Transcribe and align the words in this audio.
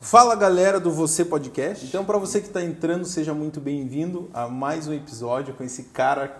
Fala 0.00 0.36
galera 0.36 0.78
do 0.78 0.92
Você 0.92 1.24
Podcast. 1.24 1.84
Então, 1.84 2.04
para 2.04 2.18
você 2.18 2.40
que 2.40 2.46
está 2.46 2.62
entrando, 2.62 3.04
seja 3.04 3.34
muito 3.34 3.60
bem-vindo 3.60 4.30
a 4.32 4.46
mais 4.46 4.86
um 4.86 4.92
episódio 4.92 5.54
com 5.54 5.64
esse 5.64 5.84
cara, 5.84 6.36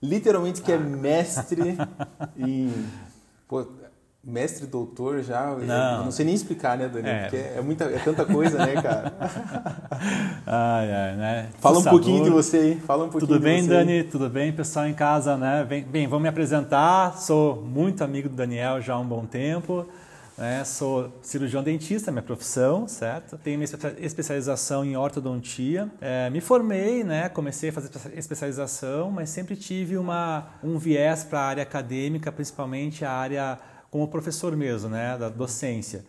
literalmente 0.00 0.62
que 0.62 0.70
é 0.70 0.78
mestre 0.78 1.76
em. 2.38 2.72
Pô, 3.48 3.66
mestre 4.22 4.64
doutor 4.64 5.24
já. 5.24 5.44
Não. 5.56 6.04
Não 6.04 6.12
sei 6.12 6.24
nem 6.24 6.36
explicar, 6.36 6.78
né, 6.78 6.88
Dani? 6.88 7.08
É. 7.08 7.22
Porque 7.22 7.36
é, 7.36 7.60
muita, 7.60 7.84
é 7.86 7.98
tanta 7.98 8.24
coisa, 8.24 8.58
né, 8.64 8.80
cara? 8.80 9.12
Ai, 10.46 10.92
ai, 10.92 11.16
né? 11.16 11.48
Fala 11.58 11.80
um 11.80 11.84
pouquinho 11.84 12.24
de 12.24 12.30
você 12.30 12.56
aí. 12.56 12.80
Fala 12.80 13.04
um 13.04 13.08
pouquinho 13.08 13.28
Tudo 13.32 13.42
bem. 13.42 13.66
Dani? 13.66 14.04
Tudo 14.04 14.30
bem, 14.30 14.52
pessoal 14.52 14.86
em 14.86 14.94
casa, 14.94 15.36
né? 15.36 15.64
Bem, 15.68 15.82
bem, 15.82 16.06
vou 16.06 16.20
me 16.20 16.28
apresentar. 16.28 17.18
Sou 17.18 17.56
muito 17.56 18.04
amigo 18.04 18.28
do 18.28 18.36
Daniel 18.36 18.80
já 18.80 18.94
há 18.94 18.98
um 19.00 19.06
bom 19.06 19.26
tempo. 19.26 19.84
Né? 20.40 20.64
Sou 20.64 21.12
cirurgião 21.20 21.62
dentista, 21.62 22.10
minha 22.10 22.22
profissão, 22.22 22.88
certo? 22.88 23.36
Tenho 23.36 23.58
minha 23.58 23.66
espe- 23.66 23.94
especialização 23.98 24.82
em 24.82 24.96
ortodontia. 24.96 25.90
É, 26.00 26.30
me 26.30 26.40
formei, 26.40 27.04
né? 27.04 27.28
Comecei 27.28 27.68
a 27.68 27.72
fazer 27.74 27.90
espe- 27.94 28.18
especialização, 28.18 29.10
mas 29.10 29.28
sempre 29.28 29.54
tive 29.54 29.98
uma, 29.98 30.46
um 30.64 30.78
viés 30.78 31.24
para 31.24 31.40
a 31.40 31.44
área 31.44 31.62
acadêmica, 31.62 32.32
principalmente 32.32 33.04
a 33.04 33.12
área 33.12 33.58
como 33.90 34.08
professor 34.08 34.56
mesmo, 34.56 34.88
né? 34.88 35.18
Da 35.18 35.28
docência. 35.28 36.06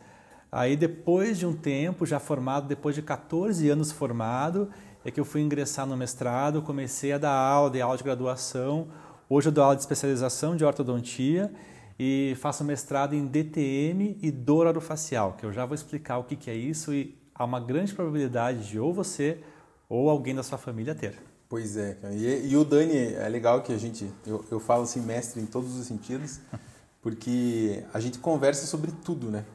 Aí 0.50 0.77
depois 0.77 1.38
de 1.38 1.45
um 1.45 1.52
tempo, 1.53 2.05
já 2.05 2.17
formado, 2.17 2.70
depois 2.70 2.95
de 2.95 3.02
14 3.02 3.70
anos 3.70 3.91
formado, 3.91 4.70
é 5.03 5.11
que 5.11 5.20
eu 5.20 5.25
fui 5.25 5.41
ingressar 5.41 5.86
no 5.86 5.98
mestrado, 5.98 6.61
comecei 6.61 7.11
a 7.11 7.17
dar 7.17 7.34
aula, 7.34 7.70
dei 7.70 7.81
aula 7.81 7.98
de 7.98 8.03
graduação. 8.05 8.88
Hoje 9.27 9.50
eu 9.50 9.52
dou 9.52 9.61
aula 9.61 9.75
de 9.75 9.81
especialização 9.81 10.55
de 10.55 10.63
ortodontia 10.63 11.52
e 12.03 12.33
faço 12.33 12.63
mestrado 12.63 13.13
em 13.13 13.27
DTM 13.27 14.17
e 14.23 14.31
dor 14.31 14.65
orofacial, 14.65 15.33
que 15.33 15.45
eu 15.45 15.53
já 15.53 15.67
vou 15.67 15.75
explicar 15.75 16.17
o 16.17 16.23
que 16.23 16.35
que 16.35 16.49
é 16.49 16.55
isso 16.55 16.91
e 16.91 17.15
há 17.35 17.45
uma 17.45 17.59
grande 17.59 17.93
probabilidade 17.93 18.67
de 18.67 18.79
ou 18.79 18.91
você 18.91 19.37
ou 19.87 20.09
alguém 20.09 20.33
da 20.33 20.41
sua 20.41 20.57
família 20.57 20.95
ter. 20.95 21.13
Pois 21.47 21.77
é. 21.77 21.99
E, 22.11 22.47
e 22.47 22.58
o 22.58 22.66
Dani, 22.66 23.13
é 23.13 23.30
legal 23.30 23.61
que 23.61 23.71
a 23.71 23.77
gente, 23.77 24.11
eu, 24.25 24.43
eu 24.49 24.59
falo 24.59 24.81
assim, 24.81 24.99
mestre 24.99 25.39
em 25.41 25.45
todos 25.45 25.77
os 25.77 25.85
sentidos, 25.85 26.39
porque 27.03 27.83
a 27.93 27.99
gente 27.99 28.17
conversa 28.17 28.65
sobre 28.65 28.91
tudo, 28.91 29.30
né? 29.30 29.45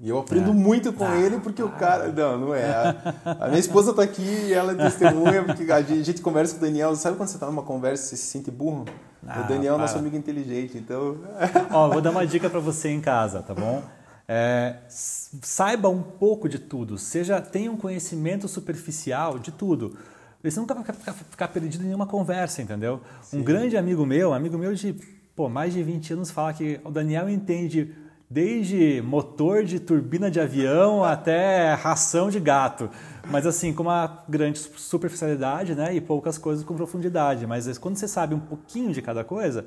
E 0.00 0.08
eu 0.08 0.18
aprendo 0.18 0.50
É. 0.50 0.54
muito 0.54 0.92
com 0.92 1.04
ele, 1.14 1.38
porque 1.40 1.62
o 1.62 1.68
cara. 1.70 2.12
Não, 2.12 2.38
não 2.38 2.54
é. 2.54 2.70
A, 2.70 3.36
a 3.40 3.48
minha 3.48 3.60
esposa 3.60 3.92
tá 3.92 4.02
aqui 4.02 4.22
e 4.22 4.52
ela 4.52 4.72
é 4.72 4.74
testemunha, 4.74 5.44
porque 5.44 5.70
a 5.70 5.80
gente, 5.82 6.00
a 6.00 6.04
gente 6.04 6.20
conversa 6.22 6.54
com 6.54 6.60
o 6.64 6.66
Daniel. 6.66 6.94
Sabe 6.96 7.16
quando 7.16 7.28
você 7.28 7.38
tá 7.38 7.46
numa 7.46 7.62
conversa 7.62 8.14
e 8.14 8.16
se 8.16 8.26
sente 8.26 8.50
burro? 8.50 8.84
Ah, 9.26 9.42
o 9.44 9.48
Daniel 9.48 9.74
é 9.74 9.78
nosso 9.78 9.98
amigo 9.98 10.16
inteligente, 10.16 10.78
então. 10.78 11.16
Ó, 11.70 11.88
vou 11.88 12.00
dar 12.00 12.10
uma 12.10 12.26
dica 12.26 12.48
para 12.48 12.60
você 12.60 12.88
em 12.88 13.00
casa, 13.00 13.42
tá 13.42 13.52
bom? 13.54 13.82
É, 14.26 14.76
saiba 14.88 15.88
um 15.88 16.02
pouco 16.02 16.48
de 16.48 16.58
tudo, 16.58 16.98
seja 16.98 17.40
tenha 17.40 17.72
um 17.72 17.76
conhecimento 17.76 18.46
superficial 18.46 19.38
de 19.38 19.50
tudo. 19.50 19.96
Você 20.44 20.60
nunca 20.60 20.74
vai 20.74 20.84
ficar, 20.84 21.12
ficar 21.12 21.48
perdido 21.48 21.82
em 21.82 21.86
nenhuma 21.86 22.06
conversa, 22.06 22.62
entendeu? 22.62 23.00
Um 23.32 23.42
grande 23.42 23.76
amigo 23.76 24.06
meu, 24.06 24.32
amigo 24.32 24.56
meu 24.56 24.74
de 24.74 24.94
pô, 25.34 25.48
mais 25.48 25.72
de 25.72 25.82
20 25.82 26.12
anos, 26.14 26.30
fala 26.30 26.52
que 26.52 26.80
o 26.84 26.90
Daniel 26.90 27.28
entende 27.28 27.94
desde 28.30 29.02
motor 29.02 29.64
de 29.64 29.80
turbina 29.80 30.30
de 30.30 30.38
avião 30.40 31.02
até 31.02 31.74
ração 31.74 32.28
de 32.28 32.38
gato. 32.38 32.90
Mas 33.30 33.46
assim, 33.46 33.72
com 33.72 33.82
uma 33.82 34.22
grande 34.28 34.58
superficialidade 34.58 35.74
né, 35.74 35.94
e 35.94 36.00
poucas 36.00 36.38
coisas 36.38 36.64
com 36.64 36.74
profundidade. 36.74 37.46
Mas 37.46 37.78
quando 37.78 37.96
você 37.96 38.08
sabe 38.08 38.34
um 38.34 38.40
pouquinho 38.40 38.92
de 38.92 39.00
cada 39.02 39.24
coisa, 39.24 39.64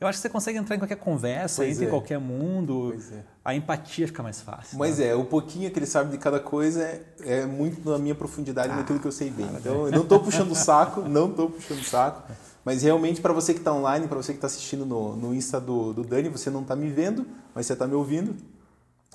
eu 0.00 0.08
acho 0.08 0.18
que 0.18 0.22
você 0.22 0.28
consegue 0.28 0.58
entrar 0.58 0.76
em 0.76 0.78
qualquer 0.78 0.96
conversa, 0.96 1.62
Pois 1.62 1.70
entra 1.72 1.84
é. 1.84 1.86
em 1.86 1.90
qualquer 1.90 2.18
mundo. 2.18 2.94
É. 3.12 3.18
A 3.44 3.54
empatia 3.54 4.06
fica 4.06 4.22
mais 4.22 4.40
fácil. 4.40 4.78
Mas 4.78 4.98
né? 4.98 5.08
é, 5.08 5.14
o 5.14 5.24
pouquinho 5.24 5.70
que 5.70 5.78
ele 5.78 5.86
sabe 5.86 6.10
de 6.10 6.18
cada 6.18 6.40
coisa 6.40 6.82
é, 6.82 7.02
é 7.24 7.46
muito 7.46 7.88
na 7.88 7.98
minha 7.98 8.14
profundidade, 8.14 8.72
Ah, 8.72 8.76
naquilo 8.76 8.98
que 8.98 9.06
eu 9.06 9.12
sei 9.12 9.30
bem. 9.30 9.48
Então, 9.58 9.86
eu 9.86 9.92
não 9.92 10.02
estou 10.02 10.20
puxando 10.20 10.50
o 10.50 10.54
saco, 10.54 11.02
não 11.02 11.30
estou 11.30 11.50
puxando 11.50 11.80
o 11.80 11.84
saco. 11.84 12.22
Mas 12.64 12.82
realmente, 12.82 13.20
para 13.20 13.32
você 13.32 13.52
que 13.52 13.60
está 13.60 13.72
online, 13.72 14.06
para 14.06 14.16
você 14.16 14.32
que 14.32 14.38
está 14.38 14.46
assistindo 14.46 14.86
no, 14.86 15.16
no 15.16 15.34
Insta 15.34 15.60
do, 15.60 15.92
do 15.92 16.04
Dani, 16.04 16.28
você 16.28 16.48
não 16.48 16.62
está 16.62 16.76
me 16.76 16.88
vendo, 16.88 17.26
mas 17.54 17.66
você 17.66 17.72
está 17.72 17.86
me 17.86 17.94
ouvindo. 17.94 18.36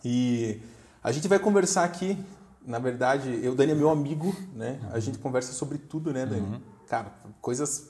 E 0.04 0.60
a 1.02 1.12
gente 1.12 1.28
vai 1.28 1.40
conversar 1.40 1.86
aqui, 1.86 2.18
na 2.66 2.80
verdade, 2.80 3.40
eu, 3.42 3.56
Dani 3.56 3.72
é 3.72 3.76
meu 3.76 3.90
amigo, 3.90 4.36
né? 4.54 4.80
A 4.92 5.00
gente 5.00 5.18
conversa 5.18 5.54
sobre 5.54 5.78
tudo, 5.78 6.12
né, 6.12 6.26
Dani? 6.26 6.62
Cara, 6.88 7.14
coisas 7.42 7.90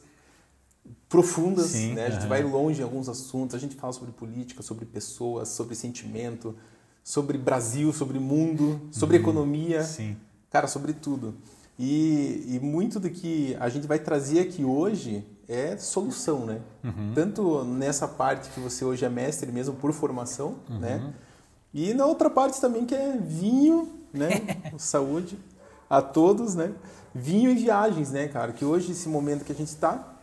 profundas, 1.10 1.68
Sim, 1.68 1.94
né? 1.94 2.06
A 2.06 2.10
gente 2.12 2.22
aham. 2.22 2.30
vai 2.30 2.44
longe 2.44 2.82
em 2.82 2.84
alguns 2.84 3.10
assuntos, 3.10 3.56
a 3.56 3.60
gente 3.60 3.76
fala 3.76 3.94
sobre 3.94 4.12
política, 4.12 4.62
sobre 4.62 4.86
pessoas, 4.86 5.50
sobre 5.50 5.74
sentimento, 5.74 6.56
sobre 7.04 7.38
Brasil, 7.38 7.92
sobre 7.92 8.20
mundo, 8.20 8.80
sobre 8.92 9.18
economia, 9.18 9.84
Sim. 9.84 10.16
cara, 10.52 10.68
sobre 10.68 10.94
tudo. 10.94 11.36
E, 11.80 12.44
e 12.48 12.60
muito 12.60 13.00
do 13.00 13.10
que 13.10 13.56
a 13.60 13.70
gente 13.70 13.88
vai 13.88 14.00
trazer 14.00 14.42
aqui 14.42 14.64
hoje 14.64 15.26
é 15.48 15.78
solução, 15.78 16.46
né? 16.46 16.60
Tanto 17.16 17.64
nessa 17.64 18.08
parte 18.08 18.50
que 18.50 18.60
você 18.60 18.84
hoje 18.84 19.06
é 19.06 19.10
mestre 19.10 19.52
mesmo 19.52 19.76
por 19.76 19.94
formação, 19.94 20.56
né? 20.80 21.14
E 21.74 21.94
na 21.94 22.06
outra 22.06 22.30
parte 22.30 22.60
também 22.60 22.86
que 22.86 22.96
é 22.96 23.18
vinho, 23.18 23.90
né? 24.14 24.30
Saúde 24.78 25.38
a 25.90 26.02
todos, 26.02 26.56
né? 26.56 26.74
Vinho 27.14 27.52
e 27.52 27.56
viagens, 27.56 28.12
né, 28.12 28.28
cara? 28.28 28.52
Que 28.52 28.66
hoje, 28.66 28.92
esse 28.92 29.08
momento 29.08 29.46
que 29.46 29.52
a 29.52 29.56
gente 29.56 29.70
está, 29.70 30.16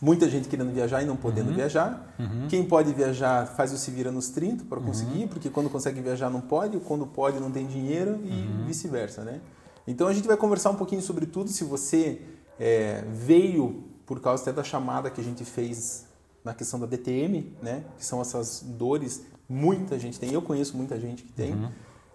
muita 0.00 0.28
gente 0.28 0.48
querendo 0.48 0.72
viajar 0.72 1.02
e 1.02 1.06
não 1.06 1.16
podendo 1.16 1.52
viajar. 1.52 2.14
Quem 2.48 2.64
pode 2.64 2.92
viajar 2.92 3.46
faz 3.46 3.72
o 3.72 3.78
se 3.78 3.90
vira 3.90 4.10
nos 4.10 4.28
30 4.28 4.64
para 4.64 4.80
conseguir, 4.80 5.26
porque 5.28 5.50
quando 5.50 5.68
consegue 5.70 6.00
viajar 6.00 6.30
não 6.30 6.40
pode, 6.40 6.78
quando 6.80 7.06
pode 7.06 7.40
não 7.40 7.50
tem 7.50 7.66
dinheiro 7.66 8.20
e 8.24 8.64
vice-versa, 8.66 9.24
né? 9.24 9.40
Então 9.86 10.06
a 10.06 10.12
gente 10.12 10.28
vai 10.28 10.36
conversar 10.36 10.70
um 10.70 10.76
pouquinho 10.76 11.00
sobre 11.00 11.26
tudo. 11.26 11.48
Se 11.48 11.64
você 11.64 12.20
é, 12.60 13.02
veio 13.10 13.84
por 14.08 14.20
causa 14.20 14.42
até 14.42 14.52
da 14.52 14.64
chamada 14.64 15.10
que 15.10 15.20
a 15.20 15.24
gente 15.24 15.44
fez 15.44 16.06
na 16.42 16.54
questão 16.54 16.80
da 16.80 16.86
DTM, 16.86 17.54
né? 17.62 17.84
Que 17.98 18.04
são 18.04 18.22
essas 18.22 18.62
dores, 18.62 19.22
muita 19.46 19.98
gente 19.98 20.18
tem. 20.18 20.32
Eu 20.32 20.40
conheço 20.40 20.74
muita 20.74 20.98
gente 20.98 21.22
que 21.22 21.32
tem. 21.32 21.70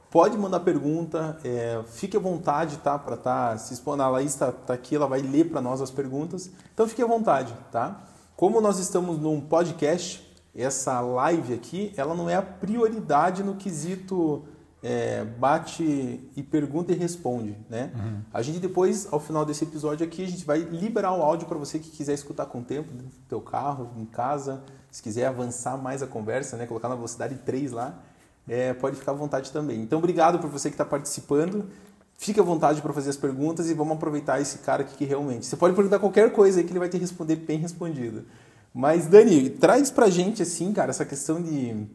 Pode 0.10 0.36
mandar 0.36 0.62
pergunta, 0.62 1.38
é, 1.44 1.84
fique 1.88 2.18
à 2.18 2.20
vontade, 2.20 2.78
tá? 2.78 2.98
Para 2.98 3.16
tá 3.16 3.58
se 3.60 3.76
expondo. 3.76 4.02
A 4.02 4.10
Laís 4.10 4.34
tá, 4.34 4.52
tá 4.52 4.74
aqui, 4.74 4.96
ela 4.96 5.08
vai 5.08 5.22
ler 5.22 5.52
para 5.52 5.62
nós 5.62 5.82
as 5.82 5.92
perguntas. 5.92 6.50
Então 6.74 6.88
fique 6.88 7.02
à 7.02 7.06
vontade, 7.06 7.56
tá? 7.72 8.02
Como 8.36 8.60
nós 8.60 8.80
estamos 8.80 9.20
num 9.20 9.40
podcast, 9.40 10.28
essa 10.56 11.00
live 11.00 11.54
aqui, 11.54 11.94
ela 11.96 12.16
não 12.16 12.28
é 12.28 12.36
a 12.36 12.42
prioridade 12.42 13.44
no 13.44 13.54
quesito 13.56 14.46
é, 14.84 15.24
bate 15.24 16.30
e 16.36 16.44
pergunta 16.44 16.92
e 16.92 16.96
responde, 16.96 17.58
né? 17.70 17.92
A 18.34 18.42
gente 18.42 18.60
depois, 18.60 19.08
ao 19.12 19.20
final 19.20 19.46
desse 19.46 19.64
episódio 19.64 20.06
aqui, 20.06 20.22
a 20.22 20.28
gente 20.28 20.44
vai 20.44 20.60
liberar 20.60 21.14
o 21.14 21.22
áudio 21.22 21.48
para 21.48 21.58
você 21.58 21.80
que 21.80 21.90
quiser 21.90 22.14
escutar 22.14 22.48
com 22.48 22.60
o 22.60 22.64
tempo, 22.64 22.94
do 22.94 23.06
teu 23.30 23.40
carro, 23.40 23.92
em 23.98 24.06
casa, 24.06 24.62
se 24.92 25.02
quiser 25.02 25.26
avançar 25.26 25.78
mais 25.78 26.04
a 26.04 26.08
conversa, 26.08 26.58
né? 26.58 26.68
Colocar 26.68 26.90
na 26.90 26.96
velocidade 26.96 27.36
3 27.36 27.72
lá, 27.72 27.98
é, 28.46 28.74
pode 28.74 28.98
ficar 28.98 29.14
à 29.14 29.16
vontade 29.16 29.52
também. 29.52 29.82
Então, 29.82 30.00
obrigado 30.00 30.38
por 30.40 30.50
você 30.50 30.70
que 30.70 30.74
está 30.74 30.86
participando. 30.86 31.70
Fique 32.18 32.40
à 32.40 32.44
vontade 32.44 32.82
para 32.82 32.92
fazer 32.92 33.10
as 33.10 33.18
perguntas 33.18 33.70
e 33.70 33.74
vamos 33.74 33.96
aproveitar 33.96 34.42
esse 34.42 34.60
cara 34.60 34.84
aqui 34.84 34.98
que 34.98 35.06
realmente. 35.06 35.46
Você 35.46 35.56
pode 35.56 35.76
perguntar 35.76 36.00
qualquer 36.00 36.32
coisa 36.34 36.60
aí 36.60 36.66
que 36.66 36.74
ele 36.74 36.80
vai 36.80 36.90
te 36.90 36.98
responder 36.98 37.38
bem 37.38 37.58
respondido. 37.58 38.26
Mas, 38.74 39.08
Dani, 39.08 39.50
traz 39.50 39.90
pra 39.90 40.10
gente, 40.10 40.42
assim, 40.42 40.74
cara, 40.74 40.90
essa 40.90 41.06
questão 41.06 41.42
de 41.42 41.88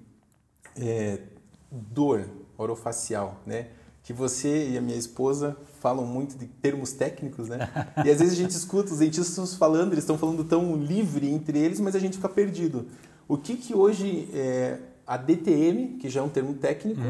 é, 0.74 1.20
dor 1.70 2.24
orofacial, 2.58 3.40
né? 3.46 3.68
Que 4.02 4.12
você 4.12 4.70
e 4.70 4.78
a 4.78 4.80
minha 4.80 4.98
esposa 4.98 5.56
falam 5.80 6.04
muito 6.04 6.36
de 6.36 6.46
termos 6.46 6.92
técnicos, 6.92 7.48
né? 7.48 7.70
E 8.04 8.10
às 8.10 8.18
vezes 8.18 8.32
a 8.32 8.36
gente 8.36 8.50
escuta 8.50 8.92
os 8.92 8.98
dentistas 8.98 9.54
falando, 9.54 9.92
eles 9.92 10.04
estão 10.04 10.18
falando 10.18 10.44
tão 10.44 10.76
livre 10.76 11.28
entre 11.30 11.58
eles, 11.58 11.78
mas 11.78 11.94
a 11.94 11.98
gente 11.98 12.16
fica 12.16 12.28
perdido. 12.28 12.86
O 13.28 13.36
que 13.36 13.56
que 13.56 13.74
hoje 13.74 14.28
é, 14.32 14.78
a 15.06 15.16
DTM, 15.16 15.98
que 15.98 16.08
já 16.08 16.20
é 16.20 16.22
um 16.22 16.28
termo 16.28 16.54
técnico, 16.54 17.00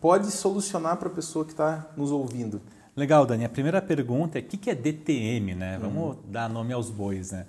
pode 0.00 0.30
solucionar 0.30 0.96
para 0.96 1.08
a 1.08 1.12
pessoa 1.12 1.44
que 1.44 1.50
está 1.50 1.90
nos 1.96 2.10
ouvindo? 2.10 2.60
Legal, 2.96 3.26
Dani. 3.26 3.44
A 3.44 3.48
primeira 3.48 3.82
pergunta 3.82 4.38
é 4.38 4.40
o 4.40 4.44
que 4.44 4.56
que 4.56 4.70
é 4.70 4.74
DTM, 4.74 5.54
né? 5.54 5.78
Vamos 5.80 6.16
dar 6.28 6.48
nome 6.48 6.72
aos 6.72 6.90
bois, 6.90 7.32
né? 7.32 7.46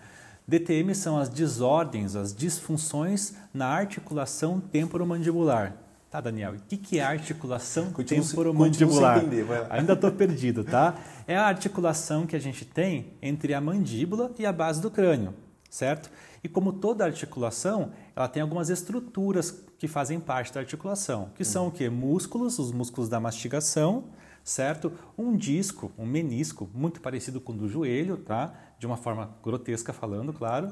DTM 0.47 0.93
são 0.93 1.17
as 1.17 1.29
desordens, 1.29 2.15
as 2.15 2.33
disfunções 2.33 3.33
na 3.53 3.67
articulação 3.67 4.59
temporomandibular. 4.59 5.75
Tá, 6.15 6.21
Daniel? 6.21 6.55
E 6.55 6.57
o 6.59 6.61
que 6.61 6.77
que 6.77 6.99
é 6.99 7.03
articulação 7.03 7.91
Continuo 7.91 8.25
temporomandibular? 8.25 9.19
continuo 9.19 9.41
entender. 9.41 9.67
Ainda 9.69 9.91
estou 9.91 10.09
perdido, 10.13 10.63
tá? 10.63 10.95
É 11.27 11.35
a 11.35 11.45
articulação 11.45 12.25
que 12.25 12.37
a 12.37 12.39
gente 12.39 12.63
tem 12.63 13.17
entre 13.21 13.53
a 13.53 13.59
mandíbula 13.59 14.31
e 14.39 14.45
a 14.45 14.53
base 14.53 14.81
do 14.81 14.89
crânio, 14.89 15.33
certo? 15.69 16.09
E 16.41 16.47
como 16.47 16.71
toda 16.71 17.03
articulação, 17.03 17.91
ela 18.15 18.29
tem 18.29 18.41
algumas 18.41 18.69
estruturas 18.69 19.61
que 19.77 19.89
fazem 19.89 20.17
parte 20.17 20.53
da 20.53 20.61
articulação, 20.61 21.31
que 21.35 21.43
são 21.43 21.67
o 21.67 21.71
quê? 21.71 21.89
Músculos, 21.89 22.59
os 22.59 22.71
músculos 22.71 23.09
da 23.09 23.19
mastigação, 23.19 24.05
certo? 24.41 24.93
Um 25.17 25.35
disco, 25.35 25.91
um 25.97 26.05
menisco, 26.05 26.69
muito 26.73 27.01
parecido 27.01 27.41
com 27.41 27.51
o 27.51 27.57
do 27.57 27.67
joelho, 27.67 28.15
tá? 28.15 28.53
De 28.79 28.87
uma 28.87 28.95
forma 28.95 29.35
grotesca 29.43 29.91
falando, 29.91 30.31
claro. 30.31 30.71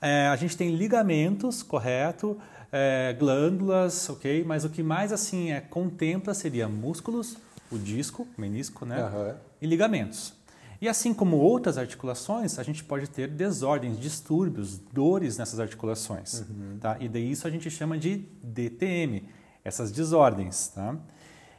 É, 0.00 0.28
a 0.28 0.36
gente 0.36 0.56
tem 0.56 0.74
ligamentos, 0.74 1.62
correto? 1.62 2.38
É, 2.72 3.14
glândulas, 3.18 4.08
ok? 4.08 4.44
Mas 4.44 4.64
o 4.64 4.70
que 4.70 4.82
mais 4.82 5.12
assim 5.12 5.52
é 5.52 5.60
contempla 5.60 6.32
seria 6.32 6.68
músculos, 6.68 7.36
o 7.70 7.78
disco, 7.78 8.26
menisco, 8.38 8.86
né? 8.86 9.02
Aham. 9.02 9.36
E 9.60 9.66
ligamentos. 9.66 10.32
E 10.80 10.88
assim 10.88 11.12
como 11.12 11.36
outras 11.36 11.76
articulações, 11.76 12.58
a 12.58 12.62
gente 12.62 12.82
pode 12.82 13.08
ter 13.10 13.28
desordens, 13.28 14.00
distúrbios, 14.00 14.78
dores 14.78 15.36
nessas 15.36 15.60
articulações. 15.60 16.42
Tá? 16.80 16.96
E 16.98 17.06
daí 17.06 17.30
isso 17.30 17.46
a 17.46 17.50
gente 17.50 17.70
chama 17.70 17.98
de 17.98 18.24
DTM, 18.42 19.28
essas 19.62 19.92
desordens. 19.92 20.68
Tá? 20.68 20.96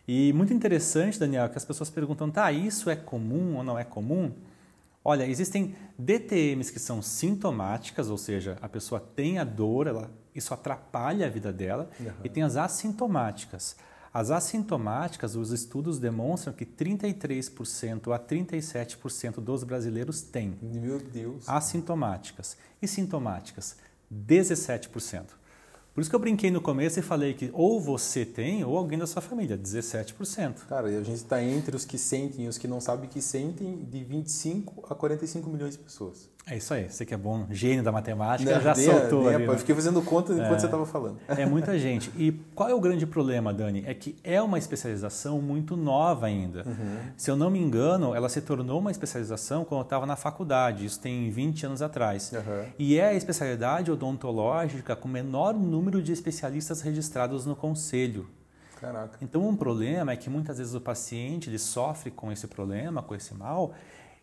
E 0.08 0.34
muito 0.34 0.52
interessante, 0.54 1.20
Daniel, 1.20 1.48
que 1.50 1.58
as 1.58 1.64
pessoas 1.64 1.92
perguntam, 1.92 2.32
tá, 2.32 2.52
isso 2.52 2.90
é 2.90 2.96
comum 2.96 3.58
ou 3.58 3.64
não 3.64 3.78
é 3.78 3.84
comum? 3.84 4.32
Olha, 5.04 5.26
existem 5.26 5.76
DTMs 5.98 6.72
que 6.72 6.80
são 6.80 7.02
sintomáticas, 7.02 8.10
ou 8.10 8.18
seja, 8.18 8.58
a 8.62 8.70
pessoa 8.70 9.00
tem 9.00 9.40
a 9.40 9.44
dor, 9.44 9.88
ela, 9.88 10.12
isso 10.34 10.54
atrapalha 10.54 11.26
a 11.26 11.30
vida 11.30 11.52
dela, 11.52 11.90
e 12.24 12.30
tem 12.30 12.44
as 12.44 12.56
assintomáticas. 12.56 13.76
As 14.14 14.30
assintomáticas, 14.30 15.36
os 15.36 15.52
estudos 15.52 15.98
demonstram 15.98 16.54
que 16.54 16.66
33% 16.66 18.14
a 18.14 18.20
37% 18.20 19.40
dos 19.40 19.64
brasileiros 19.64 20.22
têm 20.22 20.58
Meu 20.62 21.00
Deus. 21.00 21.48
assintomáticas 21.48 22.58
e 22.82 22.88
sintomáticas 22.88 23.78
17%. 24.14 25.41
Por 25.94 26.00
isso 26.00 26.10
que 26.10 26.16
eu 26.16 26.20
brinquei 26.20 26.50
no 26.50 26.62
começo 26.62 27.00
e 27.00 27.02
falei 27.02 27.34
que 27.34 27.50
ou 27.54 27.80
você 27.80 28.26
tem 28.26 28.64
ou 28.64 28.78
alguém 28.78 28.98
da 28.98 29.06
sua 29.06 29.22
família, 29.22 29.58
17%. 29.58 30.66
Cara, 30.70 30.90
e 30.90 30.96
a 30.96 31.04
gente 31.04 31.18
está 31.18 31.44
entre 31.44 31.76
os 31.76 31.84
que 31.84 31.98
sentem 31.98 32.46
e 32.46 32.48
os 32.48 32.58
que 32.58 32.66
não 32.66 32.80
sabem 32.80 33.10
que 33.10 33.22
sentem 33.22 33.84
de 33.84 34.02
25 34.02 34.86
a 34.90 34.96
45 34.96 35.50
milhões 35.50 35.76
de 35.76 35.84
pessoas. 35.84 36.30
É 36.48 36.58
isso 36.58 36.74
aí, 36.74 36.90
você 36.90 37.06
que 37.06 37.14
é 37.14 37.18
bom, 37.18 37.46
gênio 37.52 37.84
da 37.84 37.92
matemática, 37.92 38.56
Né? 38.56 38.60
já 38.62 38.74
Nem- 38.74 38.86
soltou 38.86 39.24
nem- 39.26 39.36
ali. 39.36 39.48
Né? 39.48 39.58
fiquei 39.58 39.76
fazendo 39.76 40.02
conta 40.02 40.34
enquanto 40.34 40.60
você 40.60 40.66
estava 40.66 40.86
falando. 40.88 41.18
É 41.30 41.46
muita 41.46 41.78
gente. 41.78 42.12
E 42.18 42.32
qual 42.56 42.68
é 42.68 42.74
o 42.74 42.80
grande 42.80 43.06
problema, 43.06 43.54
Dani? 43.54 43.84
É 43.86 43.94
que 43.94 44.18
é 44.24 44.42
uma 44.42 44.58
especialização 44.58 45.40
muito 45.40 45.78
nova 45.78 46.26
ainda. 46.26 46.66
Se 47.16 47.30
eu 47.30 47.36
não 47.36 47.50
me 47.52 47.60
engano, 47.60 48.16
ela 48.16 48.28
se 48.28 48.42
tornou 48.42 48.80
uma 48.80 48.90
especialização 48.92 49.64
quando 49.64 49.82
eu 49.82 49.84
estava 49.84 50.06
na 50.08 50.16
faculdade, 50.16 50.84
isso 50.84 51.00
tem 51.00 51.30
20 51.30 51.68
anos 51.68 51.82
atrás. 51.82 52.34
Aham. 52.34 52.66
E 52.78 52.98
é 52.98 53.10
a 53.10 53.14
especialidade 53.14 53.92
odontológica 53.92 54.96
com 54.96 55.08
o 55.08 55.12
menor 55.12 55.54
número 55.54 56.02
de 56.02 56.12
especialistas 56.12 56.82
registrados 56.82 57.46
no 57.46 57.56
conselho. 57.56 58.28
Caraca. 58.80 59.16
Então, 59.22 59.48
um 59.48 59.56
problema 59.56 60.12
é 60.12 60.18
que 60.18 60.28
muitas 60.30 60.58
vezes 60.58 60.74
o 60.74 60.82
paciente 60.82 61.50
ele 61.52 61.60
sofre 61.60 62.10
com 62.10 62.32
esse 62.32 62.48
problema, 62.48 63.04
com 63.04 63.14
esse 63.14 63.32
mal, 63.36 63.74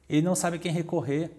ele 0.08 0.22
não 0.22 0.34
sabe 0.34 0.56
a 0.56 0.58
quem 0.58 0.72
recorrer, 0.72 1.30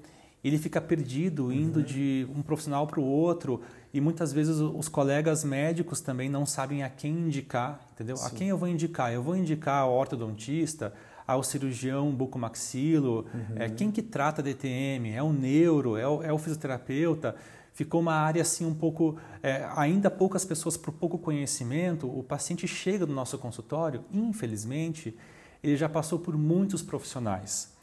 ele 0.44 0.58
fica 0.58 0.80
perdido, 0.80 1.52
indo 1.52 1.84
de 1.84 2.28
um 2.36 2.42
profissional 2.42 2.88
para 2.88 3.00
o 3.00 3.04
outro, 3.04 3.62
e 3.94 4.00
muitas 4.00 4.32
vezes 4.32 4.58
os 4.58 4.88
colegas 4.88 5.44
médicos 5.44 6.00
também 6.00 6.30
não 6.30 6.46
sabem 6.46 6.84
a 6.84 6.90
quem 6.90 7.12
indicar, 7.12 7.80
entendeu? 7.94 8.16
A 8.24 8.30
quem 8.30 8.50
eu 8.50 8.58
vou 8.58 8.68
indicar? 8.68 9.12
Eu 9.12 9.22
vou 9.22 9.36
indicar 9.36 9.82
ao 9.82 9.94
ortodontista, 9.94 10.94
ao 11.28 11.44
cirurgião 11.44 12.12
bucomaxilo, 12.12 13.26
é, 13.56 13.70
quem 13.70 13.92
que 13.92 14.02
trata 14.02 14.42
DTM? 14.42 15.12
É 15.12 15.22
o 15.22 15.32
neuro? 15.32 15.98
É 15.98 16.08
o, 16.08 16.24
é 16.24 16.34
o 16.34 16.38
fisioterapeuta? 16.38 17.36
ficou 17.72 18.02
uma 18.02 18.14
área 18.14 18.42
assim 18.42 18.66
um 18.66 18.74
pouco 18.74 19.18
é, 19.42 19.66
ainda 19.76 20.12
poucas 20.12 20.44
pessoas 20.44 20.76
por 20.76 20.92
pouco 20.92 21.18
conhecimento 21.18 22.08
o 22.08 22.22
paciente 22.22 22.68
chega 22.68 23.06
no 23.06 23.14
nosso 23.14 23.38
consultório 23.38 24.04
infelizmente 24.12 25.18
ele 25.64 25.78
já 25.78 25.88
passou 25.88 26.20
por 26.20 26.36
muitos 26.38 26.82
profissionais 26.82 27.74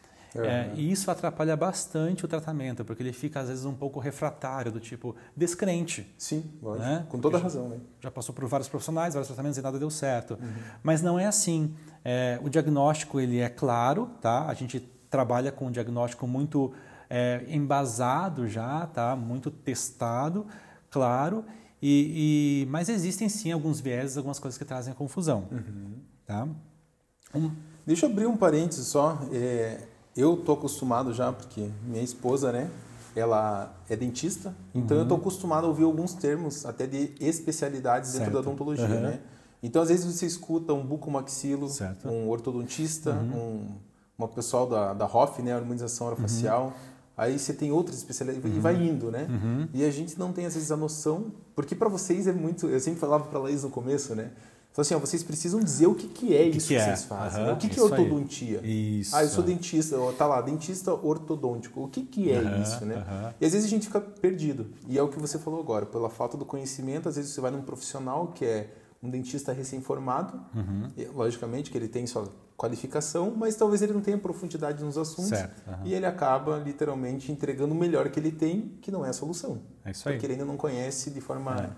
É, 0.45 0.73
e 0.75 0.91
isso 0.91 1.11
atrapalha 1.11 1.57
bastante 1.57 2.25
o 2.25 2.29
tratamento 2.29 2.85
porque 2.85 3.03
ele 3.03 3.13
fica 3.13 3.41
às 3.41 3.49
vezes 3.49 3.65
um 3.65 3.73
pouco 3.75 3.99
refratário 4.01 4.71
do 4.73 4.81
tipo 4.81 5.15
descrente 5.37 6.13
Sim, 6.19 6.45
lógico. 6.63 6.85
Né? 6.85 7.07
Com 7.09 7.19
toda 7.21 7.39
razão, 7.39 7.69
né? 7.69 7.79
já 8.01 8.11
passou 8.11 8.35
por 8.35 8.45
vários 8.47 8.69
profissionais, 8.69 9.15
vários 9.15 9.29
tratamentos 9.29 9.59
e 9.59 9.63
nada 9.63 9.79
deu 9.79 9.91
certo. 9.91 10.39
Mas 10.83 11.01
não 11.03 11.19
é 11.19 11.27
assim. 11.27 11.75
É, 12.05 12.39
o 12.43 12.49
diagnóstico 12.49 13.19
ele 13.21 13.39
é 13.39 13.49
claro, 13.49 14.11
tá? 14.21 14.47
A 14.47 14.55
gente 14.55 14.81
trabalha 15.11 15.51
com 15.51 15.67
um 15.67 15.71
diagnóstico 15.71 16.27
muito 16.27 16.73
é, 17.09 17.45
embasado 17.49 18.47
já, 18.49 18.87
tá? 18.87 19.15
Muito 19.17 19.51
testado, 19.51 20.47
claro. 20.91 21.45
E, 21.81 22.63
e- 22.65 22.67
mas 22.71 22.89
existem 22.89 23.29
sim 23.29 23.53
alguns 23.53 23.81
viéses, 23.81 24.17
algumas 24.17 24.39
coisas 24.39 24.57
que 24.59 24.65
trazem 24.65 24.95
confusão, 24.95 25.49
tá? 26.25 26.49
Um- 27.35 27.51
Deixa 27.87 28.07
eu 28.07 28.11
abrir 28.11 28.27
um 28.27 28.37
parênteses 28.37 28.89
só. 28.89 29.21
É, 29.33 29.87
eu 30.17 30.37
tô 30.37 30.53
acostumado 30.53 31.13
já, 31.13 31.33
porque 31.33 31.69
minha 31.87 32.03
esposa, 32.03 32.51
né? 32.53 32.71
Ela 33.15 33.75
é 33.89 33.97
dentista, 33.97 34.55
então 34.75 34.97
Uhum. 34.97 35.03
eu 35.05 35.09
tô 35.09 35.15
acostumado 35.15 35.65
a 35.65 35.69
ouvir 35.69 35.85
alguns 35.85 36.13
termos 36.15 36.67
até 36.67 36.87
de 36.87 37.13
especialidades 37.19 38.13
dentro 38.13 38.27
da 38.27 38.33
Certo. 38.39 38.47
odontologia, 38.49 38.85
Uhum. 38.87 39.01
né? 39.01 39.21
Então, 39.63 39.81
às 39.83 39.89
vezes 39.89 40.05
você 40.05 40.27
escuta 40.27 40.73
um 40.75 40.85
bucomaxilo, 40.85 41.69
Certo. 41.69 42.09
um 42.09 42.29
ortodontista, 42.29 43.13
Uhum. 43.13 43.37
um 43.39 43.87
uma 44.19 44.29
pessoal 44.29 44.67
da, 44.67 44.95
da 44.95 45.05
HOF, 45.05 45.43
né? 45.43 45.53
Harmonização 45.53 46.07
orofacial. 46.07 46.73
Aí 47.19 47.39
você 47.39 47.53
tem 47.53 47.71
outras 47.71 47.99
especialidades 47.99 48.51
Uhum. 48.51 48.57
e 48.57 48.61
vai 48.61 48.75
indo, 48.75 49.11
né? 49.11 49.27
E 49.75 49.85
a 49.85 49.91
gente 49.91 50.19
não 50.19 50.33
tem, 50.33 50.47
às 50.47 50.55
vezes, 50.55 50.71
a 50.73 50.77
noção... 50.77 51.27
Porque 51.55 51.75
para 51.75 51.89
vocês 51.91 52.27
é 52.27 52.33
muito... 52.33 52.67
Eu 52.67 52.81
sempre 52.81 52.99
falava 52.99 53.25
para 53.25 53.39
a 53.39 53.43
Laís 53.43 53.63
no 53.63 53.69
começo, 53.69 54.15
né? 54.15 54.31
Falei 54.77 54.85
assim, 54.89 54.95
ó, 54.95 54.99
vocês 54.99 55.23
precisam 55.23 55.59
dizer 55.59 55.87
o 55.87 55.95
que, 55.95 56.07
que 56.07 56.37
é 56.37 56.51
que 56.51 56.59
isso 56.59 56.69
que 56.69 56.75
que, 56.75 56.81
é? 56.81 56.85
vocês 56.85 57.05
fazem. 57.05 57.43
Aham, 57.45 57.55
o 57.55 57.57
que, 57.57 57.67
que 57.71 57.81
é 57.81 57.83
aí. 57.83 57.89
ortodontia? 57.91 58.61
Isso. 58.63 59.17
Ah, 59.17 59.23
eu 59.23 59.29
sou 59.31 59.43
dentista. 59.43 59.99
ó, 59.99 60.13
Tá 60.13 60.27
lá, 60.27 60.43
dentista 60.43 60.93
ortodôntico. 60.93 61.85
O 61.85 61.89
que, 61.89 62.03
que 62.03 62.31
é 62.31 62.37
Aham, 62.37 62.61
isso, 62.63 62.85
né? 62.85 62.97
aham. 62.97 63.35
E 63.41 63.47
às 63.47 63.53
vezes 63.53 63.67
a 63.67 63.71
gente 63.71 63.87
fica 63.87 64.03
perdido. 64.03 64.67
E 64.87 64.99
é 64.99 65.03
o 65.03 65.09
que 65.09 65.19
você 65.19 65.39
falou 65.39 65.61
agora. 65.61 65.87
Pela 65.87 66.11
falta 66.11 66.37
do 66.37 66.45
conhecimento, 66.45 67.09
às 67.09 67.17
vezes 67.17 67.31
você 67.33 67.41
vai 67.41 67.51
num 67.51 67.63
profissional 67.63 68.27
que 68.35 68.45
é 68.45 68.71
um 69.03 69.09
dentista 69.09 69.51
recém-formado. 69.51 70.39
Uhum. 70.55 70.91
Logicamente 71.15 71.71
que 71.71 71.79
ele 71.79 71.89
tem 71.89 72.07
sua 72.07 72.31
qualificação, 72.55 73.33
mas 73.35 73.57
talvez 73.57 73.81
ele 73.81 73.95
não 73.95 74.03
tenha 74.03 74.19
profundidade 74.19 74.85
nos 74.85 74.99
assuntos. 74.99 75.31
Certo. 75.31 75.63
E 75.85 75.95
ele 75.95 76.05
acaba, 76.05 76.59
literalmente, 76.59 77.33
entregando 77.33 77.73
o 77.73 77.77
melhor 77.79 78.11
que 78.11 78.21
ele 78.21 78.31
tem, 78.31 78.77
que 78.83 78.91
não 78.91 79.07
é 79.07 79.09
a 79.09 79.13
solução. 79.15 79.63
É 79.87 79.91
isso 79.93 80.07
aí. 80.07 80.17
Porque 80.17 80.27
ele 80.27 80.35
ainda 80.35 80.45
não 80.45 80.59
conhece 80.59 81.11
de 81.11 81.21
forma 81.23 81.75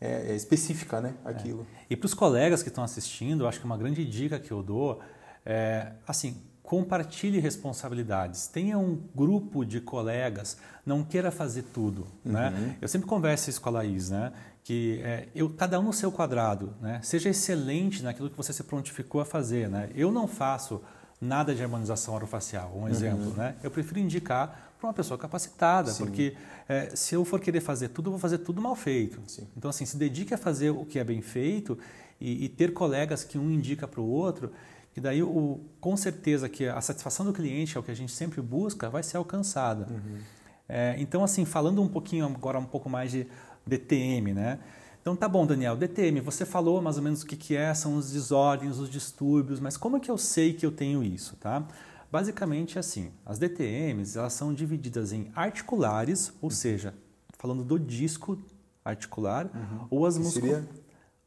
é, 0.00 0.32
é, 0.32 0.34
específica 0.34 1.00
né, 1.00 1.14
aquilo. 1.24 1.66
E 1.88 1.96
para 1.96 2.06
os 2.06 2.14
colegas 2.14 2.62
que 2.62 2.68
estão 2.68 2.82
assistindo, 2.82 3.44
eu 3.44 3.48
acho 3.48 3.58
que 3.58 3.66
uma 3.66 3.76
grande 3.76 4.04
dica 4.04 4.38
que 4.38 4.50
eu 4.50 4.62
dou 4.62 5.00
é, 5.44 5.92
assim, 6.06 6.42
compartilhe 6.62 7.40
responsabilidades. 7.40 8.46
Tenha 8.46 8.78
um 8.78 8.96
grupo 9.14 9.64
de 9.64 9.80
colegas, 9.80 10.56
não 10.86 11.02
queira 11.02 11.30
fazer 11.30 11.64
tudo. 11.74 12.06
Né? 12.24 12.76
Eu 12.80 12.88
sempre 12.88 13.08
converso 13.08 13.50
isso 13.50 13.60
com 13.60 13.68
a 13.68 13.72
Laís, 13.72 14.08
né? 14.10 14.32
que 14.62 15.00
é, 15.02 15.28
eu, 15.34 15.50
cada 15.50 15.80
um 15.80 15.82
no 15.82 15.92
seu 15.92 16.12
quadrado. 16.12 16.74
Né? 16.80 17.00
Seja 17.02 17.28
excelente 17.28 18.02
naquilo 18.02 18.30
que 18.30 18.36
você 18.36 18.52
se 18.52 18.62
prontificou 18.62 19.20
a 19.20 19.24
fazer. 19.24 19.68
Né? 19.68 19.90
Eu 19.94 20.12
não 20.12 20.28
faço 20.28 20.80
nada 21.20 21.54
de 21.54 21.62
harmonização 21.62 22.14
orofacial, 22.14 22.72
um 22.74 22.88
exemplo. 22.88 23.34
Né? 23.34 23.56
Eu 23.62 23.70
prefiro 23.70 23.98
indicar 23.98 24.69
para 24.80 24.88
uma 24.88 24.94
pessoa 24.94 25.18
capacitada, 25.18 25.90
Sim. 25.90 26.04
porque 26.04 26.34
é, 26.66 26.90
se 26.96 27.14
eu 27.14 27.24
for 27.24 27.38
querer 27.38 27.60
fazer 27.60 27.88
tudo, 27.88 28.06
eu 28.06 28.12
vou 28.12 28.18
fazer 28.18 28.38
tudo 28.38 28.60
mal 28.60 28.74
feito. 28.74 29.20
Sim. 29.26 29.46
Então, 29.56 29.68
assim, 29.68 29.84
se 29.84 29.96
dedique 29.96 30.32
a 30.32 30.38
fazer 30.38 30.70
o 30.70 30.84
que 30.86 30.98
é 30.98 31.04
bem 31.04 31.20
feito 31.20 31.78
e, 32.18 32.46
e 32.46 32.48
ter 32.48 32.72
colegas 32.72 33.22
que 33.22 33.36
um 33.36 33.50
indica 33.50 33.86
para 33.86 34.00
o 34.00 34.08
outro, 34.08 34.50
que 34.94 35.00
daí, 35.00 35.22
o, 35.22 35.60
com 35.80 35.96
certeza, 35.96 36.48
que 36.48 36.66
a 36.66 36.80
satisfação 36.80 37.26
do 37.26 37.32
cliente, 37.32 37.76
é 37.76 37.80
o 37.80 37.82
que 37.82 37.90
a 37.90 37.94
gente 37.94 38.10
sempre 38.10 38.40
busca, 38.40 38.88
vai 38.88 39.02
ser 39.02 39.18
alcançada. 39.18 39.86
É, 40.68 40.96
então, 40.98 41.22
assim, 41.22 41.44
falando 41.44 41.82
um 41.82 41.88
pouquinho 41.88 42.24
agora, 42.24 42.58
um 42.58 42.64
pouco 42.64 42.88
mais 42.88 43.10
de 43.10 43.26
DTM, 43.66 44.32
né? 44.32 44.58
Então, 45.02 45.16
tá 45.16 45.28
bom, 45.28 45.46
Daniel, 45.46 45.76
DTM, 45.76 46.20
você 46.20 46.44
falou 46.44 46.80
mais 46.82 46.96
ou 46.96 47.02
menos 47.02 47.22
o 47.22 47.26
que, 47.26 47.36
que 47.36 47.56
é, 47.56 47.72
são 47.72 47.96
os 47.96 48.12
desordens, 48.12 48.78
os 48.78 48.90
distúrbios, 48.90 49.58
mas 49.58 49.76
como 49.76 49.96
é 49.96 50.00
que 50.00 50.10
eu 50.10 50.18
sei 50.18 50.52
que 50.52 50.64
eu 50.64 50.70
tenho 50.70 51.02
isso, 51.02 51.36
tá? 51.36 51.66
Basicamente, 52.10 52.78
assim, 52.78 53.12
as 53.24 53.38
DTMs, 53.38 54.18
elas 54.18 54.32
são 54.32 54.52
divididas 54.52 55.12
em 55.12 55.30
articulares, 55.34 56.32
ou 56.42 56.50
seja, 56.50 56.94
falando 57.38 57.64
do 57.64 57.78
disco 57.78 58.38
articular, 58.84 59.48
ou 59.88 60.04
as 60.06 60.18
musculares. 60.18 60.66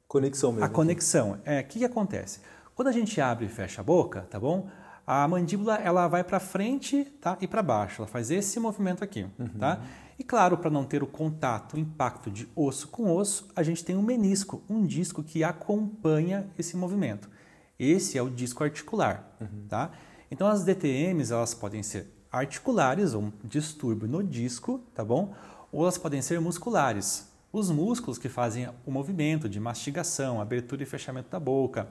conexão 0.07 0.51
mesmo. 0.51 0.65
A 0.65 0.69
conexão. 0.69 1.39
É, 1.45 1.61
o 1.61 1.63
que, 1.63 1.79
que 1.79 1.85
acontece? 1.85 2.39
Quando 2.75 2.87
a 2.87 2.91
gente 2.91 3.21
abre 3.21 3.45
e 3.45 3.49
fecha 3.49 3.81
a 3.81 3.83
boca, 3.83 4.21
tá 4.29 4.39
bom? 4.39 4.67
A 5.05 5.27
mandíbula 5.27 5.75
ela 5.75 6.07
vai 6.07 6.23
para 6.23 6.39
frente 6.39 7.05
tá? 7.21 7.37
e 7.39 7.47
para 7.47 7.61
baixo. 7.61 8.01
Ela 8.01 8.07
faz 8.07 8.31
esse 8.31 8.59
movimento 8.59 9.03
aqui. 9.03 9.25
Tá? 9.59 9.81
E 10.17 10.23
claro, 10.23 10.57
para 10.57 10.69
não 10.69 10.85
ter 10.85 11.03
o 11.03 11.07
contato, 11.07 11.73
o 11.73 11.79
impacto 11.79 12.31
de 12.31 12.47
osso 12.55 12.87
com 12.87 13.13
osso, 13.15 13.47
a 13.55 13.63
gente 13.63 13.83
tem 13.83 13.95
um 13.95 14.01
menisco, 14.01 14.63
um 14.69 14.85
disco 14.85 15.23
que 15.23 15.43
acompanha 15.43 16.47
esse 16.57 16.77
movimento. 16.77 17.29
Esse 17.77 18.17
é 18.17 18.21
o 18.21 18.29
disco 18.29 18.63
articular. 18.63 19.35
Tá? 19.67 19.91
Então 20.33 20.47
as 20.47 20.63
DTMs 20.63 21.31
elas 21.31 21.53
podem 21.53 21.83
ser 21.83 22.07
articulares, 22.31 23.13
ou 23.13 23.21
um 23.21 23.31
distúrbio 23.43 24.07
no 24.07 24.23
disco, 24.23 24.79
tá 24.95 25.05
bom? 25.05 25.31
Ou 25.71 25.83
elas 25.83 25.95
podem 25.95 26.23
ser 26.23 26.41
musculares. 26.41 27.27
Os 27.51 27.69
músculos 27.69 28.17
que 28.17 28.27
fazem 28.27 28.67
o 28.83 28.89
movimento 28.89 29.47
de 29.47 29.59
mastigação, 29.59 30.41
abertura 30.41 30.81
e 30.81 30.87
fechamento 30.87 31.29
da 31.29 31.39
boca, 31.39 31.87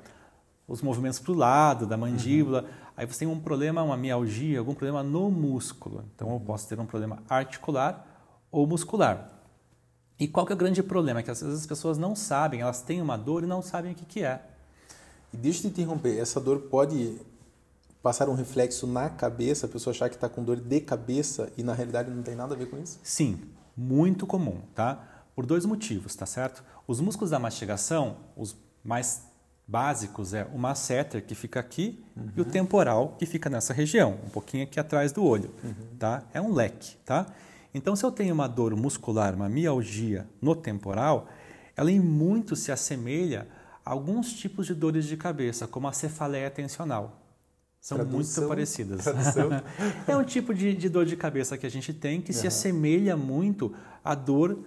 os 0.67 0.83
movimentos 0.83 1.21
para 1.21 1.31
o 1.31 1.37
lado 1.37 1.87
da 1.87 1.97
mandíbula. 1.97 2.65
Aí 2.97 3.07
você 3.07 3.21
tem 3.21 3.29
um 3.29 3.39
problema, 3.39 3.81
uma 3.81 3.97
mialgia, 3.97 4.59
algum 4.59 4.75
problema 4.75 5.05
no 5.05 5.31
músculo. 5.31 6.05
Então 6.13 6.33
eu 6.33 6.41
posso 6.41 6.69
ter 6.69 6.81
um 6.81 6.85
problema 6.85 7.23
articular 7.29 8.05
ou 8.51 8.67
muscular. 8.67 9.31
E 10.19 10.27
qual 10.27 10.45
que 10.45 10.53
é 10.53 10.57
o 10.57 10.59
grande 10.59 10.83
problema? 10.83 11.21
É 11.21 11.23
que 11.23 11.31
às 11.31 11.41
vezes 11.41 11.61
as 11.61 11.67
pessoas 11.67 11.97
não 11.97 12.17
sabem, 12.17 12.63
elas 12.63 12.83
têm 12.83 13.01
uma 13.01 13.17
dor 13.17 13.45
e 13.45 13.47
não 13.47 13.63
sabem 13.63 13.93
o 13.93 13.95
que, 13.95 14.05
que 14.05 14.25
é. 14.25 14.43
E 15.33 15.37
deixa 15.37 15.59
eu 15.59 15.63
te 15.63 15.69
interromper, 15.69 16.19
essa 16.19 16.41
dor 16.41 16.63
pode 16.63 17.21
passar 18.03 18.29
um 18.29 18.35
reflexo 18.35 18.87
na 18.87 19.09
cabeça, 19.09 19.67
a 19.67 19.69
pessoa 19.69 19.95
achar 19.95 20.09
que 20.09 20.17
está 20.17 20.29
com 20.29 20.43
dor 20.43 20.61
de 20.61 20.81
cabeça 20.81 21.53
e 21.57 21.63
na 21.63 21.73
realidade 21.73 22.11
não 22.11 22.23
tem 22.23 22.35
nada 22.35 22.55
a 22.55 22.59
ver 22.59 22.69
com 22.69 22.79
isso? 22.79 22.99
Sim, 23.03 23.41
muito 23.77 24.27
comum, 24.27 24.61
tá? 24.75 25.25
Por 25.35 25.47
dois 25.47 25.65
motivos, 25.65 26.15
tá 26.15 26.27
certo? 26.27 26.65
Os 26.87 27.01
músculos 27.01 27.31
da 27.31 27.39
mastigação, 27.39 28.17
os 28.37 28.57
mais 28.85 29.23
básicos 29.67 30.35
é 30.35 30.45
o 30.53 30.59
masseter 30.59 31.25
que 31.25 31.35
fica 31.35 31.61
aqui 31.61 32.05
uhum. 32.17 32.33
e 32.37 32.41
o 32.41 32.45
temporal 32.45 33.17
que 33.19 33.25
fica 33.25 33.49
nessa 33.49 33.73
região, 33.73 34.19
um 34.27 34.29
pouquinho 34.29 34.65
aqui 34.65 34.81
atrás 34.81 35.13
do 35.13 35.25
olho, 35.25 35.51
uhum. 35.63 35.97
tá? 35.99 36.25
É 36.35 36.41
um 36.41 36.53
leque, 36.53 36.97
tá? 37.05 37.27
Então, 37.73 37.97
se 37.97 38.05
eu 38.05 38.11
tenho 38.11 38.35
uma 38.35 38.49
dor 38.49 38.77
muscular, 38.77 39.35
uma 39.35 39.49
mialgia 39.49 40.27
no 40.43 40.55
temporal, 40.55 41.29
ela 41.75 41.91
em 41.91 42.01
muito 42.01 42.55
se 42.55 42.71
assemelha 42.71 43.49
a 43.85 43.93
alguns 43.93 44.35
tipos 44.35 44.67
de 44.67 44.75
dores 44.75 45.07
de 45.07 45.17
cabeça, 45.17 45.67
como 45.67 45.89
a 45.89 45.93
cefaleia 45.93 46.51
tensional. 46.51 47.22
São 47.83 47.99
Tradução, 47.99 48.45
muito 48.45 48.49
parecidas. 48.49 49.05
é 50.07 50.17
um 50.17 50.23
tipo 50.23 50.55
de, 50.55 50.73
de, 50.73 50.89
dor 50.89 51.05
de 51.05 51.17
cabeça 51.17 51.59
que 51.59 51.67
a 51.67 51.69
gente 51.69 51.93
tem 51.93 52.21
que 52.21 52.31
uhum. 52.31 52.39
se 52.39 52.47
assemelha 52.47 53.17
muito 53.17 53.75
à 54.05 54.15
dor 54.15 54.61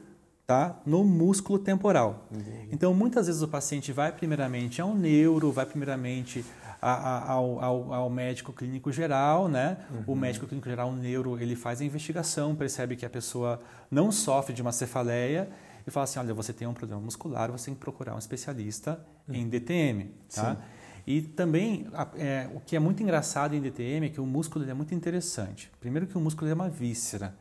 tá, 0.45 0.81
no 0.85 1.01
músculo 1.05 1.57
temporal. 1.57 2.27
Uhum. 2.29 2.67
Então, 2.73 2.93
muitas 2.93 3.27
vezes 3.27 3.41
o 3.41 3.47
paciente 3.47 3.93
vai 3.93 4.11
primeiramente 4.11 4.81
ao 4.81 4.93
neuro, 4.93 5.49
vai 5.49 5.65
primeiramente 5.65 6.43
a, 6.81 6.91
a, 6.91 7.31
ao, 7.31 7.63
ao, 7.63 7.93
ao, 7.93 8.09
médico 8.09 8.51
clínico 8.51 8.91
geral, 8.91 9.47
né? 9.47 9.77
Uhum. 9.89 10.03
O 10.07 10.15
médico 10.17 10.45
clínico 10.45 10.67
geral, 10.67 10.89
o 10.89 10.95
neuro, 10.95 11.39
ele 11.39 11.55
faz 11.55 11.79
a 11.79 11.85
investigação, 11.85 12.53
percebe 12.53 12.97
que 12.97 13.05
a 13.05 13.09
pessoa 13.09 13.61
não 13.89 14.11
sofre 14.11 14.53
de 14.53 14.61
uma 14.61 14.73
cefaleia 14.73 15.49
e 15.87 15.89
fala 15.89 16.03
assim, 16.03 16.19
olha, 16.19 16.33
você 16.33 16.51
tem 16.51 16.67
um 16.67 16.73
problema 16.73 17.01
muscular, 17.01 17.49
você 17.49 17.67
tem 17.67 17.75
que 17.75 17.79
procurar 17.79 18.13
um 18.13 18.19
especialista 18.19 18.99
uhum. 19.25 19.35
em 19.35 19.47
DTM, 19.47 20.11
tá? 20.33 20.55
Sim. 20.55 20.74
E 21.07 21.21
também, 21.21 21.87
é, 22.17 22.49
o 22.53 22.59
que 22.59 22.75
é 22.75 22.79
muito 22.79 23.03
engraçado 23.03 23.53
em 23.53 23.61
DTM 23.61 24.07
é 24.07 24.09
que 24.09 24.19
o 24.19 24.25
músculo 24.25 24.67
é 24.67 24.73
muito 24.73 24.95
interessante. 24.95 25.71
Primeiro 25.79 26.07
que 26.07 26.17
o 26.17 26.21
músculo 26.21 26.49
é 26.49 26.53
uma 26.53 26.69
víscera. 26.69 27.35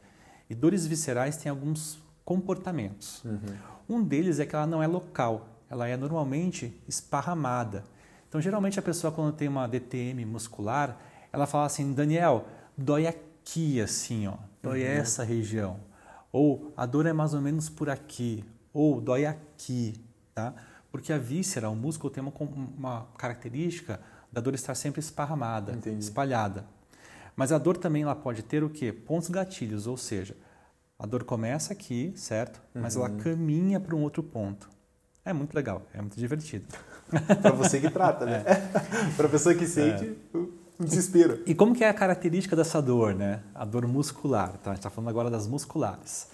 E 0.50 0.54
dores 0.54 0.86
viscerais 0.86 1.36
têm 1.36 1.48
alguns 1.48 1.98
comportamentos. 2.24 3.24
Uhum. 3.24 3.38
Um 3.88 4.02
deles 4.02 4.38
é 4.38 4.46
que 4.46 4.54
ela 4.54 4.66
não 4.66 4.82
é 4.82 4.86
local, 4.86 5.48
ela 5.70 5.88
é 5.88 5.96
normalmente 5.96 6.78
esparramada. 6.86 7.84
Então, 8.28 8.40
geralmente 8.40 8.78
a 8.78 8.82
pessoa 8.82 9.12
quando 9.12 9.34
tem 9.34 9.48
uma 9.48 9.66
DTM 9.66 10.24
muscular, 10.26 10.98
ela 11.32 11.46
fala 11.46 11.66
assim, 11.66 11.92
Daniel, 11.92 12.46
dói 12.76 13.06
aqui 13.06 13.80
assim, 13.80 14.26
ó, 14.26 14.34
dói 14.62 14.82
uhum. 14.82 14.88
essa 14.88 15.24
região. 15.24 15.78
Ou 16.30 16.72
a 16.76 16.84
dor 16.84 17.06
é 17.06 17.12
mais 17.12 17.32
ou 17.32 17.40
menos 17.40 17.68
por 17.68 17.88
aqui, 17.88 18.44
ou 18.72 19.00
dói 19.00 19.24
aqui, 19.24 19.94
tá? 20.34 20.52
Porque 20.94 21.12
a 21.12 21.18
víscera, 21.18 21.68
o 21.68 21.74
músculo, 21.74 22.08
tem 22.08 22.22
uma, 22.22 22.32
uma 22.78 23.06
característica 23.18 23.98
da 24.32 24.40
dor 24.40 24.54
estar 24.54 24.76
sempre 24.76 25.00
esparramada, 25.00 25.72
Entendi. 25.72 25.98
espalhada. 25.98 26.66
Mas 27.34 27.50
a 27.50 27.58
dor 27.58 27.76
também 27.76 28.04
ela 28.04 28.14
pode 28.14 28.44
ter 28.44 28.62
o 28.62 28.70
quê? 28.70 28.92
Pontos 28.92 29.28
gatilhos, 29.28 29.88
ou 29.88 29.96
seja, 29.96 30.36
a 30.96 31.04
dor 31.04 31.24
começa 31.24 31.72
aqui, 31.72 32.12
certo? 32.14 32.62
Mas 32.72 32.94
ela 32.94 33.10
uhum. 33.10 33.16
caminha 33.16 33.80
para 33.80 33.96
um 33.96 34.02
outro 34.02 34.22
ponto. 34.22 34.70
É 35.24 35.32
muito 35.32 35.52
legal, 35.52 35.82
é 35.92 36.00
muito 36.00 36.16
divertido. 36.16 36.66
para 37.42 37.50
você 37.50 37.80
que 37.80 37.90
trata, 37.90 38.24
né? 38.24 38.44
É. 38.46 38.54
para 39.18 39.26
a 39.26 39.30
pessoa 39.30 39.52
que 39.52 39.66
sente 39.66 40.16
é. 40.32 40.36
o 40.36 40.52
desespero. 40.78 41.42
E, 41.44 41.50
e, 41.50 41.54
como 41.56 41.74
que 41.74 41.82
é 41.82 41.88
a 41.88 41.94
característica 41.94 42.54
dessa 42.54 42.80
dor, 42.80 43.16
né? 43.16 43.40
A 43.52 43.64
dor 43.64 43.84
muscular, 43.88 44.52
tá? 44.58 44.70
A 44.70 44.74
gente 44.74 44.78
está 44.78 44.90
falando 44.90 45.10
agora 45.10 45.28
das 45.28 45.48
musculares. 45.48 46.28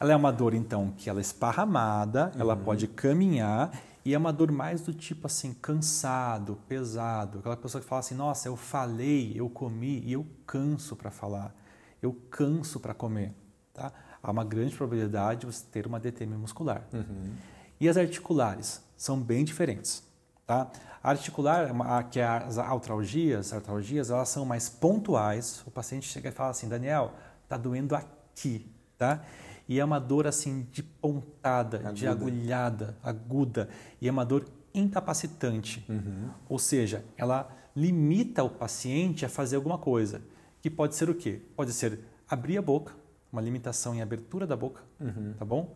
Ela 0.00 0.12
é 0.12 0.16
uma 0.16 0.32
dor, 0.32 0.54
então, 0.54 0.92
que 0.98 1.08
ela 1.08 1.20
é 1.20 1.22
esparramada, 1.22 2.32
uhum. 2.34 2.40
ela 2.40 2.56
pode 2.56 2.88
caminhar 2.88 3.70
e 4.04 4.14
é 4.14 4.18
uma 4.18 4.32
dor 4.32 4.50
mais 4.50 4.80
do 4.80 4.92
tipo 4.92 5.26
assim, 5.26 5.54
cansado, 5.54 6.58
pesado. 6.68 7.38
Aquela 7.38 7.56
pessoa 7.56 7.80
que 7.80 7.88
fala 7.88 8.00
assim: 8.00 8.14
nossa, 8.14 8.48
eu 8.48 8.56
falei, 8.56 9.32
eu 9.34 9.48
comi 9.48 10.00
e 10.00 10.12
eu 10.12 10.26
canso 10.46 10.96
para 10.96 11.10
falar. 11.10 11.54
Eu 12.00 12.12
canso 12.30 12.80
para 12.80 12.92
comer. 12.92 13.32
Tá? 13.72 13.92
Há 14.20 14.30
uma 14.30 14.44
grande 14.44 14.74
probabilidade 14.74 15.40
de 15.40 15.46
você 15.46 15.64
ter 15.70 15.86
uma 15.86 16.00
DTM 16.00 16.36
muscular. 16.36 16.84
Uhum. 16.92 17.32
E 17.80 17.88
as 17.88 17.96
articulares 17.96 18.82
são 18.96 19.20
bem 19.20 19.44
diferentes. 19.44 20.02
Tá? 20.46 20.70
A 21.02 21.10
articular, 21.10 21.72
que 22.10 22.18
é 22.18 22.26
as 22.26 22.58
artralgias, 22.58 23.46
as 23.46 23.52
artralgias, 23.54 24.10
elas 24.10 24.28
são 24.28 24.44
mais 24.44 24.68
pontuais. 24.68 25.62
O 25.64 25.70
paciente 25.70 26.08
chega 26.08 26.28
e 26.28 26.32
fala 26.32 26.50
assim: 26.50 26.68
Daniel, 26.68 27.12
está 27.44 27.56
doendo 27.56 27.94
aqui. 27.94 28.68
Tá? 28.98 29.24
E 29.72 29.80
é 29.80 29.84
uma 29.84 29.98
dor 29.98 30.26
assim 30.26 30.68
de 30.70 30.82
pontada, 30.82 31.78
aguda. 31.78 31.92
de 31.94 32.06
agulhada, 32.06 32.94
aguda. 33.02 33.70
E 34.02 34.06
é 34.06 34.10
uma 34.10 34.22
dor 34.22 34.44
incapacitante. 34.74 35.82
Uhum. 35.88 36.28
Ou 36.46 36.58
seja, 36.58 37.02
ela 37.16 37.50
limita 37.74 38.44
o 38.44 38.50
paciente 38.50 39.24
a 39.24 39.30
fazer 39.30 39.56
alguma 39.56 39.78
coisa. 39.78 40.20
Que 40.60 40.68
pode 40.68 40.94
ser 40.94 41.08
o 41.08 41.14
quê? 41.14 41.40
Pode 41.56 41.72
ser 41.72 42.00
abrir 42.28 42.58
a 42.58 42.62
boca, 42.62 42.92
uma 43.32 43.40
limitação 43.40 43.94
em 43.94 44.02
abertura 44.02 44.46
da 44.46 44.54
boca, 44.54 44.82
uhum. 45.00 45.32
tá 45.38 45.44
bom? 45.46 45.72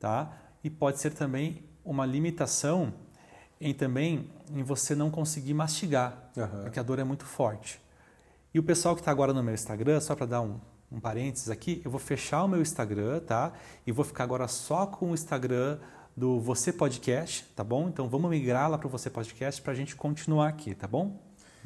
Tá? 0.00 0.36
E 0.64 0.68
pode 0.68 0.98
ser 0.98 1.14
também 1.14 1.62
uma 1.84 2.04
limitação 2.04 2.92
em 3.60 3.72
também 3.72 4.28
em 4.52 4.64
você 4.64 4.96
não 4.96 5.08
conseguir 5.08 5.54
mastigar, 5.54 6.32
uhum. 6.36 6.62
porque 6.64 6.80
a 6.80 6.82
dor 6.82 6.98
é 6.98 7.04
muito 7.04 7.24
forte. 7.24 7.80
E 8.52 8.58
o 8.58 8.62
pessoal 8.64 8.96
que 8.96 9.02
está 9.02 9.12
agora 9.12 9.32
no 9.32 9.40
meu 9.40 9.54
Instagram, 9.54 10.00
só 10.00 10.16
para 10.16 10.26
dar 10.26 10.40
um, 10.40 10.58
um 10.90 10.98
parênteses 10.98 11.50
aqui, 11.50 11.80
eu 11.84 11.90
vou 11.90 12.00
fechar 12.00 12.44
o 12.44 12.48
meu 12.48 12.60
Instagram, 12.60 13.20
tá? 13.20 13.52
E 13.86 13.92
vou 13.92 14.04
ficar 14.04 14.24
agora 14.24 14.48
só 14.48 14.86
com 14.86 15.10
o 15.10 15.14
Instagram 15.14 15.78
do 16.16 16.40
Você 16.40 16.72
Podcast, 16.72 17.44
tá 17.54 17.62
bom? 17.62 17.88
Então 17.88 18.08
vamos 18.08 18.28
migrar 18.30 18.68
lá 18.68 18.76
para 18.76 18.86
o 18.88 18.90
Você 18.90 19.08
Podcast 19.08 19.62
para 19.62 19.72
a 19.72 19.76
gente 19.76 19.94
continuar 19.94 20.48
aqui, 20.48 20.74
tá 20.74 20.88
bom? 20.88 21.16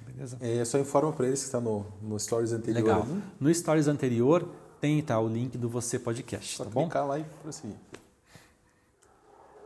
Beleza? 0.07 0.37
É, 0.41 0.65
só 0.65 0.79
informa 0.79 1.13
para 1.13 1.27
eles 1.27 1.41
que 1.41 1.47
está 1.47 1.61
no, 1.61 1.87
no 2.03 2.19
Stories 2.21 2.53
anterior. 2.53 2.83
Legal. 2.83 3.07
No 3.41 3.53
Stories 3.53 3.89
anterior 3.89 4.49
tem 4.81 5.01
tá, 5.03 5.19
o 5.19 5.27
link 5.27 5.57
do 5.57 5.69
Você 5.69 5.99
Podcast, 5.99 6.57
só 6.57 6.65
tá 6.65 6.71
bom? 6.71 6.83
clicar 6.83 7.07
lá 7.07 7.19
e 7.19 7.25
prosseguir. 7.43 7.77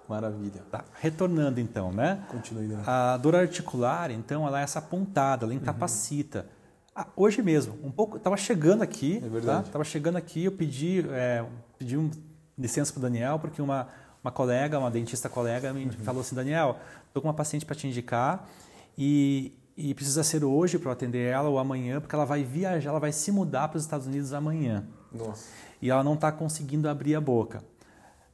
Maravilha. 0.08 0.62
Tá. 0.70 0.84
Retornando 1.00 1.60
então, 1.60 1.92
né? 1.92 2.24
Continue. 2.30 2.66
Né? 2.68 2.82
A 2.86 3.18
dor 3.18 3.36
articular, 3.36 4.10
então, 4.10 4.46
ela 4.46 4.60
é 4.60 4.62
essa 4.62 4.80
pontada, 4.80 5.44
ela 5.44 5.52
incapacita. 5.52 6.40
Uhum. 6.40 6.57
Ah, 7.00 7.06
hoje 7.14 7.40
mesmo, 7.42 7.78
um 7.84 7.92
pouco, 7.92 8.16
estava 8.16 8.36
chegando 8.36 8.82
aqui, 8.82 9.18
é 9.18 9.28
verdade. 9.28 9.66
Estava 9.68 9.84
tá? 9.84 9.88
chegando 9.88 10.16
aqui, 10.16 10.46
eu 10.46 10.50
pedi, 10.50 11.06
é, 11.10 11.44
pedi 11.78 11.96
um, 11.96 12.10
licença 12.58 12.92
para 12.92 12.98
o 12.98 13.02
Daniel, 13.02 13.38
porque 13.38 13.62
uma, 13.62 13.86
uma 14.20 14.32
colega, 14.32 14.80
uma 14.80 14.90
dentista 14.90 15.28
colega, 15.28 15.72
me 15.72 15.84
uhum. 15.84 15.92
falou 15.92 16.22
assim, 16.22 16.34
Daniel, 16.34 16.76
estou 17.06 17.22
com 17.22 17.28
uma 17.28 17.34
paciente 17.34 17.64
para 17.64 17.76
te 17.76 17.86
indicar 17.86 18.48
e, 18.98 19.52
e 19.76 19.94
precisa 19.94 20.24
ser 20.24 20.42
hoje 20.42 20.76
para 20.76 20.90
atender 20.90 21.32
ela 21.32 21.48
ou 21.48 21.60
amanhã, 21.60 22.00
porque 22.00 22.16
ela 22.16 22.24
vai 22.24 22.42
viajar, 22.42 22.90
ela 22.90 22.98
vai 22.98 23.12
se 23.12 23.30
mudar 23.30 23.68
para 23.68 23.76
os 23.76 23.84
Estados 23.84 24.08
Unidos 24.08 24.32
amanhã. 24.32 24.84
Nossa. 25.12 25.46
E 25.80 25.90
ela 25.90 26.02
não 26.02 26.14
está 26.14 26.32
conseguindo 26.32 26.88
abrir 26.88 27.14
a 27.14 27.20
boca. 27.20 27.62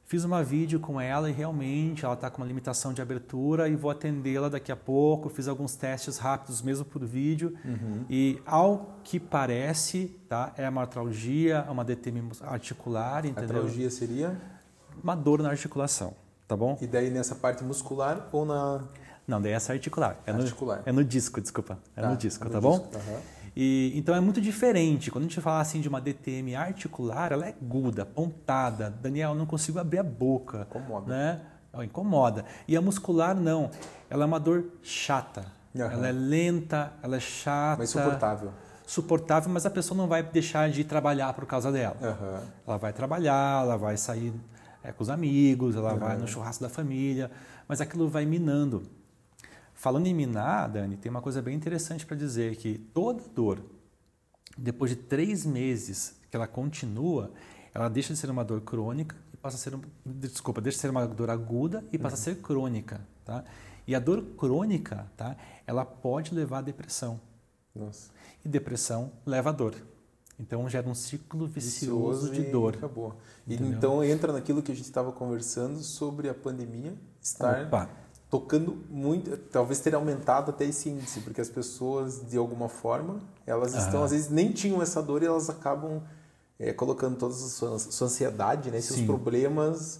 Fiz 0.05 0.23
uma 0.23 0.43
vídeo 0.43 0.79
com 0.79 1.01
ela 1.01 1.31
e 1.31 1.33
realmente 1.33 2.05
ela 2.05 2.13
está 2.13 2.29
com 2.29 2.37
uma 2.37 2.47
limitação 2.47 2.93
de 2.93 3.01
abertura 3.01 3.67
e 3.67 3.75
vou 3.75 3.89
atendê-la 3.89 4.49
daqui 4.49 4.71
a 4.71 4.75
pouco. 4.75 5.29
Fiz 5.29 5.47
alguns 5.47 5.75
testes 5.75 6.19
rápidos 6.19 6.61
mesmo 6.61 6.85
por 6.85 7.03
vídeo 7.03 7.55
uhum. 7.65 8.05
e 8.07 8.39
ao 8.45 8.99
que 9.03 9.19
parece, 9.19 10.15
tá, 10.29 10.53
é 10.57 10.69
uma 10.69 10.81
artralgia, 10.81 11.65
é 11.67 11.71
uma 11.71 11.83
DTM 11.83 12.29
articular, 12.41 13.25
entendeu? 13.25 13.55
Artralgia 13.55 13.89
seria 13.89 14.39
uma 15.03 15.15
dor 15.15 15.41
na 15.41 15.49
articulação, 15.49 16.13
tá 16.47 16.55
bom? 16.55 16.77
E 16.79 16.85
daí 16.85 17.09
nessa 17.09 17.33
parte 17.33 17.63
muscular 17.63 18.29
ou 18.31 18.45
na 18.45 18.83
Não, 19.27 19.41
daí 19.41 19.53
essa 19.53 19.73
articular. 19.73 20.17
É 20.27 20.31
articular. 20.31 20.83
No, 20.85 20.89
é 20.89 20.91
no 20.91 21.03
disco, 21.03 21.41
desculpa. 21.41 21.79
É 21.95 22.01
tá, 22.01 22.09
no 22.11 22.15
disco, 22.15 22.43
é 22.43 22.47
no 22.47 22.53
tá 22.53 22.59
disco. 22.59 22.89
bom? 22.91 22.99
Uhum. 22.99 23.34
E, 23.55 23.93
então 23.95 24.13
é 24.13 24.19
muito 24.19 24.41
diferente. 24.41 25.09
Quando 25.09 25.23
a 25.23 25.27
gente 25.27 25.39
fala 25.39 25.61
assim 25.61 25.79
de 25.79 25.87
uma 25.87 26.01
DTM 26.01 26.55
articular, 26.55 27.31
ela 27.31 27.47
é 27.47 27.49
aguda, 27.49 28.05
pontada. 28.05 28.89
Daniel, 29.01 29.33
não 29.33 29.45
consigo 29.45 29.79
abrir 29.79 29.99
a 29.99 30.03
boca. 30.03 30.67
Incomoda. 30.69 31.07
Né? 31.07 31.41
Ela 31.71 31.85
incomoda. 31.85 32.45
E 32.67 32.75
a 32.75 32.81
muscular 32.81 33.35
não. 33.35 33.71
Ela 34.09 34.23
é 34.23 34.25
uma 34.25 34.39
dor 34.39 34.65
chata. 34.83 35.45
Uhum. 35.73 35.81
Ela 35.81 36.07
é 36.07 36.11
lenta, 36.11 36.93
ela 37.01 37.15
é 37.15 37.19
chata. 37.19 37.79
Mas 37.79 37.89
suportável. 37.89 38.51
Suportável, 38.85 39.51
mas 39.51 39.65
a 39.65 39.69
pessoa 39.69 39.97
não 39.97 40.07
vai 40.07 40.21
deixar 40.21 40.69
de 40.69 40.83
trabalhar 40.83 41.33
por 41.33 41.45
causa 41.45 41.71
dela. 41.71 41.97
Uhum. 42.01 42.39
Ela 42.67 42.77
vai 42.77 42.93
trabalhar, 42.93 43.63
ela 43.63 43.77
vai 43.77 43.97
sair 43.97 44.33
é, 44.83 44.91
com 44.91 45.01
os 45.01 45.09
amigos, 45.09 45.75
ela 45.75 45.93
uhum. 45.93 45.99
vai 45.99 46.17
no 46.17 46.27
churrasco 46.27 46.63
da 46.63 46.69
família, 46.69 47.31
mas 47.67 47.81
aquilo 47.81 48.07
vai 48.07 48.25
minando. 48.25 48.83
Falando 49.75 50.07
em 50.07 50.13
minar, 50.13 50.69
Dani, 50.69 50.95
tem 50.95 51.09
uma 51.09 51.21
coisa 51.21 51.41
bem 51.41 51.53
interessante 51.53 52.05
para 52.05 52.15
dizer 52.15 52.55
que 52.55 52.77
toda 52.77 53.21
dor, 53.35 53.61
depois 54.57 54.89
de 54.89 54.95
três 54.95 55.45
meses 55.45 56.15
que 56.31 56.35
ela 56.35 56.47
continua, 56.47 57.31
ela 57.73 57.89
deixa 57.89 58.13
de 58.13 58.19
ser 58.19 58.29
uma 58.29 58.43
dor 58.43 58.61
crônica 58.61 59.17
e 59.33 59.37
passa 59.37 59.57
a 59.57 59.59
ser, 59.59 59.77
desculpa, 60.05 60.61
deixa 60.61 60.77
de 60.77 60.81
ser 60.81 60.89
uma 60.89 61.05
dor 61.05 61.29
aguda 61.29 61.83
e 61.91 61.97
passa 61.97 62.15
uhum. 62.15 62.21
a 62.21 62.23
ser 62.23 62.41
crônica, 62.41 63.01
tá? 63.25 63.43
E 63.85 63.93
a 63.93 63.99
dor 63.99 64.23
crônica, 64.37 65.11
tá? 65.17 65.35
Ela 65.67 65.83
pode 65.83 66.33
levar 66.33 66.59
à 66.59 66.61
depressão. 66.61 67.19
Nossa. 67.75 68.09
E 68.43 68.49
depressão 68.49 69.11
leva 69.25 69.49
a 69.49 69.53
dor. 69.53 69.75
Então 70.39 70.67
gera 70.69 70.87
um 70.87 70.95
ciclo 70.95 71.47
vicioso, 71.47 72.29
vicioso 72.29 72.31
de 72.31 72.49
dor. 72.49 72.75
Acabou. 72.75 73.15
E 73.45 73.55
então 73.55 74.03
entra 74.03 74.31
naquilo 74.31 74.63
que 74.63 74.71
a 74.71 74.75
gente 74.75 74.85
estava 74.85 75.11
conversando 75.11 75.79
sobre 75.79 76.29
a 76.29 76.33
pandemia 76.33 76.93
estar 77.21 77.65
Opa 77.67 78.04
tocando 78.29 78.77
muito, 78.89 79.37
talvez 79.37 79.79
ter 79.79 79.95
aumentado 79.95 80.49
até 80.49 80.65
esse 80.65 80.89
índice, 80.89 81.21
porque 81.21 81.39
as 81.39 81.49
pessoas, 81.49 82.21
de 82.27 82.37
alguma 82.37 82.67
forma, 82.67 83.19
elas 83.45 83.73
estão, 83.75 84.03
às 84.03 84.11
vezes, 84.11 84.29
nem 84.29 84.51
tinham 84.51 84.81
essa 84.81 85.01
dor 85.01 85.23
e 85.23 85.25
elas 85.25 85.49
acabam 85.49 86.01
é, 86.59 86.73
colocando 86.73 87.17
toda 87.17 87.33
a 87.33 87.37
sua, 87.37 87.79
sua 87.79 88.07
ansiedade, 88.07 88.71
né, 88.71 88.81
seus 88.81 88.99
Sim. 88.99 89.05
problemas 89.05 89.99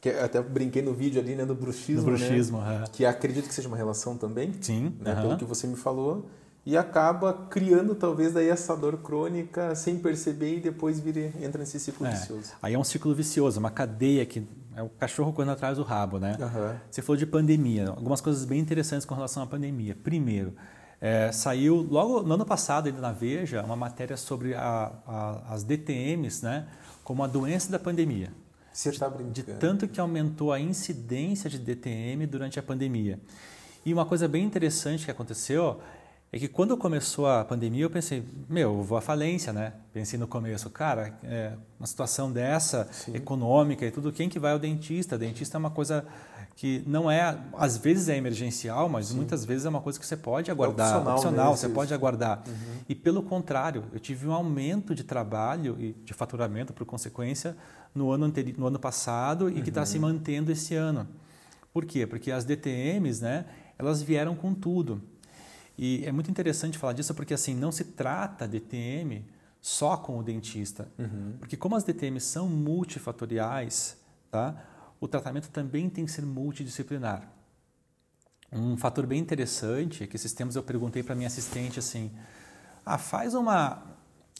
que 0.00 0.10
até 0.10 0.42
brinquei 0.42 0.82
no 0.82 0.92
vídeo 0.92 1.20
ali, 1.20 1.34
né, 1.34 1.46
do 1.46 1.54
bruxismo, 1.54 2.02
do 2.02 2.16
bruxismo 2.16 2.60
né, 2.60 2.84
que 2.92 3.06
acredito 3.06 3.48
que 3.48 3.54
seja 3.54 3.68
uma 3.68 3.76
relação 3.76 4.18
também, 4.18 4.52
Sim, 4.60 4.94
né, 5.00 5.14
pelo 5.14 5.38
que 5.38 5.44
você 5.44 5.66
me 5.66 5.76
falou, 5.76 6.26
e 6.66 6.76
acaba 6.76 7.32
criando 7.50 7.94
talvez 7.94 8.32
daí 8.32 8.48
essa 8.48 8.74
dor 8.74 8.98
crônica 8.98 9.74
sem 9.74 9.98
perceber 9.98 10.56
e 10.56 10.60
depois 10.60 10.98
vira, 10.98 11.32
entra 11.40 11.58
nesse 11.58 11.78
ciclo 11.78 12.06
é. 12.06 12.10
vicioso. 12.10 12.52
Aí 12.62 12.74
é 12.74 12.78
um 12.78 12.84
ciclo 12.84 13.14
vicioso, 13.14 13.58
uma 13.60 13.70
cadeia 13.70 14.24
que 14.24 14.46
é 14.76 14.82
o 14.82 14.88
cachorro 14.88 15.32
correndo 15.32 15.52
atrás 15.52 15.76
do 15.76 15.82
rabo, 15.82 16.18
né? 16.18 16.36
Uhum. 16.40 16.78
Você 16.90 17.02
falou 17.02 17.16
de 17.16 17.26
pandemia, 17.26 17.88
algumas 17.88 18.20
coisas 18.20 18.44
bem 18.44 18.60
interessantes 18.60 19.06
com 19.06 19.14
relação 19.14 19.42
à 19.42 19.46
pandemia. 19.46 19.96
Primeiro, 20.02 20.54
é, 21.00 21.30
saiu 21.32 21.76
logo 21.76 22.22
no 22.22 22.34
ano 22.34 22.46
passado, 22.46 22.86
ainda 22.86 23.00
na 23.00 23.12
Veja, 23.12 23.62
uma 23.62 23.76
matéria 23.76 24.16
sobre 24.16 24.54
a, 24.54 24.92
a, 25.06 25.54
as 25.54 25.62
DTMs, 25.62 26.44
né? 26.44 26.66
Como 27.02 27.22
a 27.22 27.26
doença 27.26 27.70
da 27.70 27.78
pandemia. 27.78 28.32
Você 28.72 28.88
está 28.88 29.08
brincando. 29.08 29.32
De 29.32 29.42
tanto 29.42 29.86
que 29.86 30.00
aumentou 30.00 30.52
a 30.52 30.58
incidência 30.58 31.48
de 31.48 31.58
DTM 31.58 32.26
durante 32.26 32.58
a 32.58 32.62
pandemia. 32.62 33.20
E 33.84 33.92
uma 33.92 34.04
coisa 34.04 34.26
bem 34.26 34.42
interessante 34.44 35.04
que 35.04 35.10
aconteceu 35.10 35.80
é 36.34 36.38
que 36.38 36.48
quando 36.48 36.76
começou 36.76 37.28
a 37.28 37.44
pandemia 37.44 37.84
eu 37.84 37.90
pensei, 37.90 38.24
meu, 38.48 38.78
eu 38.78 38.82
vou 38.82 38.98
à 38.98 39.00
falência, 39.00 39.52
né? 39.52 39.72
Pensei 39.92 40.18
no 40.18 40.26
começo, 40.26 40.68
cara, 40.68 41.16
é, 41.22 41.52
uma 41.78 41.86
situação 41.86 42.32
dessa, 42.32 42.88
Sim. 42.90 43.14
econômica 43.14 43.86
e 43.86 43.90
tudo, 43.92 44.10
quem 44.10 44.28
que 44.28 44.40
vai 44.40 44.50
ao 44.50 44.58
dentista? 44.58 45.16
Dentista 45.16 45.56
é 45.56 45.60
uma 45.60 45.70
coisa 45.70 46.04
que 46.56 46.82
não 46.88 47.08
é, 47.08 47.38
às 47.56 47.76
vezes 47.78 48.08
é 48.08 48.16
emergencial, 48.16 48.88
mas 48.88 49.06
Sim. 49.06 49.18
muitas 49.18 49.44
vezes 49.44 49.64
é 49.64 49.68
uma 49.68 49.80
coisa 49.80 49.96
que 49.96 50.04
você 50.04 50.16
pode 50.16 50.50
aguardar, 50.50 50.86
é 50.86 50.96
opcional, 50.96 51.14
opcional 51.14 51.50
né? 51.52 51.56
você 51.56 51.68
pode 51.68 51.94
aguardar. 51.94 52.42
Uhum. 52.48 52.78
E 52.88 52.96
pelo 52.96 53.22
contrário, 53.22 53.84
eu 53.92 54.00
tive 54.00 54.26
um 54.26 54.32
aumento 54.32 54.92
de 54.92 55.04
trabalho 55.04 55.76
e 55.78 55.92
de 56.04 56.12
faturamento 56.12 56.72
por 56.72 56.84
consequência 56.84 57.56
no 57.94 58.10
ano, 58.10 58.24
anteri 58.24 58.56
no 58.58 58.66
ano 58.66 58.80
passado 58.80 59.48
e 59.48 59.52
tá 59.52 59.58
uhum. 59.58 59.62
que 59.62 59.68
está 59.68 59.86
se 59.86 60.00
mantendo 60.00 60.50
esse 60.50 60.74
ano. 60.74 61.06
Por 61.72 61.84
quê? 61.84 62.08
Porque 62.08 62.32
as 62.32 62.44
DTMs, 62.44 63.22
né, 63.22 63.44
elas 63.78 64.02
vieram 64.02 64.34
com 64.34 64.52
tudo. 64.52 65.00
E 65.76 66.04
é 66.04 66.12
muito 66.12 66.30
interessante 66.30 66.78
falar 66.78 66.92
disso 66.92 67.14
porque 67.14 67.34
assim 67.34 67.54
não 67.54 67.72
se 67.72 67.84
trata 67.84 68.46
DTM 68.46 69.24
só 69.60 69.96
com 69.96 70.18
o 70.18 70.22
dentista, 70.22 70.88
uhum. 70.98 71.36
porque 71.38 71.56
como 71.56 71.74
as 71.74 71.84
DTMs 71.84 72.26
são 72.26 72.48
multifatoriais, 72.48 73.96
tá? 74.30 74.54
O 75.00 75.08
tratamento 75.08 75.48
também 75.48 75.88
tem 75.88 76.04
que 76.04 76.10
ser 76.10 76.24
multidisciplinar. 76.24 77.28
Um 78.52 78.76
fator 78.76 79.06
bem 79.06 79.18
interessante 79.18 80.04
é 80.04 80.06
que 80.06 80.16
esses 80.16 80.32
tempos 80.32 80.54
eu 80.54 80.62
perguntei 80.62 81.02
para 81.02 81.14
minha 81.14 81.26
assistente 81.26 81.78
assim, 81.78 82.12
ah, 82.84 82.98
faz 82.98 83.34
uma 83.34 83.82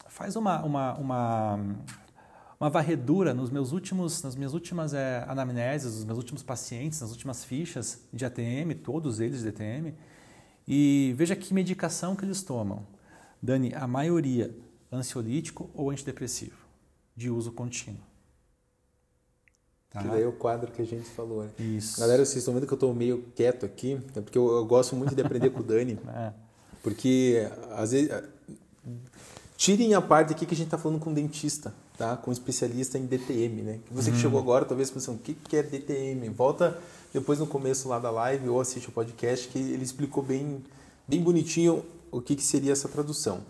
faz 0.08 0.36
uma, 0.36 0.62
uma, 0.62 0.94
uma 0.94 1.58
uma 2.64 2.70
varredura 2.70 3.34
nos 3.34 3.50
meus 3.50 3.72
últimos, 3.72 4.22
nas 4.22 4.34
minhas 4.34 4.54
últimas 4.54 4.94
é, 4.94 5.24
anamneses, 5.28 5.96
nos 5.96 6.04
meus 6.04 6.18
últimos 6.18 6.42
pacientes, 6.42 7.00
nas 7.00 7.10
últimas 7.10 7.44
fichas 7.44 8.00
de 8.12 8.24
ATM, 8.24 8.74
todos 8.82 9.20
eles 9.20 9.42
de 9.42 9.48
ATM, 9.48 9.94
e 10.66 11.14
veja 11.16 11.37
que 11.37 11.52
medicação 11.52 12.16
que 12.16 12.25
eles 12.25 12.42
tomam. 12.42 12.87
Dani, 13.42 13.75
a 13.75 13.87
maioria 13.87 14.54
ansiolítico 14.92 15.71
ou 15.75 15.90
antidepressivo, 15.90 16.56
de 17.16 17.30
uso 17.30 17.52
contínuo. 17.52 18.00
Tá? 19.90 20.02
Que 20.02 20.09
daí 20.09 20.23
é 20.23 20.26
o 20.26 20.33
quadro 20.33 20.73
que 20.73 20.83
a 20.83 20.87
gente 20.87 21.09
falou. 21.11 21.44
Né? 21.44 21.50
Isso. 21.59 22.00
Galera, 22.00 22.25
vocês 22.25 22.38
estão 22.38 22.54
vendo 22.54 22.66
que 22.66 22.73
eu 22.73 22.76
estou 22.76 22.94
meio 22.94 23.25
quieto 23.35 23.66
aqui, 23.66 24.00
é 24.14 24.21
porque 24.21 24.38
eu, 24.38 24.50
eu, 24.50 24.64
gosto 24.64 24.97
muito 24.97 25.14
de 25.14 25.23
aprender 25.23 25.50
com 25.50 25.61
o 25.61 25.62
Dani. 25.62 25.99
É. 26.09 26.33
Porque, 26.83 27.49
às 27.71 27.92
vezes, 27.92 28.11
tirem 29.56 29.94
a 29.94 30.02
parte 30.02 30.35
aqui 30.35 30.44
que 30.44 30.52
a 30.52 30.56
gente 30.56 30.66
está 30.66 30.76
falando 30.76 31.00
com 31.00 31.09
um 31.09 31.14
dentista 31.14 31.72
tá? 31.96 32.16
com 32.16 32.31
um 32.31 32.33
especialista 32.33 32.98
em 32.98 33.07
DTM. 33.07 33.62
Né? 33.62 33.81
Você 33.90 34.11
que 34.11 34.16
uhum. 34.16 34.22
chegou 34.22 34.40
agora, 34.40 34.64
talvez 34.64 34.90
pensando, 34.90 35.16
o 35.16 35.20
que, 35.20 35.35
que 35.35 35.57
é 35.57 35.62
DTM? 35.62 36.29
Volta 36.31 36.79
depois 37.14 37.38
no 37.38 37.46
começo 37.46 37.88
lá 37.88 38.00
da 38.00 38.11
live 38.11 38.48
ou 38.48 38.61
assiste 38.61 38.88
o 38.88 38.92
podcast 38.92 39.46
que 39.46 39.59
ele 39.59 39.85
explicou 39.85 40.20
bem, 40.20 40.64
bem 41.07 41.22
bonitinho 41.22 41.85
o 42.11 42.20
que, 42.20 42.35
que 42.35 42.42
seria 42.42 42.72
essa 42.72 42.88
tradução. 42.88 43.40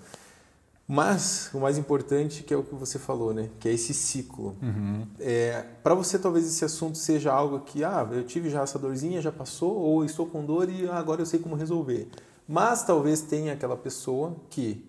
Mas 0.86 1.48
o 1.54 1.60
mais 1.60 1.78
importante 1.78 2.42
que 2.42 2.52
é 2.52 2.56
o 2.58 2.62
que 2.62 2.74
você 2.74 2.98
falou, 2.98 3.32
né? 3.32 3.48
Que 3.58 3.70
é 3.70 3.72
esse 3.72 3.94
ciclo. 3.94 4.54
Uhum. 4.60 5.06
É, 5.18 5.64
Para 5.82 5.94
você 5.94 6.18
talvez 6.18 6.46
esse 6.46 6.62
assunto 6.62 6.98
seja 6.98 7.32
algo 7.32 7.60
que, 7.60 7.82
ah, 7.82 8.06
eu 8.12 8.22
tive 8.24 8.50
já 8.50 8.60
essa 8.60 8.78
dorzinha, 8.78 9.22
já 9.22 9.32
passou, 9.32 9.74
ou 9.74 10.04
estou 10.04 10.26
com 10.26 10.44
dor 10.44 10.68
e 10.68 10.86
agora 10.86 11.22
eu 11.22 11.26
sei 11.26 11.40
como 11.40 11.54
resolver. 11.56 12.06
Mas 12.46 12.84
talvez 12.84 13.22
tenha 13.22 13.54
aquela 13.54 13.78
pessoa 13.78 14.36
que 14.50 14.84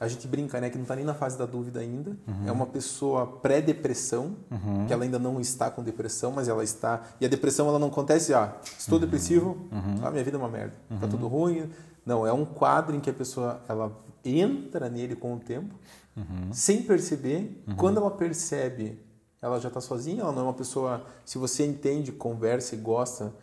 a 0.00 0.08
gente 0.08 0.26
brinca, 0.26 0.58
né, 0.58 0.70
que 0.70 0.76
não 0.76 0.82
está 0.82 0.96
nem 0.96 1.04
na 1.04 1.12
fase 1.12 1.36
da 1.36 1.44
dúvida 1.44 1.78
ainda. 1.78 2.16
Uhum. 2.26 2.48
É 2.48 2.50
uma 2.50 2.64
pessoa 2.64 3.26
pré-depressão, 3.26 4.34
uhum. 4.50 4.86
que 4.86 4.92
ela 4.94 5.04
ainda 5.04 5.18
não 5.18 5.38
está 5.38 5.70
com 5.70 5.82
depressão, 5.82 6.32
mas 6.32 6.48
ela 6.48 6.64
está. 6.64 7.02
E 7.20 7.26
a 7.26 7.28
depressão 7.28 7.68
ela 7.68 7.78
não 7.78 7.88
acontece, 7.88 8.32
ah, 8.32 8.56
estou 8.78 8.94
uhum. 8.94 9.04
depressivo, 9.04 9.68
uhum. 9.70 9.96
ah, 10.02 10.10
minha 10.10 10.24
vida 10.24 10.38
é 10.38 10.40
uma 10.40 10.48
merda, 10.48 10.72
está 10.90 11.04
uhum. 11.04 11.10
tudo 11.12 11.28
ruim. 11.28 11.70
Não, 12.06 12.26
é 12.26 12.32
um 12.32 12.46
quadro 12.46 12.96
em 12.96 13.00
que 13.00 13.10
a 13.10 13.12
pessoa 13.12 13.60
ela 13.68 13.94
entra 14.24 14.88
nele 14.88 15.14
com 15.14 15.34
o 15.34 15.38
tempo, 15.38 15.74
uhum. 16.16 16.50
sem 16.50 16.82
perceber. 16.82 17.62
Quando 17.76 17.98
ela 17.98 18.10
percebe, 18.10 18.98
ela 19.42 19.60
já 19.60 19.68
está 19.68 19.82
sozinha. 19.82 20.22
Ela 20.22 20.32
não 20.32 20.40
é 20.40 20.44
uma 20.44 20.54
pessoa. 20.54 21.04
Se 21.26 21.36
você 21.36 21.66
entende, 21.66 22.10
conversa 22.10 22.74
e 22.74 22.78
gosta 22.78 23.34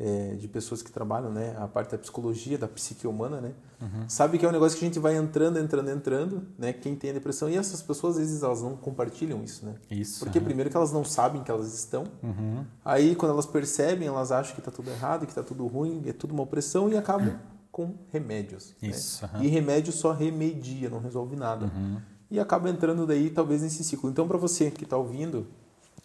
é, 0.00 0.34
de 0.34 0.48
pessoas 0.48 0.80
que 0.80 0.90
trabalham, 0.90 1.30
né, 1.30 1.54
a 1.58 1.68
parte 1.68 1.90
da 1.90 1.98
psicologia, 1.98 2.56
da 2.56 2.66
psique 2.66 3.06
humana, 3.06 3.38
né, 3.38 3.52
uhum. 3.82 4.08
sabe 4.08 4.38
que 4.38 4.46
é 4.46 4.48
um 4.48 4.52
negócio 4.52 4.78
que 4.78 4.84
a 4.84 4.88
gente 4.88 4.98
vai 4.98 5.14
entrando, 5.14 5.58
entrando, 5.58 5.90
entrando, 5.90 6.42
né, 6.58 6.72
quem 6.72 6.96
tem 6.96 7.10
a 7.10 7.12
depressão 7.12 7.50
e 7.50 7.56
essas 7.56 7.82
pessoas 7.82 8.16
às 8.16 8.20
vezes 8.20 8.42
elas 8.42 8.62
não 8.62 8.74
compartilham 8.74 9.44
isso, 9.44 9.66
né, 9.66 9.74
isso, 9.90 10.20
porque 10.20 10.38
uhum. 10.38 10.44
primeiro 10.44 10.70
que 10.70 10.76
elas 10.76 10.90
não 10.90 11.04
sabem 11.04 11.42
que 11.42 11.50
elas 11.50 11.74
estão, 11.74 12.04
uhum. 12.22 12.64
aí 12.82 13.14
quando 13.14 13.32
elas 13.32 13.44
percebem 13.44 14.08
elas 14.08 14.32
acham 14.32 14.54
que 14.54 14.60
está 14.62 14.70
tudo 14.70 14.88
errado, 14.90 15.26
que 15.26 15.32
está 15.32 15.42
tudo 15.42 15.66
ruim, 15.66 16.02
é 16.06 16.14
tudo 16.14 16.32
uma 16.32 16.44
opressão 16.44 16.88
e 16.88 16.96
acabam 16.96 17.38
com 17.70 17.94
remédios, 18.10 18.74
né? 18.80 18.88
isso, 18.88 19.22
né? 19.34 19.40
e 19.42 19.48
remédio 19.48 19.92
só 19.92 20.12
remedia, 20.12 20.88
não 20.88 20.98
resolve 20.98 21.36
nada 21.36 21.66
uhum. 21.66 21.98
e 22.30 22.40
acaba 22.40 22.70
entrando 22.70 23.06
daí 23.06 23.28
talvez 23.28 23.60
nesse 23.60 23.84
ciclo. 23.84 24.08
Então 24.08 24.26
para 24.26 24.38
você 24.38 24.70
que 24.70 24.84
está 24.84 24.96
ouvindo, 24.96 25.46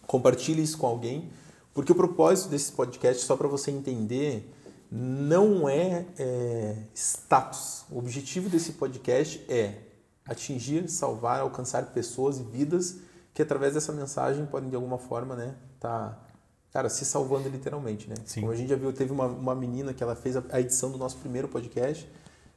compartilhe 0.06 0.62
isso 0.62 0.76
com 0.76 0.86
alguém 0.86 1.30
porque 1.76 1.92
o 1.92 1.94
propósito 1.94 2.48
desse 2.48 2.72
podcast, 2.72 3.22
só 3.22 3.36
para 3.36 3.46
você 3.46 3.70
entender, 3.70 4.50
não 4.90 5.68
é, 5.68 6.06
é, 6.18 6.76
status. 6.94 7.84
O 7.90 7.98
objetivo 7.98 8.48
desse 8.48 8.72
podcast 8.72 9.44
é 9.46 9.74
atingir, 10.24 10.88
salvar, 10.88 11.40
alcançar 11.40 11.84
pessoas 11.92 12.38
e 12.38 12.44
vidas 12.44 13.00
que 13.34 13.42
através 13.42 13.74
dessa 13.74 13.92
mensagem 13.92 14.46
podem 14.46 14.70
de 14.70 14.74
alguma 14.74 14.96
forma, 14.96 15.36
né, 15.36 15.54
tá, 15.78 16.18
cara, 16.72 16.88
se 16.88 17.04
salvando 17.04 17.50
literalmente, 17.50 18.08
né? 18.08 18.14
Sim. 18.24 18.40
Como 18.40 18.52
a 18.52 18.56
gente 18.56 18.70
já 18.70 18.76
viu, 18.76 18.90
teve 18.90 19.12
uma, 19.12 19.26
uma 19.26 19.54
menina 19.54 19.92
que 19.92 20.02
ela 20.02 20.16
fez 20.16 20.34
a 20.34 20.58
edição 20.58 20.90
do 20.90 20.96
nosso 20.96 21.18
primeiro 21.18 21.46
podcast, 21.46 22.10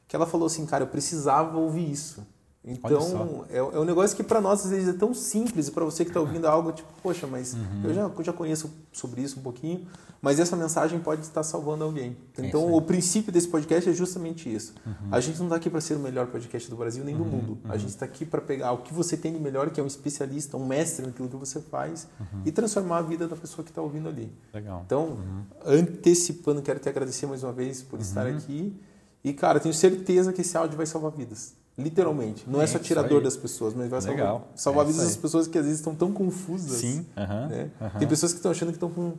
que 0.07 0.15
ela 0.15 0.25
falou 0.25 0.47
assim, 0.47 0.65
cara, 0.65 0.85
eu 0.85 0.87
precisava 0.87 1.57
ouvir 1.57 1.91
isso. 1.91 2.25
Então, 2.71 3.45
é, 3.49 3.57
é, 3.57 3.61
um 3.63 3.83
negócio 3.83 4.15
que 4.15 4.23
para 4.23 4.39
nós 4.39 4.63
às 4.63 4.69
vezes 4.69 4.89
é 4.89 4.93
tão 4.93 5.13
simples 5.13 5.67
e 5.67 5.71
para 5.71 5.83
você 5.83 6.03
que 6.03 6.11
está 6.11 6.19
ouvindo 6.19 6.45
algo 6.45 6.71
tipo, 6.71 6.87
poxa, 7.01 7.25
mas 7.25 7.53
uhum. 7.55 7.81
eu, 7.83 7.93
já, 7.93 8.01
eu 8.01 8.23
já 8.23 8.33
conheço 8.33 8.71
sobre 8.91 9.21
isso 9.21 9.39
um 9.39 9.41
pouquinho, 9.41 9.87
mas 10.21 10.39
essa 10.39 10.55
mensagem 10.55 10.99
pode 10.99 11.21
estar 11.21 11.43
salvando 11.43 11.83
alguém. 11.83 12.15
É 12.37 12.45
então, 12.45 12.71
o 12.71 12.81
princípio 12.81 13.31
desse 13.31 13.47
podcast 13.47 13.89
é 13.89 13.93
justamente 13.93 14.53
isso. 14.53 14.73
Uhum. 14.85 14.93
A 15.11 15.19
gente 15.19 15.39
não 15.39 15.45
está 15.45 15.55
aqui 15.55 15.69
para 15.69 15.81
ser 15.81 15.95
o 15.95 15.99
melhor 15.99 16.27
podcast 16.27 16.69
do 16.69 16.75
Brasil 16.75 17.03
nem 17.03 17.15
do 17.15 17.23
uhum. 17.23 17.29
mundo. 17.29 17.57
A 17.63 17.73
uhum. 17.73 17.79
gente 17.79 17.89
está 17.89 18.05
aqui 18.05 18.25
para 18.25 18.41
pegar 18.41 18.73
o 18.73 18.79
que 18.79 18.93
você 18.93 19.17
tem 19.17 19.33
de 19.33 19.39
melhor, 19.39 19.69
que 19.69 19.79
é 19.79 19.83
um 19.83 19.87
especialista, 19.87 20.57
um 20.57 20.65
mestre 20.65 21.05
naquilo 21.05 21.29
que 21.29 21.37
você 21.37 21.61
faz, 21.61 22.07
uhum. 22.19 22.41
e 22.45 22.51
transformar 22.51 22.97
a 22.97 23.01
vida 23.01 23.27
da 23.27 23.35
pessoa 23.35 23.63
que 23.63 23.71
está 23.71 23.81
ouvindo 23.81 24.09
ali. 24.09 24.31
Legal. 24.53 24.83
Então, 24.85 25.03
uhum. 25.05 25.43
antecipando, 25.65 26.61
quero 26.61 26.79
te 26.79 26.89
agradecer 26.89 27.25
mais 27.25 27.43
uma 27.43 27.53
vez 27.53 27.81
por 27.81 27.99
estar 27.99 28.27
aqui. 28.27 28.75
E, 29.23 29.33
cara, 29.33 29.59
tenho 29.59 29.73
certeza 29.73 30.31
que 30.31 30.41
esse 30.41 30.55
áudio 30.55 30.77
vai 30.77 30.85
salvar 30.85 31.11
vidas. 31.11 31.53
Literalmente. 31.79 32.43
Não 32.47 32.61
é, 32.61 32.65
é 32.65 32.67
só 32.67 32.77
tirador 32.77 33.21
das 33.21 33.37
pessoas, 33.37 33.73
mas 33.73 33.89
vai 33.89 34.01
Legal. 34.01 34.49
salvar, 34.55 34.57
salvar 34.57 34.85
é 34.85 34.87
vidas 34.89 35.05
das 35.05 35.17
pessoas 35.17 35.47
que 35.47 35.57
às 35.57 35.65
vezes 35.65 35.79
estão 35.79 35.95
tão 35.95 36.11
confusas. 36.11 36.77
Sim. 36.77 37.05
Né? 37.15 37.71
Tem 37.97 38.07
pessoas 38.07 38.31
que 38.33 38.39
estão 38.39 38.51
achando 38.51 38.69
que 38.69 38.75
estão 38.75 38.89
com 38.89 39.13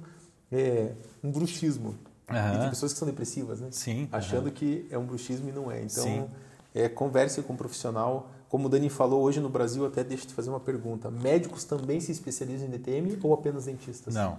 é, 0.52 0.92
um 1.22 1.30
bruxismo. 1.30 1.96
E 2.28 2.58
tem 2.58 2.68
pessoas 2.68 2.92
que 2.92 2.98
são 2.98 3.08
depressivas, 3.08 3.60
né? 3.60 3.68
Sim. 3.72 4.08
Achando 4.12 4.50
que 4.52 4.86
é 4.90 4.96
um 4.96 5.04
bruxismo 5.04 5.48
e 5.48 5.52
não 5.52 5.70
é. 5.70 5.82
Então, 5.82 6.30
é, 6.74 6.88
converse 6.88 7.42
com 7.42 7.54
um 7.54 7.56
profissional. 7.56 8.30
Como 8.48 8.66
o 8.66 8.68
Dani 8.68 8.88
falou, 8.88 9.22
hoje 9.22 9.40
no 9.40 9.48
Brasil, 9.48 9.84
até 9.86 10.04
deixa 10.04 10.24
eu 10.24 10.28
te 10.28 10.34
fazer 10.34 10.50
uma 10.50 10.60
pergunta. 10.60 11.10
Médicos 11.10 11.64
também 11.64 12.00
se 12.00 12.12
especializam 12.12 12.68
em 12.68 12.70
DTM 12.70 13.18
ou 13.22 13.32
apenas 13.32 13.64
dentistas? 13.64 14.14
Não 14.14 14.38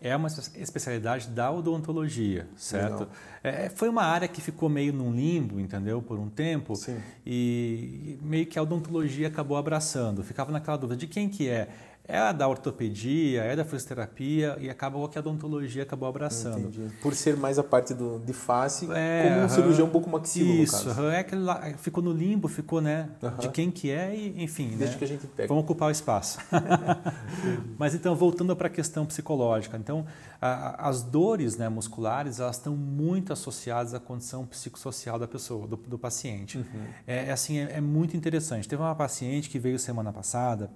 é 0.00 0.16
uma 0.16 0.28
especialidade 0.28 1.28
da 1.28 1.50
odontologia, 1.50 2.48
certo? 2.56 3.06
É, 3.42 3.68
foi 3.68 3.88
uma 3.88 4.02
área 4.02 4.26
que 4.26 4.40
ficou 4.40 4.68
meio 4.68 4.92
num 4.92 5.12
limbo, 5.12 5.60
entendeu, 5.60 6.00
por 6.00 6.18
um 6.18 6.28
tempo, 6.28 6.74
Sim. 6.74 6.98
e 7.26 8.18
meio 8.22 8.46
que 8.46 8.58
a 8.58 8.62
odontologia 8.62 9.28
acabou 9.28 9.58
abraçando. 9.58 10.24
Ficava 10.24 10.50
naquela 10.50 10.78
dúvida 10.78 10.96
de 10.96 11.06
quem 11.06 11.28
que 11.28 11.48
é. 11.48 11.68
É 12.10 12.18
a 12.18 12.32
da 12.32 12.48
ortopedia, 12.48 13.42
é 13.42 13.54
da 13.54 13.64
fisioterapia 13.64 14.56
e 14.60 14.68
acabou 14.68 15.08
que 15.08 15.18
a 15.18 15.20
odontologia 15.20 15.82
acabou 15.82 16.08
abraçando. 16.08 16.68
Entendi. 16.68 16.92
Por 17.00 17.14
ser 17.14 17.36
mais 17.36 17.58
a 17.58 17.62
parte 17.62 17.94
do, 17.94 18.18
de 18.18 18.32
face, 18.32 18.88
é, 18.92 19.30
como 19.30 19.44
um 19.44 19.48
cirurgião 19.48 19.86
um 19.86 19.90
pouco 19.90 20.10
maxilo, 20.10 20.50
Isso, 20.50 20.92
no 20.94 21.10
é 21.10 21.20
aquele 21.20 21.42
lá, 21.42 21.60
ficou 21.78 22.02
no 22.02 22.12
limbo, 22.12 22.48
ficou, 22.48 22.80
né, 22.80 23.08
de 23.38 23.48
quem 23.48 23.70
que 23.70 23.90
é 23.90 24.14
e, 24.14 24.42
enfim, 24.42 24.68
Deixa 24.76 24.92
né, 24.92 24.98
que 24.98 25.04
a 25.04 25.08
gente 25.08 25.26
pega. 25.26 25.48
vamos 25.48 25.64
ocupar 25.64 25.88
o 25.88 25.92
espaço. 25.92 26.38
Mas 27.78 27.94
então, 27.94 28.14
voltando 28.14 28.54
para 28.56 28.66
a 28.66 28.70
questão 28.70 29.06
psicológica, 29.06 29.76
então, 29.76 30.06
a, 30.40 30.88
as 30.88 31.02
dores 31.02 31.56
né, 31.56 31.68
musculares, 31.68 32.40
elas 32.40 32.56
estão 32.56 32.76
muito 32.76 33.32
associadas 33.32 33.94
à 33.94 34.00
condição 34.00 34.46
psicossocial 34.46 35.18
da 35.18 35.28
pessoa, 35.28 35.66
do, 35.66 35.76
do 35.76 35.98
paciente. 35.98 36.58
Uhum. 36.58 36.64
É, 37.06 37.26
é, 37.26 37.32
assim, 37.32 37.58
é, 37.58 37.72
é 37.76 37.80
muito 37.80 38.16
interessante. 38.16 38.68
Teve 38.68 38.82
uma 38.82 38.94
paciente 38.94 39.48
que 39.48 39.58
veio 39.58 39.78
semana 39.78 40.12
passada, 40.12 40.70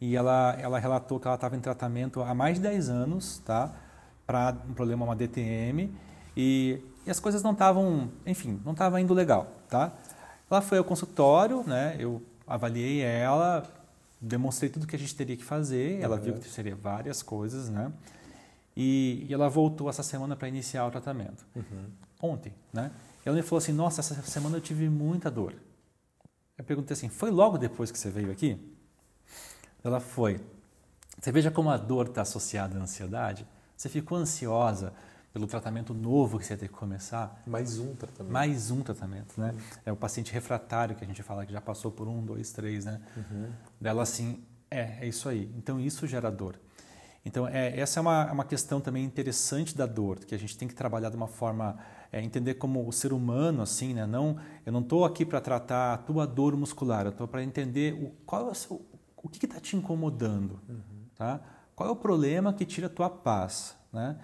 e 0.00 0.16
ela, 0.16 0.56
ela 0.58 0.78
relatou 0.78 1.20
que 1.20 1.26
ela 1.26 1.34
estava 1.34 1.56
em 1.56 1.60
tratamento 1.60 2.22
há 2.22 2.34
mais 2.34 2.56
de 2.56 2.62
10 2.62 2.88
anos, 2.88 3.38
tá? 3.44 3.70
Para 4.26 4.56
um 4.68 4.72
problema, 4.72 5.04
uma 5.04 5.14
DTM, 5.14 5.92
e, 6.36 6.82
e 7.06 7.10
as 7.10 7.20
coisas 7.20 7.42
não 7.42 7.52
estavam, 7.52 8.10
enfim, 8.24 8.60
não 8.64 8.72
estavam 8.72 8.98
indo 8.98 9.12
legal, 9.12 9.52
tá? 9.68 9.92
Ela 10.50 10.62
foi 10.62 10.78
ao 10.78 10.84
consultório, 10.84 11.62
né? 11.66 11.96
Eu 11.98 12.22
avaliei 12.46 13.02
ela, 13.02 13.62
demonstrei 14.20 14.70
tudo 14.70 14.86
que 14.86 14.96
a 14.96 14.98
gente 14.98 15.14
teria 15.14 15.36
que 15.36 15.44
fazer, 15.44 16.00
ela 16.00 16.16
uhum. 16.16 16.22
viu 16.22 16.34
que 16.34 16.48
seria 16.48 16.74
várias 16.74 17.22
coisas, 17.22 17.68
né? 17.68 17.92
E, 18.74 19.26
e 19.28 19.34
ela 19.34 19.48
voltou 19.48 19.90
essa 19.90 20.02
semana 20.02 20.34
para 20.34 20.48
iniciar 20.48 20.86
o 20.86 20.90
tratamento. 20.90 21.44
Uhum. 21.54 21.86
Ontem, 22.22 22.54
né? 22.72 22.90
Ela 23.24 23.36
me 23.36 23.42
falou 23.42 23.58
assim, 23.58 23.72
nossa, 23.72 24.00
essa 24.00 24.14
semana 24.22 24.56
eu 24.56 24.60
tive 24.60 24.88
muita 24.88 25.30
dor. 25.30 25.54
Eu 26.56 26.64
perguntei 26.64 26.94
assim, 26.94 27.08
foi 27.08 27.30
logo 27.30 27.58
depois 27.58 27.90
que 27.90 27.98
você 27.98 28.08
veio 28.08 28.30
aqui? 28.30 28.58
Ela 29.82 30.00
foi. 30.00 30.40
Você 31.20 31.30
veja 31.30 31.50
como 31.50 31.70
a 31.70 31.76
dor 31.76 32.06
está 32.06 32.22
associada 32.22 32.78
à 32.78 32.82
ansiedade. 32.82 33.46
Você 33.76 33.88
ficou 33.88 34.18
ansiosa 34.18 34.92
pelo 35.32 35.46
tratamento 35.46 35.94
novo 35.94 36.38
que 36.38 36.46
você 36.46 36.54
ia 36.54 36.58
ter 36.58 36.68
que 36.68 36.74
começar. 36.74 37.42
Mais 37.46 37.78
um 37.78 37.94
tratamento. 37.94 38.32
Mais 38.32 38.70
um 38.70 38.82
tratamento, 38.82 39.40
né? 39.40 39.52
Uhum. 39.52 39.60
É 39.86 39.92
o 39.92 39.96
paciente 39.96 40.32
refratário 40.32 40.96
que 40.96 41.04
a 41.04 41.06
gente 41.06 41.22
fala 41.22 41.46
que 41.46 41.52
já 41.52 41.60
passou 41.60 41.90
por 41.90 42.08
um, 42.08 42.24
dois, 42.24 42.50
três, 42.52 42.84
né? 42.84 43.00
Uhum. 43.16 43.50
Dela 43.80 44.02
assim, 44.02 44.42
é, 44.70 44.98
é 45.00 45.06
isso 45.06 45.28
aí. 45.28 45.50
Então 45.56 45.78
isso 45.78 46.06
gera 46.06 46.30
dor. 46.30 46.58
Então 47.24 47.46
é, 47.46 47.78
essa 47.78 48.00
é 48.00 48.02
uma, 48.02 48.32
uma 48.32 48.44
questão 48.44 48.80
também 48.80 49.04
interessante 49.04 49.76
da 49.76 49.86
dor, 49.86 50.18
que 50.20 50.34
a 50.34 50.38
gente 50.38 50.56
tem 50.56 50.66
que 50.66 50.74
trabalhar 50.74 51.10
de 51.10 51.16
uma 51.16 51.28
forma, 51.28 51.78
é, 52.10 52.20
entender 52.22 52.54
como 52.54 52.86
o 52.88 52.92
ser 52.92 53.12
humano, 53.12 53.62
assim, 53.62 53.94
né? 53.94 54.06
Não, 54.06 54.36
eu 54.64 54.72
não 54.72 54.80
estou 54.80 55.04
aqui 55.04 55.24
para 55.24 55.40
tratar 55.40 55.94
a 55.94 55.98
tua 55.98 56.26
dor 56.26 56.56
muscular, 56.56 57.04
eu 57.04 57.10
estou 57.10 57.28
para 57.28 57.42
entender 57.42 57.92
o, 57.92 58.10
qual 58.24 58.48
é 58.48 58.50
o 58.50 58.54
seu, 58.54 58.84
o 59.22 59.28
que 59.28 59.44
está 59.44 59.60
te 59.60 59.76
incomodando, 59.76 60.58
uhum. 60.68 60.80
tá? 61.14 61.40
Qual 61.74 61.88
é 61.88 61.92
o 61.92 61.96
problema 61.96 62.52
que 62.52 62.64
tira 62.64 62.86
a 62.86 62.90
tua 62.90 63.08
paz, 63.08 63.76
né? 63.92 64.18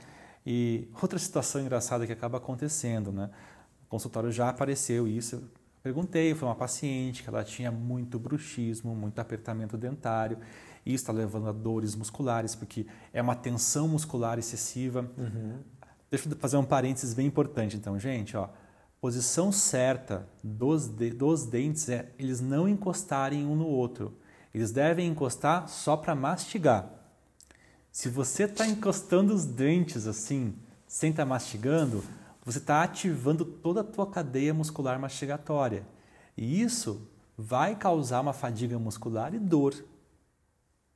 E 0.45 0.89
outra 1.01 1.19
situação 1.19 1.61
engraçada 1.61 2.07
que 2.07 2.13
acaba 2.13 2.39
acontecendo, 2.39 3.11
né? 3.11 3.31
No 3.81 3.89
consultório 3.89 4.31
já 4.31 4.49
apareceu 4.49 5.09
isso. 5.09 5.37
Eu 5.37 5.43
perguntei, 5.83 6.35
foi 6.35 6.49
uma 6.49 6.55
paciente 6.55 7.23
que 7.23 7.29
ela 7.29 7.43
tinha 7.43 7.71
muito 7.71 8.19
bruxismo, 8.19 8.95
muito 8.95 9.19
apertamento 9.19 9.77
dentário. 9.77 10.39
E 10.85 10.95
isso 10.95 11.03
está 11.03 11.13
levando 11.13 11.49
a 11.49 11.53
dores 11.53 11.97
musculares, 11.97 12.55
porque 12.55 12.87
é 13.13 13.21
uma 13.21 13.35
tensão 13.35 13.89
muscular 13.89 14.39
excessiva. 14.39 15.11
Uhum. 15.19 15.59
Deixa 16.09 16.29
eu 16.29 16.37
fazer 16.37 16.57
um 16.57 16.65
parênteses 16.65 17.13
bem 17.13 17.27
importante, 17.27 17.77
então, 17.77 17.99
gente, 17.99 18.37
ó. 18.37 18.49
Posição 19.01 19.53
certa 19.53 20.27
dos, 20.43 20.89
de, 20.89 21.11
dos 21.11 21.45
dentes 21.45 21.89
é 21.89 22.13
eles 22.19 22.41
não 22.41 22.69
encostarem 22.69 23.45
um 23.45 23.55
no 23.55 23.67
outro. 23.67 24.17
Eles 24.57 24.73
devem 24.73 25.07
encostar 25.07 25.69
só 25.69 25.99
para 25.99 26.15
mastigar. 26.15 26.89
Se 27.93 28.09
você 28.09 28.45
está 28.45 28.67
encostando 28.67 29.35
os 29.35 29.45
dentes 29.45 30.07
assim, 30.07 30.55
sem 30.89 31.11
estar 31.11 31.25
tá 31.25 31.29
mastigando, 31.29 32.03
você 32.43 32.57
está 32.57 32.83
ativando 32.83 33.45
toda 33.45 33.83
a 33.83 33.85
tua 33.85 34.07
cadeia 34.07 34.55
muscular 34.55 34.99
mastigatória. 34.99 35.85
E 36.35 36.63
isso 36.63 37.07
vai 37.37 37.77
causar 37.77 38.23
uma 38.23 38.33
fadiga 38.33 38.79
muscular 38.79 39.35
e 39.35 39.39
dor. 39.39 39.75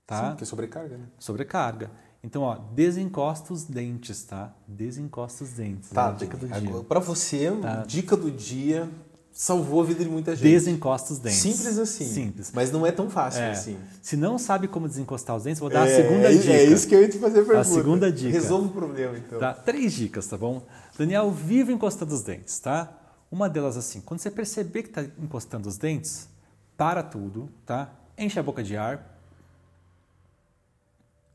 Tá? 0.07 0.31
Sim, 0.31 0.37
que 0.37 0.43
é 0.43 0.47
sobrecarga, 0.47 0.97
né? 0.97 1.05
Sobrecarga. 1.19 1.91
Então, 2.25 2.41
ó, 2.41 2.57
desencosta 2.57 3.53
os 3.53 3.65
dentes, 3.65 4.25
tá? 4.25 4.55
Desencosta 4.67 5.45
os 5.45 5.51
dentes. 5.51 5.91
Tá, 5.91 6.09
é 6.09 6.15
dica 6.15 6.37
do 6.39 6.49
dia. 6.49 6.83
Para 6.85 7.01
você, 7.01 7.55
tá. 7.61 7.83
dica 7.83 8.17
do 8.17 8.31
dia 8.31 8.89
salvou 9.33 9.81
a 9.81 9.85
vida 9.85 10.05
de 10.05 10.11
muita 10.11 10.35
gente. 10.35 10.45
Desencosta 10.45 11.13
os 11.13 11.19
dentes. 11.19 11.39
Simples 11.39 11.79
assim. 11.79 12.05
Simples. 12.05 12.53
Mas 12.55 12.71
não 12.71 12.85
é 12.85 12.93
tão 12.93 13.09
fácil 13.09 13.43
é. 13.43 13.53
assim. 13.53 13.79
Se 14.03 14.17
não 14.17 14.39
sabe 14.39 14.69
como 14.69 14.89
desencostar 14.89 15.37
os 15.37 15.45
dentes, 15.45 15.61
vou 15.61 15.71
dar 15.71 15.89
é, 15.89 15.93
a 15.93 15.97
segunda 15.97 16.33
é 16.33 16.35
dica. 16.37 16.53
É 16.53 16.65
isso 16.65 16.87
que 16.89 16.95
eu 16.95 17.03
ia 17.03 17.09
te 17.09 17.19
fazer 17.19 17.41
a 17.41 17.45
pergunta. 17.45 17.61
A 17.61 17.65
segunda 17.65 18.13
dica. 18.13 18.33
Resolve 18.33 18.69
o 18.69 18.71
problema, 18.71 19.17
então. 19.17 19.39
Tá? 19.39 19.55
Três 19.55 19.93
dicas, 19.93 20.27
tá 20.27 20.37
bom? 20.37 20.63
Daniel, 20.99 21.31
vive 21.31 21.73
encostando 21.73 22.15
os 22.15 22.23
dentes, 22.23 22.59
tá? 22.59 22.93
Uma 23.31 23.49
delas 23.49 23.77
assim, 23.77 24.01
quando 24.01 24.21
você 24.21 24.31
perceber 24.31 24.83
que 24.83 24.89
está 24.89 25.03
encostando 25.03 25.69
os 25.69 25.79
dentes, 25.79 26.29
para 26.77 27.03
tudo, 27.03 27.49
tá? 27.65 27.91
Enche 28.19 28.41
a 28.41 28.43
boca 28.43 28.63
de 28.63 28.77
ar, 28.77 29.17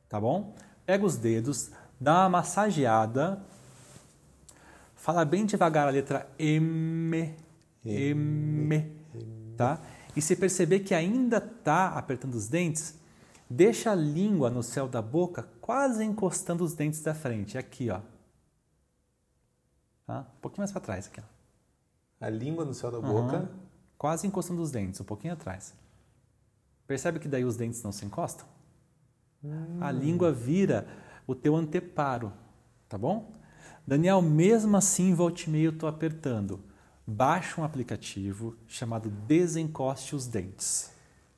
tá 0.10 0.20
bom? 0.20 0.54
Pega 0.86 1.06
os 1.06 1.16
dedos, 1.16 1.70
dá 2.00 2.24
uma 2.24 2.30
massageada, 2.30 3.42
fala 4.96 5.24
bem 5.24 5.46
devagar 5.46 5.88
a 5.88 5.92
letra 5.92 6.28
M, 6.38 7.34
M, 7.86 8.92
tá? 9.56 9.82
E 10.16 10.22
se 10.22 10.36
perceber 10.36 10.80
que 10.80 10.94
ainda 10.94 11.38
está 11.38 11.90
apertando 11.90 12.36
os 12.36 12.48
dentes, 12.48 12.98
deixa 13.50 13.92
a 13.92 13.96
língua 13.96 14.50
no 14.50 14.64
céu 14.64 14.88
da 14.88 15.02
boca, 15.02 15.48
quase 15.62 16.04
encostando 16.04 16.64
os 16.64 16.74
dentes 16.74 17.02
da 17.02 17.14
frente. 17.14 17.58
Aqui, 17.58 17.90
ó. 17.90 18.02
Tá? 20.08 20.22
Um 20.38 20.42
pouquinho 20.42 20.62
mais 20.62 20.72
para 20.72 20.82
trás 20.82 21.08
aqui, 21.08 21.20
ó. 21.20 22.26
A 22.26 22.30
língua 22.30 22.66
no 22.66 22.74
céu 22.74 22.90
da 22.90 23.00
boca. 23.00 23.40
Uhum. 23.40 23.48
Quase 23.98 24.26
encostando 24.26 24.62
os 24.62 24.72
dentes, 24.72 25.00
um 25.00 25.06
pouquinho 25.06 25.34
atrás. 25.34 25.74
Percebe 26.88 27.20
que 27.20 27.28
daí 27.28 27.46
os 27.46 27.56
dentes 27.56 27.82
não 27.84 27.92
se 27.92 28.06
encostam? 28.06 28.46
Hum. 29.44 29.78
A 29.82 29.92
língua 29.92 30.32
vira 30.32 30.88
o 31.26 31.34
teu 31.34 31.56
anteparo, 31.56 32.32
tá 32.88 32.98
bom? 32.98 33.32
Daniel, 33.86 34.22
mesmo 34.22 34.76
assim, 34.78 35.14
volte 35.14 35.48
e 35.48 35.50
meio 35.50 35.68
eu 35.68 35.74
estou 35.74 35.88
apertando 35.88 36.60
baixa 37.06 37.62
um 37.62 37.64
aplicativo 37.64 38.56
chamado 38.68 39.10
Desencoste 39.10 40.16
os 40.16 40.26
Dentes. 40.26 40.96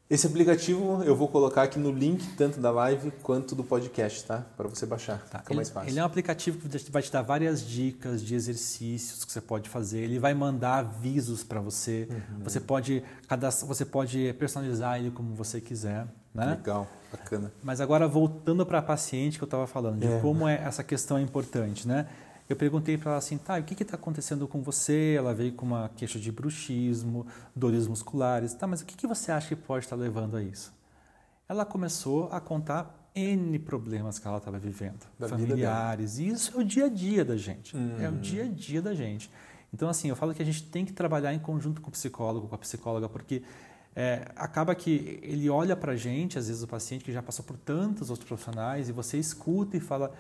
Esse 0.09 0.25
aplicativo 0.25 1.03
eu 1.03 1.13
vou 1.17 1.27
colocar 1.27 1.63
aqui 1.63 1.77
no 1.77 1.91
link 1.91 2.25
tanto 2.37 2.61
da 2.61 2.71
live 2.71 3.11
quanto 3.21 3.53
do 3.53 3.61
podcast, 3.61 4.23
tá? 4.23 4.45
Para 4.55 4.65
você 4.69 4.85
baixar, 4.85 5.19
tá. 5.29 5.39
fica 5.39 5.51
ele, 5.51 5.57
mais 5.57 5.69
fácil. 5.69 5.89
Ele 5.89 5.99
é 5.99 6.01
um 6.01 6.05
aplicativo 6.05 6.57
que 6.57 6.91
vai 6.91 7.01
te 7.01 7.11
dar 7.11 7.23
várias 7.23 7.61
dicas 7.61 8.23
de 8.23 8.33
exercícios 8.33 9.25
que 9.25 9.31
você 9.33 9.41
pode 9.41 9.67
fazer. 9.67 9.99
Ele 9.99 10.17
vai 10.17 10.33
mandar 10.33 10.77
avisos 10.77 11.43
para 11.43 11.59
você. 11.59 12.07
Uhum. 12.09 12.43
Você 12.45 12.61
pode 12.61 13.03
você 13.67 13.83
pode 13.83 14.33
personalizar 14.39 14.97
ele 14.97 15.11
como 15.11 15.35
você 15.35 15.59
quiser, 15.59 16.07
né? 16.33 16.51
Legal, 16.51 16.87
bacana. 17.11 17.51
Mas 17.61 17.81
agora 17.81 18.07
voltando 18.07 18.65
para 18.65 18.79
a 18.79 18.81
paciente 18.81 19.37
que 19.37 19.43
eu 19.43 19.47
estava 19.47 19.67
falando, 19.67 19.99
de 19.99 20.07
é. 20.07 20.19
como 20.21 20.47
é 20.47 20.55
essa 20.63 20.85
questão 20.85 21.17
é 21.17 21.21
importante, 21.21 21.85
né? 21.85 22.07
Eu 22.49 22.55
perguntei 22.55 22.97
para 22.97 23.11
ela 23.11 23.17
assim, 23.17 23.37
tá, 23.37 23.59
o 23.59 23.63
que 23.63 23.81
está 23.81 23.95
acontecendo 23.95 24.47
com 24.47 24.61
você? 24.61 25.15
Ela 25.17 25.33
veio 25.33 25.51
com 25.53 25.65
uma 25.65 25.89
queixa 25.89 26.17
de 26.17 26.31
bruxismo, 26.31 27.27
dores 27.55 27.87
musculares, 27.87 28.53
tá, 28.53 28.65
mas 28.65 28.81
o 28.81 28.85
que, 28.85 28.95
que 28.95 29.05
você 29.05 29.31
acha 29.31 29.49
que 29.49 29.55
pode 29.55 29.85
estar 29.85 29.97
levando 29.97 30.37
a 30.37 30.41
isso? 30.41 30.73
Ela 31.49 31.65
começou 31.65 32.29
a 32.31 32.39
contar 32.39 33.09
N 33.13 33.57
problemas 33.59 34.17
que 34.19 34.27
ela 34.27 34.37
estava 34.37 34.59
vivendo, 34.59 35.05
da 35.19 35.27
familiares, 35.27 36.19
e 36.19 36.27
isso 36.27 36.55
é 36.55 36.61
o 36.61 36.63
dia 36.63 36.85
a 36.85 36.89
dia 36.89 37.25
da 37.25 37.35
gente, 37.35 37.75
é 37.99 38.07
o 38.07 38.13
dia 38.13 38.43
a 38.43 38.47
dia 38.47 38.81
da 38.81 38.93
gente. 38.93 39.29
Então, 39.73 39.89
assim, 39.89 40.07
eu 40.07 40.15
falo 40.15 40.33
que 40.33 40.41
a 40.41 40.45
gente 40.45 40.63
tem 40.63 40.85
que 40.85 40.93
trabalhar 40.93 41.33
em 41.33 41.39
conjunto 41.39 41.81
com 41.81 41.89
o 41.89 41.91
psicólogo, 41.91 42.47
com 42.47 42.55
a 42.55 42.57
psicóloga, 42.57 43.09
porque 43.09 43.43
é, 43.93 44.31
acaba 44.35 44.73
que 44.73 45.19
ele 45.21 45.49
olha 45.49 45.75
para 45.75 45.93
a 45.93 45.95
gente, 45.95 46.37
às 46.39 46.47
vezes 46.47 46.63
o 46.63 46.67
paciente 46.67 47.03
que 47.03 47.11
já 47.11 47.21
passou 47.21 47.43
por 47.43 47.57
tantos 47.57 48.09
outros 48.09 48.27
profissionais, 48.27 48.87
e 48.87 48.91
você 48.93 49.17
escuta 49.17 49.75
e 49.75 49.79
fala, 49.79 50.13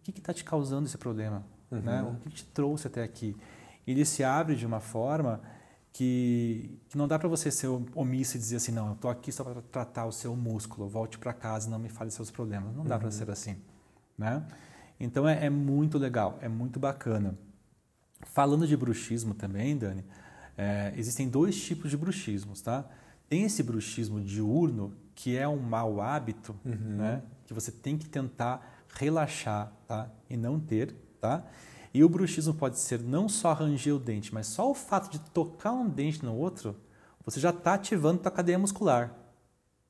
o 0.00 0.12
que 0.12 0.18
está 0.18 0.32
te 0.32 0.44
causando 0.44 0.86
esse 0.86 0.96
problema? 0.96 1.44
Uhum. 1.70 1.80
Né? 1.80 2.02
O 2.02 2.16
que 2.16 2.30
te 2.30 2.44
trouxe 2.46 2.86
até 2.86 3.02
aqui? 3.02 3.36
Ele 3.86 4.04
se 4.04 4.22
abre 4.22 4.54
de 4.54 4.66
uma 4.66 4.80
forma 4.80 5.40
que, 5.92 6.78
que 6.88 6.96
não 6.96 7.08
dá 7.08 7.18
para 7.18 7.28
você 7.28 7.50
ser 7.50 7.68
omisso 7.94 8.36
e 8.36 8.40
dizer 8.40 8.56
assim, 8.56 8.72
não, 8.72 8.88
eu 8.88 8.92
estou 8.92 9.10
aqui 9.10 9.32
só 9.32 9.42
para 9.42 9.60
tratar 9.62 10.06
o 10.06 10.12
seu 10.12 10.36
músculo, 10.36 10.88
volte 10.88 11.18
para 11.18 11.32
casa 11.32 11.68
e 11.68 11.70
não 11.70 11.78
me 11.78 11.88
fale 11.88 12.10
seus 12.10 12.30
problemas. 12.30 12.74
Não 12.74 12.84
dá 12.84 12.94
uhum. 12.94 13.00
para 13.00 13.10
ser 13.10 13.30
assim. 13.30 13.56
Né? 14.16 14.42
Então 15.00 15.28
é, 15.28 15.46
é, 15.46 15.50
muito 15.50 15.98
legal, 15.98 16.38
é 16.40 16.48
muito 16.48 16.78
bacana. 16.78 17.38
Falando 18.26 18.66
de 18.66 18.76
bruxismo 18.76 19.34
também, 19.34 19.76
Dani, 19.76 20.04
é, 20.56 20.92
existem 20.96 21.28
dois 21.28 21.60
tipos 21.62 21.90
de 21.90 21.96
bruxismos, 21.96 22.60
tá? 22.60 22.84
Tem 23.28 23.44
esse 23.44 23.62
bruxismo 23.62 24.20
diurno, 24.20 24.92
que 25.14 25.36
é 25.36 25.46
um 25.46 25.58
mau 25.58 26.00
hábito, 26.00 26.54
uhum. 26.64 26.96
né? 26.96 27.22
Que 27.46 27.54
você 27.54 27.70
tem 27.70 27.96
que 27.96 28.08
tentar 28.08 28.84
relaxar, 28.94 29.72
tá? 29.86 30.10
E 30.28 30.36
não 30.36 30.58
ter, 30.58 30.94
tá? 31.20 31.44
E 31.92 32.04
o 32.04 32.08
bruxismo 32.08 32.54
pode 32.54 32.78
ser 32.78 33.00
não 33.00 33.28
só 33.28 33.52
ranger 33.52 33.94
o 33.94 33.98
dente, 33.98 34.32
mas 34.32 34.46
só 34.46 34.70
o 34.70 34.74
fato 34.74 35.10
de 35.10 35.18
tocar 35.18 35.72
um 35.72 35.88
dente 35.88 36.24
no 36.24 36.34
outro, 36.34 36.76
você 37.24 37.40
já 37.40 37.50
está 37.50 37.74
ativando 37.74 38.20
a 38.24 38.30
cadeia 38.30 38.58
muscular. 38.58 39.14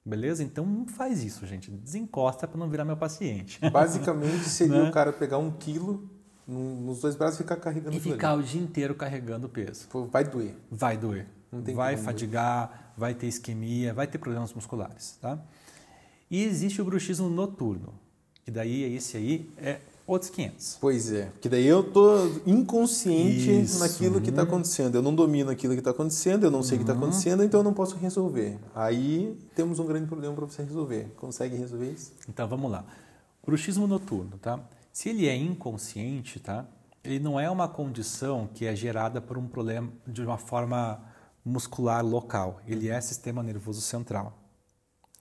Beleza? 0.05 0.43
Então 0.43 0.65
não 0.65 0.87
faz 0.87 1.23
isso, 1.23 1.47
gente. 1.47 1.71
Desencosta 1.71 2.49
para 2.49 2.59
não 2.59 2.69
virar 2.69 2.85
meu 2.85 2.97
paciente. 2.97 3.61
Basicamente 3.71 4.49
seria 4.49 4.85
né? 4.85 4.89
o 4.89 4.93
cara 4.93 5.13
pegar 5.13 5.39
um 5.39 5.51
quilo 5.51 6.09
nos 6.47 7.01
dois 7.01 7.15
braços 7.15 7.39
e 7.39 7.43
ficar 7.43 7.57
carregando 7.57 7.95
E 7.95 8.01
ficar 8.01 8.35
o 8.35 8.43
dia 8.43 8.61
inteiro 8.61 8.95
carregando 8.95 9.47
o 9.47 9.51
peso. 9.51 9.87
Vai 10.11 10.25
doer. 10.25 10.55
Vai 10.71 10.97
doer. 10.97 11.27
vai 11.75 11.97
fadigar, 11.99 12.69
doer. 12.69 12.81
vai 12.97 13.15
ter 13.15 13.27
isquemia, 13.27 13.93
vai 13.93 14.07
ter 14.07 14.17
problemas 14.17 14.55
musculares, 14.55 15.19
tá? 15.21 15.39
E 16.31 16.43
existe 16.43 16.81
o 16.81 16.85
bruxismo 16.85 17.29
noturno, 17.29 17.93
que 18.45 18.51
daí 18.51 18.95
esse 18.95 19.17
aí 19.17 19.51
é 19.59 19.79
outros 20.09 20.31
500. 20.31 20.79
Pois 20.81 21.13
é, 21.13 21.31
que 21.39 21.51
daí 21.51 21.67
eu 21.67 21.85
tô 21.85 22.27
inconsciente 22.47 23.61
Isso. 23.61 23.79
naquilo 23.79 24.23
que 24.23 24.31
está 24.31 24.43
acontecendo. 24.43 24.95
Eu 24.95 25.03
não 25.03 25.15
domino 25.15 25.51
aquilo 25.51 25.75
que 25.75 25.81
está 25.81 25.91
acontecendo, 25.91 26.45
eu 26.45 26.51
não 26.51 26.63
sei 26.63 26.77
o 26.77 26.79
que 26.79 26.85
está 26.85 26.95
uhum. 26.95 27.05
acontecendo, 27.05 27.45
então 27.45 27.61
eu 27.61 27.65
não 27.65 27.75
posso 27.75 27.95
resolver. 27.97 28.59
Aí 28.75 29.39
temos 29.55 29.79
um 29.79 29.85
grande 29.85 30.07
problema 30.07 30.35
para 30.35 30.47
você 30.47 30.63
resolver. 30.63 31.13
Consegue 31.15 31.57
resolver 31.57 31.93
isso? 31.93 32.13
Então 32.27 32.49
vamos 32.49 32.71
lá. 32.71 32.85
Bruxismo 33.45 33.87
noturno, 33.87 34.39
tá? 34.39 34.59
Se 34.91 35.11
ele 35.11 35.29
é 35.29 35.37
inconsciente, 35.37 36.41
tá? 36.41 36.67
Ele 37.05 37.21
não 37.21 37.39
é 37.39 37.49
uma 37.51 37.69
condição 37.69 38.49
que 38.53 38.65
é 38.65 38.75
gerada 38.75 39.21
por 39.21 39.37
um 39.37 39.47
problema 39.47 39.93
de 40.07 40.23
uma 40.23 40.39
forma 40.39 41.01
muscular 41.45 42.05
local. 42.05 42.61
Ele 42.67 42.89
é 42.89 42.99
sistema 43.01 43.43
nervoso 43.43 43.83
central. 43.83 44.37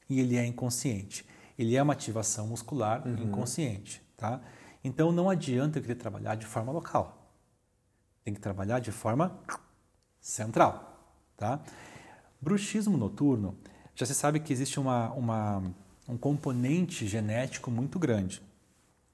E 0.10 0.21
ele 0.21 0.38
é 0.38 0.45
inconsciente. 0.45 1.26
Ele 1.60 1.76
é 1.76 1.84
uma 1.84 1.93
ativação 1.93 2.47
muscular 2.47 3.06
uhum. 3.06 3.23
inconsciente, 3.23 4.02
tá? 4.15 4.41
Então 4.88 5.12
não 5.12 5.30
adianta 5.30 5.78
eu 5.78 5.82
querer 5.82 5.95
trabalhar 5.95 6.36
de 6.36 6.45
forma 6.45 6.71
local. 6.71 7.30
Tem 8.23 8.34
que 8.34 8.39
trabalhar 8.39 8.80
de 8.80 8.89
forma 8.89 9.38
central. 10.21 10.97
Tá? 11.36 11.60
Bruxismo 12.39 12.97
noturno, 12.97 13.58
já 13.93 14.06
se 14.06 14.15
sabe 14.15 14.39
que 14.39 14.54
existe 14.54 14.80
uma, 14.80 15.12
uma, 15.12 15.62
um 16.08 16.17
componente 16.17 17.06
genético 17.06 17.69
muito 17.69 18.00
grande. 18.00 18.41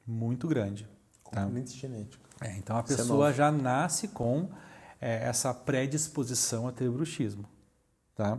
Muito 0.05 0.47
grande. 0.47 0.83
Tá? 1.31 1.41
Componente 1.41 1.73
tá? 1.73 1.79
genético. 1.79 2.23
É, 2.39 2.55
então 2.57 2.77
a 2.77 2.81
é 2.81 2.83
pessoa 2.83 3.29
é 3.31 3.33
já 3.33 3.51
nasce 3.51 4.09
com 4.09 4.49
é, 5.01 5.23
essa 5.23 5.51
predisposição 5.55 6.67
a 6.67 6.71
ter 6.71 6.87
bruxismo. 6.87 7.45
Tá? 8.15 8.37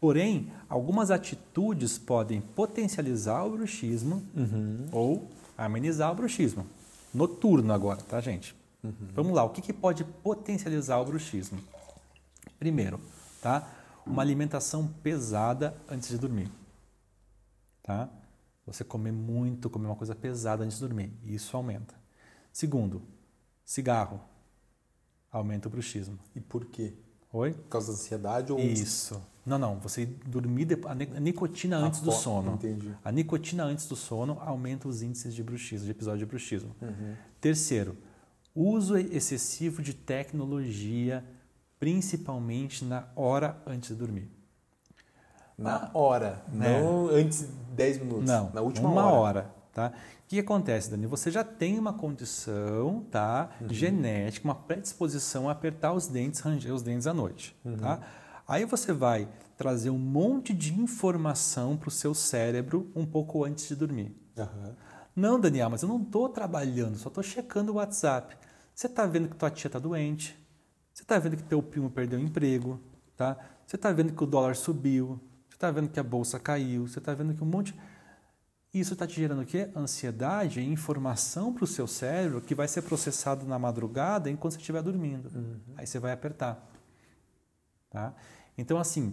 Porém, 0.00 0.52
algumas 0.68 1.12
atitudes 1.12 1.96
podem 1.96 2.40
potencializar 2.40 3.44
o 3.44 3.52
bruxismo 3.52 4.26
uhum. 4.34 4.86
ou 4.90 5.30
amenizar 5.64 6.10
o 6.12 6.14
bruxismo. 6.14 6.66
Noturno 7.12 7.72
agora, 7.72 8.00
tá, 8.02 8.20
gente? 8.20 8.54
Uhum. 8.82 8.94
Vamos 9.14 9.32
lá, 9.32 9.44
o 9.44 9.50
que, 9.50 9.62
que 9.62 9.72
pode 9.72 10.04
potencializar 10.04 10.98
o 10.98 11.04
bruxismo? 11.04 11.60
Primeiro, 12.58 13.00
tá? 13.40 13.68
Uma 14.06 14.22
alimentação 14.22 14.88
pesada 15.02 15.76
antes 15.88 16.08
de 16.08 16.18
dormir. 16.18 16.50
Tá? 17.82 18.08
Você 18.66 18.84
comer 18.84 19.12
muito, 19.12 19.68
comer 19.68 19.86
uma 19.86 19.96
coisa 19.96 20.14
pesada 20.14 20.64
antes 20.64 20.78
de 20.78 20.86
dormir, 20.86 21.12
isso 21.24 21.56
aumenta. 21.56 21.94
Segundo, 22.52 23.02
cigarro 23.64 24.20
aumenta 25.30 25.68
o 25.68 25.70
bruxismo. 25.70 26.18
E 26.34 26.40
por 26.40 26.64
quê? 26.66 26.94
Oi? 27.32 27.52
Por 27.52 27.68
causa 27.68 27.88
da 27.88 27.94
ansiedade 27.94 28.52
ou 28.52 28.58
Isso. 28.58 29.20
Não, 29.44 29.58
não. 29.58 29.78
Você 29.80 30.06
dormir 30.26 30.68
a 30.84 30.94
nicotina 31.20 31.78
antes 31.78 32.00
do 32.00 32.12
sono. 32.12 32.54
Entendi. 32.54 32.94
A 33.04 33.10
nicotina 33.10 33.64
antes 33.64 33.86
do 33.86 33.96
sono 33.96 34.38
aumenta 34.40 34.86
os 34.86 35.02
índices 35.02 35.34
de 35.34 35.42
bruxismo, 35.42 35.86
de 35.86 35.90
episódio 35.90 36.20
de 36.20 36.26
bruxismo. 36.26 36.76
Uhum. 36.80 37.14
Terceiro, 37.40 37.96
uso 38.54 38.96
excessivo 38.96 39.82
de 39.82 39.94
tecnologia, 39.94 41.24
principalmente 41.80 42.84
na 42.84 43.08
hora 43.16 43.60
antes 43.66 43.88
de 43.88 43.96
dormir. 43.96 44.30
Na 45.58 45.90
hora, 45.94 46.42
né? 46.48 46.80
não 46.80 47.08
antes 47.08 47.40
de 47.40 47.46
10 47.74 47.98
minutos. 47.98 48.24
Não, 48.24 48.50
na 48.52 48.60
última 48.60 48.88
uma 48.88 49.04
hora. 49.06 49.40
hora 49.40 49.62
tá? 49.72 49.92
O 50.32 50.34
que 50.34 50.40
acontece, 50.40 50.90
Dani? 50.90 51.04
Você 51.04 51.30
já 51.30 51.44
tem 51.44 51.78
uma 51.78 51.92
condição 51.92 53.04
tá, 53.10 53.50
uhum. 53.60 53.68
genética, 53.68 54.48
uma 54.48 54.54
predisposição 54.54 55.46
a 55.46 55.52
apertar 55.52 55.92
os 55.92 56.08
dentes, 56.08 56.40
ranger 56.40 56.72
os 56.72 56.80
dentes 56.80 57.06
à 57.06 57.12
noite. 57.12 57.54
Uhum. 57.62 57.76
Tá? 57.76 58.00
Aí 58.48 58.64
você 58.64 58.94
vai 58.94 59.28
trazer 59.58 59.90
um 59.90 59.98
monte 59.98 60.54
de 60.54 60.72
informação 60.72 61.76
para 61.76 61.88
o 61.88 61.90
seu 61.90 62.14
cérebro 62.14 62.90
um 62.96 63.04
pouco 63.04 63.44
antes 63.44 63.68
de 63.68 63.76
dormir. 63.76 64.16
Uhum. 64.38 64.74
Não, 65.14 65.38
Daniel, 65.38 65.68
mas 65.68 65.82
eu 65.82 65.88
não 65.90 66.00
estou 66.00 66.30
trabalhando, 66.30 66.96
só 66.96 67.08
estou 67.08 67.22
checando 67.22 67.72
o 67.72 67.74
WhatsApp. 67.74 68.34
Você 68.74 68.86
está 68.86 69.04
vendo 69.04 69.28
que 69.28 69.36
tua 69.36 69.50
tia 69.50 69.68
está 69.68 69.78
doente, 69.78 70.34
você 70.94 71.02
está 71.02 71.18
vendo 71.18 71.36
que 71.36 71.42
teu 71.42 71.62
primo 71.62 71.90
perdeu 71.90 72.18
o 72.18 72.22
emprego, 72.22 72.80
tá? 73.18 73.36
você 73.66 73.76
está 73.76 73.92
vendo 73.92 74.14
que 74.14 74.24
o 74.24 74.26
dólar 74.26 74.56
subiu, 74.56 75.20
você 75.50 75.56
está 75.56 75.70
vendo 75.70 75.90
que 75.90 76.00
a 76.00 76.02
bolsa 76.02 76.40
caiu, 76.40 76.88
você 76.88 77.00
está 77.00 77.12
vendo 77.12 77.34
que 77.34 77.44
um 77.44 77.46
monte... 77.46 77.74
Isso 78.72 78.94
está 78.94 79.06
te 79.06 79.14
gerando 79.16 79.42
o 79.42 79.46
quê? 79.46 79.68
Ansiedade 79.76 80.60
e 80.60 80.64
informação 80.64 81.52
para 81.52 81.64
o 81.64 81.66
seu 81.66 81.86
cérebro 81.86 82.40
que 82.40 82.54
vai 82.54 82.66
ser 82.66 82.82
processado 82.82 83.44
na 83.46 83.58
madrugada 83.58 84.30
enquanto 84.30 84.54
você 84.54 84.58
estiver 84.58 84.82
dormindo. 84.82 85.30
Uhum. 85.34 85.60
Aí 85.76 85.86
você 85.86 85.98
vai 85.98 86.12
apertar. 86.12 86.70
Tá? 87.90 88.14
Então, 88.56 88.78
assim, 88.78 89.12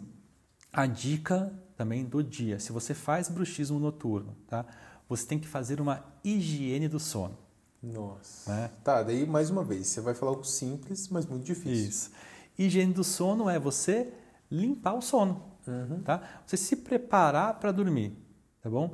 a 0.72 0.86
dica 0.86 1.52
também 1.76 2.06
do 2.06 2.24
dia, 2.24 2.60
se 2.60 2.72
você 2.72 2.94
faz 2.94 3.28
bruxismo 3.28 3.80
noturno, 3.80 4.36
tá? 4.48 4.66
você 5.10 5.26
tem 5.26 5.40
que 5.40 5.48
fazer 5.48 5.82
uma 5.82 6.06
higiene 6.24 6.88
do 6.88 7.00
sono. 7.00 7.38
Nossa. 7.82 8.54
Né? 8.54 8.72
Tá, 8.84 9.02
daí 9.02 9.26
mais 9.26 9.50
uma 9.50 9.64
vez, 9.64 9.88
você 9.88 10.00
vai 10.00 10.14
falar 10.14 10.32
algo 10.32 10.44
simples, 10.44 11.10
mas 11.10 11.26
muito 11.26 11.44
difícil. 11.44 11.90
Isso. 11.90 12.12
Higiene 12.58 12.94
do 12.94 13.04
sono 13.04 13.50
é 13.50 13.58
você 13.58 14.14
limpar 14.52 14.94
o 14.94 15.02
sono, 15.02 15.44
uhum. 15.66 16.02
tá? 16.04 16.22
Você 16.46 16.58
se 16.58 16.76
preparar 16.76 17.60
para 17.60 17.72
dormir, 17.72 18.16
tá 18.62 18.70
bom? 18.70 18.94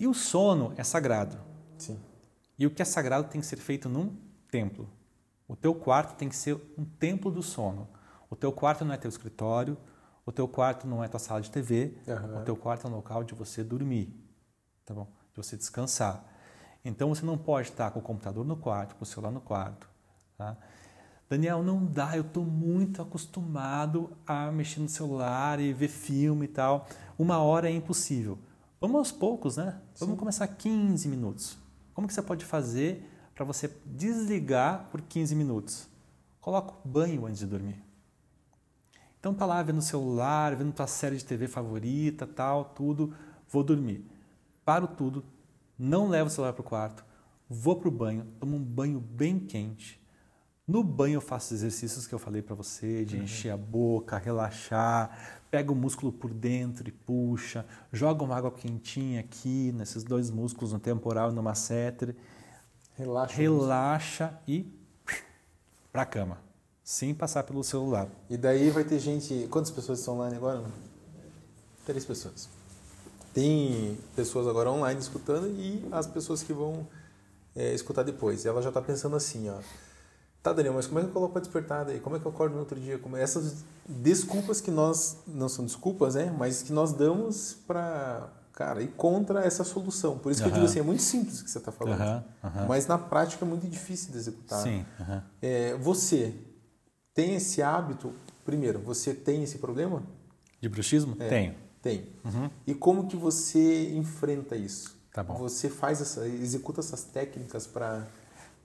E 0.00 0.08
o 0.08 0.14
sono 0.14 0.72
é 0.78 0.82
sagrado. 0.82 1.38
Sim. 1.76 2.00
E 2.58 2.66
o 2.66 2.70
que 2.70 2.80
é 2.80 2.84
sagrado 2.86 3.28
tem 3.28 3.38
que 3.38 3.46
ser 3.46 3.58
feito 3.58 3.86
num 3.86 4.16
templo. 4.50 4.88
O 5.46 5.54
teu 5.54 5.74
quarto 5.74 6.16
tem 6.16 6.26
que 6.26 6.34
ser 6.34 6.54
um 6.78 6.86
templo 6.86 7.30
do 7.30 7.42
sono. 7.42 7.86
O 8.30 8.34
teu 8.34 8.50
quarto 8.50 8.82
não 8.82 8.94
é 8.94 8.96
teu 8.96 9.10
escritório, 9.10 9.76
o 10.24 10.32
teu 10.32 10.48
quarto 10.48 10.86
não 10.86 11.04
é 11.04 11.08
tua 11.08 11.20
sala 11.20 11.42
de 11.42 11.50
TV, 11.50 11.98
uhum. 12.06 12.38
o 12.38 12.44
teu 12.44 12.56
quarto 12.56 12.86
é 12.86 12.90
um 12.90 12.94
local 12.94 13.22
de 13.22 13.34
você 13.34 13.62
dormir, 13.62 14.14
tá 14.86 14.94
bom? 14.94 15.06
De 15.34 15.36
você 15.36 15.54
descansar. 15.54 16.24
Então 16.82 17.10
você 17.10 17.26
não 17.26 17.36
pode 17.36 17.68
estar 17.68 17.90
com 17.90 17.98
o 17.98 18.02
computador 18.02 18.44
no 18.44 18.56
quarto, 18.56 18.94
com 18.94 19.02
o 19.02 19.06
celular 19.06 19.30
no 19.30 19.40
quarto, 19.40 19.86
tá? 20.38 20.56
Daniel, 21.28 21.62
não 21.62 21.84
dá, 21.84 22.16
eu 22.16 22.22
estou 22.22 22.44
muito 22.44 23.02
acostumado 23.02 24.16
a 24.26 24.50
mexer 24.50 24.80
no 24.80 24.88
celular 24.88 25.60
e 25.60 25.72
ver 25.74 25.88
filme 25.88 26.46
e 26.46 26.48
tal. 26.48 26.86
Uma 27.18 27.38
hora 27.38 27.68
é 27.68 27.72
impossível. 27.72 28.38
Vamos 28.80 28.96
aos 28.96 29.12
poucos, 29.12 29.58
né? 29.58 29.78
Vamos 29.98 30.14
Sim. 30.14 30.18
começar 30.18 30.48
15 30.48 31.06
minutos. 31.06 31.58
Como 31.92 32.08
que 32.08 32.14
você 32.14 32.22
pode 32.22 32.46
fazer 32.46 33.06
para 33.34 33.44
você 33.44 33.70
desligar 33.84 34.88
por 34.90 35.02
15 35.02 35.34
minutos? 35.34 35.86
Coloca 36.40 36.72
o 36.72 36.88
banho 36.88 37.26
antes 37.26 37.40
de 37.40 37.46
dormir. 37.46 37.84
Então 39.18 39.34
tá 39.34 39.44
lá 39.44 39.62
vendo 39.62 39.78
o 39.78 39.82
celular, 39.82 40.56
vendo 40.56 40.72
tua 40.72 40.86
série 40.86 41.18
de 41.18 41.24
TV 41.26 41.46
favorita, 41.46 42.26
tal, 42.26 42.64
tudo, 42.64 43.14
vou 43.50 43.62
dormir. 43.62 44.02
Paro 44.64 44.88
tudo, 44.88 45.22
não 45.78 46.08
levo 46.08 46.28
o 46.28 46.32
celular 46.32 46.54
para 46.54 46.62
o 46.62 46.64
quarto, 46.64 47.04
vou 47.50 47.76
para 47.76 47.88
o 47.88 47.92
banho, 47.92 48.26
tomo 48.40 48.56
um 48.56 48.64
banho 48.64 48.98
bem 48.98 49.38
quente. 49.38 50.00
No 50.66 50.82
banho 50.82 51.16
eu 51.16 51.20
faço 51.20 51.52
os 51.52 51.60
exercícios 51.60 52.06
que 52.06 52.14
eu 52.14 52.18
falei 52.18 52.40
para 52.40 52.54
você, 52.54 53.04
de 53.04 53.16
uhum. 53.16 53.24
encher 53.24 53.50
a 53.50 53.58
boca, 53.58 54.16
relaxar, 54.16 55.39
pega 55.50 55.72
o 55.72 55.74
músculo 55.74 56.12
por 56.12 56.32
dentro 56.32 56.88
e 56.88 56.92
puxa, 56.92 57.66
joga 57.92 58.22
uma 58.22 58.36
água 58.36 58.50
quentinha 58.50 59.20
aqui, 59.20 59.72
nesses 59.72 60.04
dois 60.04 60.30
músculos, 60.30 60.72
no 60.72 60.78
temporal 60.78 61.30
e 61.30 61.34
no 61.34 61.42
masseter. 61.42 62.14
Relaxa. 62.96 63.36
Relaxa 63.36 64.40
e 64.46 64.72
para 65.92 66.04
cama 66.06 66.50
sem 66.90 67.14
passar 67.14 67.44
pelo 67.44 67.62
celular. 67.62 68.08
E 68.28 68.36
daí 68.36 68.68
vai 68.68 68.82
ter 68.82 68.98
gente. 68.98 69.46
Quantas 69.48 69.70
pessoas 69.70 70.00
estão 70.00 70.14
online 70.14 70.34
agora? 70.34 70.64
Três 71.86 72.04
pessoas. 72.04 72.48
Tem 73.32 73.96
pessoas 74.16 74.48
agora 74.48 74.72
online 74.72 74.98
escutando 74.98 75.46
e 75.46 75.86
as 75.92 76.08
pessoas 76.08 76.42
que 76.42 76.52
vão 76.52 76.84
é, 77.54 77.72
escutar 77.74 78.02
depois. 78.02 78.44
E 78.44 78.48
ela 78.48 78.60
já 78.60 78.70
está 78.70 78.82
pensando 78.82 79.14
assim, 79.14 79.48
ó. 79.48 79.60
Tá, 80.42 80.54
Daniel, 80.54 80.72
mas 80.74 80.86
como 80.86 80.98
é 80.98 81.02
que 81.02 81.08
eu 81.08 81.12
coloco 81.12 81.34
para 81.34 81.42
despertar 81.42 81.84
daí? 81.84 82.00
Como 82.00 82.16
é 82.16 82.18
que 82.18 82.24
eu 82.24 82.30
acordo 82.30 82.54
no 82.54 82.60
outro 82.60 82.78
dia? 82.80 82.98
Como... 82.98 83.16
Essas 83.16 83.62
desculpas 83.86 84.60
que 84.60 84.70
nós, 84.70 85.18
não 85.26 85.48
são 85.48 85.64
desculpas, 85.64 86.14
né? 86.14 86.34
Mas 86.36 86.62
que 86.62 86.72
nós 86.72 86.92
damos 86.92 87.58
para, 87.66 88.30
cara, 88.54 88.82
ir 88.82 88.88
contra 88.88 89.44
essa 89.44 89.64
solução. 89.64 90.18
Por 90.18 90.32
isso 90.32 90.42
que 90.42 90.48
eu 90.48 90.52
digo 90.52 90.64
assim, 90.64 90.78
é 90.78 90.82
muito 90.82 91.02
simples 91.02 91.40
o 91.40 91.44
que 91.44 91.50
você 91.50 91.58
está 91.58 91.70
falando. 91.70 92.24
Mas 92.66 92.86
na 92.86 92.96
prática 92.96 93.44
é 93.44 93.48
muito 93.48 93.66
difícil 93.66 94.12
de 94.12 94.18
executar. 94.18 94.62
Sim. 94.62 94.84
É, 95.42 95.76
você, 95.76 96.34
tem 97.12 97.34
esse 97.34 97.60
hábito, 97.60 98.14
primeiro, 98.42 98.78
você 98.78 99.12
tem 99.12 99.42
esse 99.42 99.58
problema? 99.58 100.02
De 100.58 100.70
bruxismo? 100.70 101.16
É, 101.18 101.28
Tenho. 101.28 101.54
Tem. 101.82 102.06
Uhum. 102.24 102.50
E 102.66 102.74
como 102.74 103.06
que 103.06 103.16
você 103.16 103.94
enfrenta 103.94 104.56
isso? 104.56 104.96
Tá 105.12 105.22
bom. 105.22 105.34
Você 105.34 105.68
faz 105.68 106.00
essa, 106.00 106.26
executa 106.26 106.80
essas 106.80 107.04
técnicas 107.04 107.66
para 107.66 108.06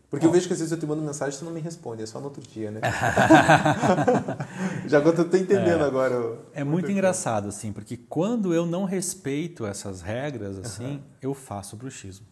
Porque 0.10 0.26
eu 0.26 0.32
vejo 0.32 0.48
que 0.48 0.54
às 0.54 0.60
vezes 0.60 0.72
eu 0.72 0.80
te 0.80 0.86
mando 0.86 1.02
mensagem 1.02 1.36
e 1.36 1.40
tu 1.40 1.46
não 1.46 1.52
me 1.52 1.60
responde, 1.60 2.04
é 2.04 2.06
só 2.06 2.20
no 2.20 2.26
outro 2.26 2.42
dia, 2.42 2.72
né? 2.72 2.80
Já 4.88 5.00
agora 5.00 5.18
eu 5.18 5.30
tô 5.30 5.36
entendendo 5.36 5.82
é, 5.82 5.86
agora. 5.86 6.40
É 6.54 6.64
muito 6.64 6.92
engraçado, 6.92 7.50
assim, 7.50 7.74
porque 7.74 7.98
quando 7.98 8.54
eu 8.54 8.66
não 8.66 8.86
respeito 8.86 9.66
essas 9.66 10.02
regras, 10.02 10.58
assim, 10.60 10.96
uhum. 10.96 11.02
eu 11.22 11.34
faço 11.34 11.76
bruxismo. 11.76 12.26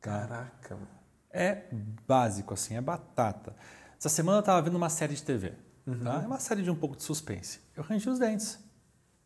Caraca, 0.00 0.74
mano. 0.74 0.88
É 1.30 1.64
básico, 2.06 2.54
assim, 2.54 2.76
é 2.76 2.80
batata. 2.80 3.54
Essa 3.98 4.08
semana 4.08 4.38
eu 4.38 4.40
estava 4.40 4.62
vendo 4.62 4.76
uma 4.76 4.88
série 4.88 5.14
de 5.14 5.22
TV. 5.22 5.52
Uhum. 5.86 6.00
Tá? 6.00 6.22
É 6.22 6.26
uma 6.26 6.38
série 6.38 6.62
de 6.62 6.70
um 6.70 6.74
pouco 6.74 6.96
de 6.96 7.02
suspense. 7.02 7.60
Eu 7.76 7.82
rangi 7.82 8.08
os 8.08 8.18
dentes. 8.18 8.58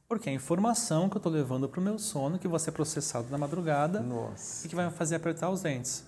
Porque 0.09 0.31
é 0.31 0.33
informação 0.33 1.09
que 1.09 1.17
eu 1.17 1.19
estou 1.19 1.33
levando 1.33 1.69
para 1.69 1.81
o 1.81 1.83
meu 1.83 1.99
sono 1.99 2.39
que 2.39 2.47
vai 2.47 2.61
ser 2.61 2.73
processado 2.73 3.29
na 3.29 3.37
madrugada 3.37 4.01
Nossa. 4.01 4.65
e 4.65 4.69
que 4.69 4.77
vai 4.77 4.87
me 4.87 4.93
fazer 4.93 5.17
apertar 5.17 5.51
os 5.51 5.63
dentes. 5.63 6.05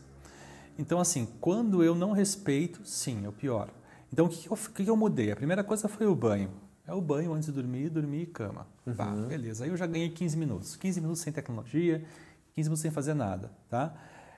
Então, 0.79 1.01
assim, 1.01 1.27
quando 1.41 1.83
eu 1.83 1.95
não 1.95 2.13
respeito, 2.13 2.87
sim, 2.87 3.25
eu 3.25 3.33
pioro. 3.33 3.73
Então, 4.13 4.27
o 4.27 4.29
que, 4.29 4.47
eu, 4.49 4.53
o 4.53 4.57
que 4.73 4.89
eu 4.89 4.97
mudei? 4.97 5.33
A 5.33 5.37
primeira 5.37 5.65
coisa 5.65 5.89
foi 5.89 6.07
o 6.07 6.15
banho. 6.15 6.51
É 6.87 6.95
o 6.95 7.01
banho 7.01 7.35
antes 7.35 7.47
de 7.47 7.53
dormir, 7.53 7.91
dormir 7.91 8.23
e 8.23 8.27
cama. 8.27 8.67
Uhum. 8.87 8.95
Tá, 8.95 9.11
beleza. 9.11 9.65
Aí 9.65 9.71
eu 9.71 9.77
já 9.77 9.87
ganhei 9.87 10.09
15 10.09 10.37
minutos. 10.39 10.77
15 10.77 11.01
minutos 11.01 11.21
sem 11.21 11.33
tecnologia, 11.33 12.03
15 12.55 12.69
minutos 12.69 12.81
sem 12.81 12.91
fazer 12.91 13.13
nada, 13.13 13.51
tá? 13.69 13.93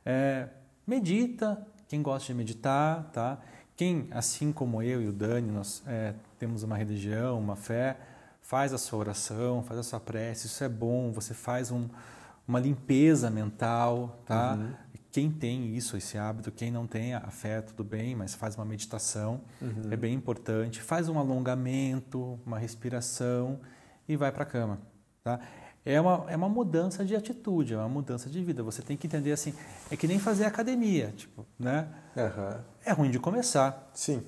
É, 0.04 0.48
medita, 0.84 1.64
quem 1.86 2.02
gosta 2.02 2.26
de 2.26 2.34
meditar, 2.34 3.04
tá? 3.12 3.38
Quem, 3.76 4.08
assim 4.10 4.52
como 4.52 4.82
eu 4.82 5.00
e 5.00 5.08
o 5.08 5.12
Dani, 5.12 5.52
nós 5.52 5.82
é, 5.86 6.14
temos 6.38 6.62
uma 6.62 6.76
religião, 6.76 7.38
uma 7.38 7.54
fé, 7.54 7.96
faz 8.42 8.72
a 8.72 8.78
sua 8.78 8.98
oração, 8.98 9.62
faz 9.62 9.78
a 9.78 9.82
sua 9.82 10.00
prece, 10.00 10.48
isso 10.48 10.64
é 10.64 10.68
bom, 10.68 11.12
você 11.12 11.32
faz 11.32 11.70
um, 11.70 11.88
uma 12.48 12.58
limpeza 12.58 13.30
mental, 13.30 14.20
tá? 14.26 14.54
Uhum. 14.54 14.72
Quem 15.12 15.30
tem 15.30 15.74
isso, 15.76 15.96
esse 15.96 16.16
hábito, 16.16 16.52
quem 16.52 16.70
não 16.70 16.86
tem 16.86 17.14
a 17.14 17.30
fé, 17.30 17.60
tudo 17.60 17.82
bem, 17.82 18.14
mas 18.14 18.34
faz 18.34 18.54
uma 18.54 18.64
meditação, 18.64 19.40
uhum. 19.60 19.90
é 19.90 19.96
bem 19.96 20.14
importante. 20.14 20.80
Faz 20.80 21.08
um 21.08 21.18
alongamento, 21.18 22.38
uma 22.46 22.58
respiração 22.58 23.58
e 24.08 24.16
vai 24.16 24.30
para 24.30 24.44
a 24.44 24.46
cama, 24.46 24.78
tá? 25.24 25.40
É 25.84 26.00
uma, 26.00 26.26
é 26.28 26.36
uma 26.36 26.48
mudança 26.48 27.04
de 27.04 27.16
atitude, 27.16 27.72
é 27.74 27.76
uma 27.76 27.88
mudança 27.88 28.28
de 28.28 28.44
vida. 28.44 28.62
Você 28.62 28.82
tem 28.82 28.96
que 28.96 29.06
entender 29.06 29.32
assim, 29.32 29.54
é 29.90 29.96
que 29.96 30.06
nem 30.06 30.18
fazer 30.18 30.44
academia, 30.44 31.12
tipo, 31.16 31.44
né? 31.58 31.88
Uhum. 32.14 32.60
É 32.84 32.92
ruim 32.92 33.10
de 33.10 33.18
começar. 33.18 33.90
Sim. 33.94 34.22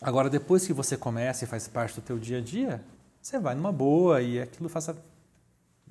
Agora, 0.00 0.30
depois 0.30 0.66
que 0.66 0.72
você 0.72 0.96
começa 0.96 1.44
e 1.44 1.46
faz 1.46 1.66
parte 1.66 1.96
do 1.96 2.02
teu 2.02 2.18
dia 2.18 2.38
a 2.38 2.40
dia, 2.40 2.84
você 3.20 3.38
vai 3.38 3.54
numa 3.54 3.72
boa 3.72 4.22
e 4.22 4.40
aquilo 4.40 4.68
faça 4.68 4.96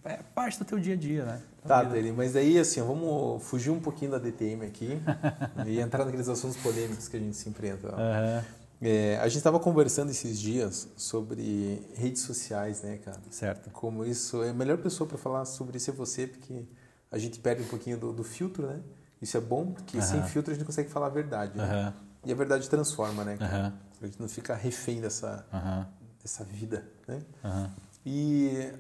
é 0.08 0.20
parte 0.34 0.60
do 0.60 0.66
teu 0.66 0.80
dia 0.80 0.94
a 0.94 0.98
dia, 0.98 1.26
né? 1.26 1.42
Tá, 1.66 1.84
Dani, 1.84 2.12
mas 2.12 2.36
aí 2.36 2.58
assim, 2.58 2.82
vamos 2.82 3.44
fugir 3.44 3.72
um 3.72 3.80
pouquinho 3.80 4.12
da 4.12 4.18
DTM 4.18 4.66
aqui 4.66 5.00
e 5.68 5.80
entrar 5.80 6.06
naqueles 6.06 6.30
assuntos 6.30 6.58
polêmicos 6.58 7.08
que 7.08 7.18
a 7.18 7.20
gente 7.20 7.36
se 7.36 7.50
enfrenta. 7.50 7.90
Uhum. 7.90 8.44
É, 8.80 9.18
a 9.18 9.28
gente 9.28 9.38
estava 9.38 9.60
conversando 9.60 10.12
esses 10.12 10.40
dias 10.40 10.88
sobre 10.96 11.82
redes 11.96 12.22
sociais, 12.22 12.84
né, 12.84 12.98
cara? 12.98 13.20
Certo. 13.30 13.70
Como 13.72 14.06
isso 14.06 14.44
é 14.44 14.50
a 14.50 14.54
melhor 14.54 14.78
pessoa 14.78 15.08
para 15.08 15.18
falar 15.18 15.46
sobre 15.46 15.78
isso 15.78 15.90
é 15.90 15.94
você, 15.94 16.28
porque 16.28 16.66
a 17.12 17.18
gente 17.18 17.40
perde 17.40 17.64
um 17.64 17.68
pouquinho 17.68 17.98
do, 17.98 18.14
do 18.14 18.24
filtro, 18.24 18.68
né? 18.68 18.80
Isso 19.22 19.36
é 19.36 19.42
bom, 19.42 19.72
porque 19.72 19.98
uhum. 19.98 20.04
sem 20.04 20.24
filtro 20.24 20.52
a 20.52 20.56
gente 20.56 20.66
consegue 20.66 20.90
falar 20.90 21.08
a 21.08 21.10
verdade. 21.10 21.58
Né? 21.58 21.88
Uhum. 21.88 21.94
E 22.26 22.32
a 22.32 22.36
verdade 22.36 22.70
transforma, 22.70 23.24
né? 23.24 23.38
Cara? 23.38 23.74
A 24.02 24.06
gente 24.06 24.22
não 24.22 24.30
fica 24.30 24.54
refém 24.54 25.02
dessa, 25.02 25.46
dessa 26.22 26.44
vida, 26.44 26.88
né? 27.08 27.22
E 28.06 28.72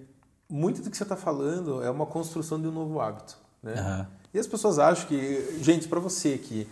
muito 0.49 0.81
do 0.81 0.89
que 0.89 0.97
você 0.97 1.03
está 1.03 1.15
falando 1.15 1.83
é 1.83 1.89
uma 1.89 2.05
construção 2.05 2.59
de 2.61 2.67
um 2.67 2.71
novo 2.71 2.99
hábito. 2.99 3.37
Né? 3.61 3.73
Uhum. 3.73 4.05
E 4.33 4.39
as 4.39 4.47
pessoas 4.47 4.79
acham 4.79 5.07
que, 5.07 5.59
gente, 5.61 5.87
para 5.87 5.99
você 5.99 6.37
que 6.37 6.67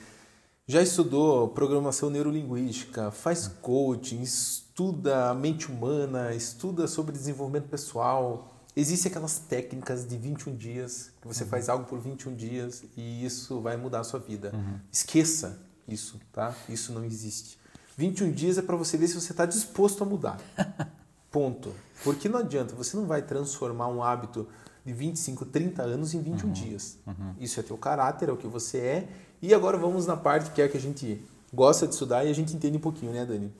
já 0.67 0.81
estudou 0.81 1.49
programação 1.49 2.09
neurolinguística, 2.09 3.11
faz 3.11 3.47
coaching, 3.47 4.21
estuda 4.21 5.29
a 5.29 5.33
mente 5.33 5.71
humana, 5.71 6.33
estuda 6.33 6.87
sobre 6.87 7.11
desenvolvimento 7.11 7.67
pessoal, 7.69 8.51
existem 8.75 9.09
aquelas 9.09 9.37
técnicas 9.37 10.07
de 10.07 10.17
21 10.17 10.55
dias, 10.55 11.11
que 11.21 11.27
você 11.27 11.43
uhum. 11.43 11.49
faz 11.49 11.69
algo 11.69 11.85
por 11.85 11.99
21 11.99 12.35
dias 12.35 12.83
e 12.97 13.25
isso 13.25 13.61
vai 13.61 13.77
mudar 13.77 13.99
a 13.99 14.03
sua 14.03 14.19
vida. 14.19 14.51
Uhum. 14.53 14.79
Esqueça 14.91 15.59
isso, 15.87 16.19
tá? 16.33 16.55
Isso 16.67 16.91
não 16.91 17.05
existe. 17.05 17.59
21 17.97 18.31
dias 18.31 18.57
é 18.57 18.61
para 18.61 18.75
você 18.75 18.97
ver 18.97 19.07
se 19.07 19.15
você 19.15 19.31
está 19.31 19.45
disposto 19.45 20.03
a 20.03 20.05
mudar. 20.05 20.39
Ponto. 21.35 21.73
Porque 22.01 22.29
não 22.29 22.39
adianta, 22.39 22.73
você 22.73 22.95
não 22.95 23.05
vai 23.05 23.21
transformar 23.21 23.89
um 23.89 24.01
hábito 24.01 24.47
de 24.85 24.93
25, 24.93 25.43
30 25.43 25.83
anos 25.83 26.13
em 26.13 26.21
21 26.21 26.47
uhum. 26.47 26.53
dias. 26.53 26.97
Uhum. 27.05 27.33
Isso 27.37 27.59
é 27.59 27.63
teu 27.63 27.77
caráter, 27.77 28.29
é 28.29 28.31
o 28.31 28.37
que 28.37 28.47
você 28.47 28.77
é. 28.77 29.09
E 29.41 29.53
agora 29.53 29.77
vamos 29.77 30.05
na 30.05 30.15
parte 30.15 30.51
que 30.51 30.61
é 30.61 30.69
que 30.69 30.77
a 30.77 30.79
gente 30.79 31.21
gosta 31.53 31.85
de 31.85 31.91
estudar 31.91 32.23
e 32.23 32.29
a 32.29 32.33
gente 32.33 32.55
entende 32.55 32.77
um 32.77 32.79
pouquinho, 32.79 33.11
né, 33.11 33.25
Dani? 33.25 33.51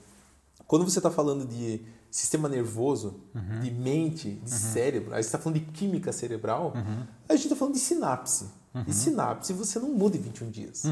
Quando 0.65 0.89
você 0.89 0.99
está 0.99 1.11
falando 1.11 1.45
de 1.45 1.81
sistema 2.09 2.47
nervoso, 2.47 3.19
uhum. 3.35 3.59
de 3.59 3.71
mente, 3.71 4.31
de 4.31 4.53
uhum. 4.53 4.57
cérebro, 4.57 5.13
aí 5.13 5.21
você 5.21 5.27
está 5.27 5.38
falando 5.38 5.59
de 5.59 5.65
química 5.65 6.13
cerebral, 6.13 6.71
uhum. 6.73 7.03
a 7.27 7.33
gente 7.33 7.47
está 7.47 7.57
falando 7.57 7.73
de 7.73 7.81
sinapse. 7.81 8.45
E 8.73 8.77
uhum. 8.77 8.85
sinapse 8.93 9.51
você 9.51 9.79
não 9.79 9.89
muda 9.89 10.15
em 10.15 10.21
21 10.21 10.49
dias. 10.49 10.83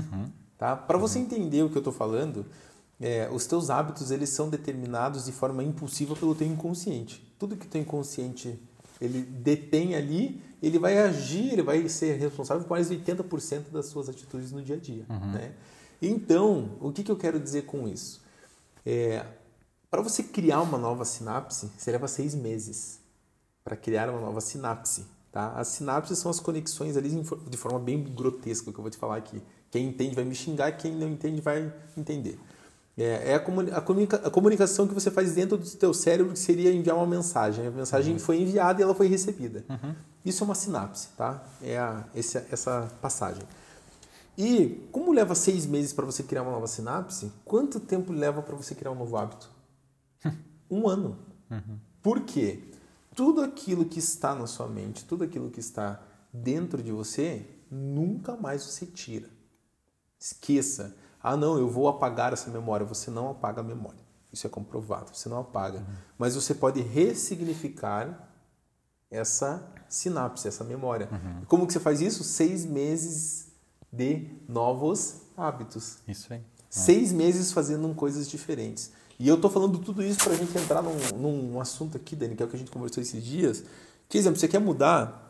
Tá? 0.57 0.75
Para 0.75 0.97
você 0.97 1.17
entender 1.17 1.63
o 1.63 1.69
que 1.69 1.77
eu 1.77 1.79
estou 1.79 1.93
falando, 1.93 2.45
é, 3.03 3.29
os 3.29 3.45
teus 3.45 3.69
hábitos 3.69 4.11
eles 4.11 4.29
são 4.29 4.49
determinados 4.49 5.25
de 5.25 5.33
forma 5.33 5.61
impulsiva 5.61 6.15
pelo 6.15 6.33
teu 6.33 6.47
inconsciente. 6.47 7.21
Tudo 7.37 7.57
que 7.57 7.65
o 7.65 7.69
teu 7.69 7.81
inconsciente 7.81 8.57
ele 9.01 9.21
detém 9.21 9.93
ali, 9.93 10.41
ele 10.61 10.79
vai 10.79 10.97
agir, 10.97 11.51
ele 11.51 11.61
vai 11.61 11.89
ser 11.89 12.17
responsável 12.17 12.63
por 12.63 12.69
mais 12.69 12.87
de 12.87 12.95
80% 12.95 13.71
das 13.73 13.87
suas 13.87 14.07
atitudes 14.07 14.53
no 14.53 14.61
dia 14.61 14.77
a 14.77 14.79
dia. 14.79 15.05
Uhum. 15.09 15.33
Né? 15.33 15.51
Então, 16.01 16.77
o 16.79 16.93
que, 16.93 17.03
que 17.03 17.11
eu 17.11 17.17
quero 17.17 17.37
dizer 17.41 17.63
com 17.63 17.89
isso? 17.89 18.21
É, 18.85 19.25
para 19.91 20.01
você 20.01 20.23
criar 20.23 20.61
uma 20.61 20.77
nova 20.77 21.03
sinapse, 21.03 21.69
você 21.77 21.91
leva 21.91 22.07
seis 22.07 22.33
meses 22.33 23.01
para 23.65 23.75
criar 23.75 24.09
uma 24.09 24.21
nova 24.21 24.39
sinapse. 24.39 25.05
Tá? 25.29 25.51
As 25.55 25.67
sinapses 25.67 26.19
são 26.19 26.31
as 26.31 26.39
conexões 26.39 26.95
ali 26.95 27.09
de 27.49 27.57
forma 27.57 27.79
bem 27.79 28.01
grotesca, 28.01 28.71
que 28.71 28.77
eu 28.77 28.81
vou 28.81 28.89
te 28.91 28.97
falar 28.97 29.17
aqui. 29.17 29.41
Quem 29.69 29.89
entende 29.89 30.15
vai 30.15 30.23
me 30.23 30.35
xingar, 30.35 30.71
quem 30.77 30.95
não 30.95 31.09
entende 31.09 31.41
vai 31.41 31.73
entender. 31.97 32.39
É, 32.97 33.31
é 33.31 33.35
a, 33.35 33.39
comunica, 33.39 33.77
a, 33.77 33.81
comunica, 33.81 34.15
a, 34.17 34.29
comunicação 34.29 34.87
que 34.87 34.93
você 34.93 35.09
faz 35.09 35.33
dentro 35.33 35.57
do 35.57 35.69
teu 35.71 35.93
cérebro, 35.93 36.33
que 36.33 36.39
seria 36.39 36.71
enviar 36.71 36.95
uma 36.95 37.07
mensagem. 37.07 37.65
A 37.65 37.71
mensagem 37.71 38.13
uhum. 38.13 38.19
foi 38.19 38.41
enviada 38.41 38.79
e 38.79 38.83
ela 38.83 38.93
foi 38.93 39.07
recebida. 39.07 39.65
Uhum. 39.67 39.95
Isso 40.23 40.43
é 40.43 40.45
uma 40.45 40.55
sinapse, 40.55 41.09
tá? 41.17 41.43
É 41.61 41.77
a, 41.77 42.05
esse, 42.13 42.37
essa 42.51 42.91
passagem. 43.01 43.43
E 44.37 44.87
como 44.91 45.11
leva 45.11 45.33
seis 45.35 45.65
meses 45.65 45.91
para 45.91 46.05
você 46.05 46.23
criar 46.23 46.43
uma 46.43 46.51
nova 46.51 46.67
sinapse, 46.67 47.31
quanto 47.43 47.79
tempo 47.79 48.11
leva 48.11 48.41
para 48.41 48.55
você 48.55 48.75
criar 48.75 48.91
um 48.91 48.95
novo 48.95 49.17
hábito? 49.17 49.49
um 50.69 50.87
ano. 50.87 51.17
Uhum. 51.49 51.77
Por 52.01 52.21
quê? 52.21 52.59
Tudo 53.15 53.41
aquilo 53.41 53.85
que 53.85 53.99
está 53.99 54.35
na 54.35 54.47
sua 54.47 54.67
mente, 54.67 55.05
tudo 55.05 55.23
aquilo 55.23 55.49
que 55.49 55.59
está 55.59 56.01
dentro 56.31 56.81
de 56.81 56.91
você, 56.91 57.45
nunca 57.69 58.35
mais 58.35 58.63
você 58.63 58.85
tira. 58.85 59.29
Esqueça. 60.19 60.95
Ah, 61.23 61.37
não, 61.37 61.57
eu 61.57 61.69
vou 61.69 61.87
apagar 61.87 62.33
essa 62.33 62.51
memória. 62.51 62.85
Você 62.85 63.09
não 63.09 63.31
apaga 63.31 63.61
a 63.61 63.63
memória. 63.63 64.03
Isso 64.31 64.45
é 64.45 64.49
comprovado. 64.49 65.15
Você 65.15 65.29
não 65.29 65.39
apaga. 65.39 65.79
Uhum. 65.79 65.95
Mas 66.17 66.35
você 66.35 66.53
pode 66.53 66.81
ressignificar 66.81 68.29
essa 69.09 69.65
sinapse, 69.87 70.47
essa 70.47 70.63
memória. 70.63 71.07
Uhum. 71.09 71.45
Como 71.47 71.67
que 71.67 71.71
você 71.71 71.79
faz 71.79 72.01
isso? 72.01 72.23
Seis 72.23 72.65
meses 72.65 73.47
de 73.91 74.27
novos 74.49 75.21
hábitos. 75.37 75.99
Isso 76.07 76.33
aí. 76.33 76.41
Seis 76.69 77.13
meses 77.13 77.51
fazendo 77.51 77.93
coisas 77.93 78.27
diferentes. 78.27 78.91
E 79.19 79.27
eu 79.27 79.35
estou 79.35 79.49
falando 79.49 79.77
tudo 79.77 80.01
isso 80.03 80.23
para 80.23 80.33
a 80.33 80.35
gente 80.35 80.57
entrar 80.57 80.81
num, 80.81 80.97
num 81.15 81.61
assunto 81.61 81.95
aqui, 81.95 82.15
Dani, 82.15 82.35
que 82.35 82.41
é 82.41 82.45
o 82.45 82.49
que 82.49 82.55
a 82.55 82.59
gente 82.59 82.71
conversou 82.71 83.01
esses 83.01 83.23
dias. 83.23 83.63
Que, 84.09 84.17
exemplo, 84.17 84.39
você 84.39 84.47
quer 84.47 84.59
mudar 84.59 85.22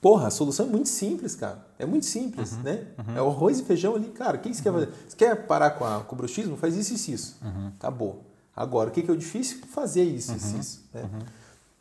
Porra, 0.00 0.28
a 0.28 0.30
solução 0.30 0.66
é 0.66 0.68
muito 0.68 0.88
simples, 0.88 1.34
cara. 1.34 1.66
É 1.78 1.84
muito 1.84 2.06
simples, 2.06 2.52
uhum, 2.52 2.62
né? 2.62 2.86
Uhum. 2.98 3.16
É 3.16 3.22
o 3.22 3.28
arroz 3.28 3.58
e 3.58 3.64
feijão 3.64 3.96
ali, 3.96 4.08
cara. 4.10 4.36
O 4.36 4.40
que 4.40 4.52
você 4.52 4.58
uhum. 4.58 4.62
quer 4.62 4.86
fazer? 4.86 5.08
Você 5.08 5.16
quer 5.16 5.46
parar 5.46 5.70
com, 5.72 5.84
a, 5.84 6.00
com 6.04 6.14
o 6.14 6.18
bruxismo? 6.18 6.56
Faz 6.56 6.76
isso 6.76 7.10
e 7.10 7.14
isso. 7.14 7.36
Uhum. 7.42 7.72
Acabou. 7.76 8.24
Agora, 8.54 8.90
o 8.90 8.92
que 8.92 9.08
é 9.08 9.12
o 9.12 9.16
difícil? 9.16 9.60
Fazer 9.66 10.04
isso 10.04 10.32
e 10.32 10.34
uhum. 10.34 10.60
isso. 10.60 10.84
Né? 10.94 11.02
Uhum. 11.02 11.18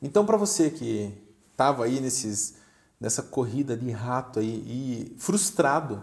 Então, 0.02 0.26
para 0.26 0.38
você 0.38 0.70
que 0.70 1.14
estava 1.52 1.86
aí 1.86 2.00
nesses, 2.00 2.56
nessa 3.00 3.22
corrida 3.22 3.78
de 3.78 3.92
rato 3.92 4.40
aí 4.40 4.64
e 4.66 5.16
frustrado 5.18 6.02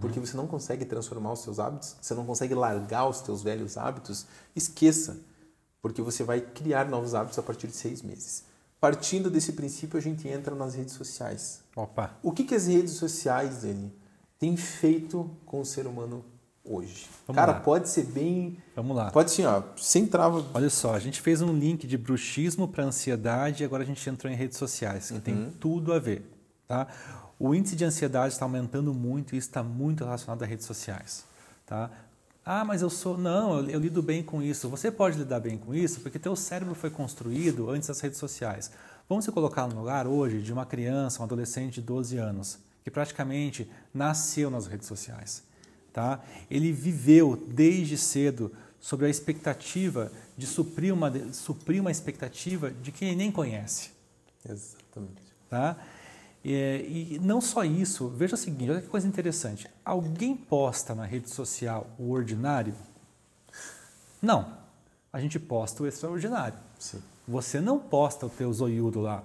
porque 0.00 0.20
você 0.20 0.36
não 0.36 0.46
consegue 0.46 0.84
transformar 0.84 1.32
os 1.32 1.40
seus 1.40 1.58
hábitos, 1.58 1.96
você 2.00 2.14
não 2.14 2.24
consegue 2.24 2.54
largar 2.54 3.08
os 3.08 3.18
seus 3.18 3.42
velhos 3.42 3.76
hábitos, 3.76 4.26
esqueça, 4.54 5.18
porque 5.80 6.00
você 6.00 6.22
vai 6.22 6.40
criar 6.40 6.88
novos 6.88 7.14
hábitos 7.14 7.38
a 7.38 7.42
partir 7.42 7.66
de 7.66 7.74
seis 7.74 8.00
meses. 8.00 8.44
Partindo 8.82 9.30
desse 9.30 9.52
princípio, 9.52 9.96
a 9.96 10.02
gente 10.02 10.26
entra 10.26 10.56
nas 10.56 10.74
redes 10.74 10.94
sociais. 10.94 11.62
Opa. 11.76 12.18
O 12.20 12.32
que, 12.32 12.42
que 12.42 12.52
as 12.52 12.66
redes 12.66 12.94
sociais, 12.94 13.62
Dani, 13.62 13.92
têm 14.40 14.56
feito 14.56 15.30
com 15.46 15.60
o 15.60 15.64
ser 15.64 15.86
humano 15.86 16.24
hoje? 16.64 17.06
Vamos 17.24 17.38
Cara, 17.38 17.52
lá. 17.52 17.60
pode 17.60 17.88
ser 17.88 18.06
bem. 18.06 18.58
Vamos 18.74 18.96
lá. 18.96 19.12
Pode 19.12 19.30
sim, 19.30 19.44
ó, 19.44 19.62
sem 19.76 20.04
trava. 20.04 20.44
Olha 20.52 20.68
só, 20.68 20.96
a 20.96 20.98
gente 20.98 21.20
fez 21.20 21.40
um 21.40 21.56
link 21.56 21.86
de 21.86 21.96
bruxismo 21.96 22.66
para 22.66 22.82
ansiedade 22.82 23.62
e 23.62 23.64
agora 23.64 23.84
a 23.84 23.86
gente 23.86 24.10
entrou 24.10 24.32
em 24.32 24.34
redes 24.34 24.58
sociais, 24.58 25.06
que 25.06 25.14
uhum. 25.14 25.20
tem 25.20 25.52
tudo 25.60 25.92
a 25.92 26.00
ver. 26.00 26.28
Tá? 26.66 26.88
O 27.38 27.54
índice 27.54 27.76
de 27.76 27.84
ansiedade 27.84 28.34
está 28.34 28.44
aumentando 28.44 28.92
muito 28.92 29.36
e 29.36 29.38
está 29.38 29.62
muito 29.62 30.02
relacionado 30.02 30.42
a 30.42 30.46
redes 30.46 30.66
sociais. 30.66 31.24
Tá? 31.64 31.88
Ah, 32.44 32.64
mas 32.64 32.82
eu 32.82 32.90
sou. 32.90 33.16
Não, 33.16 33.58
eu, 33.60 33.70
eu, 33.70 33.80
lido 33.80 34.02
bem 34.02 34.22
com 34.22 34.42
isso. 34.42 34.68
Você 34.68 34.90
pode 34.90 35.16
lidar 35.16 35.40
bem 35.40 35.56
com 35.56 35.74
isso 35.74 36.00
porque 36.00 36.18
teu 36.18 36.34
cérebro 36.34 36.74
foi 36.74 36.90
construído 36.90 37.70
antes 37.70 37.88
das 37.88 38.00
redes 38.00 38.18
sociais. 38.18 38.70
Vamos 39.08 39.24
se 39.24 39.32
colocar 39.32 39.68
no 39.68 39.78
lugar 39.78 40.06
hoje 40.06 40.40
de 40.40 40.52
uma 40.52 40.66
criança, 40.66 41.20
um 41.20 41.24
adolescente 41.24 41.74
de 41.74 41.82
12 41.82 42.16
anos, 42.16 42.58
que 42.82 42.90
praticamente 42.90 43.70
nasceu 43.94 44.50
nas 44.50 44.66
redes 44.66 44.88
sociais. 44.88 45.44
Tá? 45.92 46.20
Ele 46.50 46.72
viveu 46.72 47.36
desde 47.36 47.96
cedo 47.96 48.50
sobre 48.80 49.06
a 49.06 49.08
expectativa 49.08 50.10
de 50.36 50.46
suprir 50.46 50.92
uma, 50.92 51.12
suprir 51.32 51.80
uma 51.80 51.90
expectativa 51.90 52.70
de 52.70 52.90
quem 52.90 53.08
ele 53.08 53.18
nem 53.18 53.30
conhece. 53.30 53.90
Exatamente. 54.48 55.22
Tá? 55.48 55.76
E, 56.44 57.14
e, 57.14 57.18
não 57.20 57.40
só 57.40 57.64
isso, 57.64 58.08
veja 58.08 58.34
o 58.34 58.38
seguinte, 58.38 58.70
olha 58.70 58.80
que 58.80 58.88
coisa 58.88 59.06
interessante. 59.06 59.68
Alguém 59.84 60.34
posta 60.34 60.94
na 60.94 61.04
rede 61.04 61.30
social 61.30 61.86
o 61.98 62.10
ordinário? 62.10 62.74
Não. 64.20 64.60
A 65.12 65.20
gente 65.20 65.38
posta 65.38 65.82
o 65.82 65.86
extraordinário. 65.86 66.58
Sim. 66.78 67.02
Você 67.28 67.60
não 67.60 67.78
posta 67.78 68.26
o 68.26 68.30
teu 68.30 68.52
zoiudo 68.52 69.00
lá, 69.00 69.22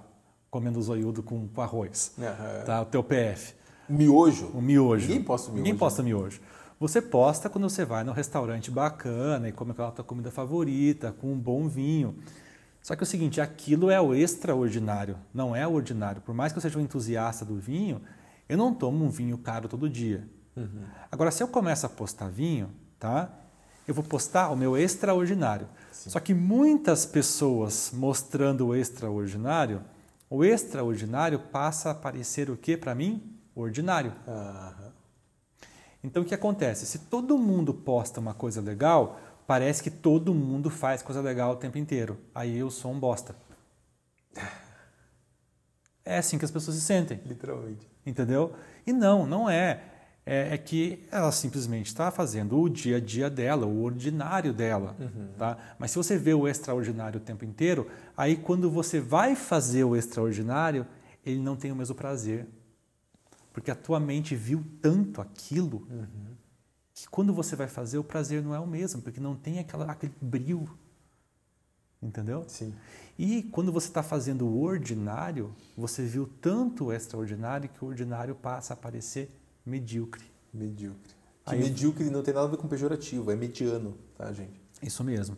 comendo 0.50 0.80
zoiudo 0.80 1.22
com, 1.22 1.48
arroz. 1.56 2.12
Uhum. 2.16 2.64
Tá? 2.64 2.82
O 2.82 2.84
teu 2.84 3.02
PF. 3.02 3.54
O 3.88 3.92
miojo. 3.92 4.46
O 4.54 4.60
miojo. 4.60 5.08
Ninguém 5.08 5.24
posta 5.24 5.48
o 5.48 5.52
miojo. 5.52 5.64
Ninguém 5.64 5.78
posta 5.78 6.02
miojo. 6.02 6.40
Você 6.78 7.02
posta 7.02 7.48
quando 7.48 7.68
você 7.68 7.84
vai 7.84 8.04
num 8.04 8.12
restaurante 8.12 8.70
bacana 8.70 9.48
e 9.48 9.52
come 9.52 9.72
aquela 9.72 9.90
tua 9.90 10.04
comida 10.04 10.30
favorita, 10.30 11.10
com 11.10 11.32
um 11.32 11.38
bom 11.38 11.66
vinho. 11.66 12.14
Só 12.82 12.96
que 12.96 13.02
é 13.02 13.04
o 13.04 13.06
seguinte, 13.06 13.40
aquilo 13.40 13.90
é 13.90 14.00
o 14.00 14.14
extraordinário, 14.14 15.18
não 15.32 15.54
é 15.54 15.66
o 15.66 15.72
ordinário. 15.72 16.22
Por 16.22 16.34
mais 16.34 16.52
que 16.52 16.58
eu 16.58 16.62
seja 16.62 16.78
um 16.78 16.82
entusiasta 16.82 17.44
do 17.44 17.56
vinho, 17.56 18.00
eu 18.48 18.56
não 18.56 18.72
tomo 18.72 19.04
um 19.04 19.10
vinho 19.10 19.36
caro 19.38 19.68
todo 19.68 19.90
dia. 19.90 20.28
Uhum. 20.56 20.84
Agora, 21.10 21.30
se 21.30 21.42
eu 21.42 21.48
começo 21.48 21.84
a 21.86 21.88
postar 21.88 22.28
vinho, 22.28 22.70
tá? 22.98 23.30
Eu 23.86 23.94
vou 23.94 24.04
postar 24.04 24.50
o 24.50 24.56
meu 24.56 24.76
extraordinário. 24.76 25.68
Sim. 25.92 26.10
Só 26.10 26.20
que 26.20 26.34
muitas 26.34 27.06
pessoas 27.06 27.90
mostrando 27.92 28.68
o 28.68 28.74
extraordinário, 28.74 29.82
o 30.30 30.44
extraordinário 30.44 31.38
passa 31.38 31.90
a 31.90 31.94
parecer 31.94 32.50
o 32.50 32.56
que 32.56 32.76
para 32.76 32.94
mim? 32.94 33.38
O 33.54 33.62
ordinário. 33.62 34.12
Uhum. 34.26 34.88
Então 36.02 36.22
o 36.22 36.24
que 36.24 36.34
acontece? 36.34 36.86
Se 36.86 37.00
todo 37.00 37.36
mundo 37.36 37.74
posta 37.74 38.20
uma 38.20 38.34
coisa 38.34 38.60
legal, 38.60 39.18
parece 39.48 39.82
que 39.82 39.90
todo 39.90 40.34
mundo 40.34 40.68
faz 40.68 41.00
coisa 41.00 41.22
legal 41.22 41.52
o 41.52 41.56
tempo 41.56 41.78
inteiro. 41.78 42.18
Aí 42.34 42.58
eu 42.58 42.70
sou 42.70 42.92
um 42.92 43.00
bosta. 43.00 43.34
É 46.04 46.18
assim 46.18 46.36
que 46.36 46.44
as 46.44 46.50
pessoas 46.50 46.76
se 46.76 46.82
sentem. 46.82 47.18
Literalmente. 47.24 47.88
Entendeu? 48.04 48.54
E 48.86 48.92
não, 48.92 49.26
não 49.26 49.48
é. 49.48 49.82
É, 50.26 50.52
é 50.52 50.58
que 50.58 51.06
ela 51.10 51.32
simplesmente 51.32 51.86
está 51.86 52.10
fazendo 52.10 52.60
o 52.60 52.68
dia 52.68 52.98
a 52.98 53.00
dia 53.00 53.30
dela, 53.30 53.64
o 53.64 53.82
ordinário 53.82 54.52
dela. 54.52 54.94
Uhum. 55.00 55.28
Tá? 55.38 55.56
Mas 55.78 55.92
se 55.92 55.96
você 55.96 56.18
vê 56.18 56.34
o 56.34 56.46
extraordinário 56.46 57.18
o 57.18 57.22
tempo 57.22 57.46
inteiro, 57.46 57.90
aí 58.14 58.36
quando 58.36 58.70
você 58.70 59.00
vai 59.00 59.34
fazer 59.34 59.84
o 59.84 59.96
extraordinário, 59.96 60.86
ele 61.24 61.40
não 61.40 61.56
tem 61.56 61.72
o 61.72 61.76
mesmo 61.76 61.94
prazer. 61.94 62.46
Porque 63.50 63.70
a 63.70 63.74
tua 63.74 63.98
mente 63.98 64.36
viu 64.36 64.62
tanto 64.82 65.22
aquilo 65.22 65.86
uhum 65.90 66.37
que 66.98 67.08
quando 67.08 67.32
você 67.32 67.54
vai 67.54 67.68
fazer, 67.68 67.96
o 67.98 68.02
prazer 68.02 68.42
não 68.42 68.52
é 68.52 68.58
o 68.58 68.66
mesmo, 68.66 69.00
porque 69.00 69.20
não 69.20 69.36
tem 69.36 69.60
aquela, 69.60 69.84
aquele 69.84 70.12
brilho. 70.20 70.68
Entendeu? 72.02 72.44
Sim. 72.48 72.74
E 73.16 73.44
quando 73.44 73.72
você 73.72 73.86
está 73.86 74.02
fazendo 74.02 74.46
o 74.46 74.60
ordinário, 74.60 75.54
você 75.76 76.04
viu 76.04 76.28
tanto 76.40 76.86
o 76.86 76.92
extraordinário 76.92 77.68
que 77.68 77.84
o 77.84 77.88
ordinário 77.88 78.34
passa 78.34 78.74
a 78.74 78.76
parecer 78.76 79.30
medíocre. 79.64 80.24
Medíocre. 80.52 81.14
Que 81.46 81.54
Aí, 81.54 81.60
medíocre 81.60 82.10
não 82.10 82.22
tem 82.22 82.34
nada 82.34 82.46
a 82.46 82.50
ver 82.50 82.56
com 82.56 82.66
pejorativo, 82.66 83.30
é 83.30 83.36
mediano, 83.36 83.96
tá, 84.16 84.32
gente? 84.32 84.60
Isso 84.82 85.04
mesmo. 85.04 85.36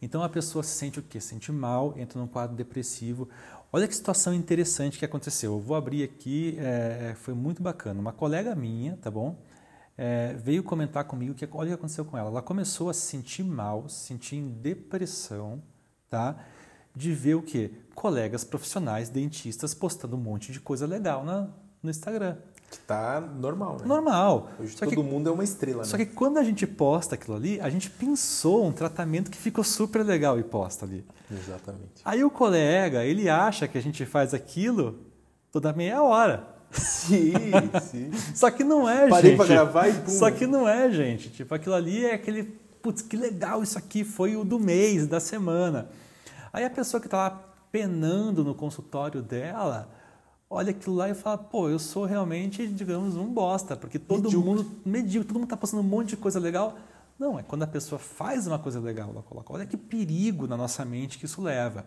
Então 0.00 0.22
a 0.22 0.28
pessoa 0.28 0.62
se 0.62 0.70
sente 0.70 0.98
o 0.98 1.02
quê? 1.02 1.20
Sente 1.20 1.52
mal, 1.52 1.94
entra 1.96 2.18
num 2.18 2.26
quadro 2.26 2.56
depressivo. 2.56 3.28
Olha 3.70 3.86
que 3.86 3.94
situação 3.94 4.34
interessante 4.34 4.98
que 4.98 5.04
aconteceu. 5.04 5.52
Eu 5.52 5.60
vou 5.60 5.76
abrir 5.76 6.02
aqui, 6.02 6.56
é, 6.58 7.14
foi 7.16 7.34
muito 7.34 7.62
bacana. 7.62 8.00
Uma 8.00 8.12
colega 8.12 8.54
minha, 8.54 8.96
tá 8.96 9.10
bom? 9.10 9.36
É, 10.04 10.34
veio 10.34 10.64
comentar 10.64 11.04
comigo 11.04 11.32
que 11.32 11.48
olha 11.52 11.66
o 11.66 11.68
que 11.68 11.74
aconteceu 11.74 12.04
com 12.04 12.18
ela. 12.18 12.28
Ela 12.28 12.42
começou 12.42 12.90
a 12.90 12.92
se 12.92 13.02
sentir 13.02 13.44
mal, 13.44 13.88
se 13.88 14.06
sentir 14.06 14.34
em 14.34 14.48
depressão, 14.48 15.62
tá? 16.10 16.34
De 16.92 17.12
ver 17.12 17.36
o 17.36 17.42
que? 17.42 17.70
Colegas 17.94 18.42
profissionais, 18.42 19.08
dentistas, 19.08 19.74
postando 19.74 20.16
um 20.16 20.18
monte 20.18 20.50
de 20.50 20.58
coisa 20.58 20.88
legal 20.88 21.24
na, 21.24 21.50
no 21.80 21.88
Instagram. 21.88 22.36
Que 22.68 22.78
tá 22.80 23.20
normal, 23.20 23.76
né? 23.78 23.86
Normal. 23.86 24.50
Hoje 24.58 24.76
só 24.76 24.86
todo 24.86 24.96
que, 24.96 25.00
mundo 25.00 25.28
é 25.28 25.32
uma 25.32 25.44
estrela, 25.44 25.84
Só 25.84 25.96
né? 25.96 26.04
que 26.04 26.12
quando 26.12 26.38
a 26.38 26.42
gente 26.42 26.66
posta 26.66 27.14
aquilo 27.14 27.36
ali, 27.36 27.60
a 27.60 27.70
gente 27.70 27.88
pensou 27.88 28.66
um 28.66 28.72
tratamento 28.72 29.30
que 29.30 29.38
ficou 29.38 29.62
super 29.62 30.04
legal 30.04 30.36
e 30.36 30.42
posta 30.42 30.84
ali. 30.84 31.06
Exatamente. 31.30 32.02
Aí 32.04 32.24
o 32.24 32.30
colega, 32.30 33.04
ele 33.04 33.28
acha 33.28 33.68
que 33.68 33.78
a 33.78 33.80
gente 33.80 34.04
faz 34.04 34.34
aquilo 34.34 34.98
toda 35.52 35.72
meia 35.72 36.02
hora. 36.02 36.51
Sim, 36.72 37.32
sim. 37.90 38.10
Só 38.34 38.50
que 38.50 38.64
não 38.64 38.88
é, 38.88 39.08
Parei 39.08 39.32
gente. 39.32 39.38
Parei 39.38 39.56
pra 39.56 39.64
gravar 39.64 39.88
e 39.88 39.92
pum. 39.92 40.10
Só 40.10 40.30
que 40.30 40.46
não 40.46 40.68
é, 40.68 40.90
gente. 40.90 41.30
Tipo, 41.30 41.54
aquilo 41.54 41.74
ali 41.74 42.04
é 42.04 42.14
aquele, 42.14 42.44
putz, 42.82 43.02
que 43.02 43.16
legal 43.16 43.62
isso 43.62 43.78
aqui, 43.78 44.04
foi 44.04 44.36
o 44.36 44.44
do 44.44 44.58
mês, 44.58 45.06
da 45.06 45.20
semana. 45.20 45.88
Aí 46.52 46.64
a 46.64 46.70
pessoa 46.70 47.00
que 47.00 47.06
está 47.06 47.16
lá 47.18 47.30
penando 47.70 48.44
no 48.44 48.54
consultório 48.54 49.22
dela, 49.22 49.88
olha 50.48 50.70
aquilo 50.70 50.96
lá 50.96 51.08
e 51.08 51.14
fala, 51.14 51.38
pô, 51.38 51.68
eu 51.68 51.78
sou 51.78 52.04
realmente, 52.04 52.66
digamos, 52.66 53.16
um 53.16 53.26
bosta, 53.26 53.76
porque 53.76 53.98
todo 53.98 54.24
medíocre. 54.24 54.50
mundo, 54.50 54.70
medíocre, 54.84 55.28
todo 55.28 55.36
mundo 55.36 55.44
está 55.44 55.56
passando 55.56 55.80
um 55.80 55.88
monte 55.88 56.10
de 56.10 56.16
coisa 56.16 56.38
legal. 56.38 56.76
Não, 57.18 57.38
é 57.38 57.42
quando 57.42 57.62
a 57.62 57.66
pessoa 57.66 57.98
faz 57.98 58.46
uma 58.46 58.58
coisa 58.58 58.80
legal, 58.80 59.10
ela 59.10 59.22
coloca, 59.22 59.52
olha 59.52 59.64
que 59.64 59.76
perigo 59.76 60.46
na 60.46 60.56
nossa 60.56 60.84
mente 60.84 61.18
que 61.18 61.24
isso 61.24 61.40
leva. 61.40 61.86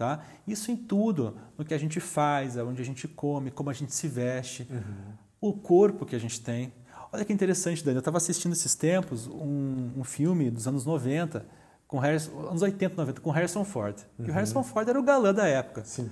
Tá? 0.00 0.24
Isso 0.46 0.72
em 0.72 0.76
tudo, 0.76 1.36
no 1.58 1.62
que 1.62 1.74
a 1.74 1.78
gente 1.78 2.00
faz, 2.00 2.56
onde 2.56 2.80
a 2.80 2.84
gente 2.86 3.06
come, 3.06 3.50
como 3.50 3.68
a 3.68 3.74
gente 3.74 3.94
se 3.94 4.08
veste, 4.08 4.66
uhum. 4.70 5.12
o 5.38 5.52
corpo 5.52 6.06
que 6.06 6.16
a 6.16 6.18
gente 6.18 6.40
tem. 6.40 6.72
Olha 7.12 7.22
que 7.22 7.30
interessante, 7.30 7.84
Dani. 7.84 7.96
Eu 7.96 7.98
estava 7.98 8.16
assistindo 8.16 8.52
esses 8.52 8.74
tempos 8.74 9.26
um, 9.26 9.90
um, 9.98 10.02
filme 10.02 10.50
dos 10.50 10.66
anos 10.66 10.86
90, 10.86 11.44
com 11.86 11.98
Harrison, 11.98 12.48
anos 12.48 12.62
80, 12.62 12.96
90, 12.96 13.20
com 13.20 13.30
Harrison 13.30 13.62
Ford. 13.62 13.94
Uhum. 14.18 14.24
E 14.24 14.30
o 14.30 14.32
Harrison 14.32 14.62
Ford 14.62 14.88
era 14.88 14.98
o 14.98 15.02
galã 15.02 15.34
da 15.34 15.46
época. 15.46 15.84
Sim. 15.84 16.10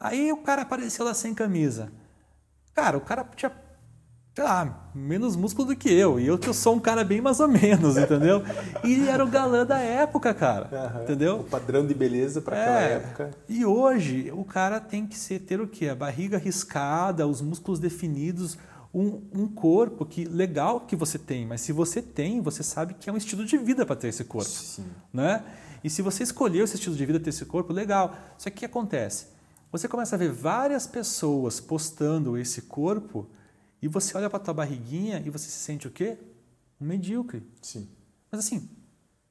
Aí 0.00 0.32
o 0.32 0.38
cara 0.38 0.62
apareceu 0.62 1.04
lá 1.04 1.12
sem 1.12 1.34
camisa. 1.34 1.92
Cara, 2.72 2.96
o 2.96 3.02
cara 3.02 3.28
tinha 3.36 3.50
sei 4.40 4.44
lá, 4.46 4.88
menos 4.94 5.36
músculo 5.36 5.68
do 5.68 5.76
que 5.76 5.92
eu. 5.92 6.18
E 6.18 6.26
eu 6.26 6.38
que 6.38 6.48
eu 6.48 6.54
sou 6.54 6.74
um 6.74 6.80
cara 6.80 7.04
bem 7.04 7.20
mais 7.20 7.40
ou 7.40 7.46
menos, 7.46 7.98
entendeu? 7.98 8.42
E 8.82 8.94
ele 8.94 9.06
era 9.06 9.22
o 9.22 9.28
galã 9.28 9.66
da 9.66 9.78
época, 9.78 10.32
cara. 10.32 10.66
Uhum. 10.72 11.02
Entendeu? 11.02 11.40
O 11.40 11.44
padrão 11.44 11.86
de 11.86 11.92
beleza 11.92 12.40
para 12.40 12.56
é. 12.56 12.62
aquela 12.62 12.80
época. 12.80 13.30
E 13.46 13.66
hoje 13.66 14.32
o 14.34 14.42
cara 14.42 14.80
tem 14.80 15.06
que 15.06 15.14
ser, 15.14 15.40
ter 15.40 15.60
o 15.60 15.68
quê? 15.68 15.88
A 15.88 15.94
barriga 15.94 16.38
riscada, 16.38 17.26
os 17.26 17.42
músculos 17.42 17.78
definidos, 17.78 18.56
um, 18.94 19.20
um, 19.34 19.46
corpo 19.46 20.06
que 20.06 20.24
legal 20.24 20.80
que 20.80 20.96
você 20.96 21.18
tem, 21.18 21.44
mas 21.44 21.60
se 21.60 21.70
você 21.70 22.00
tem, 22.00 22.40
você 22.40 22.62
sabe 22.62 22.94
que 22.94 23.10
é 23.10 23.12
um 23.12 23.18
estilo 23.18 23.44
de 23.44 23.58
vida 23.58 23.84
para 23.84 23.94
ter 23.94 24.08
esse 24.08 24.24
corpo, 24.24 24.48
Sim. 24.48 24.86
né? 25.12 25.44
E 25.84 25.90
se 25.90 26.00
você 26.00 26.22
escolheu 26.22 26.64
esse 26.64 26.76
estilo 26.76 26.96
de 26.96 27.04
vida 27.04 27.20
ter 27.20 27.28
esse 27.28 27.44
corpo, 27.44 27.74
legal. 27.74 28.16
Só 28.38 28.48
que 28.48 28.56
o 28.56 28.58
que 28.60 28.64
acontece? 28.64 29.26
Você 29.70 29.86
começa 29.86 30.16
a 30.16 30.18
ver 30.18 30.32
várias 30.32 30.86
pessoas 30.86 31.60
postando 31.60 32.38
esse 32.38 32.62
corpo 32.62 33.28
e 33.82 33.88
você 33.88 34.16
olha 34.16 34.28
para 34.28 34.38
tua 34.38 34.54
barriguinha 34.54 35.22
e 35.24 35.30
você 35.30 35.48
se 35.48 35.58
sente 35.58 35.86
o 35.86 35.90
quê? 35.90 36.18
Um 36.80 36.86
medíocre. 36.86 37.42
Sim. 37.62 37.88
Mas 38.30 38.44
assim, 38.44 38.68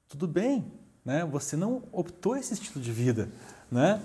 tudo 0.08 0.28
bem, 0.28 0.66
né? 1.06 1.26
Você 1.26 1.56
não 1.56 1.84
optou 1.92 2.36
esse 2.36 2.54
estilo 2.54 2.84
de 2.84 2.92
vida, 2.92 3.30
né? 3.72 4.02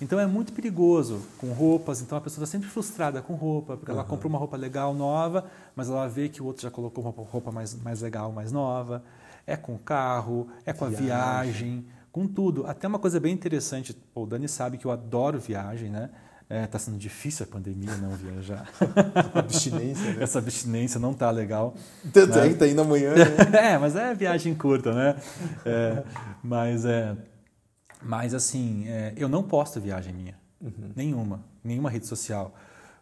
Então 0.00 0.18
é 0.18 0.26
muito 0.26 0.52
perigoso 0.52 1.20
com 1.38 1.52
roupas. 1.52 2.00
Então 2.00 2.16
a 2.16 2.20
pessoa 2.20 2.44
está 2.44 2.52
sempre 2.52 2.68
frustrada 2.68 3.20
com 3.20 3.34
roupa, 3.34 3.76
porque 3.76 3.90
ela 3.90 4.04
compra 4.04 4.28
uma 4.28 4.38
roupa 4.38 4.56
legal, 4.56 4.94
nova, 4.94 5.50
mas 5.74 5.88
ela 5.88 6.08
vê 6.08 6.28
que 6.28 6.40
o 6.40 6.46
outro 6.46 6.62
já 6.62 6.70
colocou 6.70 7.02
uma 7.04 7.10
roupa 7.10 7.50
mais, 7.50 7.74
mais 7.74 8.00
legal, 8.00 8.30
mais 8.32 8.52
nova. 8.52 9.02
É 9.46 9.56
com 9.56 9.74
o 9.74 9.78
carro, 9.78 10.48
é 10.64 10.72
com 10.72 10.86
viagem. 10.88 11.10
a 11.10 11.42
viagem, 11.42 11.86
com 12.12 12.26
tudo. 12.28 12.66
Até 12.66 12.86
uma 12.86 12.98
coisa 12.98 13.18
bem 13.18 13.32
interessante, 13.32 13.96
o 14.14 14.26
Dani 14.26 14.48
sabe 14.48 14.78
que 14.78 14.84
eu 14.84 14.90
adoro 14.90 15.40
viagem, 15.40 15.90
né? 15.90 16.10
Está 16.50 16.54
é, 16.54 16.66
tá 16.66 16.78
sendo 16.78 16.96
difícil 16.96 17.44
a 17.44 17.52
pandemia 17.52 17.94
não 17.98 18.10
viajar. 18.16 18.66
abstinência, 19.34 20.14
né? 20.14 20.22
Essa 20.22 20.38
abstinência 20.38 20.98
não 20.98 21.12
tá 21.12 21.30
legal. 21.30 21.74
Tanto 22.10 22.38
né? 22.38 22.46
é 22.46 22.48
que 22.48 22.54
tá 22.54 22.66
indo 22.66 22.80
amanhã. 22.80 23.14
Né? 23.14 23.24
é, 23.74 23.78
mas 23.78 23.94
é 23.94 24.14
viagem 24.14 24.54
curta, 24.54 24.94
né? 24.94 25.16
É, 25.66 26.02
mas 26.42 26.86
é, 26.86 27.14
mas 28.02 28.32
assim, 28.32 28.88
é, 28.88 29.12
eu 29.14 29.28
não 29.28 29.42
posto 29.42 29.78
viagem 29.78 30.14
minha, 30.14 30.34
uhum. 30.58 30.90
nenhuma, 30.96 31.44
nenhuma 31.62 31.90
rede 31.90 32.06
social, 32.06 32.54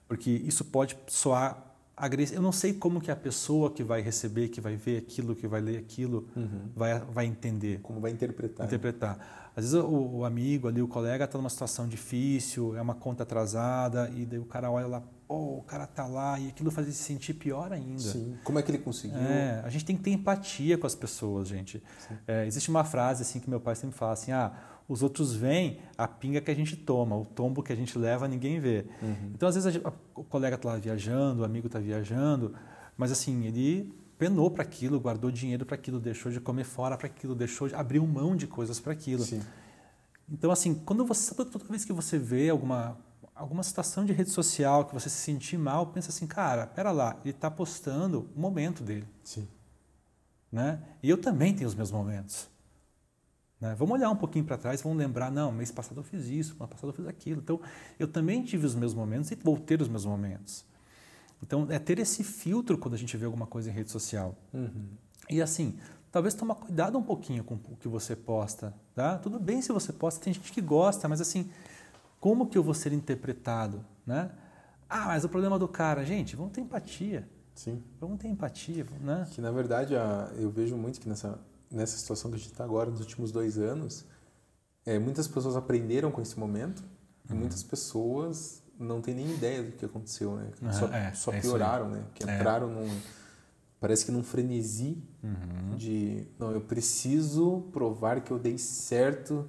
porque 0.09 0.31
isso 0.31 0.65
pode 0.65 0.97
soar 1.07 1.67
agressivo. 1.97 2.39
Eu 2.39 2.43
não 2.43 2.53
sei 2.53 2.73
como 2.73 3.01
que 3.01 3.13
a 3.13 3.17
pessoa 3.17 3.71
que 3.71 3.85
vai 3.85 4.01
receber, 4.01 4.49
que 4.49 4.61
vai 4.61 4.75
ver 4.75 4.99
aquilo, 4.99 5.37
que 5.37 5.47
vai 5.47 5.61
ler 5.61 5.79
aquilo, 5.79 6.29
uhum. 6.35 6.69
vai, 6.75 6.99
vai 6.99 7.27
entender. 7.27 7.81
Como 7.81 8.01
vai 8.01 8.11
interpretar. 8.11 8.67
Interpretar. 8.67 9.19
Né? 9.19 9.25
Às 9.57 9.65
vezes 9.65 9.75
o, 9.75 10.19
o 10.19 10.25
amigo 10.27 10.69
ali, 10.69 10.83
o 10.83 10.87
colega 10.87 11.25
está 11.25 11.39
numa 11.39 11.49
situação 11.49 11.89
difícil, 11.89 12.77
é 12.77 12.83
uma 12.83 12.95
conta 12.95 13.23
atrasada, 13.23 14.11
e 14.15 14.27
daí 14.27 14.39
o 14.39 14.45
cara 14.45 14.71
olha 14.71 14.87
lá, 14.87 15.03
oh, 15.27 15.57
o 15.57 15.63
cara 15.63 15.87
tá 15.87 16.07
lá 16.07 16.39
e 16.39 16.49
aquilo 16.49 16.71
faz 16.71 16.87
ele 16.87 16.95
se 16.95 17.03
sentir 17.03 17.33
pior 17.33 17.73
ainda. 17.73 17.99
Sim. 17.99 18.37
Como 18.45 18.59
é 18.59 18.63
que 18.63 18.71
ele 18.71 18.79
conseguiu? 18.79 19.19
É, 19.19 19.63
a 19.65 19.71
gente 19.71 19.87
tem 19.87 19.97
que 19.97 20.03
ter 20.03 20.11
empatia 20.11 20.77
com 20.77 20.87
as 20.87 20.95
pessoas, 20.95 21.49
gente. 21.49 21.83
É, 22.27 22.47
existe 22.47 22.69
uma 22.69 22.85
frase 22.85 23.23
assim 23.23 23.41
que 23.41 23.49
meu 23.49 23.59
pai 23.59 23.75
sempre 23.75 23.97
fala 23.97 24.13
assim, 24.13 24.31
ah, 24.31 24.53
os 24.87 25.03
outros 25.03 25.35
veem 25.35 25.81
a 25.97 26.07
pinga 26.07 26.41
que 26.41 26.51
a 26.51 26.55
gente 26.55 26.77
toma, 26.77 27.17
o 27.17 27.25
tombo 27.25 27.63
que 27.63 27.73
a 27.73 27.77
gente 27.77 27.99
leva 27.99 28.29
gente 28.29 28.61
vê. 28.61 28.87
Uhum. 29.03 29.33
Então, 29.35 29.49
às 29.49 29.55
vezes, 29.55 29.73
gente, 29.73 29.87
o 30.15 30.23
colega 30.23 30.57
está 30.57 30.69
lá 30.69 30.77
viajando, 30.77 31.41
o 31.41 31.45
amigo 31.47 31.67
está 31.67 31.79
viajando, 31.79 32.55
mas 32.97 33.11
assim, 33.11 33.47
ele 33.47 33.91
penou 34.19 34.51
para 34.51 34.63
aquilo, 34.63 34.99
guardou 34.99 35.31
dinheiro 35.31 35.65
para 35.67 35.75
aquilo, 35.75 36.01
deixou 36.01 36.31
de 36.33 36.41
comer 36.41 36.65
fora 36.65 36.97
para 36.97 37.07
aquilo, 37.07 37.35
deixou 37.35 37.69
de 37.69 37.75
abrir 37.75 38.01
mão 38.01 38.37
de 38.37 38.47
coisas 38.47 38.81
para 38.81 38.93
aquilo. 38.93 39.25
Sim. 39.25 39.43
Então, 40.29 40.51
assim, 40.51 40.75
quando 40.75 41.05
você 41.05 41.35
toda 41.35 41.65
vez 41.69 41.85
que 41.85 41.93
você 41.93 42.19
vê 42.19 42.49
alguma 42.49 42.97
alguma 43.37 43.63
situação 43.63 44.05
de 44.05 44.15
rede 44.15 44.31
social 44.31 44.87
que 44.87 44.95
você 44.95 45.11
se 45.11 45.17
sentir 45.17 45.59
mal, 45.59 45.89
pensa 45.89 46.09
assim, 46.09 46.27
cara, 46.27 46.67
pera 46.67 46.91
lá, 46.91 47.19
ele 47.23 47.35
está 47.35 47.51
postando 47.51 48.29
o 48.35 48.41
momento 48.41 48.83
dele. 48.83 49.07
Sim. 49.23 49.47
Né? 50.51 50.81
E 51.03 51.11
eu 51.11 51.19
também 51.19 51.55
tenho 51.55 51.69
os 51.69 51.75
meus 51.75 51.91
momentos. 51.91 52.49
Né? 53.61 53.75
Vamos 53.79 53.95
olhar 53.99 54.09
um 54.09 54.17
pouquinho 54.17 54.45
para 54.45 54.57
trás, 54.57 54.81
vamos 54.81 54.97
lembrar, 54.97 55.31
não, 55.31 55.53
mês 55.53 55.71
passado 55.71 56.01
eu 56.01 56.05
fiz 56.05 56.27
isso, 56.27 56.57
mês 56.59 56.71
passado 56.71 56.89
eu 56.89 56.95
fiz 56.95 57.07
aquilo. 57.07 57.43
Então, 57.43 57.61
eu 57.99 58.09
também 58.09 58.43
tive 58.43 58.65
os 58.65 58.75
meus 58.75 58.95
momentos 58.95 59.31
e 59.31 59.35
vou 59.35 59.59
ter 59.59 59.83
os 59.83 59.89
meus 59.89 60.07
momentos. 60.07 60.65
Então, 61.43 61.67
é 61.71 61.79
ter 61.79 61.99
esse 61.99 62.25
filtro 62.25 62.79
quando 62.79 62.95
a 62.95 62.99
gente 62.99 63.17
vê 63.17 63.27
alguma 63.27 63.47
coisa 63.47 63.71
em 63.71 63.73
rede 63.73 63.91
social. 63.91 64.35
Uhum. 64.53 64.89
E 65.29 65.43
assim, 65.43 65.79
talvez 66.11 66.35
tomar 66.35 66.55
cuidado 66.55 66.97
um 66.97 67.03
pouquinho 67.03 67.45
com 67.45 67.55
o 67.55 67.77
que 67.77 67.89
você 67.89 68.17
posta. 68.17 68.75
Tá? 68.95 69.19
Tudo 69.19 69.39
bem 69.39 69.61
se 69.61 69.73
você 69.73 69.93
posta, 69.93 70.25
tem 70.25 70.33
gente 70.33 70.51
que 70.53 70.61
gosta, 70.61 71.09
mas 71.09 71.21
assim, 71.21 71.51
como 72.21 72.47
que 72.47 72.57
eu 72.57 72.63
vou 72.63 72.75
ser 72.75 72.93
interpretado? 72.93 73.85
Né? 74.07 74.31
Ah, 74.89 75.07
mas 75.07 75.25
o 75.25 75.29
problema 75.29 75.59
do 75.59 75.69
cara, 75.69 76.05
gente, 76.05 76.37
vamos 76.37 76.53
ter 76.53 76.61
empatia. 76.61 77.29
Sim. 77.55 77.83
Vamos 78.01 78.19
ter 78.19 78.29
empatia, 78.29 78.87
né? 79.01 79.27
Que 79.31 79.41
na 79.41 79.51
verdade 79.51 79.95
eu 80.37 80.51
vejo 80.51 80.77
muito 80.77 81.01
que 81.01 81.09
nessa, 81.09 81.39
nessa 81.71 81.97
situação 81.97 82.31
que 82.31 82.37
a 82.37 82.39
gente 82.39 82.53
está 82.53 82.65
agora, 82.65 82.91
nos 82.91 83.01
últimos 83.01 83.33
dois 83.33 83.59
anos, 83.59 84.05
é, 84.85 84.99
muitas 84.99 85.27
pessoas 85.27 85.57
aprenderam 85.57 86.11
com 86.11 86.21
esse 86.21 86.39
momento 86.39 86.81
uhum. 87.29 87.37
e 87.37 87.39
muitas 87.39 87.63
pessoas 87.63 88.63
não 88.79 89.01
têm 89.01 89.15
nem 89.15 89.33
ideia 89.33 89.63
do 89.63 89.73
que 89.73 89.85
aconteceu, 89.85 90.37
né? 90.37 90.51
Uhum, 90.63 90.73
só, 90.73 90.87
é, 90.87 91.13
só 91.15 91.33
é 91.33 91.41
pioraram, 91.41 91.89
né? 91.89 92.05
Que 92.15 92.29
é. 92.29 92.35
entraram 92.35 92.69
num 92.69 92.89
parece 93.81 94.05
que 94.05 94.13
num 94.13 94.23
frenesi 94.23 95.03
uhum. 95.23 95.77
de 95.77 96.27
não, 96.39 96.51
eu 96.51 96.61
preciso 96.61 97.69
provar 97.73 98.21
que 98.21 98.31
eu 98.31 98.39
dei 98.39 98.59
certo 98.59 99.49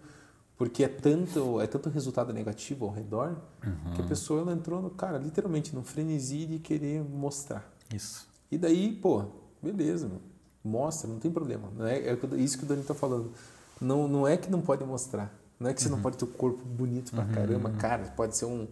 porque 0.57 0.83
é 0.83 0.87
tanto 0.87 1.61
é 1.61 1.67
tanto 1.67 1.89
resultado 1.89 2.33
negativo 2.33 2.85
ao 2.85 2.91
redor 2.91 3.37
uhum. 3.65 3.93
que 3.93 4.01
a 4.01 4.05
pessoa 4.05 4.41
ela 4.41 4.51
entrou 4.51 4.81
no 4.81 4.89
cara 4.89 5.17
literalmente 5.17 5.73
num 5.73 5.83
frenesi 5.83 6.45
de 6.45 6.59
querer 6.59 7.03
mostrar 7.03 7.71
isso 7.93 8.27
e 8.51 8.57
daí 8.57 8.93
pô 8.93 9.25
beleza 9.61 10.07
meu, 10.07 10.21
mostra 10.63 11.09
não 11.09 11.19
tem 11.19 11.31
problema 11.31 11.71
não 11.75 11.87
é, 11.87 11.97
é 11.99 12.17
isso 12.37 12.57
que 12.57 12.65
o 12.65 12.67
Dani 12.67 12.81
está 12.81 12.93
falando 12.93 13.31
não 13.79 14.07
não 14.07 14.27
é 14.27 14.35
que 14.35 14.51
não 14.51 14.61
pode 14.61 14.83
mostrar 14.83 15.33
não 15.59 15.69
é 15.69 15.73
que 15.73 15.81
você 15.81 15.87
uhum. 15.87 15.95
não 15.95 16.01
pode 16.01 16.17
ter 16.17 16.25
o 16.25 16.27
um 16.27 16.31
corpo 16.31 16.63
bonito 16.65 17.11
pra 17.11 17.23
uhum. 17.23 17.31
caramba 17.31 17.69
cara 17.71 18.03
pode 18.15 18.35
ser 18.35 18.45
um, 18.45 18.67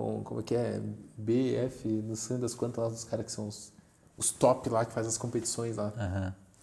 um 0.00 0.22
como 0.22 0.40
é 0.40 0.42
que 0.42 0.54
é 0.54 0.80
BF 1.16 1.88
não 1.88 2.14
sei 2.14 2.38
das 2.38 2.54
quantas 2.54 2.82
lá 2.82 2.90
dos 2.90 3.04
caras 3.04 3.26
que 3.26 3.32
são 3.32 3.48
os, 3.48 3.72
os 4.16 4.30
top 4.30 4.68
lá 4.68 4.84
que 4.84 4.92
faz 4.92 5.06
as 5.06 5.18
competições 5.18 5.76
lá 5.76 5.92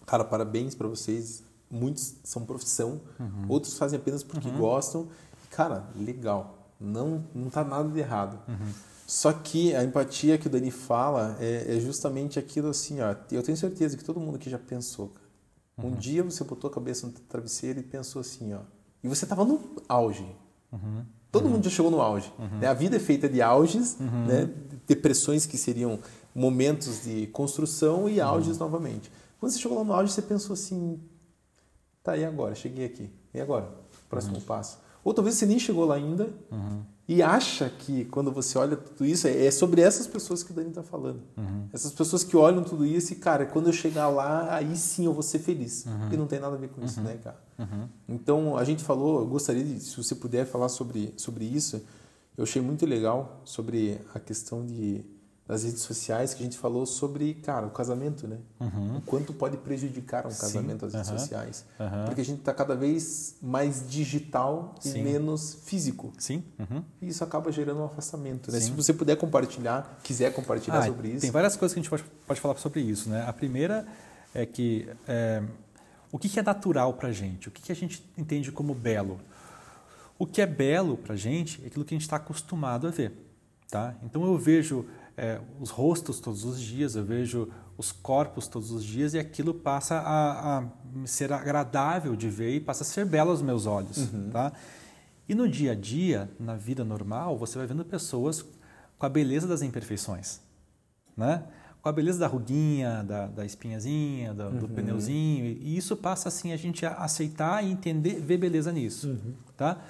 cara 0.06 0.24
parabéns 0.24 0.74
para 0.74 0.88
vocês 0.88 1.42
muitos 1.70 2.16
são 2.24 2.44
profissão, 2.44 3.00
uhum. 3.18 3.46
outros 3.48 3.76
fazem 3.76 3.98
apenas 3.98 4.22
porque 4.22 4.48
uhum. 4.48 4.58
gostam. 4.58 5.08
Cara, 5.50 5.84
legal. 5.96 6.68
Não, 6.80 7.24
não 7.34 7.50
tá 7.50 7.64
nada 7.64 7.88
de 7.88 7.98
errado. 7.98 8.38
Uhum. 8.48 8.72
Só 9.06 9.32
que 9.32 9.74
a 9.74 9.82
empatia 9.82 10.36
que 10.36 10.46
o 10.46 10.50
Dani 10.50 10.70
fala 10.70 11.36
é, 11.40 11.76
é, 11.76 11.80
justamente 11.80 12.38
aquilo 12.38 12.68
assim, 12.68 13.00
ó. 13.00 13.14
Eu 13.30 13.42
tenho 13.42 13.56
certeza 13.56 13.96
que 13.96 14.04
todo 14.04 14.20
mundo 14.20 14.36
aqui 14.36 14.50
já 14.50 14.58
pensou, 14.58 15.08
cara. 15.08 15.28
Um 15.78 15.90
uhum. 15.90 15.96
dia 15.96 16.22
você 16.24 16.42
botou 16.42 16.68
a 16.68 16.74
cabeça 16.74 17.06
no 17.06 17.12
travesseiro 17.12 17.78
e 17.78 17.82
pensou 17.82 18.20
assim, 18.20 18.52
ó. 18.52 18.60
E 19.02 19.08
você 19.08 19.24
tava 19.24 19.44
no 19.44 19.60
auge. 19.88 20.26
Uhum. 20.72 21.04
Todo 21.30 21.44
uhum. 21.44 21.52
mundo 21.52 21.64
já 21.64 21.70
chegou 21.70 21.90
no 21.90 22.00
auge. 22.00 22.32
Né? 22.60 22.66
A 22.66 22.74
vida 22.74 22.96
é 22.96 23.00
feita 23.00 23.28
de 23.28 23.42
auges, 23.42 23.98
né? 23.98 24.48
depressões 24.86 25.44
que 25.44 25.58
seriam 25.58 25.98
momentos 26.34 27.04
de 27.04 27.26
construção 27.28 28.08
e 28.08 28.20
auges 28.20 28.58
novamente. 28.58 29.10
Quando 29.38 29.52
você 29.52 29.58
chegou 29.58 29.78
lá 29.78 29.84
no 29.84 29.92
auge, 29.92 30.12
você 30.12 30.22
pensou 30.22 30.54
assim, 30.54 30.98
Tá, 32.08 32.16
e 32.16 32.24
agora? 32.24 32.54
Cheguei 32.54 32.86
aqui. 32.86 33.10
E 33.34 33.38
agora? 33.38 33.68
Próximo 34.08 34.36
uhum. 34.36 34.40
passo. 34.40 34.78
Ou 35.04 35.12
talvez 35.12 35.36
você 35.36 35.44
nem 35.44 35.58
chegou 35.58 35.84
lá 35.84 35.96
ainda 35.96 36.30
uhum. 36.50 36.82
e 37.06 37.22
acha 37.22 37.68
que 37.68 38.06
quando 38.06 38.32
você 38.32 38.56
olha 38.56 38.76
tudo 38.76 39.04
isso, 39.04 39.28
é, 39.28 39.44
é 39.44 39.50
sobre 39.50 39.82
essas 39.82 40.06
pessoas 40.06 40.42
que 40.42 40.50
o 40.50 40.54
Dani 40.54 40.70
está 40.70 40.82
falando. 40.82 41.20
Uhum. 41.36 41.68
Essas 41.70 41.92
pessoas 41.92 42.24
que 42.24 42.34
olham 42.34 42.64
tudo 42.64 42.86
isso 42.86 43.12
e, 43.12 43.16
cara, 43.16 43.44
quando 43.44 43.66
eu 43.66 43.74
chegar 43.74 44.08
lá, 44.08 44.54
aí 44.54 44.74
sim 44.74 45.04
eu 45.04 45.12
vou 45.12 45.22
ser 45.22 45.38
feliz. 45.38 45.84
Uhum. 45.84 46.12
E 46.12 46.16
não 46.16 46.26
tem 46.26 46.40
nada 46.40 46.54
a 46.54 46.58
ver 46.58 46.70
com 46.70 46.82
isso, 46.82 46.98
uhum. 47.00 47.06
né, 47.06 47.18
cara? 47.22 47.38
Uhum. 47.58 47.88
Então, 48.08 48.56
a 48.56 48.64
gente 48.64 48.84
falou, 48.84 49.20
eu 49.20 49.26
gostaria 49.26 49.64
de, 49.64 49.80
se 49.80 49.96
você 49.96 50.14
puder 50.14 50.46
falar 50.46 50.68
sobre, 50.68 51.12
sobre 51.16 51.44
isso, 51.44 51.82
eu 52.36 52.44
achei 52.44 52.62
muito 52.62 52.86
legal 52.86 53.40
sobre 53.44 54.00
a 54.14 54.20
questão 54.20 54.64
de 54.64 55.04
das 55.48 55.64
redes 55.64 55.80
sociais 55.80 56.34
que 56.34 56.42
a 56.42 56.44
gente 56.44 56.58
falou 56.58 56.84
sobre, 56.84 57.32
cara, 57.32 57.66
o 57.66 57.70
casamento, 57.70 58.28
né? 58.28 58.36
Uhum. 58.60 58.98
O 58.98 59.00
quanto 59.00 59.32
pode 59.32 59.56
prejudicar 59.56 60.26
um 60.26 60.28
casamento 60.28 60.84
as 60.84 60.92
redes 60.92 61.10
uhum. 61.10 61.18
sociais. 61.18 61.64
Porque 62.04 62.20
a 62.20 62.24
gente 62.24 62.40
está 62.40 62.52
cada 62.52 62.76
vez 62.76 63.36
mais 63.40 63.88
digital 63.88 64.74
Sim. 64.78 64.98
e 64.98 65.02
menos 65.02 65.54
físico. 65.64 66.12
Sim. 66.18 66.44
Uhum. 66.58 66.84
E 67.00 67.08
isso 67.08 67.24
acaba 67.24 67.50
gerando 67.50 67.80
um 67.80 67.84
afastamento, 67.86 68.52
né? 68.52 68.60
Se 68.60 68.70
você 68.72 68.92
puder 68.92 69.16
compartilhar, 69.16 69.98
quiser 70.02 70.34
compartilhar 70.34 70.80
ah, 70.80 70.86
sobre 70.86 71.08
isso. 71.08 71.22
Tem 71.22 71.30
várias 71.30 71.56
coisas 71.56 71.72
que 71.72 71.80
a 71.80 71.82
gente 71.82 71.90
pode, 71.90 72.04
pode 72.26 72.40
falar 72.42 72.58
sobre 72.58 72.82
isso, 72.82 73.08
né? 73.08 73.24
A 73.26 73.32
primeira 73.32 73.86
é 74.34 74.44
que 74.44 74.86
é, 75.08 75.42
o 76.10 76.18
que 76.18 76.38
é 76.38 76.42
natural 76.42 76.94
para 76.94 77.08
a 77.08 77.12
gente? 77.12 77.48
O 77.48 77.50
que 77.50 77.70
a 77.70 77.74
gente 77.74 78.04
entende 78.16 78.50
como 78.50 78.74
belo? 78.74 79.20
O 80.18 80.26
que 80.26 80.40
é 80.40 80.46
belo 80.46 80.96
para 80.96 81.14
a 81.14 81.16
gente 81.16 81.62
é 81.62 81.66
aquilo 81.66 81.84
que 81.84 81.94
a 81.94 81.96
gente 81.96 82.02
está 82.02 82.16
acostumado 82.16 82.88
a 82.88 82.90
ver, 82.90 83.12
tá? 83.70 83.94
Então 84.02 84.24
eu 84.24 84.36
vejo 84.36 84.86
é, 85.16 85.40
os 85.60 85.70
rostos 85.70 86.18
todos 86.18 86.44
os 86.44 86.60
dias, 86.60 86.96
eu 86.96 87.04
vejo 87.04 87.48
os 87.76 87.92
corpos 87.92 88.48
todos 88.48 88.72
os 88.72 88.84
dias 88.84 89.14
e 89.14 89.18
aquilo 89.18 89.54
passa 89.54 89.98
a, 89.98 90.58
a 90.58 90.64
ser 91.04 91.32
agradável 91.32 92.16
de 92.16 92.28
ver 92.28 92.56
e 92.56 92.60
passa 92.60 92.82
a 92.82 92.86
ser 92.86 93.06
belo 93.06 93.30
aos 93.30 93.40
meus 93.40 93.66
olhos. 93.66 94.12
Uhum. 94.12 94.30
Tá? 94.30 94.52
E 95.28 95.34
no 95.34 95.48
dia 95.48 95.72
a 95.72 95.74
dia, 95.74 96.28
na 96.40 96.56
vida 96.56 96.84
normal, 96.84 97.38
você 97.38 97.58
vai 97.58 97.66
vendo 97.66 97.84
pessoas 97.84 98.44
com 98.98 99.06
a 99.06 99.08
beleza 99.08 99.46
das 99.46 99.62
imperfeições. 99.62 100.40
Né? 101.16 101.44
Com 101.82 101.88
a 101.88 101.92
beleza 101.92 102.18
da 102.18 102.26
ruguinha, 102.26 103.04
da, 103.04 103.26
da 103.26 103.46
espinhazinha, 103.46 104.34
do, 104.34 104.44
uhum. 104.44 104.58
do 104.58 104.68
pneuzinho. 104.68 105.44
E 105.46 105.76
isso 105.76 105.96
passa 105.96 106.28
assim 106.28 106.52
a 106.52 106.56
gente 106.56 106.84
a 106.84 106.94
aceitar 106.94 107.64
e 107.64 107.70
entender, 107.70 108.20
ver 108.20 108.38
beleza 108.38 108.72
nisso. 108.72 109.08
Uhum. 109.08 109.34
Tá? 109.56 109.80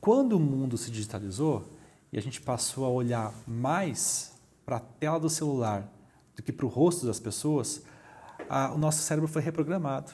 Quando 0.00 0.34
o 0.34 0.40
mundo 0.40 0.78
se 0.78 0.90
digitalizou 0.90 1.64
e 2.12 2.18
a 2.18 2.22
gente 2.22 2.40
passou 2.40 2.84
a 2.84 2.88
olhar 2.88 3.34
mais 3.46 4.32
para 4.64 4.76
a 4.76 4.80
tela 4.80 5.20
do 5.20 5.28
celular 5.28 5.90
do 6.34 6.42
que 6.42 6.52
para 6.52 6.64
o 6.64 6.68
rosto 6.68 7.06
das 7.06 7.20
pessoas, 7.20 7.82
a, 8.48 8.72
o 8.72 8.78
nosso 8.78 9.02
cérebro 9.02 9.28
foi 9.28 9.42
reprogramado 9.42 10.12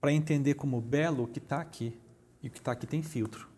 para 0.00 0.12
entender 0.12 0.54
como 0.54 0.80
belo 0.80 1.24
o 1.24 1.26
que 1.26 1.38
está 1.38 1.60
aqui. 1.60 1.98
E 2.42 2.48
o 2.48 2.50
que 2.50 2.58
está 2.58 2.72
aqui 2.72 2.86
tem 2.86 3.02
filtro. 3.02 3.48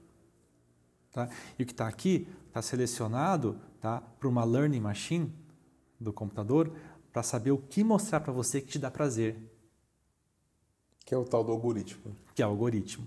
Tá? 1.12 1.28
E 1.58 1.62
o 1.62 1.66
que 1.66 1.72
está 1.72 1.88
aqui 1.88 2.28
está 2.48 2.62
selecionado 2.62 3.58
tá, 3.80 4.00
para 4.00 4.28
uma 4.28 4.44
learning 4.44 4.80
machine 4.80 5.32
do 6.00 6.12
computador 6.12 6.72
para 7.12 7.22
saber 7.22 7.50
o 7.50 7.58
que 7.58 7.84
mostrar 7.84 8.20
para 8.20 8.32
você 8.32 8.60
que 8.60 8.68
te 8.68 8.78
dá 8.78 8.90
prazer. 8.90 9.36
Que 11.04 11.14
é 11.14 11.18
o 11.18 11.24
tal 11.24 11.44
do 11.44 11.52
algoritmo. 11.52 12.16
Que 12.34 12.42
é 12.42 12.46
o 12.46 12.50
algoritmo. 12.50 13.06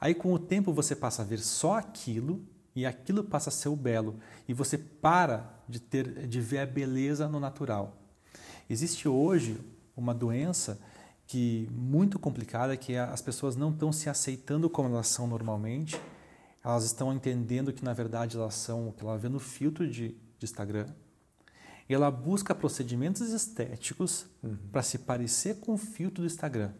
Aí, 0.00 0.14
com 0.14 0.32
o 0.32 0.38
tempo, 0.38 0.72
você 0.72 0.96
passa 0.96 1.22
a 1.22 1.24
ver 1.24 1.38
só 1.38 1.78
aquilo 1.78 2.44
e 2.74 2.86
aquilo 2.86 3.22
passa 3.22 3.50
a 3.50 3.52
ser 3.52 3.68
o 3.68 3.76
belo 3.76 4.16
e 4.48 4.54
você 4.54 4.78
para 4.78 5.54
de 5.68 5.78
ter 5.78 6.26
de 6.26 6.40
ver 6.40 6.60
a 6.60 6.66
beleza 6.66 7.28
no 7.28 7.38
natural. 7.38 7.96
Existe 8.68 9.08
hoje 9.08 9.60
uma 9.96 10.14
doença 10.14 10.80
que 11.26 11.68
muito 11.70 12.18
complicada 12.18 12.76
que 12.76 12.94
é 12.94 13.00
as 13.00 13.20
pessoas 13.20 13.56
não 13.56 13.70
estão 13.70 13.92
se 13.92 14.08
aceitando 14.08 14.68
como 14.68 14.88
elas 14.88 15.08
são 15.08 15.26
normalmente. 15.26 16.00
Elas 16.64 16.84
estão 16.84 17.12
entendendo 17.12 17.72
que 17.72 17.84
na 17.84 17.92
verdade 17.92 18.36
elas 18.36 18.54
são 18.54 18.88
o 18.88 18.92
que 18.92 19.04
ela 19.04 19.18
vê 19.18 19.28
no 19.28 19.38
filtro 19.38 19.86
de, 19.86 20.08
de 20.38 20.44
Instagram. 20.44 20.86
Ela 21.94 22.10
busca 22.10 22.54
procedimentos 22.54 23.30
estéticos 23.30 24.26
uhum. 24.42 24.56
para 24.70 24.82
se 24.82 24.98
parecer 24.98 25.56
com 25.56 25.74
o 25.74 25.78
filtro 25.78 26.22
do 26.22 26.26
Instagram. 26.26 26.70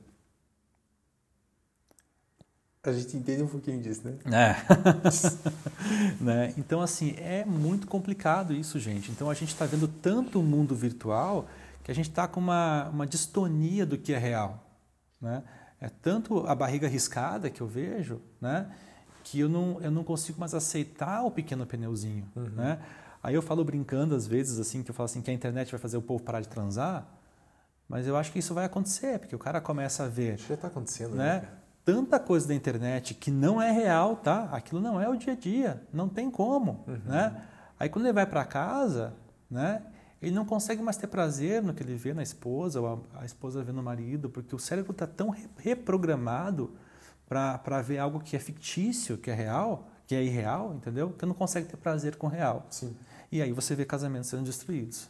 A 2.85 2.93
gente 2.93 3.17
entende 3.17 3.45
um 3.45 3.47
pouquinho 3.47 3.81
disso, 3.81 4.03
né? 4.05 4.19
É. 4.27 4.57
né? 6.21 6.55
Então, 6.59 6.81
assim, 6.81 7.15
é 7.17 7.45
muito 7.45 7.87
complicado 7.87 8.53
isso, 8.53 8.81
gente. 8.81 9.13
Então, 9.13 9.31
a 9.31 9.35
gente 9.35 9.51
está 9.51 9.65
vendo 9.67 9.87
tanto 9.87 10.41
o 10.41 10.43
mundo 10.43 10.75
virtual 10.75 11.49
que 11.85 11.93
a 11.93 11.95
gente 11.95 12.09
está 12.09 12.27
com 12.27 12.41
uma, 12.41 12.89
uma 12.89 13.07
distonia 13.07 13.87
do 13.87 13.97
que 13.97 14.13
é 14.13 14.19
real. 14.19 14.67
Né? 15.21 15.45
É 15.81 15.89
tanto 15.89 16.47
a 16.47 16.55
barriga 16.57 16.89
riscada 16.89 17.51
que 17.51 17.61
eu 17.61 17.69
vejo, 17.69 18.21
né? 18.41 18.69
que 19.23 19.39
eu 19.39 19.49
não, 19.49 19.81
eu 19.81 19.91
não 19.91 20.03
consigo 20.03 20.41
mais 20.41 20.53
aceitar 20.53 21.23
o 21.23 21.31
pequeno 21.31 21.65
pneuzinho. 21.65 22.29
Uhum. 22.35 22.49
Né? 22.51 22.81
Aí 23.23 23.35
eu 23.35 23.43
falo 23.43 23.65
brincando 23.65 24.15
às 24.15 24.27
vezes 24.27 24.59
assim, 24.59 24.83
que 24.83 24.91
eu 24.91 24.95
falo 24.95 25.05
assim 25.05 25.23
que 25.23 25.31
a 25.31 25.35
internet 25.35 25.71
vai 25.71 25.81
fazer 25.81 25.97
o 25.97 26.03
povo 26.03 26.23
parar 26.23 26.41
de 26.41 26.49
transar, 26.49 27.07
mas 27.89 28.07
eu 28.07 28.17
acho 28.17 28.33
que 28.33 28.39
isso 28.39 28.55
vai 28.55 28.65
acontecer, 28.65 29.19
porque 29.19 29.37
o 29.37 29.39
cara 29.39 29.61
começa 29.61 30.05
a 30.05 30.09
ver. 30.09 30.39
Já 30.39 30.55
está 30.55 30.69
acontecendo, 30.69 31.15
né? 31.15 31.41
né? 31.41 31.49
Tanta 31.85 32.19
coisa 32.19 32.49
da 32.49 32.55
internet 32.55 33.15
que 33.15 33.31
não 33.31 33.61
é 33.61 33.71
real, 33.71 34.17
tá? 34.17 34.49
Aquilo 34.53 34.81
não 34.81 35.01
é 35.01 35.09
o 35.09 35.17
dia 35.17 35.35
a 35.35 35.37
dia, 35.37 35.83
não 35.93 36.09
tem 36.09 36.31
como, 36.31 36.85
uhum. 36.87 37.01
né? 37.05 37.43
Aí 37.79 37.89
quando 37.89 38.07
ele 38.07 38.13
vai 38.13 38.27
para 38.27 38.45
casa, 38.45 39.15
né? 39.51 39.83
Ele 40.23 40.31
não 40.33 40.45
consegue 40.45 40.81
mais 40.81 40.97
ter 40.97 41.09
prazer 41.09 41.63
no 41.63 41.75
que 41.75 41.83
ele 41.83 41.97
vê 41.97 42.15
na 42.15 42.23
esposa 42.23 42.81
ou 42.81 43.07
a, 43.15 43.23
a 43.23 43.25
esposa 43.25 43.63
vê 43.63 43.73
no 43.73 43.83
marido, 43.83 44.31
porque 44.31 44.55
o 44.55 44.59
cérebro 44.59 44.93
está 44.93 45.07
tão 45.07 45.35
reprogramado 45.57 46.77
para 47.29 47.83
ver 47.83 47.99
algo 47.99 48.21
que 48.21 48.37
é 48.37 48.39
fictício, 48.39 49.19
que 49.19 49.31
é 49.31 49.35
real, 49.35 49.89
que 50.07 50.15
é 50.15 50.23
irreal, 50.23 50.75
entendeu? 50.75 51.11
Que 51.11 51.27
não 51.27 51.35
consegue 51.35 51.67
ter 51.67 51.77
prazer 51.77 52.17
com 52.17 52.29
o 52.29 52.31
real. 52.31 52.67
Sim. 52.71 52.95
E 53.33 53.41
aí 53.41 53.51
você 53.51 53.75
vê 53.75 53.85
casamentos 53.87 54.29
sendo 54.29 54.45
destruídos. 54.45 55.09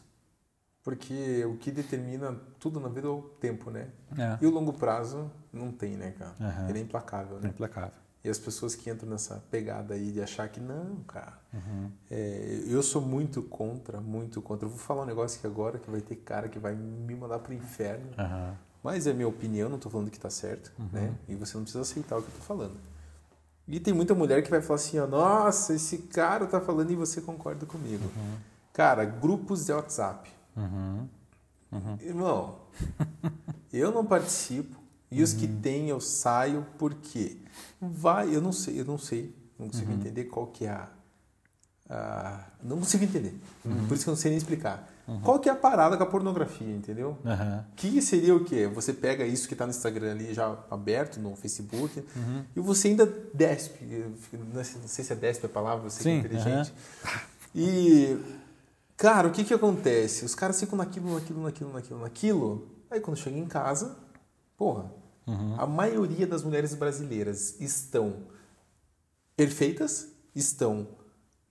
Porque 0.81 1.43
o 1.45 1.55
que 1.57 1.71
determina 1.71 2.35
tudo 2.59 2.79
na 2.79 2.89
vida 2.89 3.07
é 3.07 3.11
o 3.11 3.21
tempo, 3.21 3.69
né? 3.69 3.89
É. 4.17 4.37
E 4.41 4.45
o 4.47 4.49
longo 4.49 4.73
prazo 4.73 5.29
não 5.51 5.71
tem, 5.71 5.95
né, 5.95 6.11
cara? 6.11 6.35
Uhum. 6.39 6.69
Ele 6.69 6.79
é 6.79 6.81
implacável, 6.81 7.39
né? 7.39 7.47
É 7.47 7.49
implacável. 7.49 7.93
E 8.23 8.29
as 8.29 8.39
pessoas 8.39 8.73
que 8.75 8.89
entram 8.89 9.09
nessa 9.09 9.43
pegada 9.51 9.93
aí 9.93 10.11
de 10.11 10.21
achar 10.21 10.47
que 10.47 10.59
não, 10.61 10.95
cara. 11.07 11.37
Uhum. 11.53 11.91
É, 12.09 12.63
eu 12.67 12.81
sou 12.81 13.01
muito 13.01 13.43
contra, 13.43 13.99
muito 13.99 14.41
contra. 14.41 14.65
Eu 14.65 14.69
vou 14.69 14.79
falar 14.79 15.03
um 15.03 15.05
negócio 15.05 15.37
aqui 15.37 15.47
agora 15.47 15.77
que 15.77 15.89
vai 15.91 15.99
ter 16.01 16.15
cara 16.15 16.47
que 16.47 16.57
vai 16.59 16.73
me 16.75 17.15
mandar 17.15 17.39
pro 17.39 17.53
inferno. 17.53 18.07
Uhum. 18.17 18.53
Mas 18.81 19.07
é 19.07 19.13
minha 19.13 19.27
opinião, 19.27 19.67
não 19.69 19.75
estou 19.77 19.91
falando 19.91 20.09
que 20.09 20.17
está 20.17 20.29
certo, 20.29 20.71
Uhum. 20.79 20.89
né? 20.91 21.13
E 21.27 21.35
você 21.35 21.55
não 21.57 21.63
precisa 21.63 21.81
aceitar 21.81 22.17
o 22.17 22.21
que 22.21 22.27
eu 22.27 22.31
estou 22.33 22.45
falando. 22.45 22.77
E 23.67 23.79
tem 23.79 23.93
muita 23.93 24.13
mulher 24.13 24.43
que 24.43 24.49
vai 24.49 24.61
falar 24.61 24.75
assim, 24.75 24.99
ó, 24.99 25.07
nossa, 25.07 25.73
esse 25.73 25.99
cara 25.99 26.45
tá 26.45 26.59
falando 26.59 26.91
e 26.91 26.95
você 26.95 27.21
concorda 27.21 27.65
comigo. 27.65 28.03
Uhum. 28.15 28.35
Cara, 28.73 29.05
grupos 29.05 29.65
de 29.65 29.71
WhatsApp. 29.71 30.29
Uhum. 30.55 31.07
Irmão, 32.01 32.59
eu 33.71 33.91
não 33.91 34.05
participo 34.05 34.77
e 35.09 35.23
os 35.23 35.33
Uhum. 35.33 35.39
que 35.39 35.47
tem 35.47 35.89
eu 35.89 35.99
saio 36.01 36.65
porque 36.77 37.37
vai, 37.81 38.35
eu 38.35 38.41
não 38.41 38.51
sei, 38.51 38.79
eu 38.79 38.85
não 38.85 38.97
sei, 38.97 39.33
não 39.57 39.67
consigo 39.69 39.91
Uhum. 39.91 39.97
entender 39.97 40.25
qual 40.25 40.47
que 40.47 40.65
é 40.65 40.69
a, 40.69 40.89
a- 41.89 42.45
não 42.61 42.77
consigo 42.79 43.03
entender. 43.03 43.33
Uhum. 43.65 43.87
Por 43.87 43.95
isso 43.95 44.03
que 44.03 44.09
eu 44.09 44.13
não 44.13 44.19
sei 44.19 44.29
nem 44.31 44.37
explicar. 44.37 44.87
Qual 45.21 45.37
que 45.37 45.49
é 45.49 45.51
a 45.51 45.55
parada 45.55 45.97
com 45.97 46.03
a 46.03 46.05
pornografia, 46.05 46.73
entendeu? 46.73 47.17
Uhum. 47.25 47.63
Que 47.75 48.01
seria 48.01 48.33
o 48.33 48.45
quê? 48.45 48.67
Você 48.67 48.93
pega 48.93 49.25
isso 49.25 49.47
que 49.49 49.53
está 49.53 49.65
no 49.65 49.71
Instagram 49.71 50.11
ali 50.11 50.33
já 50.33 50.57
aberto, 50.71 51.19
no 51.19 51.35
Facebook, 51.35 51.99
Uhum. 52.15 52.45
e 52.55 52.59
você 52.61 52.87
ainda 52.87 53.05
despe. 53.33 53.83
Não 54.53 54.63
sei 54.63 55.03
se 55.03 55.11
é 55.11 55.15
despe 55.15 55.45
a 55.45 55.49
palavra, 55.49 55.89
você 55.89 56.01
que 56.03 56.09
é 56.09 56.11
Sim, 56.13 56.19
inteligente. 56.19 56.73
E, 57.53 58.17
cara, 58.95 59.27
o 59.27 59.31
que 59.31 59.43
que 59.43 59.53
acontece? 59.53 60.23
Os 60.23 60.33
caras 60.33 60.57
ficam 60.59 60.77
naquilo, 60.77 61.13
naquilo, 61.13 61.43
naquilo, 61.43 61.71
naquilo, 61.73 61.99
naquilo. 61.99 62.67
Aí 62.89 63.01
quando 63.01 63.17
chega 63.17 63.37
em 63.37 63.45
casa, 63.45 63.97
porra, 64.57 64.89
Uhum. 65.27 65.55
a 65.59 65.65
maioria 65.67 66.25
das 66.27 66.43
mulheres 66.43 66.73
brasileiras 66.73 67.59
estão 67.61 68.23
perfeitas, 69.35 70.07
estão 70.35 70.87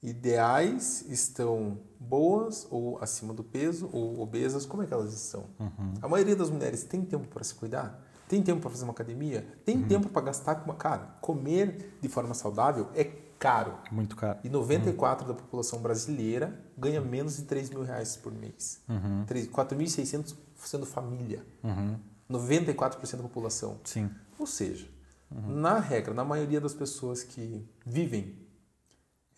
ideais, 0.02 1.04
estão 1.08 1.78
boas 2.08 2.66
ou 2.70 2.98
acima 3.00 3.32
do 3.32 3.42
peso 3.44 3.88
ou 3.92 4.20
obesas, 4.20 4.66
como 4.66 4.82
é 4.82 4.86
que 4.86 4.92
elas 4.92 5.12
estão? 5.14 5.44
Uhum. 5.58 5.94
A 6.02 6.08
maioria 6.08 6.36
das 6.36 6.50
mulheres 6.50 6.82
tem 6.84 7.02
tempo 7.04 7.26
para 7.28 7.42
se 7.44 7.54
cuidar? 7.54 8.02
Tem 8.28 8.42
tempo 8.42 8.60
para 8.60 8.70
fazer 8.70 8.84
uma 8.84 8.92
academia? 8.92 9.46
Tem 9.64 9.76
Uhum. 9.76 9.88
tempo 9.88 10.08
para 10.08 10.22
gastar 10.22 10.56
com 10.56 10.64
uma 10.66 10.74
cara? 10.76 11.16
Comer 11.20 11.96
de 12.00 12.08
forma 12.08 12.34
saudável 12.34 12.88
é 12.94 13.04
caro. 13.38 13.74
Muito 13.90 14.16
caro. 14.16 14.38
E 14.44 14.48
94% 14.48 15.26
da 15.26 15.34
população 15.34 15.80
brasileira 15.80 16.58
ganha 16.76 17.00
menos 17.00 17.36
de 17.36 17.42
3 17.42 17.68
mil 17.70 17.82
reais 17.82 18.16
por 18.16 18.32
mês. 18.32 18.80
Uhum. 18.88 19.24
3 19.26 19.48
4.600 19.48 20.34
sendo 20.56 20.86
família. 20.86 21.44
Uhum. 21.62 21.98
94% 22.30 23.16
da 23.16 23.22
população. 23.22 23.78
Sim. 23.84 24.10
Ou 24.38 24.46
seja, 24.46 24.88
na 25.30 25.78
regra, 25.78 26.14
na 26.14 26.24
maioria 26.24 26.60
das 26.60 26.72
pessoas 26.74 27.22
que 27.22 27.66
vivem, 27.84 28.34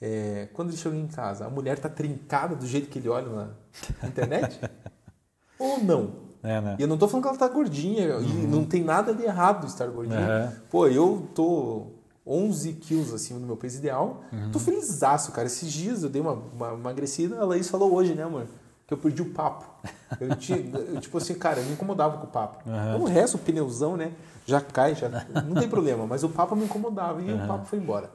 é, 0.06 0.48
quando 0.52 0.68
ele 0.68 0.76
chega 0.76 0.94
em 0.94 1.06
casa, 1.06 1.46
a 1.46 1.48
mulher 1.48 1.78
está 1.78 1.88
trincada 1.88 2.54
do 2.54 2.66
jeito 2.66 2.90
que 2.90 2.98
ele 2.98 3.08
olha 3.08 3.26
na 4.02 4.06
internet? 4.06 4.60
ou 5.58 5.82
não? 5.82 6.24
É, 6.42 6.60
né? 6.60 6.76
E 6.78 6.82
eu 6.82 6.86
não 6.86 6.98
tô 6.98 7.08
falando 7.08 7.22
que 7.22 7.28
ela 7.30 7.38
tá 7.38 7.48
gordinha, 7.48 8.18
e 8.20 8.46
não 8.46 8.66
tem 8.66 8.84
nada 8.84 9.14
de 9.14 9.22
errado 9.22 9.66
estar 9.66 9.86
gordinha. 9.86 10.20
Uhum. 10.20 10.56
Pô, 10.70 10.86
eu 10.88 11.26
tô 11.34 11.86
11 12.26 12.74
quilos 12.74 13.14
acima 13.14 13.40
do 13.40 13.46
meu 13.46 13.56
peso 13.56 13.78
ideal, 13.78 14.22
tô 14.52 14.58
felizaço, 14.58 15.32
cara. 15.32 15.46
Esses 15.46 15.72
dias 15.72 16.02
eu 16.02 16.10
dei 16.10 16.20
uma, 16.20 16.32
uma 16.32 16.74
emagrecida, 16.74 17.40
a 17.40 17.46
Laís 17.46 17.70
falou 17.70 17.94
hoje, 17.94 18.14
né, 18.14 18.24
amor? 18.24 18.46
Que 18.86 18.92
eu 18.92 18.98
perdi 18.98 19.22
o 19.22 19.30
papo. 19.30 19.64
Eu, 20.20 20.36
tinha, 20.36 20.58
eu, 20.58 21.00
tipo 21.00 21.16
assim, 21.16 21.34
cara, 21.34 21.60
eu 21.60 21.64
me 21.64 21.72
incomodava 21.72 22.18
com 22.18 22.26
o 22.26 22.30
papo. 22.30 22.68
Uhum. 22.68 23.00
O 23.00 23.04
resto, 23.06 23.36
o 23.36 23.38
pneuzão, 23.38 23.96
né, 23.96 24.12
já 24.44 24.60
cai, 24.60 24.94
já 24.94 25.08
não 25.08 25.54
tem 25.54 25.66
problema, 25.66 26.06
mas 26.06 26.22
o 26.22 26.28
papo 26.28 26.54
me 26.54 26.66
incomodava 26.66 27.22
e 27.22 27.32
o 27.32 27.46
papo 27.46 27.64
foi 27.64 27.78
embora. 27.78 28.10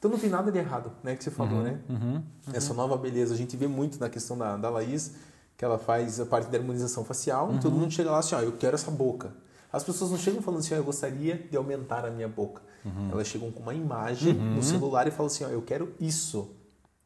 Então 0.00 0.10
não 0.10 0.18
tem 0.18 0.30
nada 0.30 0.50
de 0.50 0.56
errado, 0.58 0.90
né, 1.04 1.14
que 1.14 1.22
você 1.22 1.30
falou, 1.30 1.62
né? 1.62 1.78
Uhum. 1.86 2.22
Essa 2.54 2.72
nova 2.72 2.96
beleza, 2.96 3.34
a 3.34 3.36
gente 3.36 3.54
vê 3.54 3.66
muito 3.68 4.00
na 4.00 4.08
questão 4.08 4.36
da, 4.36 4.56
da 4.56 4.70
Laís, 4.70 5.12
que 5.58 5.62
ela 5.62 5.78
faz 5.78 6.18
a 6.18 6.24
parte 6.24 6.50
da 6.50 6.56
harmonização 6.56 7.04
facial, 7.04 7.54
e 7.54 7.58
todo 7.58 7.76
mundo 7.76 7.92
chega 7.92 8.10
lá 8.10 8.18
assim, 8.18 8.34
ó, 8.34 8.40
eu 8.40 8.52
quero 8.52 8.76
essa 8.76 8.90
boca. 8.90 9.30
As 9.70 9.84
pessoas 9.84 10.10
não 10.10 10.16
chegam 10.16 10.40
falando 10.40 10.60
assim, 10.60 10.72
ó, 10.72 10.78
eu 10.78 10.84
gostaria 10.84 11.36
de 11.50 11.54
aumentar 11.54 12.06
a 12.06 12.10
minha 12.10 12.26
boca. 12.28 12.62
Elas 13.12 13.26
chegam 13.26 13.50
com 13.52 13.60
uma 13.60 13.74
imagem 13.74 14.32
no 14.32 14.62
celular 14.62 15.06
e 15.06 15.10
falam 15.10 15.26
assim, 15.26 15.44
ó, 15.44 15.48
eu 15.48 15.60
quero 15.60 15.94
isso. 16.00 16.56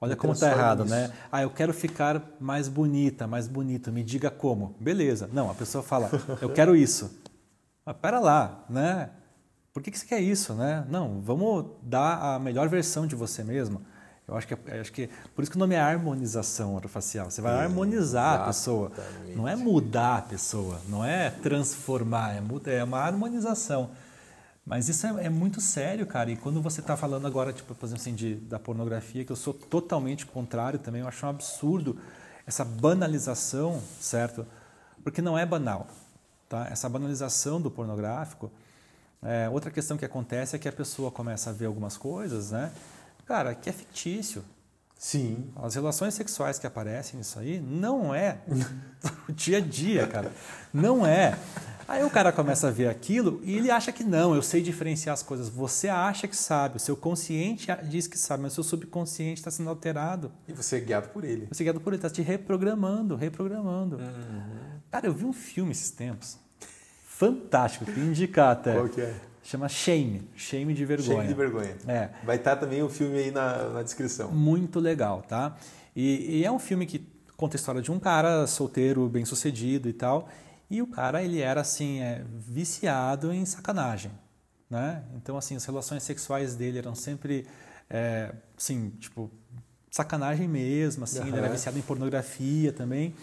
Olha 0.00 0.14
como 0.14 0.32
tá 0.32 0.38
transformo 0.38 0.62
errado, 0.62 0.84
isso. 0.84 0.94
né? 0.94 1.12
Ah, 1.32 1.42
eu 1.42 1.50
quero 1.50 1.74
ficar 1.74 2.22
mais 2.38 2.68
bonita, 2.68 3.26
mais 3.26 3.48
bonito. 3.48 3.90
Me 3.90 4.04
diga 4.04 4.30
como. 4.30 4.76
Beleza. 4.78 5.28
Não, 5.32 5.50
a 5.50 5.54
pessoa 5.54 5.82
fala, 5.82 6.10
eu 6.40 6.50
quero 6.50 6.76
isso. 6.76 7.10
Mas 7.84 7.96
pera 7.96 8.20
lá, 8.20 8.64
né? 8.70 9.10
Por 9.74 9.82
que, 9.82 9.90
que 9.90 9.98
você 9.98 10.06
quer 10.06 10.20
isso, 10.20 10.54
né? 10.54 10.86
Não, 10.88 11.20
vamos 11.20 11.66
dar 11.82 12.36
a 12.36 12.38
melhor 12.38 12.68
versão 12.68 13.08
de 13.08 13.16
você 13.16 13.42
mesmo. 13.42 13.82
Eu 14.26 14.36
acho 14.36 14.46
que, 14.46 14.54
é- 14.54 14.80
acho 14.80 14.92
que 14.92 15.10
por 15.34 15.42
isso 15.42 15.50
que 15.50 15.56
o 15.56 15.60
nome 15.60 15.74
é 15.74 15.80
harmonização 15.80 16.76
orofacial. 16.76 17.28
Você 17.28 17.42
vai 17.42 17.52
harmonizar 17.64 18.34
a 18.42 18.46
pessoa. 18.46 18.92
Não 19.36 19.48
é 19.48 19.56
mudar 19.56 20.18
a 20.18 20.22
pessoa, 20.22 20.80
não 20.88 21.04
é 21.04 21.28
transformar, 21.28 22.36
é, 22.36 22.40
muda- 22.40 22.70
é 22.70 22.84
uma 22.84 23.00
harmonização. 23.00 23.90
Mas 24.64 24.88
isso 24.88 25.06
é, 25.08 25.24
é 25.24 25.28
muito 25.28 25.60
sério, 25.60 26.06
cara. 26.06 26.30
E 26.30 26.36
quando 26.36 26.62
você 26.62 26.80
está 26.80 26.96
falando 26.96 27.26
agora, 27.26 27.52
tipo, 27.52 27.74
por 27.74 27.84
exemplo, 27.84 28.00
assim, 28.00 28.14
de, 28.14 28.36
da 28.36 28.60
pornografia, 28.60 29.24
que 29.24 29.32
eu 29.32 29.36
sou 29.36 29.52
totalmente 29.52 30.24
contrário 30.24 30.78
também, 30.78 31.00
eu 31.02 31.08
acho 31.08 31.26
um 31.26 31.28
absurdo 31.30 31.98
essa 32.46 32.64
banalização, 32.64 33.82
certo? 34.00 34.46
Porque 35.02 35.20
não 35.20 35.36
é 35.36 35.44
banal, 35.44 35.88
tá? 36.48 36.68
Essa 36.70 36.88
banalização 36.88 37.60
do 37.60 37.70
pornográfico. 37.72 38.50
É, 39.24 39.48
outra 39.48 39.70
questão 39.70 39.96
que 39.96 40.04
acontece 40.04 40.54
é 40.54 40.58
que 40.58 40.68
a 40.68 40.72
pessoa 40.72 41.10
começa 41.10 41.50
a 41.50 41.52
ver 41.52 41.66
algumas 41.66 41.96
coisas, 41.96 42.50
né? 42.50 42.70
Cara, 43.26 43.54
que 43.54 43.70
é 43.70 43.72
fictício. 43.72 44.44
Sim. 44.98 45.50
As 45.56 45.74
relações 45.74 46.14
sexuais 46.14 46.58
que 46.58 46.66
aparecem 46.66 47.18
nisso 47.18 47.38
aí 47.38 47.60
não 47.60 48.14
é 48.14 48.38
o 49.28 49.32
dia 49.32 49.58
a 49.58 49.60
dia, 49.60 50.06
cara. 50.06 50.32
Não 50.72 51.06
é. 51.06 51.38
Aí 51.86 52.02
o 52.02 52.08
cara 52.08 52.32
começa 52.32 52.68
a 52.68 52.70
ver 52.70 52.88
aquilo 52.88 53.40
e 53.44 53.54
ele 53.54 53.70
acha 53.70 53.92
que 53.92 54.02
não, 54.02 54.34
eu 54.34 54.40
sei 54.40 54.62
diferenciar 54.62 55.12
as 55.12 55.22
coisas. 55.22 55.48
Você 55.48 55.88
acha 55.88 56.26
que 56.26 56.36
sabe, 56.36 56.76
o 56.76 56.80
seu 56.80 56.96
consciente 56.96 57.66
diz 57.84 58.06
que 58.06 58.18
sabe, 58.18 58.42
mas 58.42 58.52
o 58.52 58.54
seu 58.54 58.64
subconsciente 58.64 59.40
está 59.40 59.50
sendo 59.50 59.68
alterado. 59.68 60.32
E 60.48 60.52
você 60.52 60.76
é 60.76 60.80
guiado 60.80 61.08
por 61.10 61.24
ele. 61.24 61.46
Você 61.52 61.62
é 61.62 61.64
guiado 61.64 61.80
por 61.80 61.92
ele, 61.92 61.98
está 61.98 62.08
te 62.08 62.22
reprogramando, 62.22 63.16
reprogramando. 63.16 63.98
Cara, 64.90 65.06
eu 65.06 65.12
vi 65.12 65.26
um 65.26 65.32
filme 65.32 65.72
esses 65.72 65.90
tempos, 65.90 66.38
fantástico, 67.26 67.84
que 67.84 68.00
indicar 68.00 68.52
até. 68.52 68.74
Qual 68.74 68.88
que 68.88 69.00
é? 69.00 69.14
Chama 69.42 69.68
Shame, 69.68 70.28
Shame 70.34 70.72
de 70.72 70.84
vergonha. 70.86 71.18
Cheio 71.18 71.28
de 71.28 71.34
vergonha. 71.34 71.76
É. 71.86 72.08
Vai 72.24 72.36
estar 72.36 72.56
também 72.56 72.82
o 72.82 72.88
filme 72.88 73.18
aí 73.18 73.30
na, 73.30 73.68
na 73.70 73.82
descrição. 73.82 74.30
Muito 74.32 74.80
legal, 74.80 75.22
tá? 75.22 75.54
E, 75.94 76.38
e 76.38 76.44
é 76.44 76.50
um 76.50 76.58
filme 76.58 76.86
que 76.86 77.06
conta 77.36 77.56
a 77.56 77.58
história 77.58 77.82
de 77.82 77.92
um 77.92 77.98
cara 77.98 78.46
solteiro, 78.46 79.06
bem 79.08 79.24
sucedido 79.24 79.88
e 79.88 79.92
tal. 79.92 80.28
E 80.70 80.80
o 80.80 80.86
cara, 80.86 81.22
ele 81.22 81.40
era 81.40 81.60
assim, 81.60 82.00
é, 82.00 82.24
viciado 82.38 83.32
em 83.32 83.44
sacanagem, 83.44 84.10
né? 84.68 85.02
Então, 85.14 85.36
assim, 85.36 85.56
as 85.56 85.64
relações 85.64 86.02
sexuais 86.02 86.54
dele 86.54 86.78
eram 86.78 86.94
sempre, 86.94 87.46
é, 87.90 88.32
assim, 88.56 88.90
tipo, 88.98 89.30
sacanagem 89.90 90.48
mesmo, 90.48 91.04
assim. 91.04 91.20
Ele 91.20 91.36
era 91.36 91.50
viciado 91.50 91.78
em 91.78 91.82
pornografia 91.82 92.72
também. 92.72 93.14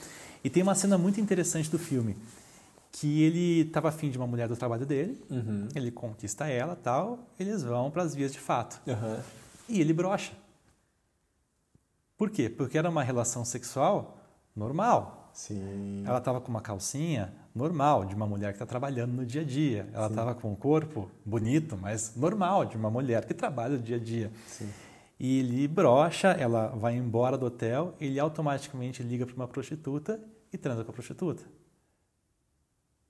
E 0.44 0.50
tem 0.50 0.62
uma 0.64 0.76
cena 0.76 0.98
muito 0.98 1.20
interessante 1.20 1.70
do 1.70 1.80
filme, 1.80 2.16
que 2.92 3.24
ele 3.24 3.62
estava 3.62 3.88
afim 3.90 4.10
de 4.10 4.18
uma 4.18 4.28
mulher 4.28 4.48
do 4.48 4.56
trabalho 4.56 4.86
dele, 4.86 5.22
Uhum. 5.30 5.68
ele 5.74 5.92
conquista 5.92 6.48
ela 6.48 6.76
tal, 6.76 7.20
eles 7.40 7.64
vão 7.64 7.90
para 7.90 8.04
as 8.04 8.14
vias 8.14 8.32
de 8.34 8.40
fato. 8.40 8.82
Aham. 8.88 9.20
E 9.70 9.80
ele 9.80 9.94
brocha. 9.94 10.34
Por 12.18 12.30
quê? 12.30 12.50
Porque 12.50 12.78
era 12.78 12.90
uma 12.90 13.02
relação 13.04 13.44
sexual 13.46 14.18
normal. 14.56 15.30
Sim. 15.34 16.04
Ela 16.06 16.18
estava 16.18 16.42
com 16.42 16.50
uma 16.50 16.62
calcinha 16.62 17.34
normal, 17.56 18.04
de 18.06 18.14
uma 18.14 18.28
mulher 18.28 18.50
que 18.50 18.56
está 18.56 18.66
trabalhando 18.66 19.14
no 19.14 19.26
dia 19.26 19.42
a 19.42 19.46
dia. 19.46 19.90
Ela 19.94 20.08
estava 20.08 20.36
com 20.36 20.52
um 20.52 20.56
corpo 20.56 21.10
bonito, 21.26 21.78
mas 21.78 22.16
normal, 22.16 22.66
de 22.66 22.76
uma 22.76 22.92
mulher 22.92 23.26
que 23.26 23.34
trabalha 23.34 23.78
no 23.78 23.82
dia 23.82 23.96
a 23.96 24.00
dia. 24.00 24.32
Sim. 24.48 24.70
E 25.20 25.40
ele 25.40 25.68
brocha, 25.68 26.30
ela 26.32 26.68
vai 26.68 26.96
embora 26.96 27.38
do 27.38 27.46
hotel, 27.46 27.94
ele 28.00 28.20
automaticamente 28.20 29.02
liga 29.04 29.26
para 29.26 29.36
uma 29.36 29.48
prostituta 29.48 30.20
e 30.52 30.58
transa 30.58 30.84
com 30.84 30.92
a 30.92 30.94
prostituta. 30.94 31.44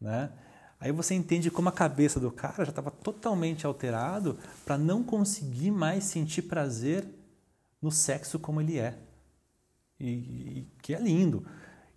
Né? 0.01 0.31
Aí 0.79 0.91
você 0.91 1.13
entende 1.13 1.51
como 1.51 1.69
a 1.69 1.71
cabeça 1.71 2.19
do 2.19 2.31
cara 2.31 2.65
já 2.65 2.71
estava 2.71 2.89
totalmente 2.89 3.67
alterado 3.67 4.39
para 4.65 4.79
não 4.79 5.03
conseguir 5.03 5.69
mais 5.69 6.05
sentir 6.05 6.41
prazer 6.41 7.05
no 7.79 7.91
sexo 7.91 8.39
como 8.39 8.59
ele 8.59 8.79
é. 8.79 8.97
E, 9.99 10.09
e, 10.09 10.67
que 10.81 10.95
é 10.95 10.99
lindo. 10.99 11.45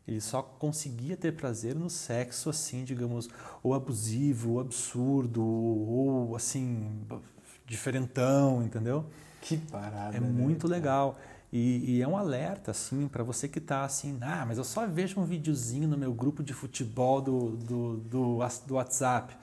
Ele 0.07 0.21
só 0.21 0.43
conseguia 0.43 1.17
ter 1.17 1.33
prazer 1.33 1.75
no 1.75 1.89
sexo 1.89 2.51
assim, 2.51 2.85
digamos, 2.85 3.31
ou 3.63 3.73
abusivo, 3.73 4.53
ou 4.53 4.61
absurdo, 4.61 5.43
ou 5.43 6.37
assim, 6.37 7.07
diferentão, 7.65 8.63
entendeu? 8.63 9.07
Que 9.41 9.57
parada. 9.57 10.15
É 10.15 10.21
né, 10.21 10.29
muito 10.29 10.69
legal. 10.69 11.19
E, 11.57 11.99
e, 11.99 12.03
é 12.03 12.09
um 12.09 12.17
alerta, 12.17 12.73
assim, 12.73 13.07
para 13.07 13.23
você 13.23 13.47
que 13.47 13.61
está 13.61 13.85
assim, 13.85 14.19
ah, 14.21 14.45
mas 14.45 14.59
eu 14.59 14.65
só 14.65 14.85
vejo 14.89 15.21
um 15.21 15.25
videozinho 15.25 15.87
no 15.87 15.97
meu 15.97 16.13
grupo 16.13 16.43
de 16.43 16.53
futebol 16.53 17.21
do, 17.21 17.51
do, 17.51 17.97
do, 17.99 18.39
do 18.67 18.75
WhatsApp. 18.75 19.37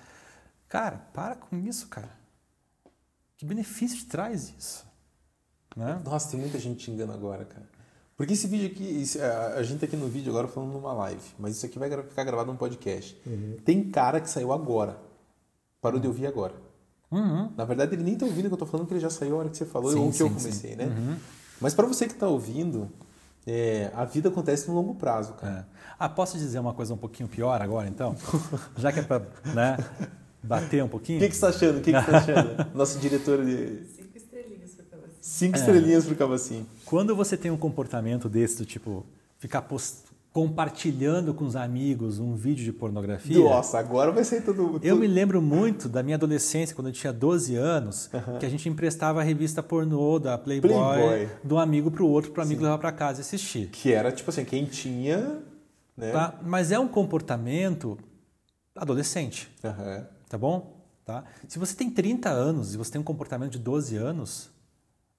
Cara, 0.68 0.98
para 1.14 1.36
com 1.36 1.56
isso, 1.56 1.88
cara. 1.88 2.12
Que 3.38 3.46
benefício 3.46 3.98
te 3.98 4.08
traz 4.08 4.54
isso? 4.60 4.86
Né? 5.74 6.02
Nossa, 6.04 6.32
tem 6.32 6.40
muita 6.42 6.60
gente 6.60 6.84
xingando 6.84 7.14
agora, 7.14 7.46
cara. 7.46 7.66
Porque 8.18 8.34
esse 8.34 8.46
vídeo 8.46 8.68
aqui, 8.68 9.06
a 9.56 9.64
gente 9.64 9.80
tá 9.80 9.86
aqui 9.86 9.96
no 9.96 10.10
vídeo 10.10 10.32
agora 10.32 10.50
falando 10.50 10.74
numa 10.74 10.92
live, 10.92 11.24
mas 11.40 11.56
isso 11.56 11.66
aqui 11.66 11.80
vai 11.80 11.90
ficar 11.90 12.26
gravado 12.26 12.52
num 12.52 12.58
podcast. 12.58 13.18
Uhum. 13.26 13.56
Tem 13.64 13.90
cara 13.90 14.20
que 14.20 14.30
saiu 14.30 14.52
agora. 14.52 14.98
Parou 15.80 15.96
uhum. 15.96 16.02
de 16.02 16.08
ouvir 16.10 16.28
agora. 16.28 16.56
Uhum. 17.10 17.54
Na 17.56 17.64
verdade, 17.64 17.96
ele 17.96 18.04
nem 18.04 18.18
tá 18.18 18.26
ouvindo 18.26 18.48
o 18.48 18.50
que 18.50 18.54
eu 18.56 18.60
tô 18.60 18.66
falando, 18.66 18.86
porque 18.86 18.96
ele 18.96 19.02
já 19.02 19.10
saiu 19.10 19.36
a 19.36 19.40
hora 19.40 19.50
que 19.50 19.56
você 19.56 19.66
falou 19.66 19.94
sim, 19.94 19.98
ou 19.98 20.12
que 20.12 20.18
sim, 20.18 20.24
eu 20.24 20.28
comecei, 20.30 20.72
sim. 20.72 20.76
né? 20.76 21.18
Mas 21.62 21.74
para 21.74 21.86
você 21.86 22.08
que 22.08 22.16
tá 22.16 22.28
ouvindo, 22.28 22.92
é, 23.46 23.92
a 23.94 24.04
vida 24.04 24.30
acontece 24.30 24.68
no 24.68 24.74
longo 24.74 24.96
prazo, 24.96 25.34
cara. 25.34 25.68
É. 25.70 25.82
Ah, 25.98 26.10
posso 26.10 26.38
dizer 26.38 26.60
uma 26.60 26.74
coisa 26.74 26.94
um 26.94 26.98
pouquinho 26.98 27.30
pior 27.30 27.62
agora, 27.62 27.88
então? 27.88 28.16
Já 28.78 28.92
que 28.92 29.00
é 29.00 29.04
para 29.04 29.22
né, 29.54 29.78
bater 30.42 30.84
um 30.84 30.88
pouquinho? 30.88 31.20
O 31.20 31.22
que, 31.22 31.30
que 31.30 31.36
você 31.36 31.42
tá 31.42 31.50
achando? 31.50 31.78
O 31.78 31.82
que, 31.82 31.94
que 31.94 32.02
você 32.02 32.12
tá 32.12 32.18
achando? 32.18 32.72
Nosso 32.76 33.00
diretor 33.00 33.46
de... 33.46 33.86
Cinco 33.86 34.18
estrelinhas 34.18 34.72
pro 34.74 34.86
Cavacim. 34.86 35.18
Cinco 35.22 35.56
é. 35.56 35.60
estrelinhas 35.60 36.06
pro 36.06 36.16
Cavacim. 36.16 36.66
Quando 36.86 37.16
você 37.16 37.38
tem 37.38 37.52
um 37.52 37.58
comportamento 37.58 38.28
desse, 38.28 38.58
do 38.58 38.66
tipo, 38.66 39.06
ficar 39.38 39.62
post 39.62 40.11
compartilhando 40.34 41.34
com 41.34 41.44
os 41.44 41.58
amigos 41.58 42.18
um 42.18 42.36
vídeo 42.36 42.64
de 42.64 42.72
pornografia. 42.72 43.38
Nossa, 43.38 43.78
agora 43.78 44.12
vai 44.12 44.24
ser 44.24 44.42
tudo. 44.42 44.80
Eu 44.82 44.96
me 44.96 45.06
lembro 45.06 45.42
muito 45.42 45.90
da 45.90 46.02
minha 46.02 46.16
adolescência, 46.16 46.74
quando 46.74 46.88
eu 46.88 46.94
tinha 46.94 47.12
12 47.12 47.56
anos, 47.56 48.10
que 48.40 48.46
a 48.46 48.50
gente 48.50 48.70
emprestava 48.70 49.20
a 49.20 49.24
revista 49.24 49.62
pornô 49.62 50.20
da 50.20 50.38
Playboy, 50.38 50.72
Playboy. 50.72 51.30
de 51.44 51.54
um 51.54 51.60
amigo 51.60 51.92
para 51.92 52.04
o 52.04 52.08
outro, 52.08 52.32
para 52.32 52.42
o 52.42 52.46
amigo 52.46 52.64
levar 52.64 52.78
para 52.78 52.94
casa 52.94 53.20
e 53.20 53.22
assistir. 53.22 53.68
Que 53.68 53.92
era 53.92 54.12
tipo 54.12 54.30
assim, 54.30 54.46
quem 54.46 54.66
tinha. 54.66 55.40
Né? 55.98 56.12
Tá? 56.12 56.40
Mas 56.42 56.72
é 56.72 56.80
um 56.80 56.88
comportamento 56.88 57.98
adolescente. 58.74 59.52
Uhum. 59.62 60.06
Tá 60.30 60.38
bom? 60.38 60.82
Tá? 61.04 61.26
Se 61.46 61.60
você 61.60 61.76
tem 61.76 61.90
30 61.90 62.30
anos 62.30 62.74
e 62.74 62.78
você 62.78 62.90
tem 62.90 63.02
um 63.02 63.04
comportamento 63.04 63.52
de 63.52 63.60
12 63.60 63.98
anos, 63.98 64.50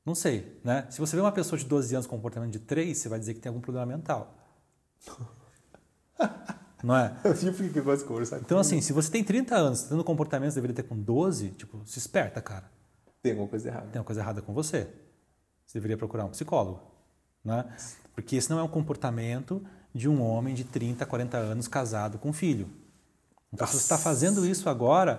não 0.07 0.15
sei, 0.15 0.59
né? 0.65 0.87
Se 0.89 0.99
você 0.99 1.15
vê 1.15 1.21
uma 1.21 1.33
pessoa 1.33 1.59
de 1.59 1.67
12 1.67 1.95
anos 1.95 2.07
com 2.07 2.17
um 2.17 2.19
comportamento 2.19 2.51
de 2.51 2.61
3, 2.61 2.97
você 2.97 3.11
vai 3.11 3.19
dizer 3.19 3.35
que 3.35 3.41
tem 3.41 3.51
algum 3.51 3.61
problema 3.61 3.85
mental. 3.85 4.39
Não 6.83 6.97
é? 6.97 7.17
Eu 7.25 7.35
de 7.97 8.05
conversar 8.05 8.39
Então, 8.39 8.59
assim, 8.59 8.81
se 8.81 8.93
você 8.93 9.11
tem 9.11 9.23
30 9.23 9.55
anos, 9.55 9.83
tendo 9.85 10.03
comportamentos 10.03 10.55
que 10.55 10.61
deveria 10.61 10.83
ter 10.83 10.89
com 10.89 10.99
12, 10.99 11.51
tipo, 11.51 11.81
se 11.87 11.99
esperta, 11.99 12.41
cara. 12.41 12.71
Tem 13.23 13.33
alguma 13.33 13.49
coisa 13.49 13.69
errada. 13.69 13.87
Tem 13.87 13.99
alguma 13.99 14.05
coisa 14.05 14.21
errada 14.21 14.43
com 14.43 14.53
você. 14.53 14.89
Você 15.65 15.79
deveria 15.79 15.97
procurar 15.97 16.25
um 16.25 16.31
psicólogo. 16.31 16.81
Né? 17.45 17.65
Porque 18.15 18.37
esse 18.37 18.51
não 18.51 18.59
é 18.59 18.63
um 18.63 18.69
comportamento 18.69 19.65
de 19.95 20.09
um 20.09 20.21
homem 20.23 20.55
de 20.55 20.65
30, 20.65 21.07
40 21.07 21.37
anos 21.37 21.69
casado 21.69 22.19
com 22.19 22.31
um 22.31 22.33
filho. 22.33 22.69
Então, 23.53 23.65
Nossa. 23.65 23.73
se 23.73 23.79
você 23.79 23.85
está 23.85 23.99
fazendo 23.99 24.45
isso 24.45 24.69
agora, 24.69 25.19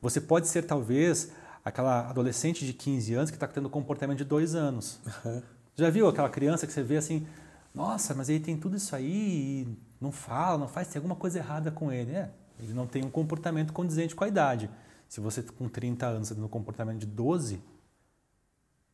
você 0.00 0.20
pode 0.20 0.48
ser, 0.48 0.62
talvez, 0.62 1.30
aquela 1.64 2.08
adolescente 2.08 2.64
de 2.64 2.72
15 2.72 3.14
anos 3.14 3.30
que 3.30 3.36
está 3.36 3.46
tendo 3.46 3.68
comportamento 3.68 4.18
de 4.18 4.24
2 4.24 4.54
anos. 4.54 4.98
Uhum. 5.24 5.42
Já 5.74 5.90
viu 5.90 6.06
aquela 6.08 6.28
criança 6.28 6.66
que 6.66 6.72
você 6.72 6.82
vê 6.82 6.96
assim, 6.96 7.26
nossa, 7.74 8.14
mas 8.14 8.28
ele 8.28 8.40
tem 8.40 8.56
tudo 8.56 8.76
isso 8.76 8.94
aí 8.94 9.62
e 9.62 9.78
não 10.00 10.12
fala, 10.12 10.58
não 10.58 10.68
faz, 10.68 10.88
tem 10.88 10.98
alguma 10.98 11.16
coisa 11.16 11.38
errada 11.38 11.70
com 11.70 11.90
ele. 11.90 12.12
É, 12.12 12.30
ele 12.58 12.74
não 12.74 12.86
tem 12.86 13.04
um 13.04 13.10
comportamento 13.10 13.72
condizente 13.72 14.14
com 14.14 14.24
a 14.24 14.28
idade. 14.28 14.70
Se 15.08 15.20
você 15.20 15.42
com 15.42 15.68
30 15.68 16.06
anos 16.06 16.22
está 16.24 16.34
tendo 16.34 16.44
um 16.44 16.50
comportamento 16.50 16.98
de 16.98 17.06
12, 17.06 17.62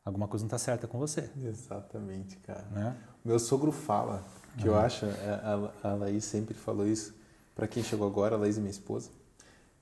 alguma 0.03 0.27
coisa 0.27 0.43
não 0.43 0.47
está 0.47 0.57
certa 0.57 0.87
com 0.87 0.97
você. 0.97 1.29
Exatamente, 1.43 2.37
cara. 2.37 2.65
Né? 2.71 2.95
Meu 3.23 3.37
sogro 3.37 3.71
fala, 3.71 4.23
que 4.57 4.67
uhum. 4.67 4.73
eu 4.73 4.79
acho, 4.79 5.05
é, 5.05 5.71
a, 5.83 5.89
a 5.89 5.93
Laís 5.95 6.23
sempre 6.23 6.53
falou 6.53 6.87
isso, 6.87 7.13
para 7.55 7.67
quem 7.67 7.83
chegou 7.83 8.07
agora, 8.07 8.35
a 8.35 8.39
Laís 8.39 8.57
é 8.57 8.61
minha 8.61 8.71
esposa, 8.71 9.09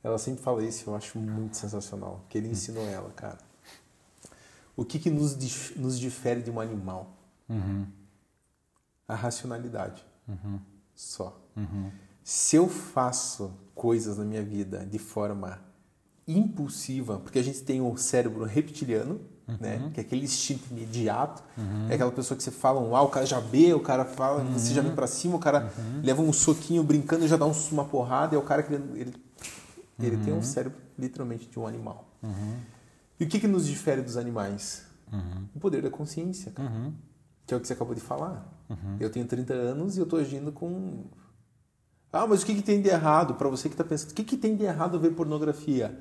ela 0.03 0.17
sempre 0.17 0.41
fala 0.41 0.63
isso, 0.63 0.89
eu 0.89 0.95
acho 0.95 1.19
muito 1.19 1.55
sensacional, 1.57 2.23
que 2.29 2.37
ele 2.37 2.47
ensinou 2.47 2.83
ela, 2.87 3.11
cara. 3.11 3.37
O 4.75 4.83
que, 4.85 4.99
que 4.99 5.09
nos, 5.09 5.35
nos 5.75 5.99
difere 5.99 6.41
de 6.41 6.49
um 6.49 6.59
animal? 6.59 7.11
Uhum 7.49 7.85
a 9.07 9.15
racionalidade. 9.15 10.05
Uhum. 10.27 10.59
Só. 10.93 11.39
Uhum. 11.55 11.91
Se 12.23 12.55
eu 12.55 12.67
faço 12.67 13.53
coisas 13.73 14.17
na 14.17 14.25
minha 14.25 14.43
vida 14.43 14.85
de 14.85 14.99
forma 14.99 15.59
impulsiva, 16.27 17.19
porque 17.19 17.39
a 17.39 17.43
gente 17.43 17.61
tem 17.63 17.79
o 17.79 17.95
cérebro 17.95 18.43
reptiliano, 18.43 19.21
uhum. 19.47 19.57
né? 19.59 19.91
Que 19.93 20.01
é 20.01 20.03
aquele 20.03 20.25
instinto 20.25 20.65
imediato. 20.69 21.41
Uhum. 21.57 21.87
É 21.89 21.93
aquela 21.93 22.11
pessoa 22.11 22.37
que 22.37 22.43
você 22.43 22.51
fala 22.51 22.81
um 22.81 22.95
ah, 22.95 23.01
o 23.01 23.09
cara 23.09 23.25
já 23.25 23.39
vê, 23.39 23.73
o 23.73 23.79
cara 23.79 24.03
fala, 24.03 24.43
uhum. 24.43 24.53
você 24.53 24.73
já 24.73 24.81
vem 24.81 24.93
para 24.93 25.07
cima, 25.07 25.37
o 25.37 25.39
cara 25.39 25.71
uhum. 25.77 26.01
leva 26.03 26.21
um 26.21 26.33
soquinho 26.33 26.83
brincando 26.83 27.23
e 27.23 27.27
já 27.27 27.37
dá 27.37 27.45
um, 27.45 27.53
uma 27.71 27.85
porrada, 27.85 28.35
e 28.35 28.37
é 28.37 28.39
o 28.39 28.43
cara 28.43 28.61
que 28.61 28.73
ele, 28.73 28.99
ele, 28.99 29.13
ele 29.99 30.17
tem 30.17 30.33
um 30.33 30.43
cérebro 30.43 30.77
literalmente 30.99 31.47
de 31.47 31.57
um 31.57 31.65
animal. 31.65 32.05
E 33.19 33.23
o 33.23 33.27
que, 33.27 33.39
que 33.39 33.47
nos 33.47 33.65
difere 33.65 34.01
dos 34.01 34.17
animais? 34.17 34.85
O 35.55 35.59
poder 35.59 35.81
da 35.81 35.89
consciência, 35.89 36.51
cara. 36.51 36.69
Que 37.45 37.53
é 37.53 37.57
o 37.57 37.61
que 37.61 37.67
você 37.67 37.73
acabou 37.73 37.95
de 37.95 38.01
falar. 38.01 38.45
Uhum. 38.69 38.97
Eu 38.99 39.09
tenho 39.09 39.25
30 39.25 39.53
anos 39.53 39.95
e 39.95 39.99
eu 39.99 40.03
estou 40.03 40.19
agindo 40.19 40.51
com. 40.51 41.05
Ah, 42.11 42.25
mas 42.25 42.41
o 42.41 42.45
que, 42.45 42.55
que 42.55 42.61
tem 42.61 42.81
de 42.81 42.89
errado? 42.89 43.35
Para 43.35 43.49
você 43.49 43.69
que 43.69 43.73
está 43.73 43.83
pensando, 43.83 44.11
o 44.11 44.13
que, 44.13 44.23
que 44.23 44.37
tem 44.37 44.55
de 44.55 44.63
errado 44.63 44.99
ver 44.99 45.11
pornografia? 45.11 45.99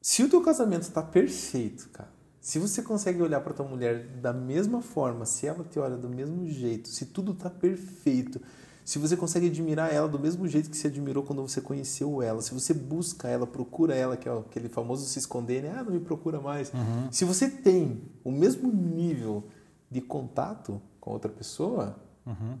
Se 0.00 0.22
o 0.22 0.28
teu 0.28 0.42
casamento 0.42 0.82
está 0.82 1.02
perfeito, 1.02 1.88
cara, 1.90 2.10
se 2.40 2.58
você 2.58 2.82
consegue 2.82 3.20
olhar 3.20 3.40
para 3.40 3.52
tua 3.52 3.66
mulher 3.66 4.06
da 4.16 4.32
mesma 4.32 4.80
forma, 4.80 5.26
se 5.26 5.46
ela 5.46 5.62
te 5.62 5.78
olha 5.78 5.96
do 5.96 6.08
mesmo 6.08 6.48
jeito, 6.48 6.88
se 6.88 7.06
tudo 7.06 7.32
está 7.32 7.50
perfeito, 7.50 8.40
se 8.82 8.98
você 8.98 9.16
consegue 9.16 9.48
admirar 9.48 9.92
ela 9.92 10.08
do 10.08 10.18
mesmo 10.18 10.48
jeito 10.48 10.70
que 10.70 10.76
você 10.76 10.88
admirou 10.88 11.22
quando 11.22 11.42
você 11.42 11.60
conheceu 11.60 12.22
ela, 12.22 12.40
se 12.40 12.54
você 12.54 12.72
busca 12.72 13.28
ela, 13.28 13.46
procura 13.46 13.94
ela, 13.94 14.16
que 14.16 14.28
é 14.28 14.32
aquele 14.32 14.68
famoso 14.68 15.06
se 15.06 15.18
esconder, 15.18 15.62
né? 15.62 15.74
Ah, 15.76 15.84
não 15.84 15.92
me 15.92 16.00
procura 16.00 16.40
mais. 16.40 16.72
Uhum. 16.72 17.12
Se 17.12 17.24
você 17.24 17.48
tem 17.48 18.02
o 18.24 18.32
mesmo 18.32 18.72
nível 18.72 19.44
de 19.90 20.00
contato 20.00 20.80
com 21.00 21.10
outra 21.10 21.30
pessoa, 21.30 21.96
uhum. 22.26 22.58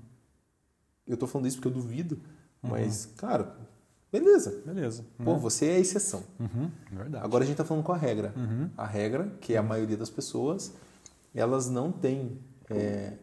eu 1.06 1.16
tô 1.16 1.26
falando 1.26 1.46
isso 1.46 1.56
porque 1.58 1.68
eu 1.68 1.72
duvido, 1.72 2.20
uhum. 2.62 2.70
mas, 2.70 3.06
cara, 3.16 3.56
beleza. 4.10 4.62
Beleza. 4.64 5.04
Pô, 5.22 5.36
você 5.36 5.66
é 5.66 5.76
a 5.76 5.78
exceção. 5.78 6.24
Uhum. 6.38 6.70
Verdade. 6.90 7.24
Agora 7.24 7.44
a 7.44 7.46
gente 7.46 7.56
tá 7.56 7.64
falando 7.64 7.84
com 7.84 7.92
a 7.92 7.96
regra. 7.96 8.32
Uhum. 8.36 8.70
A 8.76 8.86
regra, 8.86 9.36
que 9.40 9.54
é 9.54 9.58
a 9.58 9.62
maioria 9.62 9.96
das 9.96 10.10
pessoas, 10.10 10.72
elas 11.34 11.68
não 11.68 11.92
têm 11.92 12.38
é, 12.68 13.14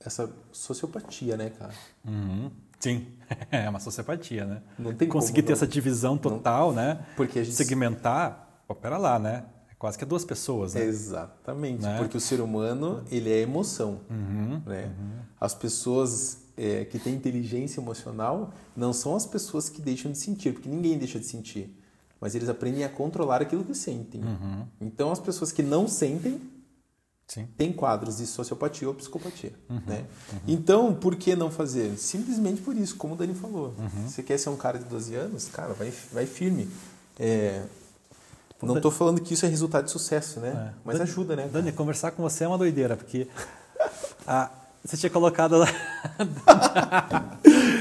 essa 0.00 0.30
sociopatia, 0.52 1.36
né, 1.36 1.50
cara? 1.50 1.72
Uhum. 2.04 2.50
Sim, 2.78 3.06
é 3.50 3.68
uma 3.68 3.80
sociopatia, 3.80 4.44
né? 4.44 4.62
Não 4.78 4.94
tem 4.94 5.08
Conseguir 5.08 5.42
como, 5.42 5.46
ter 5.46 5.52
não. 5.52 5.56
essa 5.56 5.66
divisão 5.66 6.18
total, 6.18 6.68
não. 6.68 6.76
né? 6.76 7.06
Porque 7.16 7.38
a 7.38 7.44
gente... 7.44 7.54
Segmentar, 7.56 8.62
opera 8.68 8.98
lá, 8.98 9.18
né? 9.18 9.44
Quase 9.78 9.98
que 9.98 10.04
é 10.04 10.06
duas 10.06 10.24
pessoas, 10.24 10.74
né? 10.74 10.84
Exatamente, 10.84 11.82
né? 11.82 11.98
porque 11.98 12.16
o 12.16 12.20
ser 12.20 12.40
humano 12.40 13.02
ele 13.10 13.30
é 13.30 13.40
emoção, 13.40 14.00
uhum, 14.10 14.62
né? 14.66 14.86
Uhum. 14.86 15.18
As 15.40 15.54
pessoas 15.54 16.38
é, 16.56 16.84
que 16.84 16.98
têm 16.98 17.14
inteligência 17.14 17.80
emocional 17.80 18.52
não 18.74 18.92
são 18.92 19.14
as 19.14 19.26
pessoas 19.26 19.68
que 19.68 19.82
deixam 19.82 20.10
de 20.10 20.18
sentir, 20.18 20.52
porque 20.52 20.68
ninguém 20.68 20.98
deixa 20.98 21.18
de 21.18 21.26
sentir, 21.26 21.76
mas 22.20 22.34
eles 22.34 22.48
aprendem 22.48 22.84
a 22.84 22.88
controlar 22.88 23.42
aquilo 23.42 23.64
que 23.64 23.74
sentem. 23.74 24.22
Uhum. 24.22 24.66
Então 24.80 25.12
as 25.12 25.20
pessoas 25.20 25.52
que 25.52 25.62
não 25.62 25.86
sentem 25.86 26.40
Sim. 27.28 27.46
têm 27.58 27.72
quadros 27.72 28.16
de 28.18 28.26
sociopatia 28.26 28.88
ou 28.88 28.94
psicopatia, 28.94 29.52
uhum, 29.68 29.80
né? 29.86 30.06
uhum. 30.32 30.38
Então 30.48 30.94
por 30.94 31.16
que 31.16 31.36
não 31.36 31.50
fazer? 31.50 31.98
Simplesmente 31.98 32.62
por 32.62 32.74
isso, 32.74 32.96
como 32.96 33.12
o 33.12 33.16
Dani 33.16 33.34
falou. 33.34 33.74
Uhum. 33.78 34.08
Você 34.08 34.22
quer 34.22 34.38
ser 34.38 34.48
um 34.48 34.56
cara 34.56 34.78
de 34.78 34.86
12 34.86 35.14
anos, 35.14 35.48
cara, 35.48 35.74
vai, 35.74 35.92
vai 36.12 36.24
firme. 36.24 36.66
É, 37.18 37.62
não 38.62 38.76
estou 38.76 38.90
falando 38.90 39.20
que 39.20 39.34
isso 39.34 39.44
é 39.44 39.48
resultado 39.48 39.84
de 39.84 39.90
sucesso, 39.90 40.40
né? 40.40 40.48
É. 40.48 40.74
Mas 40.84 40.98
Dani, 40.98 41.10
ajuda, 41.10 41.36
né? 41.36 41.48
Dani, 41.52 41.72
conversar 41.72 42.12
com 42.12 42.22
você 42.22 42.44
é 42.44 42.48
uma 42.48 42.58
doideira, 42.58 42.96
porque 42.96 43.28
a, 44.26 44.50
você 44.84 44.96
tinha 44.96 45.10
colocado 45.10 45.58
lá. 45.58 45.66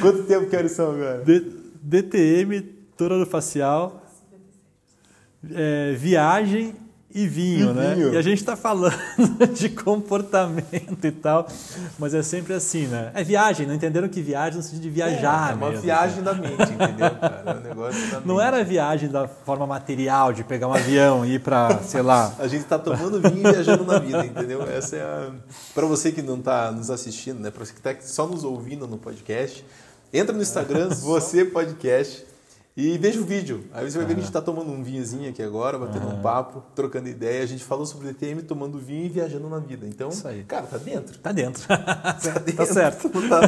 Quanto 0.01 0.23
tempo 0.23 0.49
que 0.49 0.55
são 0.69 0.91
agora? 0.91 1.23
D, 1.23 1.39
DTM, 1.82 2.61
facial, 3.26 4.01
é, 5.51 5.93
viagem 5.93 6.76
e 7.16 7.28
vinho, 7.28 7.72
E 7.72 7.74
né? 7.74 7.95
vinho. 7.95 8.13
E 8.13 8.18
a 8.18 8.22
gente 8.22 8.39
está 8.39 8.55
falando 8.57 8.93
de 9.57 9.70
comportamento 9.70 11.05
e 11.05 11.11
tal, 11.11 11.47
mas 11.97 12.13
é 12.13 12.22
sempre 12.22 12.53
assim, 12.53 12.88
né? 12.88 13.09
É 13.13 13.24
viagem, 13.24 13.66
não 13.66 13.74
entenderam 13.74 14.07
que 14.09 14.22
viagem 14.22 14.57
no 14.57 14.63
sentido 14.63 14.82
de 14.82 14.89
viajar 14.89 15.49
É, 15.49 15.51
é 15.53 15.55
uma 15.55 15.70
mesmo, 15.70 15.82
viagem 15.84 16.22
da 16.24 16.34
mente, 16.34 16.61
entendeu, 16.74 17.11
cara? 17.20 17.43
É 17.45 17.53
um 17.53 17.59
negócio 17.61 18.11
da 18.11 18.20
Não 18.20 18.36
mente. 18.36 18.45
era 18.47 18.63
viagem 18.63 19.09
da 19.09 19.28
forma 19.28 19.66
material, 19.66 20.34
de 20.34 20.43
pegar 20.43 20.68
um 20.68 20.74
avião 20.74 21.26
e 21.26 21.36
ir 21.36 21.39
para, 21.39 21.80
sei 21.84 22.01
lá. 22.01 22.34
A 22.38 22.47
gente 22.47 22.66
tá 22.66 22.78
tomando 22.78 23.22
vinho 23.22 23.47
e 23.47 23.51
viajando 23.51 23.86
na 23.86 23.97
vida, 23.97 24.26
entendeu? 24.26 24.61
Essa 24.63 24.97
é 24.97 25.01
a. 25.01 25.32
Pra 25.74 25.86
você 25.86 26.11
que 26.11 26.22
não 26.22 26.41
tá 26.41 26.72
nos 26.72 26.89
assistindo, 26.89 27.39
né? 27.39 27.49
Pra 27.49 27.63
você 27.66 27.74
que 27.74 27.82
tá 27.82 27.95
só 28.01 28.28
nos 28.28 28.43
ouvindo 28.43 28.86
no 28.88 28.97
podcast, 28.97 29.66
entra 30.13 30.36
no 30.36 30.41
Instagram, 30.41 30.89
você 31.01 31.45
podcast, 31.45 32.26
e 32.78 32.97
veja 32.97 33.21
o 33.21 33.23
vídeo. 33.23 33.63
Aí 33.73 33.89
você 33.89 33.97
vai 33.97 34.05
ver 34.05 34.15
que 34.15 34.19
a 34.19 34.23
gente 34.23 34.34
tá 34.34 34.41
tomando 34.41 34.69
um 34.69 34.84
vinhozinho 34.84 35.30
aqui 35.30 35.41
agora, 35.41 35.80
batendo 35.80 36.07
um 36.09 36.21
papo, 36.21 36.61
trocando 36.76 37.07
ideia. 37.07 37.41
A 37.41 37.45
gente 37.45 37.63
falou 37.63 37.86
sobre 37.86 38.09
DTM, 38.09 38.41
tomando 38.43 38.78
vinho 38.78 39.05
e 39.05 39.09
viajando 39.09 39.47
na 39.49 39.59
vida. 39.59 39.86
Então, 39.88 40.09
Isso 40.09 40.28
aí. 40.28 40.43
cara, 40.43 40.65
tá 40.67 40.78
dentro. 40.78 41.17
Tá 41.19 41.32
dentro. 41.32 41.63
Tá, 42.26 42.39
dentro. 42.39 42.53
tá 42.55 42.65
certo. 42.65 43.11
Não 43.13 43.30
tá, 43.30 43.41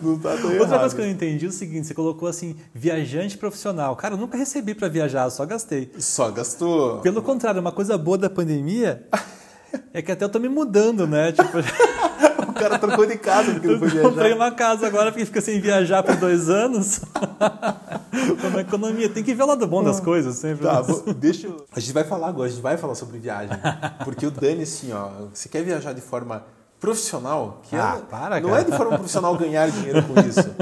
não 0.00 0.18
tá 0.18 0.30
Outra 0.30 0.50
errado. 0.50 0.80
coisa 0.80 0.94
que 0.94 1.00
eu 1.00 1.04
não 1.06 1.12
entendi 1.12 1.44
é 1.44 1.48
o 1.48 1.52
seguinte: 1.52 1.86
você 1.86 1.94
colocou 1.94 2.28
assim, 2.28 2.56
viajante 2.72 3.36
profissional. 3.36 3.94
Cara, 3.96 4.14
eu 4.14 4.18
nunca 4.18 4.36
recebi 4.38 4.74
para 4.74 4.88
viajar, 4.88 5.28
só 5.30 5.44
gastei. 5.44 5.90
Só 5.98 6.30
gastou. 6.30 7.00
Pelo 7.00 7.22
contrário, 7.22 7.60
uma 7.60 7.72
coisa 7.72 7.98
boa 7.98 8.16
da 8.16 8.30
pandemia 8.30 9.06
é 9.92 10.00
que 10.00 10.10
até 10.12 10.24
eu 10.24 10.28
tô 10.28 10.38
me 10.38 10.48
mudando, 10.48 11.06
né? 11.06 11.32
Tipo, 11.32 11.58
O 12.54 12.58
cara 12.60 12.78
trocou 12.78 13.04
de 13.06 13.16
casa 13.18 13.52
porque 13.52 13.66
não 13.66 13.78
foi 13.78 13.88
eu 13.88 14.02
comprei 14.02 14.28
viajar. 14.28 14.34
uma 14.36 14.50
casa 14.52 14.86
agora 14.86 15.10
porque 15.10 15.26
fica 15.26 15.40
sem 15.40 15.60
viajar 15.60 16.02
por 16.02 16.16
dois 16.16 16.48
anos. 16.48 17.00
Uma 18.48 18.60
economia. 18.60 19.08
Tem 19.08 19.22
que 19.24 19.34
ver 19.34 19.42
o 19.42 19.46
lado 19.46 19.66
bom 19.66 19.82
das 19.82 19.98
coisas 20.00 20.36
sempre. 20.36 20.64
Tá, 20.64 20.74
né? 20.74 20.82
vou- 20.82 21.12
deixa 21.14 21.46
eu... 21.48 21.66
A 21.74 21.80
gente 21.80 21.92
vai 21.92 22.04
falar 22.04 22.28
agora, 22.28 22.46
a 22.48 22.50
gente 22.50 22.62
vai 22.62 22.76
falar 22.76 22.94
sobre 22.94 23.18
viagem. 23.18 23.56
Porque 24.04 24.26
o 24.26 24.30
Dani, 24.30 24.62
assim, 24.62 24.92
ó, 24.92 25.08
você 25.32 25.48
quer 25.48 25.62
viajar 25.64 25.92
de 25.92 26.00
forma 26.00 26.44
profissional, 26.78 27.60
que 27.64 27.74
Ah, 27.76 27.96
é- 27.98 28.02
para, 28.10 28.40
não 28.40 28.50
cara. 28.50 28.60
é 28.60 28.64
de 28.64 28.76
forma 28.76 28.92
profissional 28.96 29.36
ganhar 29.36 29.68
dinheiro 29.70 30.02
com 30.04 30.20
isso, 30.20 30.54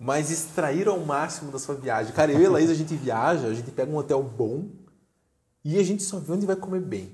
mas 0.00 0.30
extrair 0.30 0.86
ao 0.88 0.98
máximo 0.98 1.50
da 1.52 1.58
sua 1.58 1.74
viagem. 1.76 2.12
Cara, 2.12 2.32
eu 2.32 2.40
e 2.40 2.46
a 2.46 2.50
Laís, 2.50 2.68
a 2.70 2.74
gente 2.74 2.94
viaja, 2.94 3.46
a 3.46 3.54
gente 3.54 3.70
pega 3.70 3.90
um 3.90 3.96
hotel 3.96 4.22
bom 4.22 4.64
e 5.64 5.78
a 5.78 5.82
gente 5.84 6.02
só 6.02 6.18
vê 6.18 6.32
onde 6.32 6.46
vai 6.46 6.56
comer 6.56 6.80
bem. 6.80 7.12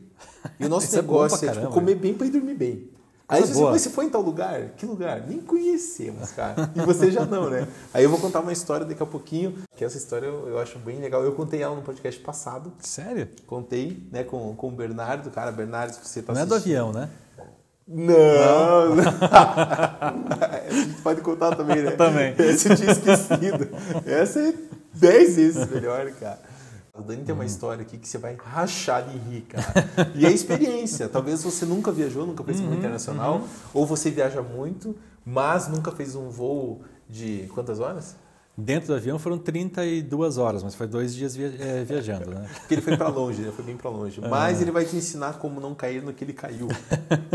E 0.59 0.64
o 0.66 0.68
nosso 0.68 0.87
Isso 0.87 0.99
é 0.99 1.03
negócio 1.03 1.39
pra 1.39 1.49
é, 1.49 1.53
tipo, 1.61 1.72
comer 1.72 1.95
bem 1.95 2.14
para 2.14 2.26
ir 2.26 2.30
dormir 2.30 2.55
bem. 2.55 2.91
Aí 3.27 3.41
Coisa 3.41 3.55
você, 3.55 3.64
mas 3.70 3.81
você 3.83 3.91
foi 3.91 4.05
em 4.05 4.11
tal 4.11 4.20
lugar? 4.20 4.61
Que 4.77 4.85
lugar? 4.85 5.22
Nem 5.27 5.39
conhecemos, 5.41 6.31
cara. 6.33 6.70
E 6.75 6.81
você 6.81 7.11
já 7.11 7.25
não, 7.25 7.49
né? 7.49 7.66
Aí 7.95 8.05
eu 8.05 8.11
vou 8.11 8.18
contar 8.18 8.41
uma 8.41 8.53
história 8.53 8.85
daqui 8.85 9.03
a 9.03 9.07
pouquinho, 9.07 9.55
que 9.75 9.83
essa 9.83 9.97
história 9.97 10.27
eu, 10.27 10.47
eu 10.49 10.59
acho 10.59 10.79
bem 10.79 11.01
legal. 11.01 11.22
Eu 11.25 11.33
contei 11.33 11.62
ela 11.62 11.75
no 11.75 11.81
podcast 11.81 12.20
passado. 12.20 12.70
Sério? 12.81 13.27
Contei, 13.47 14.07
né, 14.12 14.25
com, 14.25 14.55
com 14.55 14.68
o 14.68 14.70
Bernardo. 14.70 15.31
Cara, 15.31 15.51
Bernardo, 15.51 15.95
se 15.95 16.01
você 16.07 16.20
tá 16.20 16.35
Não 16.35 16.43
é 16.43 16.47
do 16.47 16.55
assistindo- 16.55 16.77
avião, 16.77 16.93
né? 16.93 17.09
Não! 17.87 18.95
a 20.01 20.70
gente 20.70 21.03
pode 21.03 21.20
contar 21.20 21.55
também, 21.55 21.83
né? 21.83 21.91
Também. 21.97 22.35
Essa 22.39 22.68
eu 22.72 22.77
tinha 22.77 22.91
esquecido. 22.93 23.68
Essa 24.07 24.41
é 24.41 24.55
10 24.95 25.37
vezes 25.37 25.70
melhor, 25.70 26.11
cara. 26.12 26.39
O 26.97 27.03
Dani 27.03 27.24
tem 27.24 27.34
uma 27.34 27.45
história 27.45 27.82
aqui 27.82 27.99
que 27.99 28.07
você 28.07 28.18
vai 28.18 28.36
rachar 28.36 29.03
de 29.09 29.18
rir, 29.18 29.40
cara. 29.42 30.12
E 30.14 30.24
é 30.24 30.30
experiência. 30.30 31.09
Talvez 31.09 31.42
você 31.42 31.66
nunca 31.66 31.90
viajou, 31.90 32.24
nunca 32.24 32.45
fez 32.45 32.61
voo 32.61 32.72
internacional, 32.72 33.49
ou 33.72 33.84
você 33.84 34.12
viaja 34.12 34.40
muito, 34.42 34.95
mas 35.26 35.66
nunca 35.66 35.90
fez 35.90 36.14
um 36.14 36.28
voo 36.28 36.82
de 37.09 37.49
quantas 37.53 37.80
horas? 37.80 38.14
Dentro 38.57 38.86
do 38.88 38.94
avião 38.94 39.18
foram 39.18 39.36
32 39.36 40.38
horas, 40.38 40.62
mas 40.62 40.76
foi 40.76 40.86
dois 40.86 41.12
dias 41.12 41.34
via- 41.34 41.52
eh, 41.59 41.82
viajando, 41.84 42.30
né? 42.30 42.48
Porque 42.61 42.74
ele 42.74 42.82
foi 42.82 42.96
pra 42.96 43.09
longe, 43.09 43.42
ele 43.42 43.50
foi 43.50 43.64
bem 43.64 43.76
pra 43.76 43.90
longe. 43.90 44.20
Mas 44.20 44.62
ele 44.62 44.70
vai 44.70 44.84
te 44.84 44.94
ensinar 44.94 45.38
como 45.40 45.61
não 45.61 45.74
cair 45.74 46.00
no 46.00 46.12
que 46.12 46.22
ele 46.22 46.32
caiu. 46.32 46.68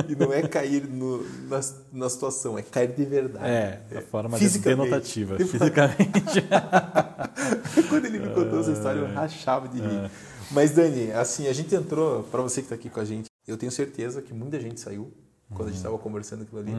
E 0.07 0.15
não 0.15 0.31
é 0.31 0.41
cair 0.47 0.87
no- 0.87 1.21
na, 1.49 1.59
na 1.91 2.09
situação, 2.09 2.57
é 2.57 2.61
cair 2.61 2.93
de 2.95 3.03
verdade. 3.03 3.45
É, 3.45 3.81
da 3.95 4.01
forma 4.01 4.37
Fisicamente. 4.37 4.89
denotativa. 4.89 5.35
Fisicamente. 5.43 6.41
Quando 7.89 8.05
ele 8.05 8.19
me 8.19 8.29
contou 8.29 8.61
essa 8.61 8.71
história, 8.71 8.99
eu 8.99 9.13
rachava 9.13 9.67
de 9.67 9.79
rir. 9.81 10.09
Mas, 10.51 10.71
Dani, 10.71 11.11
assim, 11.11 11.47
a 11.47 11.53
gente 11.53 11.75
entrou, 11.75 12.23
pra 12.23 12.41
você 12.41 12.61
que 12.61 12.69
tá 12.69 12.75
aqui 12.75 12.89
com 12.89 12.99
a 12.99 13.05
gente, 13.05 13.27
eu 13.47 13.57
tenho 13.57 13.71
certeza 13.71 14.21
que 14.21 14.33
muita 14.33 14.59
gente 14.59 14.79
saiu 14.79 15.11
quando 15.53 15.69
a 15.69 15.71
gente 15.71 15.81
tava 15.83 15.97
conversando 15.97 16.43
aquilo 16.43 16.61
ali. 16.61 16.73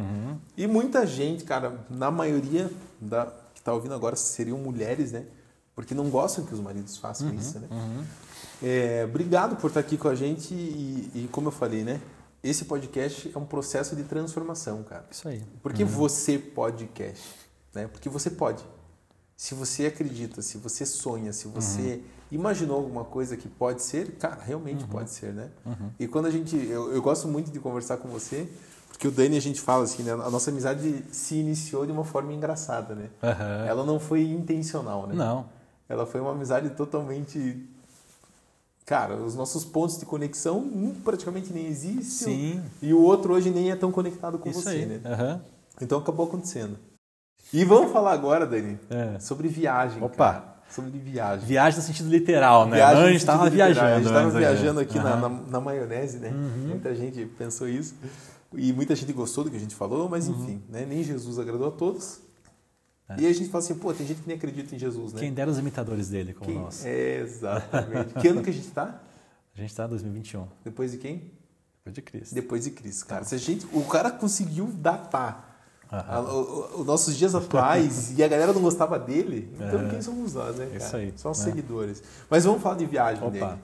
E 0.56 0.66
muita 0.66 1.06
gente, 1.06 1.44
cara, 1.44 1.74
na 1.90 2.10
maioria 2.10 2.70
da, 3.00 3.28
que 3.60 3.64
tá 3.64 3.74
ouvindo 3.74 3.92
agora 3.94 4.16
seriam 4.16 4.56
mulheres, 4.56 5.12
né? 5.12 5.26
Porque 5.74 5.94
não 5.94 6.08
gostam 6.08 6.46
que 6.46 6.54
os 6.54 6.60
maridos 6.60 6.96
façam 6.96 7.32
isso, 7.34 7.58
né? 7.60 7.68
É, 8.62 9.04
obrigado 9.04 9.56
por 9.56 9.68
estar 9.68 9.80
aqui 9.80 9.98
com 9.98 10.08
a 10.08 10.14
gente 10.14 10.54
e, 10.54 11.10
e, 11.14 11.28
como 11.30 11.48
eu 11.48 11.52
falei, 11.52 11.84
né? 11.84 12.00
Esse 12.42 12.64
podcast 12.64 13.30
é 13.34 13.38
um 13.38 13.44
processo 13.44 13.94
de 13.94 14.02
transformação, 14.04 14.82
cara. 14.82 15.04
Isso 15.10 15.28
aí. 15.28 15.42
Por 15.62 15.74
que 15.74 15.84
você 15.84 16.38
podcast? 16.38 17.22
Né? 17.74 17.86
Porque 17.86 18.08
você 18.08 18.30
pode. 18.30 18.64
Se 19.36 19.54
você 19.54 19.86
acredita, 19.86 20.40
se 20.40 20.56
você 20.56 20.86
sonha, 20.86 21.32
se 21.32 21.46
você 21.46 22.02
imaginou 22.30 22.78
alguma 22.78 23.04
coisa 23.04 23.36
que 23.36 23.48
pode 23.48 23.82
ser, 23.82 24.12
cara, 24.12 24.42
realmente 24.42 24.84
pode 24.86 25.10
ser, 25.10 25.34
né? 25.34 25.50
E 25.98 26.08
quando 26.08 26.26
a 26.26 26.30
gente. 26.30 26.56
Eu, 26.56 26.92
eu 26.92 27.02
gosto 27.02 27.28
muito 27.28 27.50
de 27.50 27.60
conversar 27.60 27.98
com 27.98 28.08
você, 28.08 28.48
porque 29.00 29.08
o 29.08 29.10
Dani 29.10 29.38
a 29.38 29.40
gente 29.40 29.62
fala 29.62 29.84
assim, 29.84 30.02
né? 30.02 30.12
A 30.12 30.28
nossa 30.28 30.50
amizade 30.50 31.02
se 31.10 31.34
iniciou 31.34 31.86
de 31.86 31.90
uma 31.92 32.04
forma 32.04 32.34
engraçada, 32.34 32.94
né? 32.94 33.06
Aham. 33.22 33.64
Ela 33.66 33.86
não 33.86 33.98
foi 33.98 34.24
intencional, 34.24 35.06
né? 35.06 35.14
Não. 35.14 35.46
Ela 35.88 36.04
foi 36.04 36.20
uma 36.20 36.32
amizade 36.32 36.68
totalmente. 36.68 37.66
Cara, 38.84 39.14
os 39.16 39.34
nossos 39.34 39.64
pontos 39.64 39.96
de 39.98 40.04
conexão 40.04 40.58
um 40.58 40.94
praticamente 41.02 41.50
nem 41.50 41.66
existem. 41.66 42.60
Sim. 42.60 42.62
E 42.82 42.92
o 42.92 43.00
outro 43.00 43.32
hoje 43.32 43.48
nem 43.48 43.70
é 43.70 43.76
tão 43.76 43.90
conectado 43.90 44.38
com 44.38 44.50
Isso 44.50 44.60
você, 44.60 44.68
aí. 44.68 44.84
né? 44.84 45.00
Aham. 45.02 45.40
Então 45.80 45.98
acabou 45.98 46.26
acontecendo. 46.26 46.76
E 47.54 47.64
vamos 47.64 47.90
falar 47.92 48.12
agora, 48.12 48.46
Dani, 48.46 48.78
É. 48.90 49.18
sobre 49.18 49.48
viagem. 49.48 50.02
Opa. 50.02 50.32
cara. 50.32 50.50
Sobre 50.68 50.90
viagem. 50.98 51.46
Viagem 51.46 51.80
no 51.80 51.86
sentido 51.86 52.10
literal, 52.10 52.66
né? 52.66 52.76
Viagem 52.76 52.96
Não, 52.96 53.02
a 53.08 53.10
gente 53.12 53.20
estava 53.20 53.48
viajando. 53.48 53.86
A 53.86 53.96
gente 53.96 54.06
estava 54.06 54.30
viajando 54.30 54.80
aqui 54.80 54.98
na. 54.98 55.14
Uhum. 55.14 55.20
na, 55.20 55.28
na 55.52 55.60
maionese, 55.60 56.18
né? 56.18 56.30
Muita 56.30 56.94
gente 56.94 57.24
pensou 57.38 57.66
isso. 57.66 57.94
E 58.54 58.72
muita 58.72 58.94
gente 58.96 59.12
gostou 59.12 59.44
do 59.44 59.50
que 59.50 59.56
a 59.56 59.60
gente 59.60 59.74
falou, 59.74 60.08
mas 60.08 60.28
Uhum. 60.28 60.42
enfim, 60.42 60.62
né? 60.68 60.84
nem 60.86 61.02
Jesus 61.04 61.38
agradou 61.38 61.68
a 61.68 61.70
todos. 61.70 62.20
E 63.18 63.26
aí 63.26 63.30
a 63.30 63.34
gente 63.34 63.48
fala 63.50 63.64
assim, 63.64 63.74
pô, 63.74 63.92
tem 63.92 64.06
gente 64.06 64.20
que 64.22 64.28
nem 64.28 64.36
acredita 64.36 64.74
em 64.74 64.78
Jesus, 64.78 65.12
né? 65.12 65.18
É. 65.18 65.22
Quem 65.24 65.32
dera 65.32 65.50
os 65.50 65.58
imitadores 65.58 66.08
dele, 66.10 66.32
como 66.32 66.46
Quem- 66.50 66.60
nós. 66.60 66.84
É, 66.86 67.18
exatamente. 67.20 68.14
que 68.14 68.28
ano 68.28 68.40
que 68.42 68.50
a 68.50 68.52
gente 68.52 68.68
tá? 68.68 69.00
A 69.52 69.60
gente 69.60 69.70
está 69.70 69.84
em 69.84 69.88
2021, 69.88 70.46
Depois 70.64 70.92
de 70.92 70.98
quem? 70.98 71.30
depois 71.84 71.94
de 71.94 72.02
Cristo. 72.02 72.34
Depois 72.34 72.64
de 72.64 72.70
Cristo, 72.70 73.06
Tá. 73.06 73.14
cara. 73.16 73.24
Se 73.24 73.34
a 73.34 73.38
gente, 73.38 73.66
o 73.72 73.84
cara 73.84 74.10
conseguiu 74.12 74.66
datar 74.66 75.48
os 76.78 76.86
nossos 76.86 77.16
dias 77.16 77.34
atuais 77.34 78.12
e 78.18 78.22
a 78.22 78.28
galera 78.28 78.52
não 78.52 78.62
gostava 78.62 78.96
dele, 78.96 79.52
então 79.58 79.88
quem 79.90 80.00
somos 80.00 80.34
nós, 80.34 80.56
né, 80.56 80.66
cara? 80.66 80.76
Isso 80.76 80.96
aí, 80.96 81.12
Só 81.16 81.32
os 81.32 81.38
né? 81.40 81.44
seguidores. 81.46 82.00
Mas 82.30 82.44
vamos 82.44 82.62
falar 82.62 82.76
de 82.76 82.86
viagem 82.86 83.22
Opa. 83.24 83.30
dele. 83.32 83.60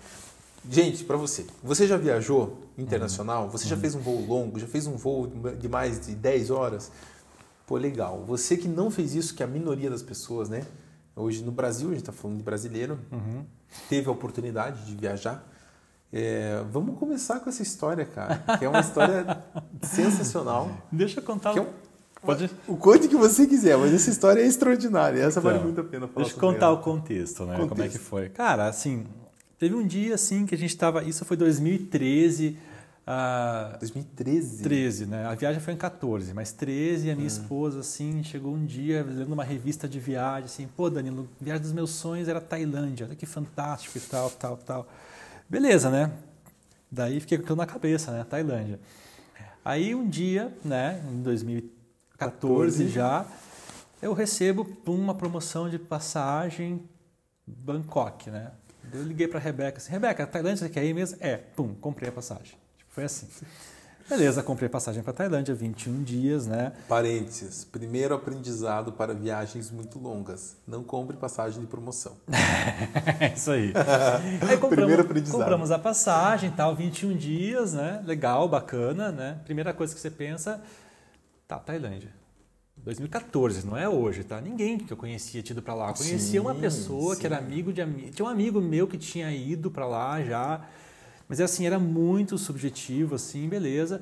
Gente, 0.69 1.05
pra 1.05 1.17
você, 1.17 1.47
você 1.63 1.87
já 1.87 1.97
viajou 1.97 2.59
internacional? 2.77 3.49
Você 3.51 3.65
Uhum. 3.65 3.71
já 3.71 3.77
fez 3.77 3.95
um 3.95 4.01
voo 4.01 4.27
longo? 4.27 4.59
Já 4.59 4.67
fez 4.67 4.87
um 4.87 4.97
voo 4.97 5.27
de 5.59 5.69
mais 5.69 6.07
de 6.07 6.15
10 6.15 6.51
horas? 6.51 6.91
Pô, 7.67 7.77
legal. 7.77 8.23
Você 8.27 8.57
que 8.57 8.69
não 8.69 8.91
fez 8.91 9.15
isso, 9.15 9.35
que 9.35 9.43
é 9.43 9.47
a 9.47 9.49
minoria 9.49 9.91
das 9.91 10.03
pessoas, 10.03 10.49
né? 10.49 10.63
Hoje 11.15 11.43
no 11.43 11.51
Brasil, 11.53 11.91
a 11.91 11.93
gente 11.95 12.05
tá 12.05 12.13
falando 12.13 12.37
de 12.37 12.43
brasileiro, 12.43 12.99
Uhum. 13.13 13.45
teve 13.89 14.09
a 14.09 14.13
oportunidade 14.13 14.85
de 14.85 14.95
viajar. 14.95 15.47
É, 16.13 16.63
vamos 16.71 16.99
começar 16.99 17.41
com 17.41 17.49
essa 17.51 17.63
história, 17.63 18.05
cara, 18.05 18.37
que 18.59 18.65
é 18.65 18.69
uma 18.69 18.81
história 18.81 19.25
sensacional. 19.83 20.71
Deixa 20.91 21.21
eu 21.21 21.25
contar. 21.25 21.53
Que 21.53 21.59
é 21.59 21.63
um- 21.63 21.87
Pode... 22.23 22.51
O 22.67 22.77
quanto 22.77 23.09
que 23.09 23.15
você 23.17 23.47
quiser, 23.47 23.77
mas 23.79 23.93
essa 23.95 24.11
história 24.11 24.41
é 24.41 24.47
extraordinária. 24.47 25.21
Essa 25.23 25.41
vale 25.41 25.57
Então, 25.59 25.67
muito 25.67 25.81
a 25.81 25.85
pena 25.85 26.09
falar 26.09 26.25
Deixa 26.25 26.37
eu 26.37 26.41
contar 26.41 26.67
ela. 26.67 26.75
o 26.75 26.79
contexto, 26.83 27.45
né? 27.45 27.53
Como 27.53 27.67
é 27.67 27.69
Contexto. 27.69 27.93
que 27.93 27.99
foi. 28.05 28.29
Cara, 28.31 28.67
assim, 28.67 29.05
teve 29.59 29.75
um 29.75 29.87
dia 29.87 30.15
assim 30.15 30.47
que 30.47 30.55
a 30.55 30.59
gente 30.59 30.71
estava. 30.71 31.03
Isso 31.05 31.25
foi 31.25 31.37
2013. 31.37 32.57
ah, 33.09 33.77
2013. 33.79 34.63
13, 34.65 35.07
né? 35.07 35.27
A 35.27 35.35
viagem 35.37 35.61
foi 35.61 35.73
em 35.75 35.77
14, 35.77 36.35
mas 36.35 36.51
13, 36.51 37.09
a 37.09 37.13
Hum. 37.13 37.17
minha 37.17 37.29
esposa, 37.29 37.79
assim, 37.81 38.25
chegou 38.25 38.53
um 38.53 38.65
dia 38.65 39.05
lendo 39.09 39.33
uma 39.33 39.45
revista 39.45 39.87
de 39.89 40.01
viagem, 40.01 40.47
assim, 40.47 40.67
pô, 40.77 40.91
Danilo, 40.91 41.29
a 41.41 41.45
viagem 41.45 41.63
dos 41.63 41.73
meus 41.73 41.91
sonhos 41.91 42.27
era 42.27 42.41
Tailândia, 42.41 43.07
olha 43.07 43.15
que 43.15 43.25
fantástico 43.25 43.97
e 43.97 44.01
tal, 44.01 44.29
tal, 44.31 44.57
tal. 44.57 44.89
Beleza, 45.49 45.89
né? 45.89 46.11
Daí 46.91 47.21
fiquei 47.21 47.39
com 47.39 47.45
aquilo 47.45 47.57
na 47.59 47.67
cabeça, 47.67 48.11
né? 48.11 48.25
Tailândia. 48.29 48.81
Aí 49.65 49.95
um 49.95 50.09
dia, 50.09 50.53
né, 50.65 51.01
em 51.09 51.23
2014 51.23 51.71
14. 52.19 52.89
já, 52.89 53.25
eu 54.03 54.13
recebo 54.15 54.67
uma 54.87 55.15
promoção 55.15 55.69
de 55.71 55.79
passagem 55.79 56.83
Bangkok, 57.47 58.31
né? 58.31 58.51
Eu 58.93 59.03
liguei 59.03 59.29
pra 59.29 59.39
Rebeca 59.39 59.79
assim, 59.79 59.91
Rebeca, 59.91 60.27
Tailândia 60.27 60.67
você 60.67 60.69
quer 60.69 60.85
ir 60.85 60.95
mesmo? 60.95 61.19
É, 61.21 61.37
pum, 61.37 61.75
comprei 61.75 62.09
a 62.09 62.13
passagem. 62.13 62.55
Tipo, 62.77 62.91
foi 62.91 63.05
assim. 63.05 63.29
Beleza, 64.09 64.41
comprei 64.41 64.69
passagem 64.69 65.03
para 65.03 65.13
Tailândia, 65.13 65.53
21 65.53 66.05
dias, 66.05 66.47
né? 66.47 66.73
Parênteses, 66.89 67.65
primeiro 67.65 68.15
aprendizado 68.15 68.93
para 68.93 69.13
viagens 69.13 69.69
muito 69.73 69.99
longas. 69.99 70.57
Não 70.65 70.85
compre 70.85 71.17
passagem 71.17 71.61
de 71.61 71.67
promoção. 71.67 72.17
Isso 73.35 73.51
aí. 73.51 73.73
aí 74.49 74.57
compramos, 74.59 74.77
primeiro 74.77 75.03
aprendizado. 75.03 75.41
compramos 75.41 75.73
a 75.73 75.79
passagem, 75.79 76.53
tal, 76.53 76.77
21 76.77 77.17
dias, 77.17 77.73
né? 77.73 78.01
Legal, 78.07 78.49
bacana, 78.49 79.11
né? 79.11 79.41
Primeira 79.45 79.75
coisa 79.75 79.93
que 79.93 80.01
você 80.01 80.11
pensa, 80.11 80.63
tá, 81.49 81.59
Tailândia. 81.59 82.26
2014, 82.87 83.67
não 83.67 83.77
é 83.77 83.89
hoje, 83.89 84.23
tá? 84.23 84.41
Ninguém 84.41 84.79
que 84.79 84.93
eu 84.93 84.97
conhecia 84.97 85.43
tinha 85.43 85.55
ido 85.55 85.61
para 85.61 85.75
lá. 85.75 85.89
Eu 85.89 85.95
conhecia 85.95 86.19
Sim, 86.19 86.39
uma 86.39 86.55
pessoa 86.55 87.17
sim. 87.17 87.21
que 87.21 87.27
era 87.27 87.37
amigo 87.37 87.73
de 87.73 87.83
amigo. 87.83 88.11
Tinha 88.11 88.25
um 88.25 88.29
amigo 88.29 88.61
meu 88.61 88.87
que 88.87 88.97
tinha 88.97 89.29
ido 89.33 89.73
para 89.73 89.85
lá 89.85 90.23
já. 90.23 90.65
Mas 91.29 91.41
assim, 91.41 91.67
era 91.67 91.81
muito 91.81 92.39
subjetivo, 92.39 93.17
assim, 93.17 93.49
beleza. 93.49 94.01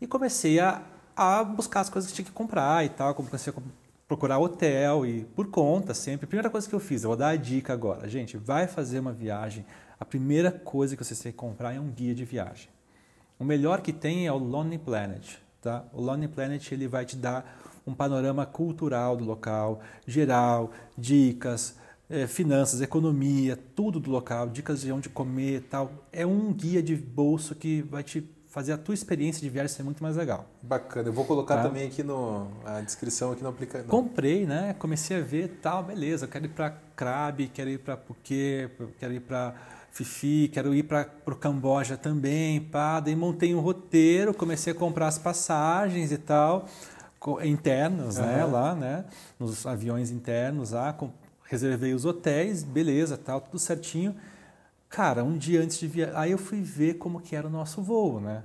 E 0.00 0.06
comecei 0.06 0.60
a, 0.60 0.80
a 1.16 1.42
buscar 1.42 1.80
as 1.80 1.90
coisas 1.90 2.08
que 2.08 2.14
tinha 2.14 2.24
que 2.24 2.30
comprar 2.30 2.84
e 2.84 2.90
tal. 2.90 3.16
Comecei 3.16 3.52
a 3.52 3.60
procurar 4.06 4.38
hotel 4.38 5.04
e 5.04 5.24
por 5.24 5.48
conta 5.48 5.92
sempre. 5.92 6.28
Primeira 6.28 6.48
coisa 6.48 6.68
que 6.68 6.74
eu 6.74 6.80
fiz, 6.80 7.02
eu 7.02 7.08
vou 7.08 7.16
dar 7.16 7.30
a 7.30 7.36
dica 7.36 7.72
agora. 7.72 8.08
Gente, 8.08 8.36
vai 8.36 8.68
fazer 8.68 9.00
uma 9.00 9.12
viagem. 9.12 9.66
A 9.98 10.04
primeira 10.04 10.52
coisa 10.52 10.96
que 10.96 11.04
você 11.04 11.20
tem 11.20 11.32
que 11.32 11.38
comprar 11.38 11.74
é 11.74 11.80
um 11.80 11.88
guia 11.88 12.14
de 12.14 12.24
viagem. 12.24 12.68
O 13.40 13.44
melhor 13.44 13.80
que 13.80 13.92
tem 13.92 14.28
é 14.28 14.32
o 14.32 14.38
Lonely 14.38 14.78
Planet. 14.78 15.34
Tá? 15.60 15.84
O 15.92 16.00
Lonely 16.00 16.28
Planet 16.28 16.70
ele 16.70 16.86
vai 16.86 17.04
te 17.04 17.16
dar 17.16 17.59
um 17.86 17.94
panorama 17.94 18.44
cultural 18.46 19.16
do 19.16 19.24
local, 19.24 19.80
geral, 20.06 20.70
dicas, 20.96 21.76
eh, 22.08 22.26
finanças, 22.26 22.80
economia, 22.80 23.58
tudo 23.74 23.98
do 24.00 24.10
local, 24.10 24.48
dicas 24.48 24.80
de 24.82 24.92
onde 24.92 25.08
comer 25.08 25.62
tal. 25.70 25.90
É 26.12 26.26
um 26.26 26.52
guia 26.52 26.82
de 26.82 26.94
bolso 26.96 27.54
que 27.54 27.82
vai 27.82 28.02
te 28.02 28.28
fazer 28.48 28.72
a 28.72 28.76
tua 28.78 28.94
experiência 28.94 29.40
de 29.40 29.48
viagem 29.48 29.68
ser 29.76 29.84
muito 29.84 30.02
mais 30.02 30.16
legal. 30.16 30.44
Bacana. 30.60 31.08
Eu 31.08 31.12
vou 31.12 31.24
colocar 31.24 31.56
Tá. 31.58 31.62
também 31.62 31.86
aqui 31.86 32.02
no 32.02 32.48
a 32.64 32.80
descrição 32.80 33.30
aqui 33.30 33.42
no 33.44 33.48
aplicativo. 33.48 33.88
Comprei, 33.88 34.44
né? 34.44 34.74
Comecei 34.76 35.16
a 35.18 35.20
ver 35.20 35.60
tal, 35.62 35.84
beleza. 35.84 36.24
Eu 36.24 36.28
quero 36.28 36.46
ir 36.46 36.48
para 36.48 36.70
Krabi, 36.96 37.46
quero 37.46 37.70
ir 37.70 37.78
para 37.78 37.96
Phuket, 37.96 38.70
quero 38.98 39.12
ir 39.14 39.20
para 39.20 39.54
Fifi, 39.92 40.48
quero 40.52 40.74
ir 40.74 40.82
para 40.84 41.08
o 41.26 41.34
Camboja 41.36 41.96
também, 41.96 42.60
pá. 42.60 42.98
Daí 43.00 43.14
montei 43.14 43.54
um 43.54 43.60
roteiro, 43.60 44.34
comecei 44.34 44.72
a 44.72 44.76
comprar 44.76 45.06
as 45.08 45.18
passagens 45.18 46.10
e 46.12 46.18
tal, 46.18 46.66
internos, 47.44 48.16
né? 48.16 48.42
Aham. 48.42 48.52
Lá, 48.52 48.74
né? 48.74 49.04
Nos 49.38 49.66
aviões 49.66 50.10
internos 50.10 50.70
lá, 50.72 50.92
com- 50.92 51.10
reservei 51.44 51.92
os 51.94 52.04
hotéis, 52.04 52.62
beleza, 52.62 53.16
tal, 53.18 53.40
tudo 53.40 53.58
certinho. 53.58 54.14
Cara, 54.88 55.22
um 55.22 55.36
dia 55.36 55.60
antes 55.62 55.78
de 55.78 55.86
viajar, 55.86 56.18
aí 56.18 56.30
eu 56.32 56.38
fui 56.38 56.62
ver 56.62 56.94
como 56.94 57.20
que 57.20 57.36
era 57.36 57.46
o 57.46 57.50
nosso 57.50 57.82
voo, 57.82 58.20
né? 58.20 58.42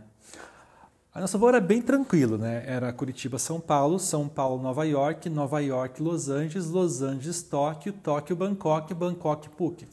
A 1.13 1.21
nosso 1.21 1.39
voo 1.39 1.47
era 1.49 1.61
bem 1.61 1.81
tranquilo, 1.81 2.37
né? 2.37 2.63
Era 2.67 2.91
Curitiba, 2.91 3.39
São 3.39 3.59
Paulo, 3.59 3.97
São 3.97 4.27
Paulo, 4.27 4.61
Nova 4.61 4.83
York, 4.85 5.29
Nova 5.29 5.59
York, 5.61 6.01
Los 6.03 6.27
Angeles, 6.29 6.67
Los 6.67 7.01
Angeles, 7.01 7.41
Tóquio, 7.41 7.93
Tóquio, 7.93 8.35
Bangkok, 8.35 8.93
Bangkok, 8.93 9.47
Phuket. 9.57 9.89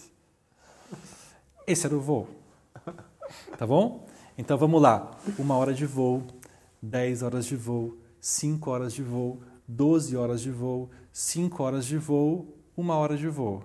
Esse 1.66 1.86
era 1.86 1.94
o 1.94 2.00
voo. 2.00 2.28
Tá 3.56 3.64
bom? 3.66 4.04
Então 4.36 4.58
vamos 4.58 4.82
lá. 4.82 5.12
Uma 5.38 5.56
hora 5.56 5.72
de 5.72 5.86
voo, 5.86 6.24
10 6.82 7.22
horas 7.22 7.46
de 7.46 7.54
voo, 7.54 7.96
5 8.22 8.70
horas 8.70 8.92
de 8.92 9.02
voo, 9.02 9.42
12 9.66 10.16
horas 10.16 10.40
de 10.40 10.52
voo, 10.52 10.88
5 11.12 11.60
horas 11.60 11.84
de 11.84 11.98
voo, 11.98 12.56
uma 12.76 12.94
hora 12.94 13.16
de 13.16 13.26
voo. 13.26 13.64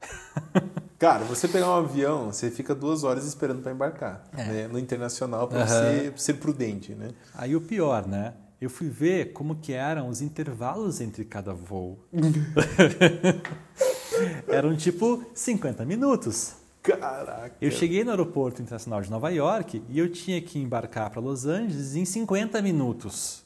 Cara, 0.98 1.22
você 1.24 1.46
pegar 1.46 1.68
um 1.68 1.84
avião, 1.84 2.32
você 2.32 2.50
fica 2.50 2.74
duas 2.74 3.04
horas 3.04 3.26
esperando 3.26 3.60
para 3.60 3.72
embarcar. 3.72 4.24
É. 4.32 4.44
né? 4.44 4.68
No 4.68 4.78
internacional, 4.78 5.48
para 5.48 5.64
Aham. 5.64 5.66
você 5.66 6.14
ser 6.16 6.34
prudente, 6.34 6.94
né? 6.94 7.10
Aí 7.34 7.54
o 7.54 7.60
pior, 7.60 8.08
né? 8.08 8.32
Eu 8.58 8.70
fui 8.70 8.88
ver 8.88 9.34
como 9.34 9.56
que 9.56 9.74
eram 9.74 10.08
os 10.08 10.22
intervalos 10.22 11.02
entre 11.02 11.22
cada 11.26 11.52
voo. 11.52 11.98
Eram 14.48 14.74
tipo 14.76 15.22
50 15.34 15.84
minutos. 15.84 16.54
Caraca. 16.82 17.54
Eu 17.60 17.70
cheguei 17.70 18.02
no 18.04 18.10
aeroporto 18.12 18.62
internacional 18.62 19.02
de 19.02 19.10
Nova 19.10 19.28
York 19.28 19.82
e 19.90 19.98
eu 19.98 20.10
tinha 20.10 20.40
que 20.40 20.58
embarcar 20.58 21.10
para 21.10 21.20
Los 21.20 21.44
Angeles 21.44 21.96
em 21.96 22.06
50 22.06 22.62
minutos. 22.62 23.43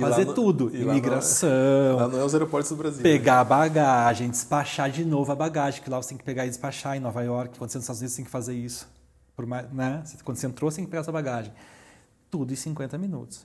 Fazer 0.00 0.24
no- 0.24 0.32
tudo, 0.34 0.70
e 0.74 0.82
lá 0.84 0.92
imigração, 0.92 1.96
Lá 1.96 2.08
não 2.08 2.18
é 2.20 2.24
os 2.24 2.32
aeroportos 2.34 2.70
do 2.70 2.76
Brasil. 2.76 3.02
pegar 3.02 3.40
a 3.40 3.44
bagagem, 3.44 4.30
despachar 4.30 4.90
de 4.90 5.04
novo 5.04 5.30
a 5.30 5.34
bagagem, 5.34 5.82
que 5.82 5.90
lá 5.90 6.00
você 6.00 6.10
tem 6.10 6.18
que 6.18 6.24
pegar 6.24 6.46
e 6.46 6.48
despachar 6.48 6.96
em 6.96 7.00
Nova 7.00 7.22
York. 7.22 7.58
Quando 7.58 7.70
você 7.70 7.76
nos 7.78 7.84
Estados 7.84 8.00
Unidos, 8.00 8.12
você 8.14 8.16
tem 8.16 8.24
que 8.24 8.30
fazer 8.30 8.54
isso. 8.54 8.88
Por 9.36 9.44
mais, 9.46 9.70
né? 9.72 10.02
Quando 10.24 10.38
você 10.38 10.46
entrou, 10.46 10.70
você 10.70 10.76
tem 10.76 10.84
que 10.86 10.90
pegar 10.90 11.04
sua 11.04 11.12
bagagem. 11.12 11.52
Tudo 12.30 12.52
em 12.52 12.56
50 12.56 12.96
minutos. 12.96 13.44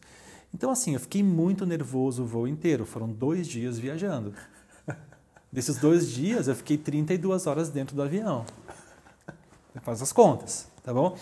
Então, 0.53 0.71
assim, 0.71 0.93
eu 0.93 0.99
fiquei 1.01 1.21
muito 1.21 1.65
nervoso 1.65 2.23
o 2.23 2.25
voo 2.25 2.47
inteiro. 2.47 2.85
Foram 2.85 3.09
dois 3.11 3.45
dias 3.45 3.77
viajando. 3.77 4.33
Desses 5.51 5.77
dois 5.77 6.09
dias, 6.09 6.47
eu 6.47 6.55
fiquei 6.55 6.77
32 6.77 7.45
horas 7.47 7.69
dentro 7.69 7.93
do 7.95 8.01
avião. 8.01 8.45
Faz 9.83 10.01
as 10.01 10.11
contas, 10.13 10.67
tá 10.83 10.93
bom? 10.93 11.15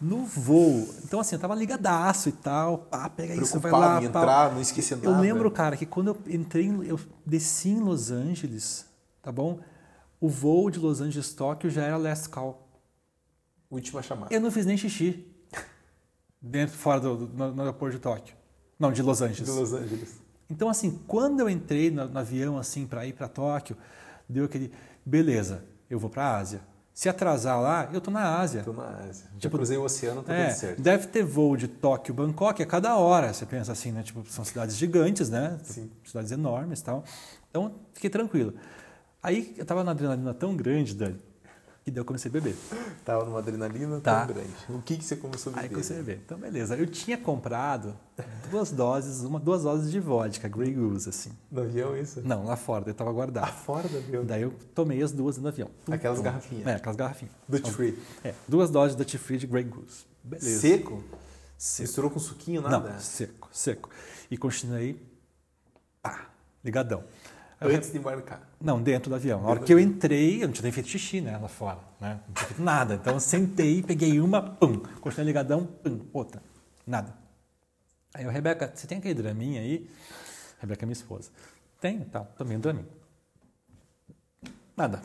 No 0.00 0.24
voo, 0.26 0.86
então 1.04 1.20
assim, 1.20 1.36
eu 1.36 1.40
tava 1.40 1.54
ligadaço 1.54 2.28
e 2.28 2.32
tal, 2.32 2.78
pá, 2.78 3.08
pega 3.08 3.34
isso, 3.34 3.58
vai 3.60 3.70
lá, 3.72 4.02
em 4.02 4.04
entrar, 4.06 4.52
não 4.52 4.60
esquecer 4.60 4.96
nada. 4.96 5.08
Eu 5.08 5.20
lembro, 5.20 5.50
cara, 5.50 5.76
que 5.76 5.86
quando 5.86 6.08
eu 6.08 6.18
entrei, 6.34 6.68
eu 6.84 7.00
desci 7.24 7.70
em 7.70 7.80
Los 7.80 8.10
Angeles, 8.10 8.86
tá 9.22 9.30
bom? 9.32 9.60
O 10.20 10.28
voo 10.28 10.70
de 10.70 10.78
Los 10.78 11.00
Angeles 11.00 11.32
Tóquio 11.32 11.70
já 11.70 11.84
era 11.84 11.96
last 11.96 12.28
call. 12.28 12.68
Última 13.70 14.02
chamada. 14.02 14.34
Eu 14.34 14.40
não 14.40 14.50
fiz 14.50 14.66
nem 14.66 14.76
xixi 14.76 15.26
dentro, 16.40 16.76
fora 16.76 17.00
do, 17.00 17.16
do- 17.26 17.36
no, 17.36 17.54
no 17.54 17.62
aeroporto 17.62 17.96
de 17.96 18.02
Tóquio. 18.02 18.34
Não, 18.78 18.92
de 18.92 19.00
Los 19.02 19.22
Angeles. 19.22 19.46
De 19.52 19.58
Los 19.58 19.72
Angeles. 19.72 20.16
Então, 20.50 20.68
assim, 20.68 21.00
quando 21.06 21.40
eu 21.40 21.48
entrei 21.48 21.90
no, 21.90 22.06
no 22.08 22.18
avião, 22.18 22.58
assim, 22.58 22.86
para 22.86 23.06
ir 23.06 23.12
para 23.14 23.28
Tóquio, 23.28 23.76
deu 24.28 24.44
aquele, 24.44 24.70
beleza, 25.04 25.64
eu 25.88 25.98
vou 25.98 26.10
para 26.10 26.24
a 26.26 26.36
Ásia. 26.36 26.60
Se 26.94 27.08
atrasar 27.08 27.60
lá, 27.60 27.90
eu 27.92 28.00
tô 28.00 28.08
na 28.12 28.38
Ásia. 28.38 28.62
Tô 28.62 28.72
na 28.72 28.86
Ásia. 28.86 29.26
Já 29.34 29.40
Tipo, 29.40 29.56
cruzei 29.56 29.76
o 29.76 29.82
oceano, 29.82 30.22
tá 30.22 30.32
É, 30.32 30.46
tudo 30.46 30.56
certo. 30.58 30.80
deve 30.80 31.06
ter 31.08 31.24
voo 31.24 31.56
de 31.56 31.66
Tóquio, 31.66 32.14
Bangkok 32.14 32.62
a 32.62 32.66
cada 32.66 32.96
hora. 32.96 33.32
Você 33.32 33.44
pensa 33.44 33.72
assim, 33.72 33.90
né? 33.90 34.04
Tipo, 34.04 34.24
são 34.30 34.44
cidades 34.44 34.76
gigantes, 34.76 35.28
né? 35.28 35.58
Sim. 35.64 35.90
Cidades 36.04 36.30
enormes 36.30 36.78
e 36.78 36.84
tal. 36.84 37.02
Então, 37.50 37.74
fiquei 37.92 38.08
tranquilo. 38.08 38.54
Aí, 39.20 39.52
eu 39.58 39.64
tava 39.66 39.82
na 39.82 39.90
adrenalina 39.90 40.32
tão 40.32 40.54
grande, 40.56 40.94
Dani, 40.94 41.20
que 41.84 41.90
daí 41.90 42.00
eu 42.00 42.04
comecei 42.04 42.30
a 42.30 42.32
beber. 42.32 42.56
Tava 43.04 43.24
numa 43.26 43.38
adrenalina 43.40 44.00
Tá. 44.00 44.24
tão 44.24 44.34
grande. 44.34 44.50
O 44.70 44.80
que, 44.80 44.96
que 44.96 45.04
você 45.04 45.16
começou 45.16 45.52
a 45.52 45.56
Aí 45.56 45.62
beber? 45.64 45.74
comecei 45.74 45.96
a 45.96 45.98
beber. 46.00 46.20
Então, 46.24 46.38
beleza. 46.38 46.74
Eu 46.76 46.86
tinha 46.86 47.18
comprado 47.18 47.94
duas 48.50 48.70
doses, 48.70 49.20
uma, 49.22 49.38
duas 49.38 49.62
doses 49.64 49.90
de 49.92 50.00
vodka, 50.00 50.48
Grey 50.48 50.72
Goose, 50.72 51.08
assim. 51.10 51.30
No 51.50 51.60
avião, 51.62 51.94
isso? 51.96 52.22
Não, 52.24 52.44
lá 52.46 52.56
fora, 52.56 52.88
eu 52.88 52.94
tava 52.94 53.10
Ah, 53.10 53.12
guardado. 53.12 53.52
fora 53.52 53.86
do 53.88 53.98
avião. 53.98 54.24
Daí 54.24 54.42
eu 54.42 54.52
tomei 54.74 55.02
as 55.02 55.12
duas 55.12 55.36
no 55.36 55.46
avião. 55.48 55.70
Aquelas 55.90 56.20
garrafinhas. 56.20 56.66
É, 56.66 56.74
aquelas 56.74 56.96
garrafinhas. 56.96 57.34
Duty 57.46 57.70
free. 57.70 57.98
É, 58.24 58.34
duas 58.48 58.70
doses 58.70 58.96
Duty 58.96 59.18
Free 59.18 59.36
de 59.38 59.46
Grey 59.46 59.64
Goose. 59.64 60.06
Beleza. 60.22 60.60
Seco? 60.60 61.04
Seco. 61.58 61.82
Misturou 61.82 62.10
com 62.10 62.18
suquinho, 62.18 62.62
nada? 62.62 62.78
Não, 62.92 62.98
seco, 62.98 63.48
seco. 63.52 63.90
E 64.30 64.36
continuei, 64.38 65.00
pá, 66.02 66.28
ligadão. 66.64 67.04
Antes 67.68 67.92
de 67.92 67.98
embarcar. 67.98 68.40
não, 68.60 68.82
dentro 68.82 69.10
do 69.10 69.16
avião. 69.16 69.40
Na 69.42 69.48
hora 69.48 69.60
que 69.60 69.72
eu 69.72 69.78
entrei, 69.78 70.42
eu 70.42 70.46
não 70.46 70.52
tinha 70.52 70.62
nem 70.64 70.72
feito 70.72 70.88
xixi, 70.88 71.20
né, 71.20 71.36
lá 71.38 71.48
fora, 71.48 71.78
né? 72.00 72.20
Não 72.26 72.34
tinha 72.34 72.46
feito 72.46 72.62
nada. 72.62 72.94
Então 72.94 73.14
eu 73.14 73.20
sentei, 73.20 73.82
peguei 73.82 74.20
uma, 74.20 74.42
pum, 74.42 74.80
continuei 75.00 75.26
ligadão, 75.26 75.64
pum, 75.66 76.00
outra, 76.12 76.42
nada. 76.86 77.14
Aí 78.14 78.24
eu, 78.24 78.30
Rebeca, 78.30 78.72
você 78.74 78.86
tem 78.86 78.98
aquele 78.98 79.14
draminha 79.14 79.60
aí? 79.60 79.88
Rebeca 80.60 80.84
é 80.84 80.86
minha 80.86 80.92
esposa. 80.92 81.30
Tenho, 81.80 82.04
tá, 82.06 82.20
tomei 82.20 82.56
um 82.56 82.60
draminho. 82.60 82.88
Nada. 84.76 85.00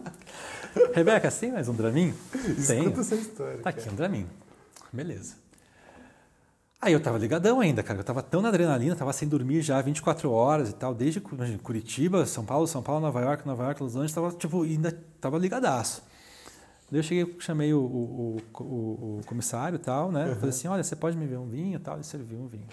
Rebeca, 0.94 1.30
tem 1.30 1.52
mais 1.52 1.68
um 1.68 1.74
draminho? 1.74 2.14
Tenho. 2.66 2.82
Escuta 2.90 3.00
essa 3.00 3.14
história. 3.14 3.58
Tá 3.58 3.70
aqui, 3.70 3.80
cara. 3.80 3.92
um 3.92 3.94
Dramin. 3.96 4.26
Beleza. 4.92 5.34
Aí 6.80 6.92
eu 6.92 7.00
tava 7.02 7.18
ligadão 7.18 7.58
ainda, 7.60 7.82
cara. 7.82 8.00
Eu 8.00 8.04
tava 8.04 8.22
tão 8.22 8.42
na 8.42 8.48
adrenalina, 8.48 8.94
tava 8.94 9.12
sem 9.12 9.26
dormir 9.28 9.62
já 9.62 9.80
24 9.80 10.30
horas 10.30 10.70
e 10.70 10.74
tal, 10.74 10.94
desde 10.94 11.22
imagina, 11.32 11.58
Curitiba, 11.58 12.26
São 12.26 12.44
Paulo, 12.44 12.66
São 12.66 12.82
Paulo, 12.82 13.00
Nova 13.00 13.20
York, 13.20 13.46
Nova 13.46 13.64
York, 13.64 13.82
Los 13.82 13.94
Angeles, 13.96 14.12
tava 14.12 14.30
tipo, 14.32 14.62
ainda 14.62 14.92
tava 15.20 15.38
ligadaço. 15.38 16.02
Daí 16.90 17.00
eu 17.00 17.02
cheguei, 17.02 17.36
chamei 17.40 17.72
o, 17.74 17.80
o, 17.80 18.36
o- 18.60 18.62
o- 18.62 19.18
o 19.18 19.20
comissário 19.26 19.76
e 19.76 19.78
tal, 19.78 20.12
né? 20.12 20.26
Falei 20.36 20.50
assim: 20.50 20.68
olha, 20.68 20.84
você 20.84 20.94
pode 20.94 21.16
me 21.16 21.26
ver 21.26 21.38
um 21.38 21.48
vinho 21.48 21.76
e 21.76 21.80
tal? 21.80 21.94
Ele 21.96 22.04
serviu 22.04 22.38
um 22.38 22.46
vinho. 22.46 22.68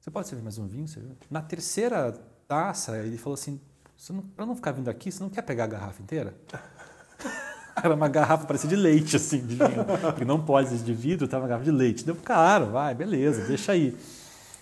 Você 0.00 0.10
pode 0.10 0.26
servir 0.26 0.42
mais 0.42 0.58
um 0.58 0.66
vinho? 0.66 0.88
Serviu. 0.88 1.12
Na 1.30 1.40
terceira 1.42 2.12
taça, 2.48 2.96
ele 2.98 3.16
falou 3.18 3.34
assim: 3.34 3.60
"Você 3.96 4.12
não- 4.12 4.22
pra 4.22 4.44
não 4.46 4.56
ficar 4.56 4.72
vindo 4.72 4.88
aqui, 4.88 5.12
você 5.12 5.22
não 5.22 5.30
quer 5.30 5.42
pegar 5.42 5.64
a 5.64 5.68
garrafa 5.68 6.02
inteira? 6.02 6.34
Era 7.82 7.94
uma 7.94 8.08
garrafa, 8.08 8.46
parecia 8.46 8.68
de 8.68 8.76
leite, 8.76 9.16
assim, 9.16 9.38
de 9.40 9.54
vinho. 9.56 9.84
Porque 10.02 10.24
não 10.24 10.40
pode 10.40 10.68
ser 10.70 10.78
de 10.78 10.92
vidro, 10.94 11.26
tava 11.28 11.42
uma 11.44 11.48
garrafa 11.48 11.64
de 11.64 11.70
leite. 11.70 12.04
Deu, 12.04 12.16
claro, 12.16 12.66
vai, 12.66 12.94
beleza, 12.94 13.44
deixa 13.46 13.72
aí. 13.72 13.96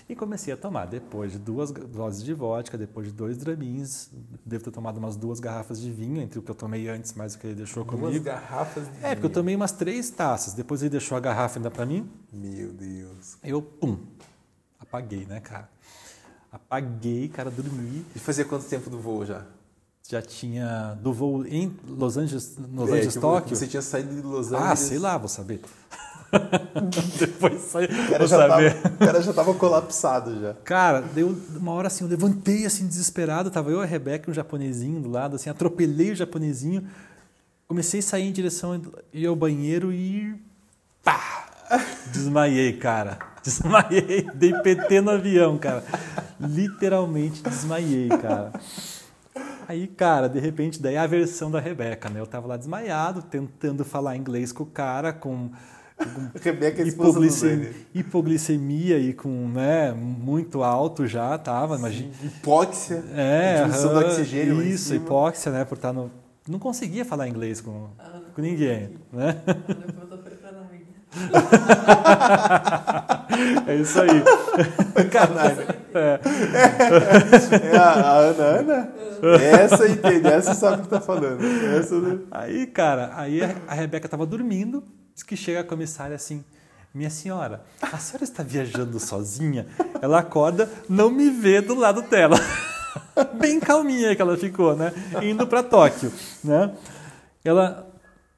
E 0.09 0.15
comecei 0.15 0.55
a 0.55 0.57
tomar. 0.57 0.87
Depois 0.87 1.33
de 1.33 1.39
duas 1.39 1.73
doses 1.73 2.23
de 2.23 2.33
vodka, 2.33 2.79
depois 2.79 3.09
de 3.09 3.13
dois 3.13 3.37
dramins, 3.37 4.09
devo 4.45 4.63
ter 4.63 4.71
tomado 4.71 4.99
umas 4.99 5.17
duas 5.17 5.41
garrafas 5.41 5.81
de 5.81 5.91
vinho, 5.91 6.21
entre 6.21 6.39
o 6.39 6.43
que 6.43 6.51
eu 6.51 6.55
tomei 6.55 6.89
antes 6.89 7.13
mais 7.15 7.35
o 7.35 7.39
que 7.41 7.49
ele 7.49 7.57
deixou 7.57 7.83
Duas 7.85 8.01
comigo. 8.01 8.25
garrafas 8.25 8.85
de 8.85 9.05
É, 9.05 9.15
porque 9.17 9.27
eu 9.27 9.31
tomei 9.31 9.57
umas 9.57 9.73
três 9.73 10.09
taças. 10.09 10.55
Depois 10.55 10.81
ele 10.81 10.91
deixou 10.91 11.17
a 11.17 11.21
garrafa 11.21 11.59
ainda 11.59 11.73
pra 11.73 11.85
mim. 11.85 12.09
Meu 12.33 12.73
Deus. 12.73 13.37
Eu, 13.43 13.61
pum, 13.61 13.99
apaguei, 14.79 15.27
né, 15.27 15.41
cara? 15.41 15.69
Apaguei, 16.53 17.29
cara, 17.29 17.51
dormi. 17.51 18.05
E 18.15 18.19
fazia 18.21 18.45
quanto 18.45 18.65
tempo 18.67 18.89
do 18.89 19.01
voo 19.01 19.27
já? 19.27 19.45
Já 20.09 20.23
tinha 20.23 20.97
do 21.03 21.13
voo 21.13 21.45
em 21.47 21.75
Los 21.89 22.17
Angeles, 22.17 22.57
Los 22.73 22.91
É, 22.91 22.93
Angeles, 22.95 23.15
Tóquio. 23.17 23.57
Você 23.57 23.67
tinha 23.67 23.83
saído 23.83 24.15
de 24.15 24.23
Los 24.23 24.53
Ah, 24.53 24.59
Angeles. 24.59 24.79
sei 24.79 24.99
lá, 24.99 25.19
vou 25.19 25.29
saber. 25.29 25.61
Depois 27.19 27.61
sai, 27.63 27.85
O 27.87 28.09
cara, 28.11 28.27
já 28.27 28.37
saber. 28.49 28.75
tava, 28.75 28.95
o 28.95 28.99
cara 28.99 29.23
já 29.23 29.33
tava 29.33 29.55
colapsado 29.55 30.41
já. 30.41 30.55
Cara, 30.65 31.01
deu 31.01 31.37
uma 31.57 31.73
hora 31.73 31.89
assim, 31.89 32.05
eu 32.05 32.11
levantei 32.11 32.67
assim 32.67 32.87
desesperado, 32.87 33.51
tava 33.51 33.71
eu 33.71 33.81
e 33.81 33.83
a 33.83 33.87
Rebeca 33.87 34.29
e 34.29 34.31
um 34.31 34.35
japonesinho 34.35 35.01
do 35.01 35.09
lado, 35.09 35.37
assim, 35.37 35.51
atropelei 35.51 36.13
o 36.13 36.17
japonesinho, 36.17 36.87
comecei 37.67 38.01
a 38.01 38.03
sair 38.03 38.29
em 38.29 38.33
direção 38.33 38.81
ir 39.13 39.27
ao 39.27 39.35
banheiro 39.37 39.93
e 39.93 40.35
pá! 41.03 41.45
Desmaiei, 42.13 42.75
cara. 42.75 43.19
Desmaiei, 43.43 44.29
dei 44.35 44.53
PT 44.53 45.01
no 45.01 45.11
avião, 45.11 45.59
cara. 45.59 45.83
Literalmente 46.39 47.43
desmaiei, 47.43 48.09
cara. 48.09 48.53
Aí, 49.69 49.87
cara, 49.87 50.29
de 50.29 50.39
repente, 50.39 50.81
daí 50.81 50.97
a 50.97 51.07
versão 51.07 51.51
da 51.51 51.59
Rebeca, 51.59 52.09
né? 52.09 52.21
Eu 52.21 52.27
tava 52.27 52.47
lá 52.47 52.57
desmaiado, 52.57 53.23
tentando 53.23 53.85
falar 53.85 54.17
inglês 54.17 54.53
com 54.53 54.63
o 54.63 54.67
cara, 54.67 55.13
com 55.13 55.51
Rebeca 56.41 56.83
é 56.83 56.87
hipoglicemia, 56.87 57.71
Dani. 57.71 57.87
hipoglicemia 57.95 58.99
e 58.99 59.13
com, 59.13 59.49
né, 59.49 59.93
muito 59.93 60.63
alto 60.63 61.07
já 61.07 61.37
tava, 61.39 61.77
imagina. 61.77 62.11
Hipóxia. 62.23 63.03
É, 63.15 63.63
diminuição 63.63 63.95
do 63.95 64.01
oxigênio 64.01 64.63
Isso, 64.63 64.95
hipóxia, 64.95 65.51
né, 65.51 65.65
por 65.65 65.77
estar 65.77 65.93
no 65.93 66.11
não 66.49 66.61
conseguia 66.61 67.05
falar 67.05 67.27
inglês 67.27 67.61
com, 67.61 67.89
Ah, 67.99 68.21
com 68.33 68.41
ninguém, 68.41 68.91
né? 69.13 69.43
Depois 69.67 70.07
É 73.67 73.75
isso 73.77 74.01
aí. 74.01 74.23
Canalha. 75.11 75.77
É. 75.95 76.21
É 77.73 77.77
a, 77.77 77.91
a 77.91 78.19
Ana 78.19 78.45
Ana? 78.45 78.93
Essa 79.41 79.89
entende, 79.89 80.29
essa 80.29 80.55
sabe 80.55 80.81
o 80.81 80.85
que 80.85 80.89
tá 80.89 81.01
falando. 81.01 81.43
Essa? 81.45 81.95
Aí, 82.31 82.67
cara, 82.67 83.13
aí 83.15 83.43
a 83.43 83.55
a 83.67 83.75
Rebeca 83.75 84.09
tava 84.09 84.27
dormindo, 84.27 84.83
diz 85.15 85.23
que 85.23 85.37
chega 85.37 85.61
a 85.61 85.65
comissária 85.65 86.15
assim, 86.15 86.45
minha 86.95 87.11
senhora, 87.11 87.63
a 87.81 87.99
senhora 87.99 88.25
está 88.25 88.43
viajando 88.43 88.99
sozinha? 88.99 89.67
Ela 90.01 90.21
acorda, 90.21 90.71
não 90.89 91.11
me 91.11 91.31
vê 91.31 91.61
do 91.61 91.75
lado 91.75 92.03
dela. 92.03 92.37
Bem 93.39 93.61
calminha 93.61 94.15
que 94.15 94.23
ela 94.23 94.37
ficou, 94.37 94.75
né? 94.75 94.93
Indo 95.23 95.47
para 95.47 95.63
Tóquio, 95.63 96.13
né? 96.43 96.73
Ela, 97.45 97.87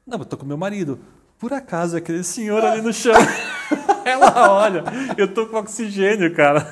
não, 0.06 0.18
eu 0.18 0.24
tô 0.24 0.36
com 0.36 0.46
meu 0.46 0.56
marido. 0.56 0.98
Por 1.38 1.52
acaso 1.52 1.96
aquele 1.96 2.24
senhor 2.24 2.64
ali 2.64 2.82
no 2.82 2.92
chão? 2.92 3.14
Ela 4.04 4.50
olha, 4.50 4.84
eu 5.16 5.32
tô 5.32 5.46
com 5.46 5.56
oxigênio, 5.58 6.34
cara. 6.34 6.66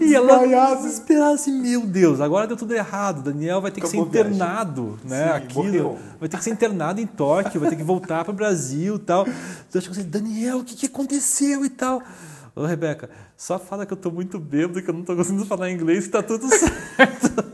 E 0.00 0.14
ela 0.14 0.38
Desmaiado. 0.38 0.82
desesperada 0.82 1.34
assim, 1.34 1.52
meu 1.60 1.82
Deus, 1.82 2.20
agora 2.20 2.46
deu 2.46 2.56
tudo 2.56 2.74
errado. 2.74 3.22
Daniel 3.22 3.60
vai 3.60 3.70
ter 3.70 3.80
que 3.80 3.86
Acabou 3.86 4.06
ser 4.06 4.10
viagem. 4.12 4.32
internado, 4.34 4.98
né? 5.04 5.24
Sim, 5.24 5.30
Aqui, 5.36 5.54
morreu. 5.54 5.98
vai 6.18 6.28
ter 6.28 6.36
que 6.38 6.44
ser 6.44 6.50
internado 6.50 7.00
em 7.00 7.06
Tóquio, 7.06 7.60
vai 7.60 7.68
ter 7.70 7.76
que 7.76 7.82
voltar 7.82 8.24
para 8.24 8.32
o 8.32 8.34
Brasil 8.34 8.96
e 8.96 8.98
tal. 8.98 9.22
Então 9.26 9.34
eu 9.74 9.78
acho 9.80 9.90
assim, 9.90 10.04
Daniel, 10.04 10.58
o 10.58 10.64
que, 10.64 10.74
que 10.74 10.86
aconteceu 10.86 11.64
e 11.64 11.68
tal? 11.68 12.02
Ô, 12.54 12.64
Rebeca, 12.64 13.10
só 13.36 13.58
fala 13.58 13.84
que 13.86 13.92
eu 13.92 13.96
tô 13.96 14.10
muito 14.10 14.38
bêbado, 14.38 14.80
que 14.82 14.88
eu 14.88 14.94
não 14.94 15.02
tô 15.02 15.14
conseguindo 15.16 15.44
falar 15.46 15.70
inglês, 15.70 16.04
que 16.06 16.12
tá 16.12 16.22
tudo 16.22 16.46
certo. 16.54 17.44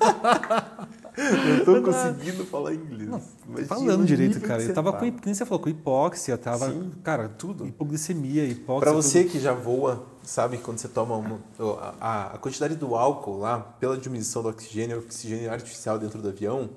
Eu 1.19 1.65
tô 1.65 1.83
conseguindo 1.83 2.45
falar 2.47 2.75
inglês. 2.75 3.11
Imagina 3.47 3.67
Falando 3.69 4.07
direito, 4.07 4.41
cara. 4.41 4.63
Eu 4.63 4.73
tava 4.75 4.93
tá. 4.93 4.99
com, 4.99 5.05
nem 5.25 5.35
você 5.35 5.45
falou, 5.45 5.63
com 5.63 5.69
hipóxia, 5.69 6.39
tava, 6.39 6.71
Sim, 6.71 6.93
cara, 7.03 7.29
tudo. 7.29 7.67
hipoglicemia, 7.67 8.45
hipóxia. 8.45 8.81
Pra 8.81 8.93
tudo. 8.93 9.03
você 9.03 9.25
que 9.25 9.39
já 9.41 9.53
voa, 9.53 10.07
sabe 10.23 10.59
quando 10.59 10.79
você 10.79 10.89
toma 10.89 11.17
uma- 11.17 11.41
a, 12.01 12.35
a 12.35 12.39
quantidade 12.39 12.77
do 12.77 12.95
álcool 12.95 13.39
lá, 13.39 13.59
pela 13.59 13.97
diminuição 13.97 14.43
do 14.43 14.49
oxigênio, 14.49 14.99
oxigênio 14.99 15.51
artificial 15.51 15.99
dentro 15.99 16.23
do 16.23 16.29
avião, 16.29 16.71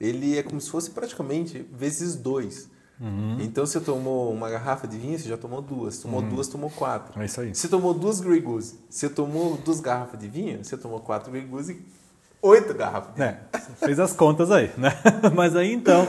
ele 0.00 0.38
é 0.38 0.42
como 0.42 0.60
se 0.60 0.70
fosse 0.70 0.90
praticamente 0.90 1.66
vezes 1.72 2.14
dois. 2.14 2.68
Uhum. 3.00 3.36
Então 3.40 3.64
você 3.64 3.78
tomou 3.80 4.32
uma 4.32 4.50
garrafa 4.50 4.86
de 4.88 4.98
vinho, 4.98 5.16
você 5.18 5.28
já 5.28 5.36
tomou 5.36 5.62
duas. 5.62 5.98
Tomou 5.98 6.20
duas, 6.20 6.48
tomou 6.48 6.68
quatro. 6.68 7.20
É 7.20 7.26
isso 7.26 7.40
aí. 7.40 7.54
Você 7.54 7.68
tomou 7.68 7.94
duas 7.94 8.20
Grey 8.20 8.40
Goose, 8.40 8.74
você 8.90 9.08
tomou 9.08 9.56
duas 9.56 9.78
garrafas 9.80 10.18
de 10.18 10.26
vinho, 10.28 10.64
você 10.64 10.76
tomou 10.76 10.98
quatro 10.98 11.30
Grey 11.30 11.44
Goose 11.44 11.72
e 11.74 11.97
oito 12.42 12.74
garrafas 12.74 13.14
de 13.14 13.20
vinho. 13.20 13.36
É, 13.52 13.58
fez 13.84 13.98
as 13.98 14.12
contas 14.12 14.50
aí, 14.50 14.70
né? 14.76 14.92
Mas 15.34 15.56
aí 15.56 15.72
então, 15.72 16.08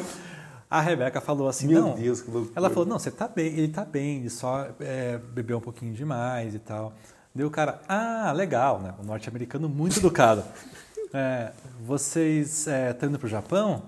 a 0.70 0.82
Rebeca 0.82 1.20
falou 1.20 1.48
assim: 1.48 1.68
Meu 1.68 1.82
não. 1.82 1.96
Deus, 1.96 2.22
que 2.22 2.30
loucura. 2.30 2.54
Ela 2.56 2.70
falou: 2.70 2.86
não, 2.86 3.00
você 3.00 3.12
tá 3.12 3.28
bem, 3.28 3.48
ele 3.48 3.70
tá 3.70 3.84
bem, 3.84 4.20
ele 4.20 4.30
só 4.30 4.68
é, 4.80 5.18
bebeu 5.18 5.58
um 5.58 5.62
pouquinho 5.62 5.94
demais 5.94 6.54
e 6.54 6.60
tal. 6.60 6.94
Deu 7.34 7.48
o 7.48 7.52
cara, 7.52 7.80
ah, 7.88 8.32
legal, 8.36 8.80
né? 8.80 8.94
O 9.00 9.04
norte-americano 9.04 9.68
muito 9.70 10.00
educado. 10.00 10.44
É, 11.12 11.54
vocês 11.82 12.68
estão 12.68 13.10
indo 13.10 13.18
pro 13.18 13.28
Japão? 13.28 13.82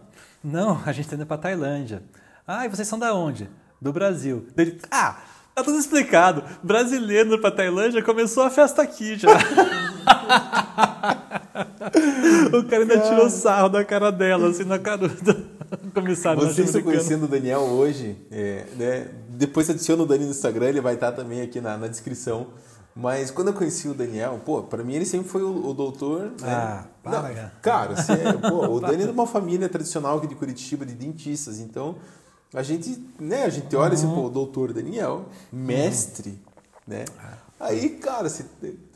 Não, 0.44 0.82
a 0.84 0.92
gente 0.92 1.08
tá 1.08 1.16
indo 1.16 1.24
pra 1.24 1.38
Tailândia. 1.38 2.02
Ah, 2.48 2.66
e 2.66 2.70
vocês 2.70 2.88
são 2.88 2.98
da 2.98 3.14
onde? 3.14 3.48
Do 3.80 3.94
Brasil. 3.94 4.48
Ele, 4.58 4.82
ah, 4.89 5.20
tá 5.54 5.64
tudo 5.64 5.78
explicado. 5.78 6.44
Brasileiro 6.64 7.39
pra 7.39 7.52
Tailândia 7.52 8.02
começou 8.02 8.42
a 8.42 8.50
festa 8.50 8.82
aqui 8.82 9.20
já. 9.20 9.30
o 12.54 12.64
cara 12.64 12.84
ainda 12.84 12.99
tirou 12.99 13.30
sarro 13.30 13.70
da 13.70 13.84
cara 13.84 14.12
dela, 14.12 14.49
assim, 14.49 14.64
na 14.64 14.80
cara 14.80 15.08
do 15.08 15.12
comissário 15.93 16.41
Vocês 16.41 16.68
estão 16.68 16.82
conhecendo 16.82 17.26
o 17.26 17.28
Daniel 17.28 17.62
hoje, 17.62 18.16
é, 18.32 18.66
né? 18.76 19.08
Depois 19.30 19.70
adiciona 19.70 20.04
o 20.04 20.06
Dani 20.06 20.26
no 20.26 20.32
Instagram, 20.32 20.68
ele 20.68 20.82
vai 20.82 20.93
estar 20.95 21.12
também 21.12 21.41
aqui 21.41 21.60
na, 21.60 21.78
na 21.78 21.88
descrição. 21.88 22.47
Mas 22.95 23.32
quando 23.32 23.47
eu 23.47 23.54
conheci 23.54 23.88
o 23.88 23.93
Daniel, 23.93 24.39
pô, 24.45 24.64
pra 24.64 24.84
mim 24.84 24.95
ele 24.95 25.06
sempre 25.06 25.30
foi 25.30 25.41
o, 25.41 25.70
o 25.70 25.74
doutor. 25.74 26.24
Né? 26.24 26.32
Ah, 26.43 26.86
para, 27.02 27.12
Não, 27.12 27.22
cara. 27.22 27.54
cara, 27.62 27.93
é- 27.93 28.49
pô, 28.49 28.68
o 28.76 28.80
Dani 28.80 29.04
é 29.04 29.06
de 29.06 29.12
uma 29.12 29.26
família 29.26 29.70
tradicional 29.70 30.18
aqui 30.18 30.28
de 30.28 30.36
Curitiba, 30.36 30.86
de 30.86 30.93
dentistas. 30.93 31.60
Então, 31.60 31.95
a 32.54 32.62
gente, 32.62 33.02
né, 33.20 33.43
a 33.45 33.49
gente 33.49 33.74
olha 33.76 33.93
assim, 33.93 34.10
pô, 34.14 34.26
o 34.26 34.30
doutor 34.30 34.74
Daniel, 34.74 35.26
mestre, 35.52 36.38
né? 36.86 37.06
Aí, 37.60 37.91
cara, 37.91 38.28
você, 38.28 38.45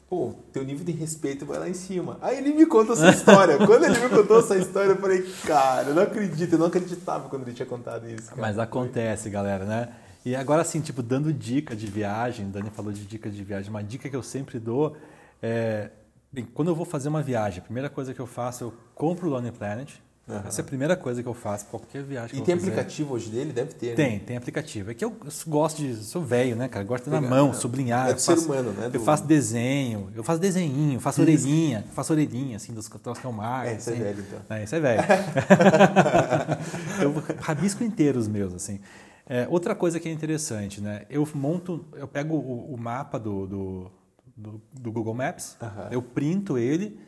pô, 0.10 0.34
teu 0.53 0.64
nível 0.64 0.86
de 0.86 0.91
respeito 0.91 1.45
vai 1.45 1.60
lá 1.60 1.70
em 1.70 1.74
cima. 1.74 2.18
Aí 2.22 2.38
ele 2.38 2.53
me 2.53 2.66
conta 2.66 2.93
essa 2.93 3.10
história. 3.10 3.58
quando 3.66 3.86
ele 3.86 3.99
me 3.99 4.10
contou 4.10 4.39
essa 4.39 4.58
história, 4.58 4.91
eu 4.91 4.97
falei, 4.97 5.22
cara, 5.45 5.89
eu 5.89 5.95
não 5.95 6.03
acredito, 6.03 6.53
eu 6.53 6.60
não 6.60 6.68
acreditava 6.68 7.30
quando 7.30 7.43
ele 7.43 7.53
tinha 7.53 7.66
contado 7.66 8.10
isso. 8.10 8.30
cara. 8.30 8.41
Mas 8.41 8.60
acontece, 8.60 9.30
galera, 9.30 9.66
né? 9.66 9.89
E 10.24 10.36
agora, 10.36 10.62
assim, 10.62 10.82
tipo, 10.82 11.03
dando 11.03 11.32
dica 11.32 11.76
de 11.76 11.86
viagem, 11.86 12.47
o 12.47 12.49
Dani 12.49 12.72
falou 12.72 12.91
de 12.91 13.06
dica 13.06 13.30
de 13.30 13.43
viagem, 13.43 13.70
uma 13.70 13.84
dica 13.84 14.10
que 14.10 14.16
eu 14.16 14.24
sempre 14.24 14.60
dou 14.60 14.95
é. 15.41 15.91
Bem, 16.32 16.45
quando 16.53 16.68
eu 16.68 16.76
vou 16.76 16.86
fazer 16.86 17.08
uma 17.08 17.22
viagem, 17.22 17.60
a 17.60 17.62
primeira 17.62 17.89
coisa 17.89 18.14
que 18.14 18.20
eu 18.20 18.28
faço, 18.28 18.66
eu 18.66 18.74
compro 18.93 19.28
o 19.28 19.32
Lonely 19.32 19.53
Planet. 19.53 19.93
Aham. 20.28 20.43
Essa 20.47 20.61
é 20.61 20.63
a 20.63 20.65
primeira 20.65 20.95
coisa 20.95 21.21
que 21.21 21.30
eu 21.30 21.36
faço, 21.36 21.67
qualquer 21.67 22.01
viagem 22.01 22.36
E 22.36 22.39
eu 22.39 22.43
tem 22.45 22.55
aplicativo 22.55 23.13
hoje 23.13 23.30
dele? 23.30 23.53
Deve 23.53 23.73
ter. 23.76 23.89
né? 23.89 23.95
Tem, 23.95 24.17
tem 24.19 24.36
aplicativo. 24.38 24.89
É 24.89 24.93
que 24.95 25.05
eu 25.05 25.15
gosto 25.47 25.78
de. 25.78 25.95
Sou 25.97 26.23
velho, 26.23 26.55
né, 26.55 26.67
cara? 26.67 26.84
Gosto 26.84 27.03
de 27.05 27.11
ter 27.11 27.21
na 27.21 27.21
mão, 27.21 27.49
né? 27.49 27.53
sublinhar. 27.53 28.07
É 28.07 28.11
eu 28.11 28.15
do 28.15 28.21
ser 28.21 28.32
faço- 28.36 28.45
humano, 28.51 28.71
né? 28.71 28.88
Eu 28.88 28.91
Do- 28.91 28.99
faço 29.01 29.23
desenho, 29.26 30.09
eu 30.15 30.23
faço 30.23 30.39
desenhinho, 30.39 30.99
faço 30.99 31.21
orelhinha, 31.21 31.86
faço 31.93 32.11
orelhinha, 32.11 32.55
assim, 32.57 32.73
dos 32.73 32.88
troços 32.89 33.21
que 33.21 33.28
eu 33.28 33.32
marco. 33.32 33.69
É, 33.69 33.76
isso 33.76 33.89
é 33.89 33.93
assim. 33.93 34.01
velho, 34.01 34.19
então. 34.28 34.57
É, 34.57 34.63
isso 34.63 34.76
é 34.76 34.80
velho. 34.80 35.03
eu 37.01 37.13
rabisco 37.39 37.84
inteiro 37.84 38.17
os 38.19 38.28
meus, 38.28 38.53
assim. 38.53 38.80
É, 39.28 39.47
outra 39.49 39.73
coisa 39.76 39.99
que 39.99 40.07
é 40.07 40.11
interessante, 40.11 40.82
né? 40.82 41.03
Eu 41.10 41.27
monto, 41.34 41.85
eu 41.95 42.07
pego 42.07 42.35
o, 42.35 42.73
o 42.73 42.77
mapa 42.80 43.19
do, 43.19 43.47
do, 43.47 43.91
do- 44.35 44.61
do 44.73 44.91
Google 44.91 45.14
Maps, 45.15 45.57
Aham. 45.61 45.88
eu 45.91 46.02
printo 46.02 46.57
ele 46.57 46.99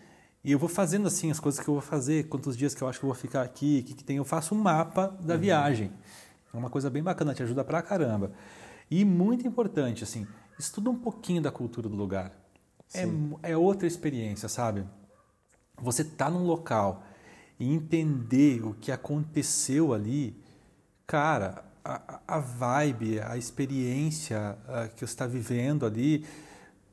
e 0.47 0.51
eu 0.53 0.57
vou 0.57 0.69
fazendo 0.69 1.07
assim 1.07 1.29
as 1.29 1.39
coisas 1.39 1.59
que 1.63 1.67
eu 1.69 1.73
vou 1.75 1.81
fazer, 1.81 2.27
quantos 2.29 2.55
dias 2.57 2.73
que 2.73 2.81
eu 2.81 2.87
acho 2.87 2.97
que 2.99 3.05
eu 3.05 3.09
vou 3.09 3.15
ficar 3.15 3.41
aqui, 3.43 3.81
o 3.83 3.87
que, 3.87 3.93
que 3.95 4.03
tem. 4.03 4.17
Eu 4.17 4.23
faço 4.25 4.55
um 4.55 4.57
mapa 4.57 5.15
da 5.19 5.33
Uhum. 5.35 5.39
viagem. 5.41 5.91
É 6.53 6.57
uma 6.57 6.69
coisa 6.69 6.89
bem 6.89 7.03
bacana, 7.03 7.33
te 7.33 7.43
ajuda 7.43 7.63
pra 7.63 7.81
caramba. 7.81 8.31
E 8.89 9.03
muito 9.03 9.45
importante, 9.45 10.03
assim, 10.05 10.25
estuda 10.57 10.89
um 10.89 10.95
pouquinho 10.95 11.41
da 11.41 11.51
cultura 11.51 11.89
do 11.89 11.95
lugar. 11.95 12.31
É, 12.93 13.51
é 13.51 13.57
outra 13.57 13.85
experiência, 13.85 14.47
sabe? 14.47 14.85
Você 15.81 16.03
tá 16.05 16.29
num 16.29 16.43
local 16.45 17.03
e 17.59 17.71
entender 17.73 18.65
o 18.65 18.73
que 18.73 18.91
aconteceu 18.91 19.93
ali, 19.93 20.41
cara, 21.05 21.65
a, 21.83 21.95
a- 22.15 22.21
a 22.37 22.39
vibe, 22.39 23.19
a 23.19 23.35
experiência 23.37 24.57
ah, 24.67 24.87
que 24.87 24.99
você 24.99 25.05
está 25.05 25.27
vivendo 25.27 25.85
ali, 25.85 26.25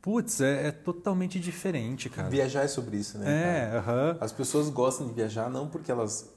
putz, 0.05 0.43
é, 0.43 0.67
é 0.67 0.71
totalmente 0.71 1.41
diferente, 1.41 2.11
cara. 2.11 2.29
Viajar 2.29 2.63
é 2.63 2.69
sobre 2.69 2.99
isso, 2.99 3.17
né? 3.17 3.71
É, 3.73 3.77
aham. 3.79 4.19
As 4.21 4.31
pessoas 4.31 4.69
gostam 4.69 5.07
de 5.07 5.15
viajar 5.15 5.49
não 5.49 5.67
porque 5.67 5.91
elas. 5.91 6.29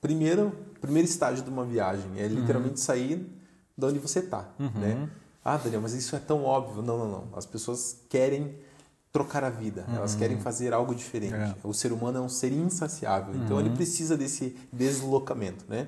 Primeiro, 0.00 0.52
primeiro 0.80 1.08
estágio 1.08 1.44
de 1.44 1.48
uma 1.48 1.64
viagem 1.64 2.10
é 2.18 2.26
literalmente 2.26 2.80
sair 2.80 3.24
de 3.78 3.86
onde 3.86 4.00
você 4.00 4.18
está, 4.18 4.52
né? 4.58 5.08
Ah, 5.44 5.56
Daniel, 5.56 5.80
mas 5.80 5.94
isso 5.94 6.16
é 6.16 6.18
tão 6.18 6.44
óbvio. 6.44 6.82
Não, 6.82 6.98
não, 6.98 7.08
não. 7.08 7.28
As 7.36 7.46
pessoas 7.46 8.00
querem 8.08 8.56
trocar 9.12 9.44
a 9.44 9.50
vida, 9.50 9.86
elas 9.94 10.16
querem 10.16 10.40
fazer 10.40 10.74
algo 10.74 10.92
diferente. 10.92 11.34
É. 11.34 11.54
O 11.62 11.72
ser 11.72 11.92
humano 11.92 12.18
é 12.18 12.20
um 12.20 12.28
ser 12.28 12.52
insaciável, 12.52 13.32
então 13.36 13.60
ele 13.60 13.70
precisa 13.70 14.16
desse 14.16 14.56
deslocamento, 14.72 15.64
né? 15.68 15.86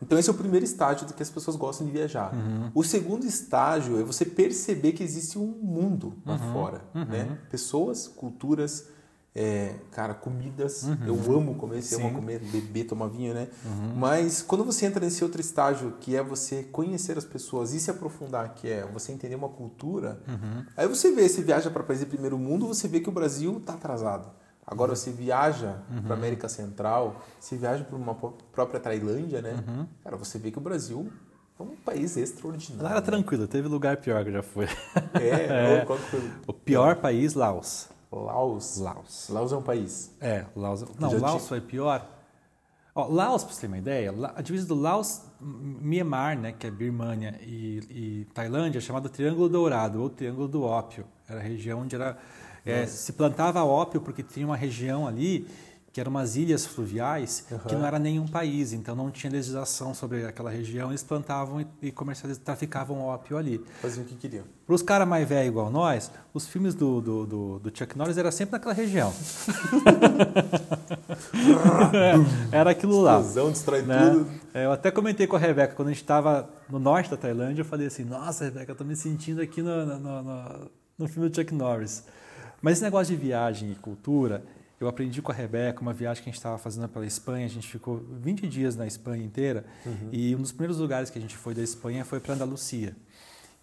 Então 0.00 0.18
esse 0.18 0.28
é 0.28 0.32
o 0.32 0.36
primeiro 0.36 0.64
estágio 0.64 1.06
do 1.06 1.14
que 1.14 1.22
as 1.22 1.30
pessoas 1.30 1.56
gostam 1.56 1.86
de 1.86 1.92
viajar. 1.92 2.32
O 2.74 2.84
segundo 2.84 3.24
estágio 3.26 4.00
é 4.00 4.04
você 4.04 4.24
perceber 4.24 4.92
que 4.92 5.02
existe 5.02 5.38
um 5.38 5.46
mundo 5.46 6.14
lá 6.24 6.38
fora, 6.52 6.82
né? 6.94 7.38
Pessoas, 7.50 8.06
culturas, 8.06 8.86
é, 9.34 9.74
cara, 9.92 10.14
comidas. 10.14 10.84
Eu 11.06 11.14
amo 11.36 11.54
comer, 11.54 11.82
Sim. 11.82 12.12
comer, 12.12 12.40
beber, 12.40 12.84
tomar 12.84 13.06
vinho, 13.08 13.34
né? 13.34 13.48
Mas 13.96 14.42
quando 14.42 14.64
você 14.64 14.86
entra 14.86 15.04
nesse 15.04 15.22
outro 15.22 15.40
estágio, 15.40 15.94
que 16.00 16.16
é 16.16 16.22
você 16.22 16.64
conhecer 16.64 17.16
as 17.16 17.24
pessoas 17.24 17.72
e 17.72 17.80
se 17.80 17.90
aprofundar, 17.90 18.54
que 18.54 18.68
é 18.68 18.84
você 18.92 19.12
entender 19.12 19.34
uma 19.36 19.48
cultura, 19.48 20.20
aí 20.76 20.88
você 20.88 21.12
vê, 21.12 21.28
você 21.28 21.42
viaja 21.42 21.70
para 21.70 21.82
países 21.82 22.04
de 22.04 22.10
primeiro 22.10 22.38
mundo, 22.38 22.66
você 22.66 22.88
vê 22.88 23.00
que 23.00 23.08
o 23.08 23.12
Brasil 23.12 23.58
está 23.58 23.74
atrasado. 23.74 24.30
Agora 24.70 24.94
você 24.94 25.10
viaja 25.10 25.76
para 26.06 26.14
América 26.14 26.48
Central, 26.48 27.16
você 27.40 27.56
viaja 27.56 27.82
para 27.84 27.96
uma 27.96 28.14
pró- 28.14 28.34
própria 28.52 28.78
Tailândia, 28.78 29.40
né? 29.40 29.64
Cara, 30.04 30.16
você 30.16 30.38
vê 30.38 30.50
que 30.50 30.58
o 30.58 30.60
Brasil 30.60 31.10
é 31.58 31.62
um 31.62 31.74
país 31.76 32.16
extraordinário. 32.18 32.84
Lá 32.84 32.90
era 32.92 33.02
tranquilo, 33.02 33.48
teve 33.48 33.66
lugar 33.66 33.96
pior 33.96 34.22
que 34.24 34.30
já 34.30 34.42
fui. 34.42 34.66
É, 35.20 35.84
qual 35.86 35.98
que 35.98 36.04
foi? 36.10 36.30
O 36.46 36.52
pior 36.52 36.96
país, 36.96 37.32
Laos. 37.34 37.88
Laos. 38.12 38.78
Laos. 38.78 39.28
Laos 39.30 39.52
é 39.52 39.56
um 39.56 39.62
país. 39.62 40.14
É, 40.20 40.44
Laos. 40.54 40.84
Não, 40.98 41.10
Já 41.10 41.18
Laos 41.18 41.48
foi 41.48 41.60
pior. 41.60 42.06
Ó, 42.94 43.06
Laos, 43.06 43.44
pra 43.44 43.52
você 43.54 43.60
ter 43.62 43.66
uma 43.68 43.78
ideia, 43.78 44.12
a 44.34 44.42
divisa 44.42 44.66
do 44.66 44.74
Laos, 44.74 45.22
Myanmar, 45.40 46.36
né, 46.38 46.52
que 46.52 46.66
é 46.66 46.70
Birmânia 46.70 47.38
e, 47.42 47.78
e 47.90 48.24
Tailândia, 48.34 48.78
é 48.78 48.80
chamada 48.80 49.08
Triângulo 49.08 49.48
Dourado 49.48 50.02
ou 50.02 50.10
Triângulo 50.10 50.48
do 50.48 50.62
Ópio. 50.62 51.04
Era 51.28 51.38
a 51.40 51.42
região 51.42 51.80
onde 51.80 51.94
era, 51.94 52.18
é, 52.70 52.86
se 52.86 53.12
plantava 53.12 53.64
ópio 53.64 54.00
porque 54.00 54.22
tinha 54.22 54.46
uma 54.46 54.56
região 54.56 55.06
ali 55.06 55.46
que 55.98 56.00
eram 56.00 56.10
umas 56.10 56.36
ilhas 56.36 56.64
fluviais 56.66 57.44
que 57.48 57.54
Aham. 57.54 57.78
não 57.78 57.86
era 57.86 57.98
nenhum 57.98 58.26
país, 58.26 58.72
então 58.72 58.94
não 58.94 59.10
tinha 59.10 59.32
legislação 59.32 59.92
sobre 59.94 60.24
aquela 60.24 60.48
região, 60.50 60.90
eles 60.90 61.02
plantavam 61.02 61.60
e, 61.60 61.66
e 61.82 61.90
comercializavam, 61.90 62.44
traficavam 62.44 63.00
ópio 63.00 63.36
ali. 63.36 63.60
Faziam 63.80 64.04
o 64.04 64.06
que 64.06 64.14
queriam. 64.14 64.44
Para 64.64 64.74
os 64.76 64.82
caras 64.82 65.08
mais 65.08 65.28
velhos 65.28 65.48
igual 65.48 65.70
nós, 65.70 66.10
os 66.32 66.46
filmes 66.46 66.74
do, 66.74 67.00
do, 67.00 67.26
do, 67.26 67.58
do 67.58 67.76
Chuck 67.76 67.98
Norris 67.98 68.16
era 68.16 68.30
sempre 68.30 68.52
naquela 68.52 68.74
região. 68.74 69.12
Era 72.52 72.70
aquilo 72.70 73.00
lá. 73.00 73.18
Explosão, 73.18 73.50
destrói 73.50 73.82
né? 73.82 74.10
tudo. 74.10 74.30
É, 74.54 74.66
eu 74.66 74.72
até 74.72 74.90
comentei 74.90 75.26
com 75.26 75.36
a 75.36 75.38
Rebeca, 75.38 75.74
quando 75.74 75.88
a 75.88 75.90
gente 75.90 76.02
estava 76.02 76.48
no 76.68 76.78
norte 76.78 77.10
da 77.10 77.16
Tailândia, 77.16 77.62
eu 77.62 77.66
falei 77.66 77.86
assim, 77.86 78.04
nossa, 78.04 78.44
Rebeca, 78.44 78.70
eu 78.72 78.76
tô 78.76 78.84
me 78.84 78.94
sentindo 78.94 79.40
aqui 79.40 79.62
no, 79.62 79.84
no, 79.84 80.22
no, 80.22 80.70
no 80.98 81.08
filme 81.08 81.28
do 81.28 81.34
Chuck 81.34 81.52
Norris. 81.54 82.04
Mas 82.60 82.74
esse 82.74 82.82
negócio 82.82 83.14
de 83.14 83.20
viagem 83.20 83.72
e 83.72 83.74
cultura, 83.74 84.44
eu 84.80 84.88
aprendi 84.88 85.20
com 85.22 85.32
a 85.32 85.34
Rebeca, 85.34 85.80
uma 85.80 85.92
viagem 85.92 86.22
que 86.22 86.28
a 86.28 86.32
gente 86.32 86.38
estava 86.38 86.58
fazendo 86.58 86.88
pela 86.88 87.06
Espanha, 87.06 87.46
a 87.46 87.48
gente 87.48 87.66
ficou 87.66 87.98
20 87.98 88.46
dias 88.48 88.76
na 88.76 88.86
Espanha 88.86 89.24
inteira, 89.24 89.64
e 90.12 90.34
um 90.34 90.40
dos 90.40 90.52
primeiros 90.52 90.78
lugares 90.78 91.10
que 91.10 91.18
a 91.18 91.20
gente 91.22 91.36
foi 91.36 91.54
da 91.54 91.62
Espanha 91.62 92.04
foi 92.04 92.20
para 92.20 92.34
Andalucia. 92.34 92.96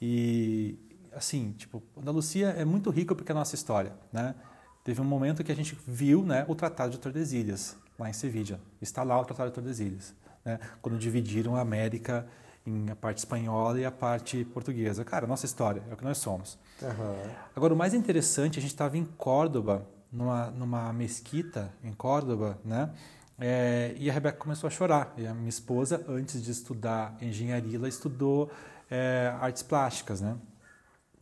E, 0.02 0.78
assim, 1.14 1.54
tipo, 1.58 1.82
Andalucia 1.98 2.50
é 2.50 2.66
muito 2.66 2.90
rica 2.90 3.16
porque 3.16 3.32
é 3.32 3.36
a 3.36 3.40
nossa 3.40 3.56
história, 3.56 3.94
né? 4.12 4.36
Teve 4.84 5.02
um 5.02 5.06
momento 5.06 5.44
que 5.44 5.52
a 5.52 5.56
gente 5.56 5.76
viu 5.88 6.24
né, 6.24 6.46
o 6.48 6.54
Tratado 6.54 6.92
de 6.92 7.00
Tordesilhas, 7.00 7.76
lá 7.98 8.10
em 8.10 8.14
Sevilla. 8.14 8.60
Está 8.80 9.02
lá 9.02 9.20
o 9.20 9.26
Tratado 9.26 9.50
de 9.50 9.56
Tordesilhas, 9.56 10.14
né? 10.44 10.60
quando 10.82 10.98
dividiram 11.00 11.56
a 11.56 11.62
América 11.62 12.28
em 12.66 12.90
a 12.90 12.96
parte 12.96 13.20
espanhola 13.20 13.80
e 13.80 13.86
a 13.86 13.92
parte 13.92 14.44
portuguesa. 14.46 15.04
Cara, 15.04 15.28
nossa 15.28 15.46
história, 15.46 15.84
é 15.90 15.94
o 15.94 15.98
que 15.98 16.04
nós 16.04 16.18
somos. 16.18 16.58
Aham. 16.82 17.16
Agora, 17.56 17.74
o 17.74 17.78
mais 17.78 17.94
interessante, 17.94 18.58
a 18.60 18.62
gente 18.62 18.72
estava 18.72 18.98
em 18.98 19.06
Córdoba, 19.06 19.88
numa, 20.12 20.52
numa 20.52 20.94
mesquita 20.94 21.72
em 21.84 21.94
Córdoba, 21.94 22.58
né? 22.64 22.90
É, 23.38 23.94
e 23.98 24.10
a 24.10 24.14
Rebeca 24.14 24.38
começou 24.38 24.68
a 24.68 24.72
chorar. 24.72 25.14
E 25.18 25.28
a 25.28 25.34
minha 25.34 25.50
esposa, 25.50 26.04
antes 26.08 26.42
de 26.44 26.52
estudar 26.52 27.16
engenharia, 27.22 27.78
ela 27.78 27.88
estudou 27.88 28.50
é, 28.90 29.34
artes 29.40 29.62
plásticas, 29.62 30.22
né? 30.22 30.38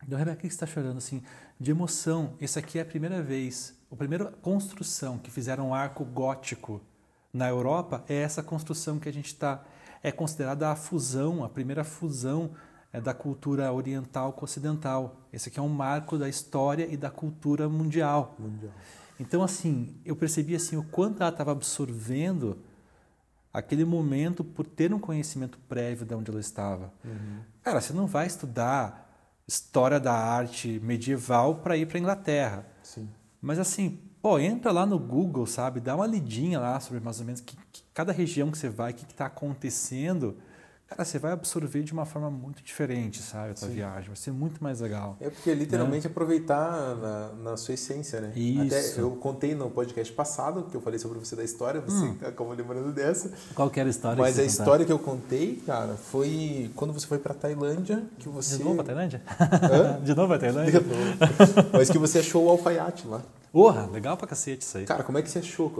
Então, 0.06 0.18
Rebeca, 0.18 0.36
por 0.36 0.42
que 0.42 0.48
você 0.48 0.54
está 0.54 0.66
chorando 0.66 0.98
assim? 0.98 1.22
De 1.58 1.70
emoção. 1.70 2.34
Essa 2.40 2.60
aqui 2.60 2.78
é 2.78 2.82
a 2.82 2.84
primeira 2.84 3.22
vez, 3.22 3.74
a 3.90 3.96
primeira 3.96 4.26
construção 4.26 5.18
que 5.18 5.30
fizeram 5.30 5.68
um 5.68 5.74
arco 5.74 6.04
gótico 6.04 6.80
na 7.32 7.48
Europa 7.48 8.04
é 8.08 8.14
essa 8.14 8.42
construção 8.42 8.98
que 8.98 9.08
a 9.08 9.12
gente 9.12 9.26
está. 9.26 9.64
É 10.04 10.12
considerada 10.12 10.70
a 10.70 10.76
fusão, 10.76 11.42
a 11.42 11.48
primeira 11.48 11.82
fusão 11.82 12.52
é, 12.92 13.00
da 13.00 13.12
cultura 13.12 13.72
oriental 13.72 14.34
com 14.34 14.44
ocidental. 14.44 15.16
Esse 15.32 15.48
aqui 15.48 15.58
é 15.58 15.62
um 15.62 15.68
marco 15.68 16.16
da 16.16 16.28
história 16.28 16.86
e 16.88 16.96
da 16.96 17.10
cultura 17.10 17.68
mundial. 17.68 18.36
Mundial. 18.38 18.72
Então, 19.18 19.42
assim, 19.42 19.96
eu 20.04 20.14
percebi 20.14 20.54
assim 20.54 20.76
o 20.76 20.84
quanto 20.84 21.22
ela 21.22 21.30
estava 21.30 21.52
absorvendo 21.52 22.58
aquele 23.52 23.84
momento 23.84 24.44
por 24.44 24.66
ter 24.66 24.92
um 24.92 24.98
conhecimento 24.98 25.58
prévio 25.68 26.04
de 26.04 26.14
onde 26.14 26.30
ela 26.30 26.40
estava. 26.40 26.92
Cara, 27.62 27.80
você 27.80 27.92
não 27.92 28.06
vai 28.06 28.26
estudar 28.26 29.10
história 29.46 29.98
da 29.98 30.12
arte 30.12 30.80
medieval 30.82 31.56
para 31.56 31.76
ir 31.76 31.86
para 31.86 31.98
Inglaterra. 31.98 32.66
Sim. 32.82 33.08
Mas 33.40 33.58
assim, 33.58 34.00
pô, 34.24 34.38
entra 34.38 34.72
lá 34.72 34.86
no 34.86 34.98
Google, 34.98 35.46
sabe? 35.46 35.80
Dá 35.80 35.94
uma 35.94 36.06
lidinha 36.06 36.58
lá 36.58 36.80
sobre 36.80 36.98
mais 36.98 37.20
ou 37.20 37.26
menos 37.26 37.42
que, 37.42 37.54
que 37.70 37.82
cada 37.92 38.10
região 38.10 38.50
que 38.50 38.56
você 38.56 38.70
vai, 38.70 38.92
o 38.92 38.94
que 38.94 39.04
está 39.04 39.26
acontecendo. 39.26 40.34
Cara, 40.86 41.04
você 41.04 41.18
vai 41.18 41.32
absorver 41.32 41.82
de 41.82 41.92
uma 41.92 42.06
forma 42.06 42.30
muito 42.30 42.62
diferente, 42.62 43.20
sabe? 43.20 43.50
A 43.50 43.56
Sim. 43.56 43.68
viagem. 43.68 44.06
Vai 44.06 44.16
ser 44.16 44.30
muito 44.30 44.64
mais 44.64 44.80
legal. 44.80 45.18
É 45.20 45.28
porque 45.28 45.52
literalmente 45.52 46.06
aproveitar 46.06 46.94
na, 46.96 47.32
na 47.50 47.56
sua 47.58 47.74
essência, 47.74 48.22
né? 48.22 48.32
Isso. 48.34 48.62
Até 48.62 49.00
eu 49.02 49.10
contei 49.10 49.54
no 49.54 49.68
podcast 49.68 50.10
passado, 50.14 50.68
que 50.70 50.74
eu 50.74 50.80
falei 50.80 50.98
sobre 50.98 51.18
você 51.18 51.36
da 51.36 51.44
história, 51.44 51.82
você 51.82 52.06
acabou 52.26 52.54
lembrando 52.54 52.94
dessa. 52.94 53.30
Qual 53.54 53.68
que 53.68 53.78
era 53.78 53.90
a 53.90 53.92
história? 53.92 54.16
Mas 54.16 54.38
a 54.38 54.42
contava? 54.42 54.46
história 54.46 54.86
que 54.86 54.92
eu 54.92 54.98
contei, 54.98 55.62
cara, 55.66 55.96
foi 55.96 56.70
quando 56.74 56.94
você 56.94 57.06
foi 57.06 57.18
pra 57.18 57.34
Tailândia, 57.34 58.02
que 58.18 58.30
você... 58.30 58.56
De 58.56 58.64
novo 58.64 58.80
a 58.80 58.84
Tailândia? 58.84 59.20
Hã? 59.38 60.00
De 60.02 60.14
novo 60.14 60.32
a 60.32 60.38
Tailândia? 60.38 60.80
De 60.80 60.86
novo. 60.86 61.68
Mas 61.74 61.90
que 61.90 61.98
você 61.98 62.20
achou 62.20 62.46
o 62.46 62.48
alfaiate 62.48 63.06
lá. 63.06 63.20
Porra, 63.54 63.86
legal 63.86 64.16
pra 64.16 64.26
cacete 64.26 64.62
isso 64.64 64.76
aí. 64.78 64.84
Cara, 64.84 65.04
como 65.04 65.16
é 65.16 65.22
que 65.22 65.30
você 65.30 65.38
achou? 65.38 65.72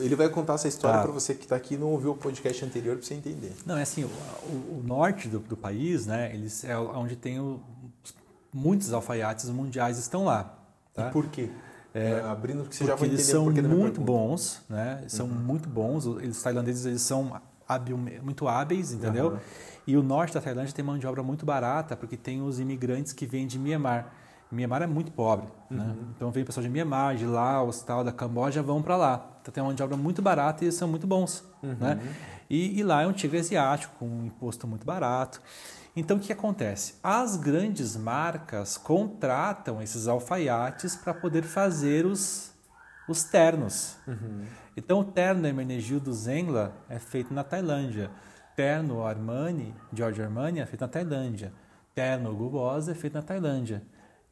Ele 0.00 0.16
vai 0.16 0.30
contar 0.30 0.54
essa 0.54 0.66
história 0.66 0.96
Tá. 1.00 1.02
pra 1.04 1.12
você 1.12 1.34
que 1.34 1.46
tá 1.46 1.54
aqui 1.54 1.74
e 1.74 1.76
não 1.76 1.88
ouviu 1.88 2.12
o 2.12 2.16
podcast 2.16 2.64
anterior 2.64 2.96
pra 2.96 3.04
você 3.06 3.12
entender. 3.12 3.52
Não, 3.66 3.76
é 3.76 3.82
assim, 3.82 4.04
o, 4.04 4.06
o- 4.06 4.78
o 4.80 4.82
norte 4.86 5.28
do, 5.28 5.38
do 5.38 5.54
país, 5.54 6.06
né, 6.06 6.30
eles 6.32 6.64
é 6.64 6.74
onde 6.78 7.16
tem 7.16 7.38
o, 7.38 7.60
muitos 8.54 8.90
alfaiates 8.94 9.50
mundiais 9.50 9.98
estão 9.98 10.24
lá. 10.24 10.58
Tá? 10.94 11.08
E 11.08 11.12
por 11.12 11.26
quê? 11.26 11.50
É, 11.92 12.20
abrindo 12.20 12.64
que 12.64 12.74
você 12.74 12.86
já 12.86 12.94
vai 12.94 13.08
eles 13.10 13.20
entender 13.28 13.38
o 13.38 13.54
são 13.66 13.76
muito 13.76 14.00
bons, 14.00 14.62
né? 14.66 14.98
Eles 15.02 15.12
São 15.12 15.26
muito 15.28 15.68
bons. 15.68 16.06
Eles 16.22 16.40
tailandeses 16.42 16.86
eles 16.86 17.02
são 17.02 17.38
hábil, 17.68 17.98
muito 17.98 18.48
hábeis, 18.48 18.92
entendeu? 18.92 19.26
Aham. 19.28 19.40
E 19.86 19.94
o 19.96 20.02
norte 20.02 20.32
da 20.32 20.40
Tailândia 20.40 20.72
tem 20.72 20.84
mão 20.84 20.96
de 20.98 21.06
obra 21.06 21.22
muito 21.22 21.44
barata 21.44 21.96
porque 21.96 22.16
tem 22.16 22.40
os 22.40 22.58
imigrantes 22.60 23.12
que 23.12 23.26
vêm 23.26 23.46
de 23.46 23.58
Myanmar. 23.58 24.10
Myanmar 24.50 24.82
é 24.82 24.86
muito 24.86 25.12
pobre, 25.12 25.46
né? 25.70 25.84
Uhum. 25.84 26.06
Então 26.16 26.30
vem 26.30 26.44
pessoal 26.44 26.62
de 26.64 26.68
Myanmar, 26.70 27.14
de 27.16 27.24
Laos, 27.26 27.82
tal, 27.82 28.02
da 28.02 28.12
Camboja 28.12 28.62
vão 28.62 28.82
para 28.82 28.96
lá. 28.96 29.30
Então 29.40 29.52
tem 29.52 29.62
mão 29.62 29.72
de 29.72 29.82
obra 29.82 29.96
muito 29.96 30.20
barata 30.20 30.64
e 30.64 30.66
eles 30.66 30.74
são 30.74 30.88
muito 30.88 31.06
bons, 31.06 31.44
Uhum. 31.62 31.76
né? 31.78 31.98
E, 32.48 32.78
e 32.78 32.82
lá 32.82 33.02
é 33.02 33.06
um 33.06 33.12
tigre 33.12 33.38
asiático 33.38 33.94
com 33.98 34.06
um 34.08 34.24
imposto 34.26 34.66
muito 34.66 34.84
barato. 34.84 35.40
Então 35.94 36.16
o 36.16 36.20
que 36.20 36.32
acontece? 36.32 36.94
As 37.02 37.36
grandes 37.36 37.96
marcas 37.96 38.76
contratam 38.76 39.80
esses 39.80 40.08
alfaiates 40.08 40.96
para 40.96 41.14
poder 41.14 41.42
fazer 41.42 42.06
os, 42.06 42.52
os 43.08 43.22
ternos. 43.24 43.96
Uhum. 44.06 44.44
Então 44.76 45.00
o 45.00 45.04
terno 45.04 45.46
Hermenegildo 45.46 46.12
Zengla 46.12 46.72
é 46.88 46.98
feito 46.98 47.32
na 47.32 47.44
Tailândia. 47.44 48.10
Terno 48.56 49.04
Armani, 49.04 49.74
Giorgio 49.92 50.24
Armani 50.24 50.60
é 50.60 50.66
feito 50.66 50.80
na 50.82 50.88
Tailândia. 50.88 51.52
Terno 51.94 52.30
Hugo 52.30 52.50
Boss 52.50 52.88
é 52.88 52.94
feito 52.94 53.14
na 53.14 53.22
Tailândia. 53.22 53.82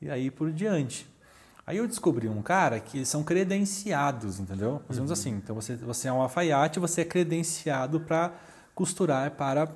E 0.01 0.11
aí 0.11 0.31
por 0.31 0.51
diante. 0.53 1.07
Aí 1.67 1.77
eu 1.77 1.87
descobri 1.87 2.29
um 2.29 2.41
cara 2.41 2.81
que 2.81 3.05
são 3.05 3.23
credenciados, 3.23 4.41
entendeu? 4.41 4.83
Mais 4.89 4.99
ou 4.99 5.05
menos 5.05 5.11
assim. 5.11 5.33
Então 5.33 5.55
você, 5.55 5.77
você 5.77 6.09
é 6.09 6.13
um 6.13 6.23
alfaiate, 6.23 6.81
você 6.81 7.03
é 7.03 7.05
credenciado 7.05 8.01
para 8.01 8.33
costurar 8.75 9.31
para 9.33 9.69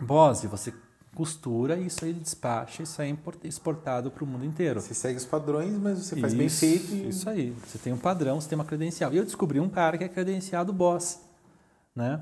Bose. 0.00 0.46
Você 0.46 0.72
costura 1.14 1.76
e 1.76 1.86
isso 1.86 2.04
aí 2.04 2.12
despacha, 2.12 2.84
isso 2.84 3.02
aí 3.02 3.10
é 3.10 3.48
exportado 3.48 4.08
para 4.08 4.22
o 4.22 4.26
mundo 4.26 4.44
inteiro. 4.44 4.80
Você 4.80 4.94
segue 4.94 5.16
os 5.16 5.24
padrões, 5.24 5.72
mas 5.72 5.98
você 5.98 6.14
faz 6.20 6.32
bem 6.32 6.46
Isso, 6.46 6.60
feito 6.60 6.94
e... 6.94 7.08
Isso 7.08 7.28
aí. 7.28 7.50
Você 7.66 7.78
tem 7.78 7.92
um 7.92 7.98
padrão, 7.98 8.40
você 8.40 8.48
tem 8.48 8.56
uma 8.56 8.64
credencial. 8.64 9.12
E 9.12 9.16
eu 9.16 9.24
descobri 9.24 9.58
um 9.58 9.68
cara 9.68 9.98
que 9.98 10.04
é 10.04 10.08
credenciado 10.08 10.72
boss, 10.72 11.20
né? 11.96 12.20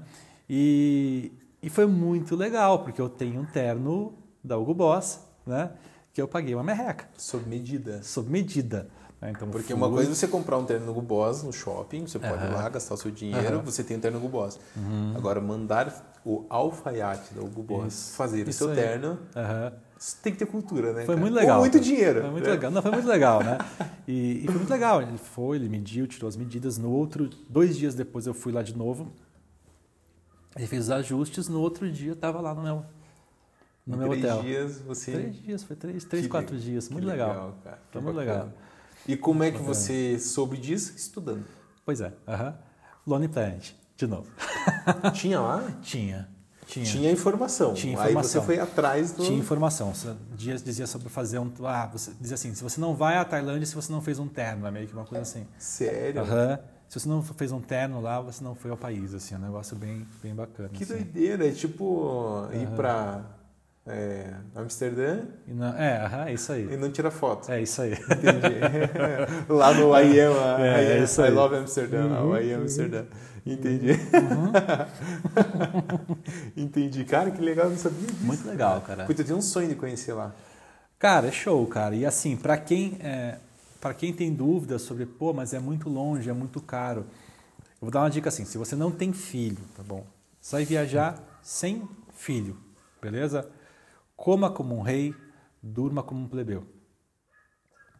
E, 0.49 1.31
e 1.63 1.69
foi 1.69 1.87
muito 1.87 2.35
legal, 2.35 2.85
porque 2.85 3.01
eu 3.01 3.09
tenho 3.09 3.41
um 3.41 3.45
terno 3.45 4.15
da 4.43 4.57
Hugo 4.57 4.73
Boss, 4.73 5.21
né? 5.45 5.73
Que 6.17 6.23
eu 6.23 6.27
paguei 6.27 6.55
uma 6.55 6.65
merreca, 6.65 7.07
Sob 7.19 7.47
medida. 7.47 8.03
sob 8.03 8.31
medida. 8.31 8.89
né? 9.21 9.33
Então, 9.37 9.51
Porque 9.51 9.67
fui- 9.67 9.77
uma 9.77 9.87
coisa 9.91 10.11
é 10.11 10.15
você 10.15 10.27
comprar 10.27 10.57
um 10.57 10.65
terno 10.65 10.87
no 10.95 11.03
Boss 11.03 11.43
no 11.43 11.53
shopping, 11.53 12.07
você 12.07 12.19
pode 12.19 12.33
ir 12.43 12.47
Aham. 12.47 12.55
lá 12.55 12.69
gastar 12.71 12.95
o 12.95 12.97
seu 12.97 13.11
dinheiro, 13.11 13.57
Aham. 13.57 13.63
você 13.63 13.85
tem 13.85 13.99
um 13.99 14.01
terno 14.01 14.19
no 14.19 14.27
Boss. 14.27 14.59
Uhum. 14.75 15.13
Agora, 15.15 15.43
mandar 15.43 16.17
o 16.25 16.47
alfaiate 16.49 17.35
da 17.35 17.43
Hugo 17.43 17.63
Boss 17.63 17.93
Isso, 17.93 18.17
fazer 18.17 18.47
o 18.47 18.49
isso 18.49 18.61
seu 18.61 18.71
aí. 18.71 18.77
terno, 18.77 19.19
isso 19.99 20.17
tem 20.23 20.33
que 20.33 20.39
ter 20.39 20.47
cultura, 20.47 20.95
né? 20.95 21.05
Foi 21.05 21.15
cara? 21.15 21.21
muito 21.21 21.35
legal. 21.35 21.57
Ou 21.57 21.61
muito 21.65 21.79
dinheiro. 21.81 22.23
Foi 22.23 22.31
muito 22.31 22.45
né? 22.47 22.51
legal. 22.51 22.71
Não, 22.71 22.81
foi 22.81 22.91
muito 22.93 23.09
legal, 23.09 23.43
né? 23.45 23.59
E, 24.09 24.43
e 24.43 24.47
foi 24.47 24.55
muito 24.57 24.71
legal. 24.71 25.03
Ele 25.03 25.19
foi, 25.19 25.57
ele 25.59 25.69
mediu, 25.69 26.07
tirou 26.07 26.29
as 26.29 26.37
medidas. 26.37 26.79
No 26.79 26.91
outro, 26.93 27.29
dois 27.47 27.77
dias 27.77 27.95
depois 27.95 28.27
eu 28.27 28.33
fui 28.33 28.55
lá 28.55 28.63
de 28.63 28.75
novo. 28.75 29.13
Ele 30.57 30.67
fez 30.67 30.85
os 30.85 30.91
ajustes. 30.91 31.47
No 31.47 31.61
outro 31.61 31.93
dia 31.93 32.09
eu 32.09 32.15
estava 32.15 32.41
lá 32.41 32.55
no 32.55 32.63
meu, 32.63 32.85
no 33.87 33.95
Em 33.95 33.99
meu 33.99 34.09
três 34.11 34.25
hotel. 34.25 34.43
dias 34.43 34.79
você... 34.81 35.13
Três 35.13 35.37
dias, 35.43 35.63
foi 35.63 35.77
três, 35.77 36.05
três 36.05 36.25
Que 36.25 36.29
quatro 36.31 36.59
dias. 36.59 36.89
Muito 36.89 37.07
legal. 37.07 37.57
cara. 37.63 37.79
Foi 37.91 38.01
Que 38.01 38.05
muito 38.05 38.17
bacana. 38.17 38.35
legal. 38.45 38.53
E 39.07 39.17
como 39.17 39.43
é 39.45 39.51
que 39.53 39.59
Bacana. 39.59 39.75
você 39.75 40.19
soube 40.19 40.57
disso? 40.57 40.95
Estudando. 40.97 41.45
Pois 41.85 42.01
é. 42.01 42.13
aham. 42.27 42.55
Lonely 43.07 43.29
Planet, 43.29 43.71
de 43.97 44.07
novo. 44.07 44.27
Tinha 45.15 45.41
lá? 45.41 45.63
Tinha. 45.83 46.29
Tinha. 46.67 46.85
Tinha 46.85 47.13
informação. 47.13 47.73
Tinha 47.75 47.97
Aí 48.01 48.07
informação. 48.11 48.41
você 48.41 48.45
foi 48.47 48.59
atrás 48.59 49.13
do... 49.13 49.23
Tinha 49.25 49.39
informação. 49.39 49.93
Dias 50.35 50.61
dizia 50.65 50.89
sobre 50.89 51.09
fazer 51.09 51.39
um. 51.39 51.53
Ah, 51.65 51.87
você 51.87 52.11
dizia 52.21 52.35
assim: 52.35 52.53
se 52.57 52.65
você 52.65 52.81
não 52.81 52.97
vai 52.97 53.17
à 53.17 53.25
Tailândia 53.25 53.65
se 53.65 53.77
você 53.77 53.93
não 53.93 54.03
fez 54.03 54.19
um 54.19 54.27
terno, 54.27 54.67
é 54.67 54.71
meio 54.73 54.89
que 54.89 54.93
uma 54.93 55.05
coisa 55.05 55.23
assim. 55.23 55.47
Sério? 55.57 56.23
Aham. 56.23 56.59
Se 56.89 56.99
você 56.99 57.09
não 57.09 57.23
fez 57.23 57.53
um 57.53 57.61
terno 57.61 58.01
lá, 58.01 58.21
você 58.21 58.43
não 58.43 58.57
foi 58.57 58.73
ao 58.73 58.77
país, 58.77 59.15
assim, 59.15 59.35
é 59.37 59.39
um 59.39 59.43
negócio 59.43 59.77
bem, 59.77 60.05
bem 60.21 60.35
bacana. 60.35 60.69
Que 60.71 60.83
assim. 60.83 60.95
doideira. 60.95 61.47
É 61.47 61.53
tipo 61.53 62.49
ir 62.53 62.67
pra 62.75 63.25
é, 63.87 64.33
Amsterdã 64.55 65.21
E 65.47 65.53
não- 65.53 65.75
é, 65.77 65.99
aham, 66.05 66.25
é 66.27 66.33
isso 66.35 66.53
aí. 66.53 66.69
e 66.73 66.77
não 66.77 66.91
tira 66.91 67.11
foto. 67.11 67.51
É 67.51 67.61
isso 67.63 67.81
aí. 67.83 67.93
Entendi. 67.93 69.47
Lá 69.49 69.73
no 69.75 69.97
I 69.97 70.21
am, 70.21 70.33
uh, 70.33 70.61
É, 70.61 70.83
I, 70.83 70.87
é 70.93 70.99
am- 70.99 71.05
isso 71.05 71.21
I 71.21 71.25
aí. 71.27 71.31
love 71.31 71.57
Amsterdã, 71.57 72.05
Uhum, 72.07 72.37
I 72.37 72.53
am 72.53 72.63
Amsterdã. 72.63 73.05
Entendi. 73.47 73.93
Entendi. 76.57 77.05
Cara, 77.05 77.31
que 77.31 77.41
legal, 77.41 77.69
não 77.71 77.77
sabia 77.77 78.07
disso. 78.07 78.25
Muito 78.25 78.47
legal, 78.47 78.81
cara. 78.81 79.05
Puta, 79.05 79.23
eu 79.23 79.27
tenho 79.27 79.39
um 79.39 79.43
sonho 79.43 79.69
de 79.69 79.75
conhecer 79.75 80.13
lá. 80.13 80.33
Cara, 80.99 81.29
é 81.29 81.33
show, 81.33 81.67
cara. 81.67 81.95
E 81.95 82.05
assim, 82.07 82.37
pra 82.37 82.57
quem, 82.57 82.97
é, 83.01 83.39
pra 83.81 83.93
quem 83.95 84.13
tem 84.13 84.33
dúvidas 84.35 84.83
sobre, 84.83 85.07
pô, 85.07 85.33
mas 85.33 85.53
é 85.53 85.59
muito 85.59 85.89
longe, 85.89 86.29
é 86.29 86.33
muito 86.33 86.61
caro. 86.61 87.07
Eu 87.61 87.83
vou 87.83 87.91
dar 87.91 88.01
uma 88.01 88.11
dica 88.11 88.29
assim: 88.31 88.45
se 88.45 88.57
você 88.59 88.75
não 88.75 88.91
tem 88.91 89.13
filho, 89.13 89.59
tá 89.77 89.83
bom? 89.83 90.05
Vai 90.51 90.65
viajar 90.65 91.19
sem 91.43 91.87
filho, 92.15 92.57
beleza? 93.03 93.47
Coma 94.17 94.51
como 94.51 94.75
um 94.75 94.81
rei, 94.81 95.15
durma 95.63 96.03
como 96.03 96.23
um 96.23 96.29
plebeu. 96.29 96.67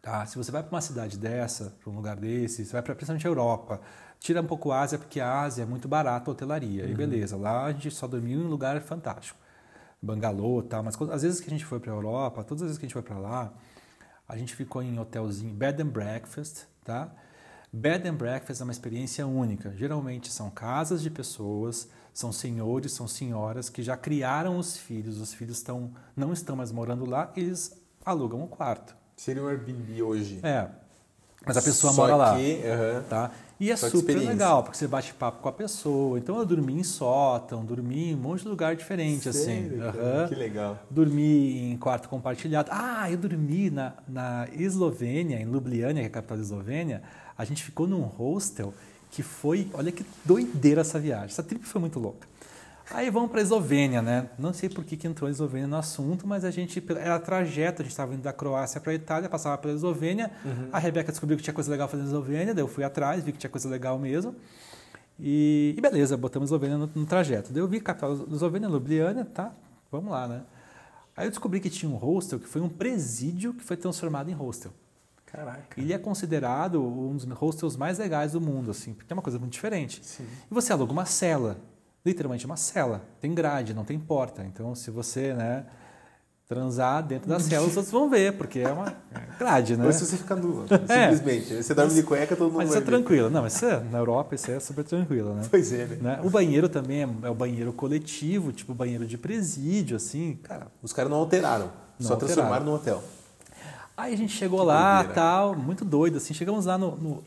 Tá? 0.01 0.25
Se 0.25 0.37
você 0.37 0.51
vai 0.51 0.63
para 0.63 0.71
uma 0.71 0.81
cidade 0.81 1.17
dessa, 1.17 1.75
para 1.81 1.91
um 1.91 1.95
lugar 1.95 2.15
desse, 2.15 2.65
você 2.65 2.71
vai 2.71 2.81
para 2.81 2.95
principalmente 2.95 3.27
a 3.27 3.29
Europa, 3.29 3.81
tira 4.19 4.41
um 4.41 4.45
pouco 4.45 4.71
a 4.71 4.81
Ásia, 4.81 4.97
porque 4.97 5.19
a 5.19 5.41
Ásia 5.41 5.63
é 5.63 5.65
muito 5.65 5.87
barata 5.87 6.29
a 6.29 6.33
hotelaria. 6.33 6.85
E 6.85 6.93
beleza, 6.93 7.35
lá 7.37 7.65
a 7.65 7.71
gente 7.71 7.91
só 7.91 8.07
dormiu 8.07 8.39
em 8.39 8.45
um 8.45 8.47
lugar 8.47 8.79
fantástico. 8.81 9.39
Bangalô 10.01 10.61
e 10.61 10.63
tal, 10.63 10.83
mas 10.83 10.99
às 11.01 11.23
vezes 11.23 11.39
que 11.39 11.47
a 11.47 11.49
gente 11.49 11.65
foi 11.65 11.79
para 11.79 11.91
a 11.91 11.95
Europa, 11.95 12.43
todas 12.43 12.63
as 12.63 12.67
vezes 12.67 12.77
que 12.77 12.85
a 12.85 12.87
gente 12.87 12.93
foi 12.93 13.01
para 13.01 13.17
lá, 13.17 13.53
a 14.27 14.37
gente 14.37 14.55
ficou 14.55 14.81
em 14.81 14.97
hotelzinho, 14.99 15.53
bed 15.53 15.81
and 15.81 15.87
breakfast, 15.87 16.65
tá? 16.83 17.11
Bed 17.71 18.07
and 18.07 18.15
breakfast 18.15 18.61
é 18.61 18.63
uma 18.63 18.71
experiência 18.71 19.27
única. 19.27 19.73
Geralmente 19.75 20.31
são 20.31 20.49
casas 20.49 21.01
de 21.01 21.09
pessoas, 21.09 21.89
são 22.17 22.31
senhores, 22.31 22.93
são 22.93 23.07
senhoras 23.07 23.69
que 23.69 23.83
já 23.83 23.95
criaram 23.95 24.57
os 24.57 24.75
filhos, 24.75 25.21
os 25.21 25.35
filhos 25.35 25.57
estão, 25.57 25.91
não 26.15 26.33
estão 26.33 26.55
mais 26.55 26.71
morando 26.71 27.07
lá, 27.07 27.31
eles 27.37 27.79
alugam 28.03 28.41
um 28.41 28.47
quarto. 28.47 28.95
Seria 29.15 29.43
um 29.43 29.47
Airbnb 29.47 30.01
hoje. 30.01 30.39
É. 30.41 30.67
Mas 31.45 31.57
a 31.57 31.61
pessoa 31.61 31.93
Só 31.93 32.01
mora 32.01 32.15
lá. 32.15 32.35
que. 32.35 32.59
Tá? 33.07 33.29
E 33.59 33.69
é 33.69 33.75
Só 33.75 33.87
super 33.89 34.17
legal, 34.17 34.63
porque 34.63 34.75
você 34.75 34.87
bate 34.87 35.13
papo 35.13 35.43
com 35.43 35.49
a 35.49 35.51
pessoa. 35.51 36.17
Então 36.17 36.39
eu 36.39 36.45
dormi 36.45 36.79
em 36.79 36.83
sótão, 36.83 37.63
dormi 37.63 38.09
em 38.09 38.15
um 38.15 38.17
monte 38.17 38.41
de 38.41 38.47
lugar 38.47 38.75
diferente, 38.75 39.29
assim. 39.29 39.69
Sério, 39.69 39.77
cara? 39.77 40.21
Aham. 40.21 40.27
Que 40.27 40.35
legal. 40.35 40.79
Dormi 40.89 41.71
em 41.71 41.77
quarto 41.77 42.09
compartilhado. 42.09 42.71
Ah, 42.73 43.11
eu 43.11 43.17
dormi 43.19 43.69
na, 43.69 43.93
na 44.07 44.47
Eslovênia, 44.53 45.39
em 45.39 45.45
Ljubljana, 45.45 45.99
que 45.99 46.05
é 46.05 46.07
a 46.07 46.09
capital 46.09 46.37
da 46.37 46.43
Eslovênia. 46.43 47.03
A 47.37 47.45
gente 47.45 47.63
ficou 47.63 47.87
num 47.87 48.01
hostel 48.01 48.73
que 49.11 49.23
foi. 49.23 49.69
Olha 49.73 49.91
que 49.91 50.05
doideira 50.23 50.81
essa 50.81 50.99
viagem. 50.99 51.27
Essa 51.27 51.43
trip 51.43 51.65
foi 51.65 51.81
muito 51.81 51.99
louca. 51.99 52.27
Aí 52.89 53.09
vamos 53.09 53.29
para 53.29 53.41
a 53.41 53.43
Eslovênia, 53.43 54.01
né? 54.01 54.29
Não 54.39 54.53
sei 54.53 54.69
por 54.69 54.85
que, 54.85 54.95
que 54.95 55.05
entrou 55.05 55.27
a 55.27 55.31
Eslovênia 55.31 55.67
no 55.67 55.75
assunto, 55.75 56.25
mas 56.25 56.45
a 56.45 56.51
gente. 56.51 56.81
Era 56.97 57.19
trajeto, 57.19 57.81
a 57.81 57.83
gente 57.83 57.91
estava 57.91 58.13
indo 58.13 58.21
da 58.21 58.31
Croácia 58.31 58.79
para 58.79 58.93
a 58.93 58.95
Itália, 58.95 59.27
passava 59.27 59.57
pela 59.57 59.73
Eslovênia. 59.73 60.31
A 60.71 60.79
Rebeca 60.79 61.11
descobriu 61.11 61.37
que 61.37 61.43
tinha 61.43 61.53
coisa 61.53 61.69
legal 61.69 61.87
fazendo 61.89 62.05
na 62.05 62.11
Eslovênia, 62.11 62.53
daí 62.53 62.63
eu 62.63 62.67
fui 62.67 62.83
atrás, 62.83 63.23
vi 63.23 63.33
que 63.33 63.39
tinha 63.39 63.49
coisa 63.49 63.67
legal 63.67 63.99
mesmo. 63.99 64.33
E, 65.19 65.73
e 65.77 65.81
beleza, 65.81 66.15
botamos 66.15 66.47
a 66.47 66.55
Eslovênia 66.55 66.77
no, 66.77 66.89
no 66.95 67.05
trajeto. 67.05 67.51
Daí 67.51 67.61
eu 67.61 67.67
vi 67.67 67.81
capital 67.81 68.15
da 68.15 68.35
Eslovênia, 68.35 68.67
Ljubljana, 68.67 69.25
tá? 69.25 69.51
Vamos 69.91 70.11
lá, 70.11 70.27
né? 70.27 70.43
Aí 71.15 71.25
eu 71.25 71.29
descobri 71.29 71.59
que 71.59 71.69
tinha 71.69 71.91
um 71.91 71.95
hostel 71.95 72.39
que 72.39 72.47
foi 72.47 72.61
um 72.61 72.69
presídio 72.69 73.53
que 73.53 73.63
foi 73.63 73.75
transformado 73.75 74.29
em 74.29 74.33
hostel. 74.33 74.71
Caraca. 75.31 75.79
Ele 75.79 75.93
é 75.93 75.97
considerado 75.97 76.81
um 76.81 77.15
dos 77.15 77.25
hostels 77.25 77.75
mais 77.75 77.99
legais 77.99 78.31
do 78.31 78.41
mundo, 78.41 78.71
assim, 78.71 78.93
porque 78.93 79.11
é 79.11 79.15
uma 79.15 79.21
coisa 79.21 79.37
muito 79.37 79.53
diferente. 79.53 79.99
Sim. 80.03 80.25
E 80.49 80.53
você 80.53 80.71
aluga 80.71 80.91
uma 80.91 81.05
cela, 81.05 81.57
literalmente 82.05 82.45
uma 82.45 82.57
cela. 82.57 83.03
Tem 83.19 83.33
grade, 83.35 83.73
não 83.73 83.83
tem 83.83 83.99
porta. 83.99 84.43
Então, 84.43 84.73
se 84.73 84.89
você, 84.89 85.33
né, 85.33 85.65
transar 86.47 87.03
dentro 87.03 87.27
da 87.27 87.41
cela, 87.41 87.67
os 87.67 87.75
outros 87.75 87.91
vão 87.91 88.09
ver, 88.09 88.37
porque 88.37 88.59
é 88.59 88.71
uma 88.71 88.95
grade, 89.37 89.75
né? 89.75 89.85
Ou 89.85 89.91
se 89.91 90.05
você 90.05 90.15
ficar 90.15 90.37
nu, 90.37 90.65
simplesmente. 90.87 91.61
Você 91.61 91.73
dorme 91.73 91.93
de 91.93 92.03
cueca, 92.03 92.33
todo 92.33 92.47
mundo 92.47 92.59
Mas 92.59 92.69
isso 92.69 92.77
é 92.77 92.81
tranquilo. 92.81 93.29
Não, 93.29 93.41
mas 93.41 93.55
isso 93.55 93.65
é, 93.65 93.83
na 93.83 93.97
Europa 93.97 94.33
isso 94.33 94.49
é 94.49 94.59
super 94.61 94.85
tranquilo, 94.85 95.33
né? 95.33 95.41
Pois 95.51 95.73
é, 95.73 95.85
né? 95.85 95.97
Né? 95.99 96.19
O 96.23 96.29
banheiro 96.29 96.69
também 96.69 97.03
é, 97.03 97.09
é 97.23 97.29
o 97.29 97.35
banheiro 97.35 97.73
coletivo, 97.73 98.53
tipo 98.53 98.73
banheiro 98.73 99.05
de 99.05 99.17
presídio, 99.17 99.97
assim, 99.97 100.39
cara. 100.41 100.67
Os 100.81 100.93
caras 100.93 101.11
não 101.11 101.17
alteraram. 101.17 101.69
Não 101.99 102.07
só 102.07 102.13
alteraram. 102.13 102.35
transformaram 102.35 102.65
no 102.65 102.75
hotel. 102.75 103.03
Aí 103.97 104.13
a 104.13 104.17
gente 104.17 104.31
chegou 104.33 104.61
lá, 104.63 104.97
doideira. 104.97 105.13
tal, 105.15 105.55
muito 105.55 105.83
doido, 105.83 106.17
assim, 106.17 106.31
chegamos 106.33 106.65
lá 106.67 106.77
no, 106.77 106.95
no- 106.97 107.23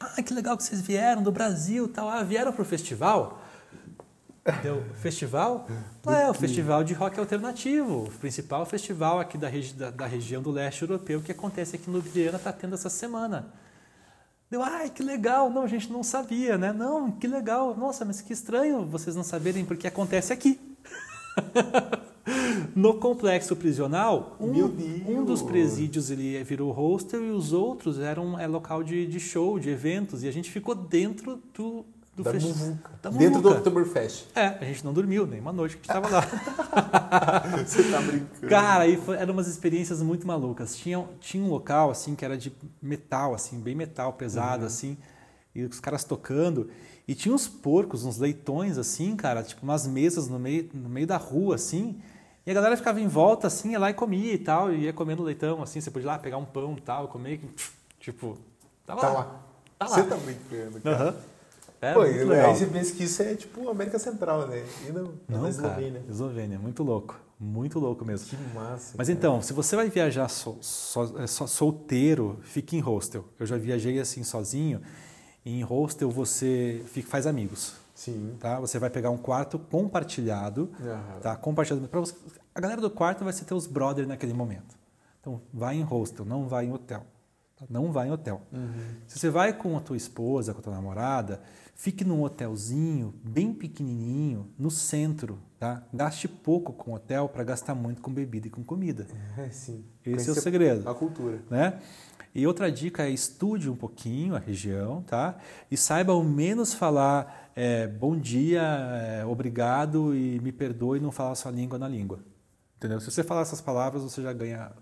Ah, 0.00 0.22
que 0.22 0.32
legal 0.32 0.56
que 0.56 0.62
vocês 0.64 0.80
vieram 0.80 1.22
do 1.22 1.30
Brasil, 1.30 1.86
tal. 1.86 2.08
Ah, 2.08 2.22
vieram 2.22 2.50
pro 2.52 2.64
festival? 2.64 3.42
Deu, 4.62 4.82
festival? 5.00 5.66
Ah, 6.06 6.20
é, 6.20 6.30
o 6.30 6.34
festival 6.34 6.82
de 6.84 6.92
rock 6.94 7.18
alternativo, 7.18 8.04
o 8.04 8.10
principal 8.10 8.64
festival 8.66 9.18
aqui 9.20 9.38
da, 9.38 9.48
regi 9.48 9.72
da, 9.74 9.90
da 9.90 10.06
região 10.06 10.42
do 10.42 10.50
leste 10.50 10.82
europeu 10.82 11.20
que 11.22 11.32
acontece 11.32 11.76
aqui 11.76 11.90
em 11.90 11.94
Ljubljana, 11.94 12.38
tá 12.38 12.52
tendo 12.52 12.74
essa 12.74 12.90
semana. 12.90 13.46
Deu, 14.50 14.62
ai, 14.62 14.90
que 14.90 15.02
legal. 15.02 15.48
Não, 15.50 15.62
a 15.62 15.66
gente 15.66 15.90
não 15.90 16.02
sabia, 16.02 16.56
né? 16.58 16.72
Não, 16.72 17.10
que 17.10 17.26
legal. 17.26 17.74
Nossa, 17.76 18.04
mas 18.04 18.20
que 18.20 18.32
estranho 18.34 18.84
vocês 18.86 19.16
não 19.16 19.22
saberem 19.24 19.64
porque 19.64 19.86
acontece 19.86 20.32
aqui. 20.32 20.60
no 22.74 22.94
complexo 22.94 23.54
prisional, 23.54 24.36
um, 24.40 24.64
um 25.06 25.24
dos 25.24 25.42
presídios 25.42 26.10
ele 26.10 26.42
virou 26.44 26.72
hostel 26.72 27.22
e 27.24 27.30
os 27.30 27.52
outros 27.52 27.98
eram 27.98 28.38
é, 28.38 28.46
local 28.46 28.82
de, 28.82 29.06
de 29.06 29.20
show, 29.20 29.58
de 29.58 29.68
eventos. 29.70 30.22
E 30.22 30.28
a 30.28 30.32
gente 30.32 30.50
ficou 30.50 30.74
dentro 30.74 31.38
do, 31.56 31.84
do 32.16 32.22
Da 32.22 32.32
festi- 32.32 32.48
muvuca. 32.48 32.90
da 33.02 33.10
Dentro 33.10 33.42
do. 33.42 33.50
Oktoberfest. 33.50 34.26
É, 34.34 34.46
a 34.60 34.64
gente 34.64 34.84
não 34.84 34.92
dormiu 34.94 35.26
nem 35.26 35.40
uma 35.40 35.52
noite 35.52 35.76
que 35.76 35.90
a 35.90 35.94
gente 35.94 36.04
estava 36.06 36.26
lá. 36.26 37.60
Você 37.66 37.82
tá 37.90 38.00
brincando. 38.00 38.48
Cara, 38.48 38.84
aí 38.84 38.96
foi, 38.96 39.16
eram 39.16 39.34
umas 39.34 39.46
experiências 39.46 40.00
muito 40.02 40.26
malucas. 40.26 40.76
Tinha, 40.76 41.04
tinha 41.20 41.44
um 41.44 41.48
local, 41.48 41.90
assim, 41.90 42.14
que 42.14 42.24
era 42.24 42.36
de 42.38 42.52
metal, 42.80 43.34
assim, 43.34 43.60
bem 43.60 43.74
metal, 43.74 44.12
pesado, 44.14 44.62
Uhum. 44.62 44.66
assim, 44.66 44.96
e 45.54 45.62
os 45.64 45.78
caras 45.80 46.04
tocando. 46.04 46.68
E 47.06 47.14
tinha 47.14 47.34
uns 47.34 47.46
porcos, 47.46 48.04
uns 48.04 48.16
leitões, 48.16 48.78
assim, 48.78 49.14
cara, 49.14 49.42
tipo 49.42 49.62
umas 49.62 49.86
mesas 49.86 50.26
no 50.26 50.38
meio, 50.38 50.70
no 50.72 50.88
meio 50.88 51.06
da 51.06 51.18
rua, 51.18 51.56
assim. 51.56 51.96
E 52.46 52.50
a 52.50 52.54
galera 52.54 52.76
ficava 52.76 53.00
em 53.00 53.08
volta, 53.08 53.46
assim, 53.46 53.72
ia 53.72 53.78
lá 53.78 53.90
e 53.90 53.94
comia 53.94 54.32
e 54.34 54.38
tal, 54.38 54.72
e 54.72 54.82
ia 54.84 54.92
comendo 54.92 55.22
leitão, 55.22 55.62
assim, 55.62 55.80
você 55.80 55.90
podia 55.90 56.04
ir 56.06 56.08
lá 56.08 56.18
pegar 56.18 56.36
um 56.36 56.44
pão 56.44 56.74
e 56.76 56.80
tal, 56.80 57.08
comer, 57.08 57.40
tipo, 57.98 58.36
tava 58.86 59.00
Tá 59.00 59.08
lá. 59.08 59.14
lá. 59.18 59.40
Tá 59.78 59.86
Você 59.86 60.02
lá. 60.02 60.06
tá 60.08 60.16
brincando, 60.16 60.80
cara. 60.80 61.16
Era 61.80 61.94
Pô, 61.94 62.00
muito 62.06 62.26
legal. 62.26 62.50
aí 62.50 62.56
você 62.56 62.66
pensa 62.66 62.94
que 62.94 63.04
isso 63.04 63.22
é 63.22 63.34
tipo 63.34 63.68
América 63.68 63.98
Central, 63.98 64.46
né? 64.46 64.64
E 64.88 64.92
não, 64.92 65.02
é 65.02 65.04
Não, 65.04 65.12
na 65.28 65.38
cara, 65.40 65.48
Eslovênia. 65.50 66.02
Eslovênia, 66.08 66.58
muito 66.58 66.82
louco, 66.82 67.18
muito 67.38 67.78
louco 67.78 68.04
mesmo. 68.06 68.28
Que 68.28 68.36
massa. 68.54 68.94
Mas 68.96 69.08
cara. 69.08 69.18
então, 69.18 69.42
se 69.42 69.52
você 69.52 69.76
vai 69.76 69.90
viajar 69.90 70.28
so- 70.28 70.56
so- 70.62 71.14
é, 71.18 71.26
so- 71.26 71.46
solteiro, 71.46 72.38
fique 72.42 72.76
em 72.76 72.80
hostel. 72.80 73.24
Eu 73.38 73.44
já 73.44 73.58
viajei 73.58 73.98
assim 74.00 74.22
sozinho. 74.22 74.80
E 75.44 75.58
em 75.60 75.62
hostel 75.62 76.10
você 76.10 76.82
fica- 76.86 77.08
faz 77.10 77.26
amigos, 77.26 77.74
Sim. 78.04 78.36
tá? 78.38 78.58
Você 78.60 78.78
vai 78.78 78.90
pegar 78.90 79.10
um 79.10 79.18
quarto 79.18 79.58
compartilhado, 79.58 80.70
Aham. 80.80 81.20
tá? 81.20 81.36
Compartilhado. 81.36 81.88
Pra 81.88 82.00
você- 82.00 82.14
a 82.54 82.60
galera 82.60 82.80
do 82.80 82.90
quarto 82.90 83.24
vai 83.24 83.32
ser 83.32 83.44
teus 83.44 83.66
brother 83.66 84.06
naquele 84.06 84.32
momento. 84.34 84.76
Então, 85.20 85.40
vai 85.52 85.76
em 85.76 85.82
hostel, 85.82 86.24
não 86.24 86.46
vai 86.46 86.66
em 86.66 86.72
hotel. 86.72 87.04
tá? 87.56 87.64
Não 87.70 87.92
vai 87.92 88.08
em 88.08 88.10
hotel. 88.10 88.42
Uhum. 88.52 88.72
Se 89.06 89.16
você 89.18 89.30
vai 89.30 89.52
com 89.52 89.76
a 89.76 89.80
tua 89.80 89.96
esposa, 89.96 90.52
com 90.52 90.58
a 90.58 90.62
tua 90.62 90.74
namorada, 90.74 91.40
fique 91.74 92.04
num 92.04 92.20
hotelzinho 92.22 93.14
bem 93.22 93.54
pequenininho, 93.54 94.50
no 94.58 94.72
centro, 94.72 95.38
tá? 95.58 95.84
Gaste 95.94 96.26
pouco 96.26 96.72
com 96.72 96.92
hotel 96.94 97.28
para 97.28 97.44
gastar 97.44 97.74
muito 97.76 98.02
com 98.02 98.12
bebida 98.12 98.48
e 98.48 98.50
com 98.50 98.64
comida. 98.64 99.06
É, 99.38 99.48
sim. 99.54 99.84
Esse 100.04 100.10
é 100.10 100.10
o 100.10 100.34
Conhecer 100.34 100.40
segredo. 100.40 100.88
A 100.88 100.94
cultura. 100.96 101.42
né? 101.48 101.80
E 102.34 102.46
outra 102.46 102.70
dica 102.70 103.04
é 103.04 103.10
estude 103.10 103.70
um 103.70 103.76
pouquinho 103.76 104.34
a 104.34 104.38
região, 104.40 105.02
tá? 105.02 105.36
E 105.70 105.76
saiba 105.76 106.12
ao 106.12 106.24
menos 106.24 106.74
falar 106.74 107.50
é, 107.54 107.86
bom 107.86 108.18
dia, 108.18 108.62
é, 108.62 109.24
obrigado 109.24 110.14
e 110.14 110.40
me 110.40 110.50
perdoe 110.50 110.98
não 110.98 111.12
falar 111.12 111.36
sua 111.36 111.52
língua 111.52 111.78
na 111.78 111.86
língua. 111.86 112.18
Entendeu? 112.76 112.98
Se 112.98 113.10
você 113.10 113.22
falar 113.22 113.42
essas 113.42 113.60
palavras, 113.60 114.02
você 114.02 114.20
já 114.20 114.32
ganha. 114.32 114.72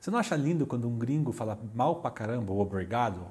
Você 0.00 0.10
não 0.10 0.18
acha 0.18 0.34
lindo 0.34 0.66
quando 0.66 0.88
um 0.88 0.96
gringo 0.98 1.30
fala 1.30 1.58
mal 1.74 1.96
pra 1.96 2.10
caramba 2.10 2.54
obrigado? 2.54 3.26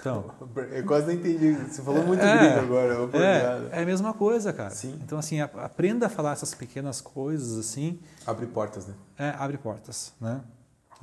Então, 0.00 0.34
eu 0.72 0.84
quase 0.84 1.06
não 1.06 1.12
entendi. 1.12 1.52
Você 1.54 1.82
falou 1.82 2.04
muito 2.04 2.22
é, 2.22 2.38
gringo 2.38 2.60
agora. 2.60 3.00
Obrigado. 3.00 3.68
É, 3.72 3.78
é 3.78 3.82
a 3.82 3.86
mesma 3.86 4.12
coisa, 4.12 4.52
cara. 4.52 4.70
Sim. 4.70 4.98
Então, 5.04 5.18
assim, 5.18 5.40
aprenda 5.40 6.06
a 6.06 6.08
falar 6.08 6.32
essas 6.32 6.52
pequenas 6.52 7.00
coisas, 7.00 7.56
assim. 7.58 8.00
Abre 8.26 8.46
portas, 8.46 8.88
né? 8.88 8.94
É, 9.16 9.28
abre 9.38 9.56
portas, 9.56 10.12
né? 10.20 10.40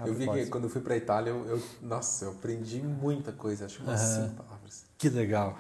Eu 0.06 0.14
vi 0.14 0.28
que 0.28 0.46
quando 0.48 0.66
eu 0.66 0.70
fui 0.70 0.82
pra 0.82 0.96
Itália, 0.96 1.32
eu, 1.32 1.46
eu, 1.46 1.62
nossa, 1.82 2.26
eu 2.26 2.32
aprendi 2.32 2.82
muita 2.82 3.32
coisa. 3.32 3.66
Acho 3.66 3.78
que 3.78 3.84
umas 3.84 4.02
uhum. 4.02 4.24
cinco 4.24 4.44
palavras. 4.44 4.86
Que 4.98 5.10
legal. 5.10 5.58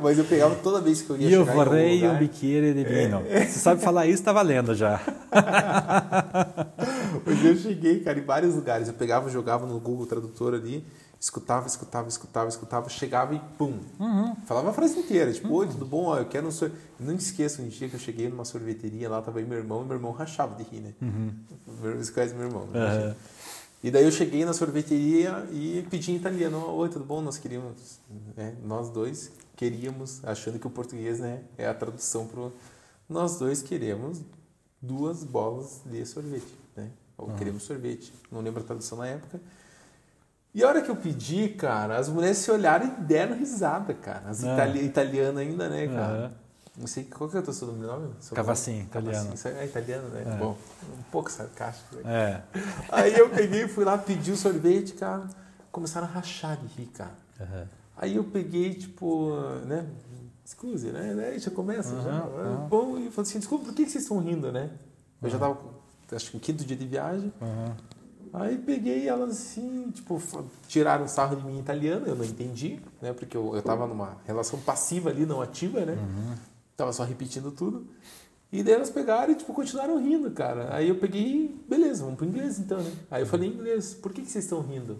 Mas 0.00 0.18
eu 0.18 0.24
pegava 0.24 0.54
toda 0.56 0.80
vez 0.80 1.02
que 1.02 1.10
eu 1.10 1.16
ia 1.18 1.28
Io 1.28 1.40
chegar 1.40 1.52
vorrei 1.52 2.08
um 2.08 2.18
bicchiere 2.18 2.72
di 2.72 2.84
vino. 2.84 3.22
É. 3.28 3.44
Você 3.44 3.58
sabe 3.58 3.82
falar 3.82 4.06
isso, 4.06 4.22
tá 4.22 4.32
valendo 4.32 4.74
já. 4.74 4.98
Mas 7.24 7.44
eu 7.44 7.56
cheguei, 7.56 8.00
cara, 8.00 8.18
em 8.18 8.24
vários 8.24 8.54
lugares. 8.54 8.88
Eu 8.88 8.94
pegava, 8.94 9.28
jogava 9.28 9.66
no 9.66 9.78
Google 9.78 10.06
Tradutor 10.06 10.54
ali, 10.54 10.86
escutava, 11.20 11.66
escutava, 11.66 12.08
escutava, 12.08 12.48
escutava, 12.48 12.88
chegava 12.88 13.34
e 13.34 13.40
pum. 13.58 13.78
Uhum. 14.00 14.34
Falava 14.46 14.70
a 14.70 14.72
frase 14.72 14.98
inteira, 14.98 15.30
tipo, 15.32 15.48
uhum. 15.48 15.54
oi, 15.54 15.68
tudo 15.68 15.84
bom? 15.84 16.16
Eu 16.16 16.24
quero 16.24 16.46
um 16.48 16.50
sorvete. 16.50 16.80
Não 16.98 17.14
esqueço 17.14 17.60
um 17.60 17.68
dia 17.68 17.88
que 17.88 17.94
eu 17.94 18.00
cheguei 18.00 18.28
numa 18.28 18.44
sorveteria, 18.44 19.08
lá 19.10 19.20
tava 19.20 19.38
aí 19.38 19.44
meu 19.44 19.58
irmão, 19.58 19.82
e 19.82 19.84
meu 19.84 19.96
irmão 19.96 20.12
rachava 20.12 20.56
de 20.56 20.62
rir, 20.62 20.80
né? 20.80 20.94
Uhum. 21.02 21.32
Você 21.98 22.10
conhece 22.10 22.34
meu 22.34 22.46
irmão, 22.46 22.66
né? 22.66 22.80
Uhum. 22.80 23.14
E 23.82 23.90
daí 23.90 24.04
eu 24.04 24.12
cheguei 24.12 24.44
na 24.44 24.52
sorveteria 24.52 25.44
e 25.50 25.84
pedi 25.90 26.12
em 26.12 26.16
italiano, 26.16 26.70
oi, 26.70 26.88
tudo 26.88 27.04
bom? 27.04 27.20
Nós 27.20 27.36
queríamos, 27.36 27.98
né, 28.36 28.54
nós 28.62 28.88
dois 28.90 29.32
queríamos, 29.56 30.24
achando 30.24 30.58
que 30.58 30.66
o 30.66 30.70
português 30.70 31.18
né, 31.18 31.42
é 31.58 31.66
a 31.66 31.74
tradução 31.74 32.26
para 32.26 32.50
nós 33.08 33.38
dois 33.38 33.60
queremos 33.60 34.20
duas 34.80 35.22
bolas 35.24 35.80
de 35.84 36.04
sorvete, 36.06 36.58
né? 36.76 36.90
Ou 37.16 37.28
uhum. 37.28 37.36
queremos 37.36 37.62
sorvete, 37.64 38.12
não 38.30 38.40
lembro 38.40 38.62
a 38.62 38.66
tradução 38.66 38.98
na 38.98 39.06
época. 39.06 39.40
E 40.54 40.62
a 40.62 40.68
hora 40.68 40.82
que 40.82 40.90
eu 40.90 40.96
pedi, 40.96 41.48
cara, 41.48 41.98
as 41.98 42.08
mulheres 42.08 42.38
se 42.38 42.50
olharam 42.50 42.86
e 42.86 42.90
deram 43.02 43.36
risada, 43.36 43.94
cara. 43.94 44.28
As 44.28 44.42
uhum. 44.42 44.52
itali 44.52 44.84
italianas 44.84 45.38
ainda, 45.38 45.68
né, 45.68 45.88
cara? 45.88 46.26
Uhum. 46.26 46.41
Não 46.76 46.86
sei 46.86 47.04
qual 47.04 47.28
que 47.28 47.36
é 47.36 47.40
o 47.40 47.42
teu 47.42 47.52
sobrenome? 47.52 48.14
Cavacinho, 48.34 48.84
italiano. 48.84 49.26
Cavacinho. 49.26 49.56
É 49.58 49.64
italiano, 49.66 50.08
né? 50.08 50.22
É. 50.26 50.36
Bom, 50.38 50.56
um 50.98 51.02
pouco 51.10 51.30
sarcástico. 51.30 51.96
Né? 51.96 52.02
É. 52.04 52.42
Aí 52.90 53.18
eu 53.18 53.28
peguei, 53.28 53.68
fui 53.68 53.84
lá, 53.84 53.98
pedi 53.98 54.32
o 54.32 54.36
sorvete, 54.36 54.94
cara. 54.94 55.28
Começaram 55.70 56.06
a 56.06 56.10
rachar 56.10 56.56
de 56.56 56.66
rir, 56.68 56.86
cara. 56.86 57.14
Uhum. 57.40 57.66
Aí 57.96 58.16
eu 58.16 58.24
peguei, 58.24 58.74
tipo, 58.74 59.32
né? 59.66 59.86
Excuse, 60.44 60.90
né? 60.90 61.30
Aí 61.30 61.38
já 61.38 61.50
começa, 61.50 61.94
uhum, 61.94 62.02
já. 62.02 62.24
Uhum. 62.24 62.68
Bom, 62.68 62.98
e 62.98 63.10
falei 63.10 63.30
assim, 63.30 63.38
desculpa, 63.38 63.66
por 63.66 63.74
que 63.74 63.86
vocês 63.86 64.04
estão 64.04 64.18
rindo, 64.18 64.50
né? 64.50 64.70
Eu 65.22 65.30
já 65.30 65.38
tava, 65.38 65.58
acho 66.10 66.30
que 66.30 66.36
no 66.36 66.40
quinto 66.40 66.64
dia 66.64 66.76
de 66.76 66.86
viagem. 66.86 67.32
Aí 68.32 68.56
peguei 68.56 69.06
elas 69.06 69.30
assim, 69.30 69.90
tipo, 69.90 70.20
tiraram 70.66 71.06
sarro 71.06 71.36
de 71.36 71.44
mim 71.44 71.58
em 71.58 71.60
italiano, 71.60 72.06
eu 72.06 72.16
não 72.16 72.24
entendi, 72.24 72.80
né? 73.00 73.12
Porque 73.12 73.36
eu, 73.36 73.54
eu 73.54 73.62
tava 73.62 73.86
numa 73.86 74.16
relação 74.24 74.58
passiva 74.58 75.10
ali, 75.10 75.26
não 75.26 75.42
ativa, 75.42 75.84
né? 75.84 75.96
Tava 76.76 76.92
só 76.92 77.04
repetindo 77.04 77.50
tudo. 77.50 77.86
E 78.52 78.62
daí 78.62 78.74
elas 78.74 78.90
pegaram 78.90 79.32
e, 79.32 79.36
tipo, 79.36 79.54
continuaram 79.54 79.98
rindo, 79.98 80.30
cara. 80.30 80.74
Aí 80.74 80.88
eu 80.88 80.96
peguei, 80.96 81.58
beleza, 81.66 82.04
vamos 82.04 82.18
pro 82.18 82.26
inglês 82.26 82.58
então, 82.58 82.78
né? 82.78 82.92
Aí 83.10 83.22
eu 83.22 83.26
falei 83.26 83.48
em 83.48 83.54
inglês, 83.54 83.94
por 83.94 84.12
que, 84.12 84.20
que 84.20 84.30
vocês 84.30 84.44
estão 84.44 84.60
rindo? 84.60 84.98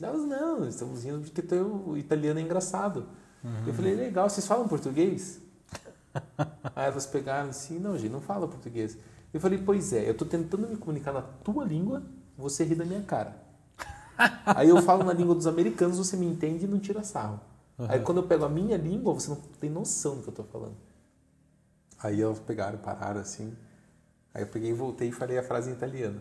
Elas, 0.00 0.22
não, 0.22 0.68
estamos 0.68 1.04
rindo 1.04 1.20
porque 1.20 1.54
o 1.54 1.96
italiano 1.96 2.40
é 2.40 2.42
engraçado. 2.42 3.06
Uhum. 3.42 3.68
Eu 3.68 3.74
falei, 3.74 3.94
legal, 3.94 4.28
vocês 4.28 4.46
falam 4.46 4.66
português? 4.66 5.40
Aí 6.74 6.88
elas 6.88 7.06
pegaram 7.06 7.50
assim, 7.50 7.78
não, 7.78 7.96
gente, 7.96 8.10
não 8.10 8.20
fala 8.20 8.48
português. 8.48 8.98
Eu 9.32 9.40
falei, 9.40 9.58
pois 9.64 9.92
é, 9.92 10.08
eu 10.08 10.14
tô 10.14 10.24
tentando 10.24 10.66
me 10.66 10.76
comunicar 10.76 11.12
na 11.12 11.22
tua 11.22 11.64
língua, 11.64 12.02
você 12.36 12.64
ri 12.64 12.74
da 12.74 12.84
minha 12.84 13.02
cara. 13.02 13.36
Aí 14.44 14.68
eu 14.68 14.82
falo 14.82 15.04
na 15.04 15.12
língua 15.12 15.34
dos 15.34 15.46
americanos, 15.46 15.98
você 15.98 16.16
me 16.16 16.26
entende 16.26 16.64
e 16.64 16.68
não 16.68 16.80
tira 16.80 17.04
sarro. 17.04 17.40
Uhum. 17.78 17.86
Aí 17.88 18.00
quando 18.00 18.18
eu 18.18 18.24
pego 18.24 18.44
a 18.44 18.48
minha 18.48 18.76
língua, 18.76 19.14
você 19.14 19.28
não 19.28 19.36
tem 19.60 19.70
noção 19.70 20.16
do 20.16 20.22
que 20.22 20.28
eu 20.30 20.34
tô 20.34 20.42
falando. 20.42 20.74
Aí 22.02 22.20
elas 22.22 22.38
pegaram, 22.38 22.78
pararam 22.78 23.20
assim. 23.20 23.52
Aí 24.34 24.42
eu 24.42 24.46
peguei 24.46 24.70
e 24.70 24.74
voltei 24.74 25.08
e 25.08 25.12
falei 25.12 25.38
a 25.38 25.42
frase 25.42 25.70
em 25.70 25.72
italiano. 25.72 26.20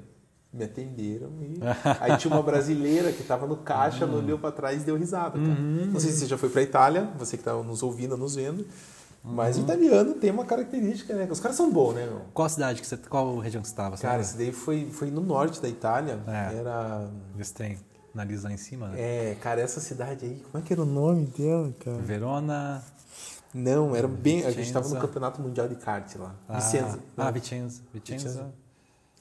Me 0.51 0.63
atenderam 0.63 1.29
e. 1.41 1.59
Aí 1.99 2.17
tinha 2.17 2.33
uma 2.33 2.41
brasileira 2.41 3.11
que 3.11 3.21
estava 3.21 3.45
no 3.45 3.57
caixa, 3.57 4.05
uhum. 4.05 4.17
olhou 4.17 4.39
para 4.39 4.51
trás 4.51 4.81
e 4.81 4.85
deu 4.85 4.95
risada. 4.95 5.37
Uhum. 5.37 5.89
Não 5.91 5.99
sei 5.99 6.11
se 6.11 6.19
você 6.19 6.25
já 6.25 6.37
foi 6.37 6.49
para 6.49 6.61
Itália, 6.61 7.09
você 7.17 7.37
que 7.37 7.41
está 7.41 7.53
nos 7.53 7.83
ouvindo, 7.83 8.17
nos 8.17 8.35
vendo. 8.35 8.65
Mas 9.23 9.57
o 9.57 9.61
italiano 9.61 10.13
tem 10.13 10.31
uma 10.31 10.45
característica, 10.45 11.13
né? 11.13 11.27
Os 11.29 11.39
caras 11.39 11.57
são 11.57 11.69
bons, 11.69 11.93
né? 11.95 12.05
Meu? 12.05 12.21
Qual 12.33 12.47
cidade 12.47 12.79
que 12.79 12.87
você, 12.87 12.95
qual 12.95 13.37
região 13.39 13.61
que 13.61 13.67
você 13.67 13.73
estava? 13.73 13.97
Cara, 13.97 14.21
esse 14.21 14.37
daí 14.37 14.53
foi, 14.53 14.89
foi 14.89 15.11
no 15.11 15.21
norte 15.21 15.61
da 15.61 15.67
Itália. 15.67 16.19
É. 16.27 16.55
Era. 16.59 17.09
Eles 17.35 17.51
têm 17.51 17.77
nariz 18.13 18.43
lá 18.43 18.51
em 18.51 18.57
cima, 18.57 18.87
né? 18.87 18.95
É, 18.97 19.37
cara, 19.41 19.59
essa 19.59 19.81
cidade 19.81 20.25
aí, 20.25 20.41
como 20.49 20.63
é 20.63 20.65
que 20.65 20.71
era 20.71 20.81
o 20.81 20.85
nome 20.85 21.25
dela, 21.25 21.73
cara? 21.79 21.97
Verona. 21.97 22.83
Não, 23.53 23.95
era 23.95 24.07
bem. 24.07 24.45
A 24.45 24.52
gente 24.52 24.68
estava 24.68 24.88
no 24.88 24.99
Campeonato 24.99 25.41
Mundial 25.41 25.68
de 25.68 25.76
Kart 25.76 26.15
lá. 26.15 26.36
Ah, 26.48 26.60
Vicenza. 26.60 26.99
Ah, 27.15 27.32
Vicenza. 27.32 27.82
Vicenza. 27.94 28.53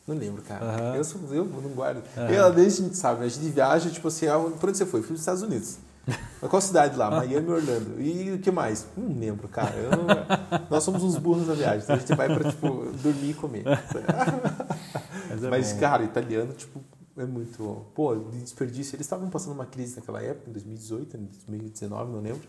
Não 0.07 0.15
lembro, 0.15 0.40
cara. 0.43 0.94
Eu, 0.94 1.03
sou, 1.03 1.20
eu 1.32 1.44
não 1.44 1.70
guardo. 1.70 2.03
Uhum. 2.16 2.28
Eu, 2.28 2.53
desde 2.53 2.82
a 2.82 2.85
gente 2.85 2.97
sabe, 2.97 3.24
a 3.24 3.28
gente 3.28 3.48
viaja, 3.51 3.90
tipo 3.90 4.07
assim, 4.07 4.27
por 4.61 4.69
onde 4.69 4.78
você 4.78 4.86
foi? 4.86 5.01
Fui 5.01 5.09
para 5.09 5.15
os 5.15 5.20
Estados 5.20 5.43
Unidos. 5.43 5.78
Qual 6.48 6.62
cidade 6.62 6.97
lá? 6.97 7.11
Miami, 7.11 7.51
Orlando. 7.51 8.01
E 8.01 8.32
o 8.32 8.39
que 8.39 8.53
mais? 8.53 8.86
Não 8.97 9.19
lembro, 9.19 9.48
cara. 9.48 9.74
Não... 9.90 10.61
Nós 10.70 10.85
somos 10.85 11.03
uns 11.03 11.16
burros 11.16 11.48
na 11.48 11.55
viagem. 11.55 11.81
Então 11.82 11.97
a 11.97 11.98
gente 11.98 12.15
vai 12.15 12.28
para, 12.28 12.51
tipo, 12.51 12.69
dormir 13.03 13.31
e 13.31 13.35
comer. 13.35 13.65
Mas, 15.28 15.44
é 15.44 15.51
Mas 15.51 15.73
cara, 15.73 16.05
italiano, 16.05 16.53
tipo, 16.53 16.81
é 17.16 17.24
muito. 17.24 17.85
Pô, 17.94 18.15
desperdício. 18.15 18.94
Eles 18.94 19.07
estavam 19.07 19.28
passando 19.28 19.55
uma 19.55 19.66
crise 19.66 19.97
naquela 19.97 20.23
época, 20.23 20.48
em 20.48 20.53
2018, 20.53 21.19
2019, 21.48 22.12
não 22.12 22.20
lembro. 22.20 22.48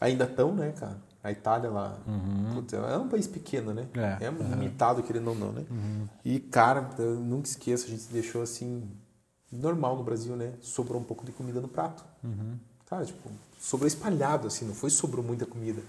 Ainda 0.00 0.24
estão, 0.24 0.54
né, 0.54 0.72
cara? 0.72 0.96
A 1.22 1.32
Itália 1.32 1.68
lá, 1.68 1.98
uhum. 2.06 2.54
putz, 2.54 2.72
é 2.72 2.96
um 2.96 3.08
país 3.08 3.26
pequeno, 3.26 3.74
né? 3.74 3.88
É, 4.20 4.26
é 4.26 4.30
limitado, 4.30 5.02
querendo 5.02 5.28
ou 5.28 5.34
não, 5.34 5.52
né? 5.52 5.64
Uhum. 5.68 6.06
E, 6.24 6.38
cara, 6.38 6.88
eu 6.98 7.16
nunca 7.16 7.48
esqueço, 7.48 7.86
a 7.86 7.88
gente 7.88 8.04
deixou 8.12 8.40
assim, 8.40 8.88
normal 9.50 9.96
no 9.96 10.04
Brasil, 10.04 10.36
né? 10.36 10.52
Sobrou 10.60 11.00
um 11.00 11.04
pouco 11.04 11.26
de 11.26 11.32
comida 11.32 11.60
no 11.60 11.68
prato. 11.68 12.04
Uhum. 12.22 12.56
Cara, 12.88 13.04
tipo, 13.04 13.28
sobrou 13.60 13.86
espalhado, 13.86 14.46
assim, 14.46 14.64
não 14.64 14.74
foi 14.74 14.90
sobrou 14.90 15.24
muita 15.24 15.44
comida. 15.44 15.82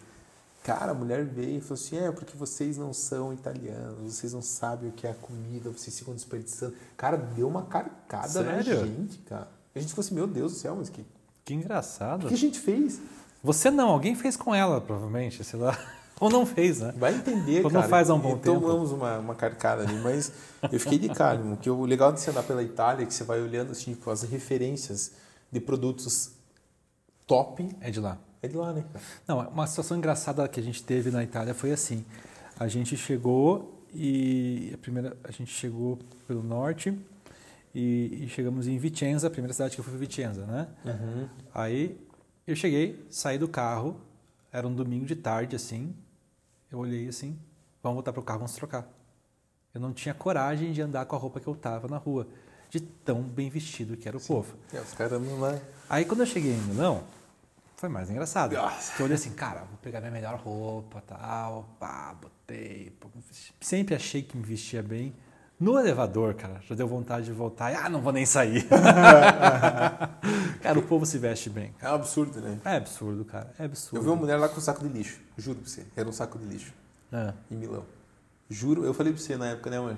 Cara, 0.63 0.91
a 0.91 0.93
mulher 0.93 1.23
veio 1.23 1.57
e 1.57 1.61
falou 1.61 1.75
assim: 1.75 1.97
é, 1.97 2.11
porque 2.11 2.35
vocês 2.35 2.77
não 2.77 2.93
são 2.93 3.33
italianos, 3.33 4.15
vocês 4.15 4.33
não 4.33 4.41
sabem 4.41 4.89
o 4.89 4.91
que 4.91 5.07
é 5.07 5.11
a 5.11 5.15
comida, 5.15 5.69
vocês 5.69 5.97
ficam 5.97 6.13
desperdiçando. 6.13 6.73
Cara, 6.97 7.17
deu 7.17 7.47
uma 7.47 7.63
carcada 7.63 8.27
Sério? 8.27 8.51
na 8.51 8.61
gente, 8.61 9.17
cara. 9.19 9.47
A 9.73 9.79
gente 9.79 9.89
ficou 9.89 10.01
assim: 10.01 10.15
meu 10.15 10.27
Deus 10.27 10.53
do 10.53 10.57
céu, 10.57 10.75
mas 10.75 10.89
que. 10.89 11.05
Que 11.45 11.53
engraçado. 11.53 12.25
O 12.25 12.27
que 12.27 12.33
a 12.33 12.37
gente 12.37 12.59
fez? 12.59 12.99
Você 13.43 13.71
não, 13.71 13.89
alguém 13.89 14.15
fez 14.15 14.35
com 14.35 14.53
ela, 14.53 14.81
provavelmente, 14.81 15.43
sei 15.43 15.59
lá. 15.59 15.77
Ou 16.19 16.29
não 16.29 16.45
fez, 16.45 16.79
né? 16.79 16.93
Vai 16.97 17.15
entender, 17.15 17.63
Ou 17.63 17.71
cara. 17.71 17.81
não 17.81 17.89
faz 17.89 18.09
há 18.09 18.13
um 18.13 18.19
bom 18.19 18.37
tempo. 18.37 18.59
Tomamos 18.59 18.91
uma, 18.91 19.19
uma 19.19 19.35
carcada 19.35 19.83
ali, 19.83 19.95
mas 19.99 20.31
eu 20.69 20.77
fiquei 20.77 20.99
de 20.99 21.07
cara. 21.09 21.39
O 21.39 21.55
que 21.55 21.69
o 21.69 21.85
legal 21.85 22.11
de 22.11 22.19
você 22.19 22.29
andar 22.29 22.43
pela 22.43 22.61
Itália 22.61 23.03
é 23.03 23.05
que 23.05 23.13
você 23.13 23.23
vai 23.23 23.39
olhando 23.39 23.71
assim, 23.71 23.93
tipo, 23.93 24.09
as 24.09 24.23
referências 24.23 25.13
de 25.49 25.61
produtos 25.61 26.31
top. 27.25 27.69
É 27.79 27.89
de 27.89 28.01
lá. 28.01 28.17
É 28.41 28.47
de 28.49 28.57
lá, 28.57 28.73
né? 28.73 28.83
Não, 29.25 29.39
uma 29.49 29.65
situação 29.65 29.97
engraçada 29.97 30.45
que 30.47 30.59
a 30.59 30.63
gente 30.63 30.83
teve 30.83 31.09
na 31.09 31.23
Itália 31.23 31.53
foi 31.53 31.71
assim. 31.71 32.05
A 32.59 32.67
gente 32.67 32.97
chegou 32.97 33.81
e 33.93 34.71
a 34.73 34.77
primeira 34.77 35.17
a 35.23 35.31
gente 35.31 35.51
chegou 35.53 35.99
pelo 36.27 36.43
norte 36.43 36.93
e, 37.73 38.23
e 38.23 38.29
chegamos 38.29 38.67
em 38.67 38.77
Vicenza, 38.77 39.27
a 39.27 39.29
primeira 39.29 39.53
cidade 39.53 39.75
que 39.75 39.79
eu 39.79 39.85
fui 39.85 39.97
foi 39.97 40.05
Vicenza, 40.05 40.45
né? 40.45 40.67
Uhum. 40.85 41.27
Aí 41.53 41.97
eu 42.51 42.55
cheguei, 42.55 43.05
saí 43.09 43.37
do 43.37 43.47
carro, 43.47 43.99
era 44.51 44.67
um 44.67 44.73
domingo 44.73 45.05
de 45.05 45.15
tarde, 45.15 45.55
assim. 45.55 45.95
Eu 46.71 46.79
olhei 46.79 47.07
assim, 47.07 47.37
vamos 47.81 47.95
voltar 47.95 48.11
pro 48.11 48.23
carro, 48.23 48.39
vamos 48.39 48.53
trocar. 48.53 48.87
Eu 49.73 49.79
não 49.79 49.93
tinha 49.93 50.13
coragem 50.13 50.71
de 50.71 50.81
andar 50.81 51.05
com 51.05 51.15
a 51.15 51.19
roupa 51.19 51.39
que 51.39 51.47
eu 51.47 51.55
tava 51.55 51.87
na 51.87 51.97
rua, 51.97 52.27
de 52.69 52.79
tão 52.79 53.21
bem 53.21 53.49
vestido 53.49 53.95
que 53.95 54.07
era 54.07 54.17
o 54.17 54.19
Sim. 54.19 54.27
povo. 54.33 54.55
É, 54.73 54.79
os 54.79 54.93
caras 54.93 55.21
não 55.21 55.39
lá. 55.39 55.59
Aí 55.87 56.05
quando 56.05 56.21
eu 56.21 56.25
cheguei 56.25 56.53
em 56.53 56.61
Milão, 56.61 57.03
foi 57.75 57.87
mais 57.87 58.09
engraçado. 58.09 58.53
Nossa. 58.53 58.99
Eu 58.99 59.05
olhei 59.05 59.15
assim, 59.15 59.31
cara, 59.31 59.61
vou 59.61 59.77
pegar 59.81 59.99
minha 59.99 60.11
melhor 60.11 60.39
roupa, 60.39 61.01
tal, 61.05 61.69
pá, 61.79 62.15
botei. 62.19 62.91
Sempre 63.61 63.95
achei 63.95 64.23
que 64.23 64.35
me 64.35 64.43
vestia 64.43 64.81
bem. 64.81 65.13
No 65.59 65.77
elevador, 65.77 66.35
cara, 66.35 66.61
já 66.67 66.73
deu 66.73 66.87
vontade 66.87 67.25
de 67.25 67.33
voltar. 67.33 67.75
Ah, 67.75 67.89
não 67.89 67.99
vou 68.01 68.13
nem 68.13 68.25
sair. 68.25 68.65
cara, 70.61 70.79
o 70.79 70.83
povo 70.83 71.05
se 71.05 71.17
veste 71.17 71.49
bem. 71.49 71.75
É 71.81 71.89
um 71.89 71.95
absurdo, 71.95 72.39
né? 72.39 72.59
É 72.63 72.77
absurdo, 72.77 73.25
cara. 73.25 73.53
É 73.59 73.65
absurdo. 73.65 73.97
Eu 73.97 74.01
vi 74.01 74.07
uma 74.07 74.15
mulher 74.15 74.37
lá 74.37 74.47
com 74.47 74.57
um 74.57 74.61
saco 74.61 74.87
de 74.87 74.89
lixo. 74.89 75.19
Juro 75.37 75.59
pra 75.59 75.69
você. 75.69 75.85
Era 75.97 76.07
um 76.07 76.13
saco 76.13 76.39
de 76.39 76.45
lixo. 76.45 76.73
É. 77.11 77.33
Em 77.51 77.55
Milão. 77.57 77.83
Juro. 78.49 78.85
Eu 78.85 78.93
falei 78.93 79.11
pra 79.11 79.21
você 79.21 79.35
na 79.35 79.47
época, 79.47 79.69
né, 79.69 79.81
mãe? 79.81 79.97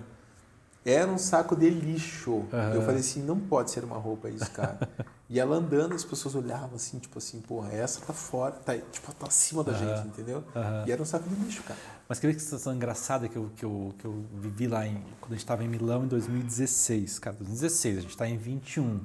Era 0.84 1.08
um 1.12 1.18
saco 1.20 1.56
de 1.56 1.70
lixo. 1.70 2.44
Aham. 2.52 2.74
Eu 2.74 2.82
falei 2.82 3.02
assim, 3.02 3.22
não 3.22 3.40
pode 3.40 3.70
ser 3.70 3.84
uma 3.84 3.98
roupa 3.98 4.30
isso, 4.30 4.50
cara. 4.52 4.80
e 5.32 5.40
ela 5.40 5.56
andando, 5.56 5.96
as 5.96 6.04
pessoas 6.04 6.36
olhavam 6.36 6.76
assim, 6.76 7.00
tipo 7.00 7.18
assim, 7.18 7.40
porra, 7.40 7.72
essa 7.72 8.02
tá 8.02 8.12
fora, 8.12 8.52
tá, 8.52 8.78
tipo, 8.78 9.16
tá 9.16 9.28
acima 9.28 9.64
da 9.64 9.72
Aham. 9.72 9.96
gente, 9.96 10.08
entendeu? 10.10 10.44
Aham. 10.54 10.84
E 10.86 10.92
era 10.92 11.02
um 11.02 11.06
saco 11.06 11.30
de 11.30 11.36
lixo, 11.36 11.64
cara. 11.64 11.80
Mas 12.10 12.20
queria 12.20 12.36
que 12.36 12.42
situação 12.42 12.76
engraçada 12.76 13.30
que 13.30 13.38
eu, 13.38 13.50
que, 13.56 13.64
eu, 13.64 13.96
que 13.98 14.04
eu 14.04 14.26
vivi 14.34 14.68
lá 14.68 14.86
em, 14.86 15.02
quando 15.22 15.32
a 15.32 15.36
gente 15.36 15.40
estava 15.40 15.64
em 15.64 15.70
Milão 15.70 16.04
em 16.04 16.08
2016. 16.10 17.18
Cara, 17.20 17.38
2016, 17.38 17.98
a 17.98 18.02
gente 18.02 18.10
está 18.10 18.28
em 18.28 18.38
21. 18.38 19.00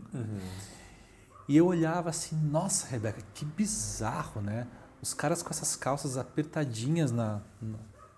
E 1.48 1.56
eu 1.56 1.64
olhava 1.64 2.10
assim, 2.10 2.34
nossa, 2.34 2.88
Rebeca, 2.88 3.22
que 3.32 3.44
bizarro, 3.44 4.40
né? 4.40 4.66
Os 5.00 5.14
caras 5.14 5.44
com 5.44 5.50
essas 5.50 5.76
calças 5.76 6.16
apertadinhas 6.16 7.12
na, 7.12 7.40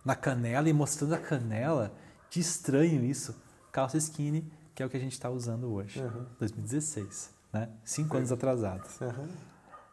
na, 0.02 0.16
canela 0.16 0.66
e 0.66 0.72
mostrando 0.72 1.14
a 1.14 1.18
canela. 1.18 1.92
Que 2.30 2.40
estranho 2.40 3.04
isso. 3.04 3.36
Calça 3.70 3.98
skinny, 3.98 4.50
que 4.74 4.82
é 4.82 4.86
o 4.86 4.88
que 4.88 4.96
a 4.96 5.00
gente 5.00 5.12
está 5.12 5.28
usando 5.28 5.70
hoje. 5.70 6.00
Uhum. 6.00 6.24
2016, 6.38 7.36
né? 7.60 7.68
Cinco 7.84 8.16
anos 8.16 8.30
atrasados. 8.32 9.00
Aham. 9.00 9.28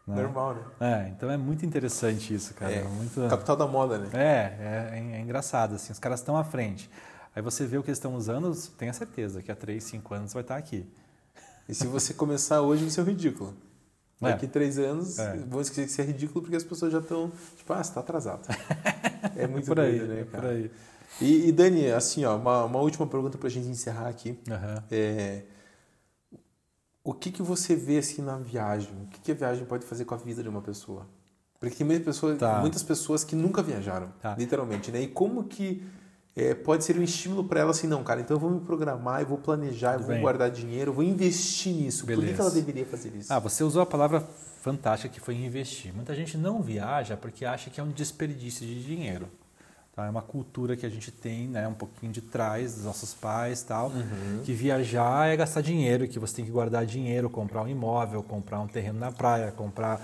né? 0.08 0.22
Normal, 0.22 0.56
né? 0.56 0.62
É, 0.80 1.10
então 1.10 1.30
é 1.32 1.38
muito 1.38 1.66
interessante 1.66 2.34
isso, 2.34 2.54
cara. 2.54 2.72
É, 2.72 2.84
muito... 2.84 3.28
Capital 3.30 3.56
da 3.56 3.68
moda, 3.68 3.98
né? 3.98 4.10
É, 4.14 4.94
é, 4.94 5.18
é 5.18 5.20
engraçado, 5.22 5.76
assim, 5.76 5.92
os 5.92 6.00
caras 6.00 6.20
estão 6.20 6.38
à 6.38 6.44
frente. 6.44 6.90
Aí 7.36 7.42
você 7.42 7.66
vê 7.66 7.78
o 7.78 7.84
que 7.84 7.90
eles 7.90 7.98
estão 7.98 8.16
usando, 8.16 8.56
tenha 8.78 8.94
certeza 8.94 9.42
que 9.42 9.52
há 9.52 9.56
3, 9.56 9.84
5 9.84 10.14
anos 10.14 10.34
vai 10.34 10.42
estar 10.42 10.56
aqui. 10.56 10.86
E 11.68 11.74
se 11.74 11.88
você 11.88 12.14
começar 12.14 12.62
hoje, 12.62 12.84
vai 12.84 12.92
ser 12.92 13.02
um 13.02 13.06
ridículo. 13.06 13.54
É. 14.22 14.30
Daqui 14.30 14.48
três 14.48 14.78
anos, 14.80 15.20
É. 15.20 15.36
vão 15.38 15.60
esquecer 15.60 15.84
que 15.86 15.92
isso 15.92 16.02
é 16.02 16.04
ridículo 16.06 16.42
porque 16.42 16.56
as 16.56 16.64
pessoas 16.64 16.92
já 16.94 17.00
estão, 17.00 17.32
tipo, 17.58 17.74
ah, 17.74 17.84
você 17.84 17.94
tá 17.94 18.00
atrasado. 18.00 18.48
É 19.36 19.48
muito 19.48 19.66
por 19.66 19.80
aí, 19.80 19.98
doido, 19.98 20.14
né, 20.14 20.22
é 20.22 20.24
por 20.24 20.46
aí. 20.46 20.72
E, 21.20 21.50
e 21.50 21.52
Dani, 21.52 21.92
assim, 21.92 22.24
ó, 22.26 22.38
uma, 22.38 22.64
uma 22.66 22.80
última 22.80 23.08
pergunta 23.08 23.38
pra 23.40 23.50
gente 23.50 23.68
encerrar 23.68 24.08
aqui. 24.08 24.40
Aham. 24.50 24.84
É, 24.92 25.42
o 27.06 27.14
que 27.14 27.32
que 27.32 27.42
você 27.42 27.76
vê 27.76 28.00
assim 28.00 28.22
na 28.22 28.36
viagem? 28.38 28.92
O 29.04 29.06
que, 29.08 29.20
que 29.22 29.32
a 29.32 29.36
viagem 29.36 29.64
pode 29.64 29.86
fazer 29.86 30.04
com 30.04 30.16
a 30.16 30.18
vida 30.18 30.42
de 30.44 30.50
uma 30.50 30.62
pessoa? 30.62 31.08
Porque 31.60 31.76
tem 31.76 31.86
muita 31.88 32.04
pessoa, 32.04 32.36
Tá. 32.36 32.60
muitas 32.60 32.84
pessoas 32.84 33.24
que 33.24 33.36
nunca 33.36 33.62
viajaram, 33.64 34.12
Tá. 34.22 34.36
literalmente, 34.38 34.92
né? 34.92 35.02
E 35.02 35.08
como 35.08 35.44
que 35.46 35.82
é, 36.36 36.54
pode 36.54 36.84
ser 36.84 36.98
um 37.00 37.04
estímulo 37.04 37.46
para 37.46 37.62
ela 37.62 37.72
assim, 37.72 37.88
não, 37.88 38.04
cara, 38.04 38.20
então 38.20 38.36
eu 38.36 38.42
vou 38.42 38.50
me 38.50 38.60
programar, 38.60 39.22
eu 39.22 39.28
vou 39.28 39.38
planejar, 39.38 39.94
eu 39.94 40.00
vou 40.00 40.10
bem. 40.10 40.22
guardar 40.22 40.52
dinheiro, 40.52 40.90
eu 40.92 40.94
vou 40.96 41.04
investir 41.04 41.74
nisso. 41.74 42.02
Por 42.06 42.08
que, 42.10 42.16
Beleza. 42.18 42.34
que 42.36 42.42
ela 42.42 42.52
deveria 42.52 42.86
fazer 42.86 43.16
isso? 43.16 43.32
Ah, 43.32 43.40
você 43.40 43.64
usou 43.64 43.82
a 43.82 43.86
palavra 43.86 44.20
fantástica 44.62 45.14
que 45.14 45.22
foi 45.22 45.36
investir. 45.36 45.94
Muita 45.94 46.14
gente 46.14 46.38
não 46.38 46.62
viaja 46.62 47.16
porque 47.16 47.46
acha 47.46 47.70
que 47.70 47.80
é 47.80 47.84
um 47.84 47.92
desperdício 47.92 48.66
de 48.68 48.84
dinheiro. 48.84 49.28
Tá? 49.96 50.06
É 50.06 50.10
uma 50.10 50.22
cultura 50.22 50.76
que 50.76 50.86
a 50.86 50.90
gente 50.90 51.12
tem, 51.12 51.48
né, 51.48 51.68
um 51.68 51.74
pouquinho 51.74 52.12
de 52.12 52.22
trás 52.22 52.76
dos 52.76 52.84
nossos 52.84 53.14
pais, 53.14 53.64
tal, 53.64 53.92
que 54.44 54.52
viajar 54.52 55.28
é 55.28 55.38
gastar 55.38 55.62
dinheiro, 55.62 56.08
que 56.08 56.20
você 56.20 56.36
tem 56.36 56.46
que 56.46 56.52
guardar 56.52 56.86
dinheiro, 56.86 57.30
comprar 57.30 57.62
um 57.64 57.68
imóvel, 57.68 58.22
comprar 58.22 58.60
um 58.60 58.68
terreno 58.68 59.00
na 59.00 59.12
praia, 59.12 59.52
comprar 59.52 60.02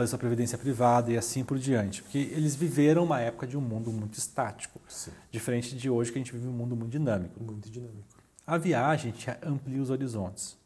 fazer 0.00 0.10
sua 0.10 0.18
previdência 0.18 0.56
privada 0.56 1.12
e 1.12 1.18
assim 1.18 1.44
por 1.44 1.58
diante, 1.58 2.02
porque 2.02 2.18
eles 2.18 2.54
viveram 2.54 3.04
uma 3.04 3.20
época 3.20 3.46
de 3.46 3.56
um 3.56 3.60
mundo 3.60 3.90
muito 3.90 4.18
estático, 4.18 4.80
Sim. 4.88 5.10
diferente 5.30 5.76
de 5.76 5.90
hoje 5.90 6.10
que 6.10 6.18
a 6.18 6.20
gente 6.20 6.32
vive 6.32 6.46
um 6.46 6.52
mundo 6.52 6.74
muito 6.74 6.90
dinâmico. 6.90 7.42
Muito 7.42 7.68
dinâmico. 7.70 8.08
A 8.46 8.56
viagem 8.56 9.12
te 9.12 9.30
amplia 9.42 9.80
os 9.80 9.90
horizontes, 9.90 10.56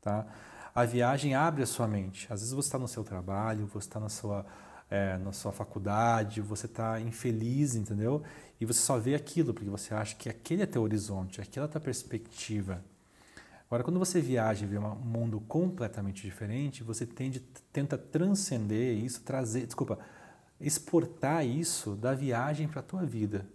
tá? 0.00 0.26
A 0.74 0.84
viagem 0.84 1.34
abre 1.34 1.62
a 1.62 1.66
sua 1.66 1.86
mente. 1.86 2.26
Às 2.30 2.40
vezes 2.40 2.54
você 2.54 2.68
está 2.68 2.78
no 2.78 2.88
seu 2.88 3.04
trabalho, 3.04 3.66
você 3.66 3.88
está 3.88 4.00
na 4.00 4.08
sua, 4.08 4.46
é, 4.90 5.18
na 5.18 5.32
sua 5.32 5.52
faculdade, 5.52 6.40
você 6.40 6.66
está 6.66 7.00
infeliz, 7.00 7.74
entendeu? 7.74 8.22
E 8.60 8.64
você 8.64 8.80
só 8.80 8.98
vê 8.98 9.14
aquilo, 9.14 9.52
porque 9.52 9.68
você 9.68 9.94
acha 9.94 10.16
que 10.16 10.28
aquele 10.28 10.62
é 10.62 10.66
teu 10.66 10.82
horizonte, 10.82 11.40
aquela 11.40 11.66
é 11.66 11.68
tua 11.68 11.80
perspectiva. 11.80 12.82
Agora, 13.66 13.84
quando 13.84 13.98
você 13.98 14.20
viaja 14.20 14.64
e 14.64 14.68
vê 14.68 14.78
um 14.78 14.94
mundo 14.94 15.40
completamente 15.40 16.22
diferente, 16.22 16.82
você 16.82 17.04
tende, 17.04 17.40
tenta 17.70 17.98
transcender 17.98 18.96
isso, 18.96 19.20
trazer, 19.20 19.66
desculpa, 19.66 19.98
exportar 20.58 21.46
isso 21.46 21.94
da 21.94 22.14
viagem 22.14 22.66
para 22.66 22.80
a 22.80 22.82
tua 22.82 23.04
vida. 23.04 23.46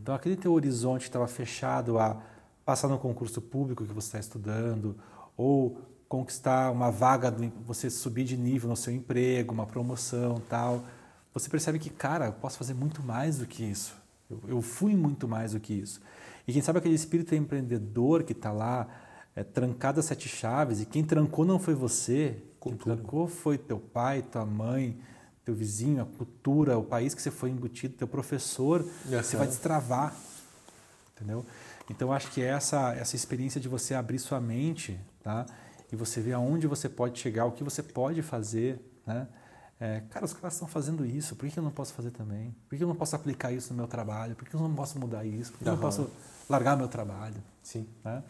Então, 0.00 0.14
aquele 0.14 0.36
teu 0.36 0.52
horizonte 0.52 1.02
estava 1.02 1.28
fechado 1.28 1.96
a 1.98 2.20
passar 2.64 2.88
no 2.88 2.98
concurso 2.98 3.40
público 3.40 3.84
que 3.84 3.92
você 3.92 4.08
está 4.08 4.18
estudando, 4.18 4.96
ou 5.36 5.80
conquistar 6.12 6.70
uma 6.70 6.90
vaga, 6.90 7.34
você 7.66 7.88
subir 7.88 8.24
de 8.24 8.36
nível 8.36 8.68
no 8.68 8.76
seu 8.76 8.92
emprego, 8.92 9.54
uma 9.54 9.64
promoção 9.64 10.42
tal, 10.46 10.84
você 11.32 11.48
percebe 11.48 11.78
que, 11.78 11.88
cara, 11.88 12.26
eu 12.26 12.32
posso 12.34 12.58
fazer 12.58 12.74
muito 12.74 13.02
mais 13.02 13.38
do 13.38 13.46
que 13.46 13.64
isso. 13.64 13.96
Eu, 14.28 14.42
eu 14.46 14.60
fui 14.60 14.94
muito 14.94 15.26
mais 15.26 15.52
do 15.52 15.60
que 15.60 15.72
isso. 15.72 16.02
E 16.46 16.52
quem 16.52 16.60
sabe 16.60 16.80
aquele 16.80 16.94
espírito 16.94 17.34
empreendedor 17.34 18.24
que 18.24 18.32
está 18.32 18.52
lá, 18.52 18.86
é, 19.34 19.42
trancado 19.42 20.00
a 20.00 20.02
sete 20.02 20.28
chaves, 20.28 20.82
e 20.82 20.84
quem 20.84 21.02
trancou 21.02 21.46
não 21.46 21.58
foi 21.58 21.74
você, 21.74 22.36
quem 22.60 22.76
trancou 22.76 23.26
foi 23.26 23.56
teu 23.56 23.78
pai, 23.78 24.20
tua 24.20 24.44
mãe, 24.44 25.00
teu 25.46 25.54
vizinho, 25.54 26.02
a 26.02 26.04
cultura, 26.04 26.76
o 26.76 26.84
país 26.84 27.14
que 27.14 27.22
você 27.22 27.30
foi 27.30 27.48
embutido, 27.48 27.94
teu 27.94 28.06
professor, 28.06 28.84
você 29.06 29.34
vai 29.34 29.46
destravar, 29.46 30.14
entendeu? 31.16 31.42
Então 31.88 32.12
acho 32.12 32.30
que 32.30 32.42
essa 32.42 32.92
essa 32.92 33.16
experiência 33.16 33.58
de 33.58 33.66
você 33.66 33.94
abrir 33.94 34.18
sua 34.18 34.42
mente, 34.42 35.00
tá? 35.22 35.46
E 35.92 35.96
você 35.96 36.20
ver 36.20 36.32
aonde 36.32 36.66
você 36.66 36.88
pode 36.88 37.18
chegar, 37.20 37.44
o 37.44 37.52
que 37.52 37.62
você 37.62 37.82
pode 37.82 38.22
fazer, 38.22 38.80
né? 39.06 39.28
É, 39.78 40.00
cara, 40.10 40.24
os 40.24 40.32
caras 40.32 40.54
estão 40.54 40.68
fazendo 40.68 41.04
isso, 41.04 41.34
por 41.34 41.48
que 41.48 41.58
eu 41.58 41.62
não 41.62 41.70
posso 41.70 41.92
fazer 41.92 42.12
também? 42.12 42.54
Por 42.68 42.78
que 42.78 42.84
eu 42.84 42.88
não 42.88 42.94
posso 42.94 43.14
aplicar 43.16 43.52
isso 43.52 43.72
no 43.72 43.76
meu 43.76 43.88
trabalho? 43.88 44.34
Por 44.36 44.48
que 44.48 44.54
eu 44.54 44.60
não 44.60 44.74
posso 44.74 44.98
mudar 44.98 45.24
isso? 45.24 45.50
Por 45.52 45.58
que 45.58 45.68
eu 45.68 45.72
não 45.72 45.80
posso 45.80 46.08
largar 46.48 46.76
meu 46.76 46.88
trabalho? 46.88 47.42
Sim. 47.62 47.86
Né? 48.04 48.22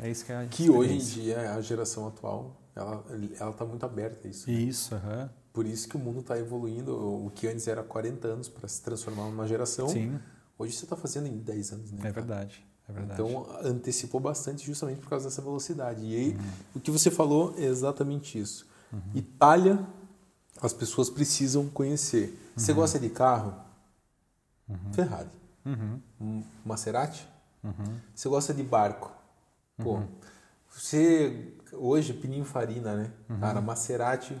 É 0.00 0.10
isso 0.10 0.24
que 0.24 0.32
é 0.32 0.36
a 0.36 0.46
Que 0.46 0.68
hoje 0.68 0.94
em 0.94 0.98
dia 0.98 1.54
a 1.54 1.60
geração 1.60 2.06
atual, 2.08 2.60
ela 2.74 3.04
ela 3.38 3.52
tá 3.52 3.64
muito 3.64 3.86
aberta 3.86 4.26
a 4.26 4.30
isso. 4.30 4.50
Isso, 4.50 4.94
aham. 4.94 5.30
Por 5.52 5.64
isso 5.64 5.88
que 5.88 5.96
o 5.96 5.98
mundo 5.98 6.20
está 6.20 6.38
evoluindo. 6.38 6.92
O 6.92 7.30
que 7.34 7.46
antes 7.48 7.66
era 7.66 7.82
40 7.82 8.28
anos 8.28 8.48
para 8.48 8.68
se 8.68 8.82
transformar 8.82 9.24
numa 9.24 9.46
geração, 9.46 9.88
Sim, 9.88 10.18
hoje 10.58 10.72
você 10.74 10.84
está 10.84 10.96
fazendo 10.96 11.26
em 11.26 11.38
10 11.38 11.72
anos, 11.72 11.92
né? 11.92 12.00
é 12.08 12.12
verdade. 12.12 12.64
É. 12.88 13.00
Então 13.12 13.46
antecipou 13.62 14.20
bastante 14.20 14.64
justamente 14.64 15.00
por 15.00 15.08
causa 15.10 15.28
dessa 15.28 15.42
velocidade. 15.42 16.02
E 16.04 16.16
aí, 16.16 16.30
Uhum. 16.30 16.38
o 16.76 16.80
que 16.80 16.90
você 16.90 17.10
falou 17.10 17.54
é 17.58 17.64
exatamente 17.64 18.38
isso. 18.38 18.66
Itália, 19.14 19.78
as 20.62 20.72
pessoas 20.72 21.10
precisam 21.10 21.68
conhecer. 21.68 22.38
Você 22.56 22.72
gosta 22.72 22.98
de 22.98 23.10
carro? 23.10 23.54
Ferrari. 24.92 25.28
Uhum, 25.64 26.00
Um 26.20 26.42
Maserati? 26.64 27.28
uhum, 27.62 27.98
Você 28.14 28.28
gosta 28.28 28.54
de 28.54 28.62
barco? 28.62 29.12
Pô, 29.82 30.00
você 30.70 31.52
hoje 31.72 32.12
Pininfarina, 32.14 32.96
né? 32.96 33.10
Uhum. 33.28 33.38
Cara, 33.40 33.60
Maserati 33.60 34.36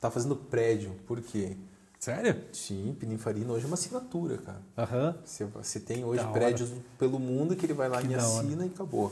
tá 0.00 0.10
fazendo 0.10 0.34
prédio. 0.36 0.92
Por 1.06 1.20
quê? 1.22 1.56
Sério? 2.04 2.36
Sim, 2.52 2.94
Pininfarina 3.00 3.50
hoje 3.52 3.64
é 3.64 3.66
uma 3.66 3.74
assinatura, 3.74 4.36
cara. 4.36 4.60
Aham. 4.76 5.16
Você, 5.24 5.44
você 5.46 5.80
tem 5.80 6.04
hoje 6.04 6.20
Da 6.22 6.28
hora. 6.28 6.38
prédios 6.38 6.70
pelo 6.98 7.18
mundo 7.18 7.56
que 7.56 7.64
ele 7.64 7.72
vai 7.72 7.88
lá 7.88 8.00
Que 8.02 8.08
e 8.08 8.16
da 8.16 8.28
hora. 8.28 8.44
assina 8.46 8.66
e 8.66 8.68
acabou. 8.68 9.10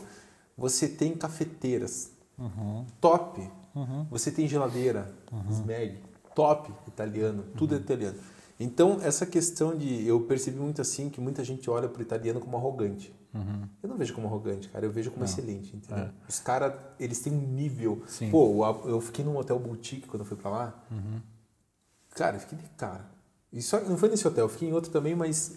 Você 0.58 0.86
tem 0.88 1.14
cafeteiras, 1.14 2.10
Uhum, 2.38 2.84
top. 3.00 3.40
uhum, 3.74 4.06
Você 4.10 4.30
tem 4.30 4.46
geladeira, 4.46 5.10
Smeg, 5.50 5.98
top 6.34 6.70
italiano, 6.86 7.44
tudo 7.56 7.74
é 7.74 7.78
italiano. 7.78 8.18
Então, 8.60 8.98
essa 9.02 9.24
questão 9.24 9.74
de. 9.76 10.06
Eu 10.06 10.20
percebi 10.20 10.58
muito 10.58 10.80
assim 10.82 11.08
que 11.08 11.20
muita 11.20 11.42
gente 11.42 11.68
olha 11.70 11.88
para 11.88 11.98
o 11.98 12.02
italiano 12.02 12.40
como 12.40 12.56
arrogante. 12.58 13.12
uhum. 13.34 13.66
Eu 13.82 13.88
não 13.88 13.96
vejo 13.96 14.12
como 14.14 14.26
arrogante, 14.26 14.68
cara. 14.68 14.84
Eu 14.84 14.90
vejo 14.92 15.10
como 15.10 15.24
excelente, 15.24 15.74
entendeu? 15.74 16.04
É. 16.04 16.10
Os 16.28 16.38
caras, 16.38 16.74
eles 17.00 17.20
têm 17.20 17.32
um 17.32 17.40
nível. 17.40 18.02
Sim. 18.06 18.30
Pô, 18.30 18.64
eu 18.86 19.00
fiquei 19.00 19.24
num 19.24 19.36
hotel 19.38 19.58
boutique 19.58 20.06
quando 20.06 20.20
eu 20.20 20.26
fui 20.26 20.36
pra 20.36 20.50
lá. 20.50 20.84
Uhum. 20.90 21.20
Cara, 22.14 22.36
eu 22.36 22.40
fiquei 22.40 22.58
de 22.58 22.68
cara. 22.76 23.04
E 23.52 23.60
só, 23.62 23.80
não 23.80 23.96
foi 23.96 24.08
nesse 24.08 24.26
hotel, 24.26 24.44
eu 24.44 24.48
fiquei 24.48 24.68
em 24.68 24.72
outro 24.72 24.90
também, 24.90 25.14
mas 25.14 25.52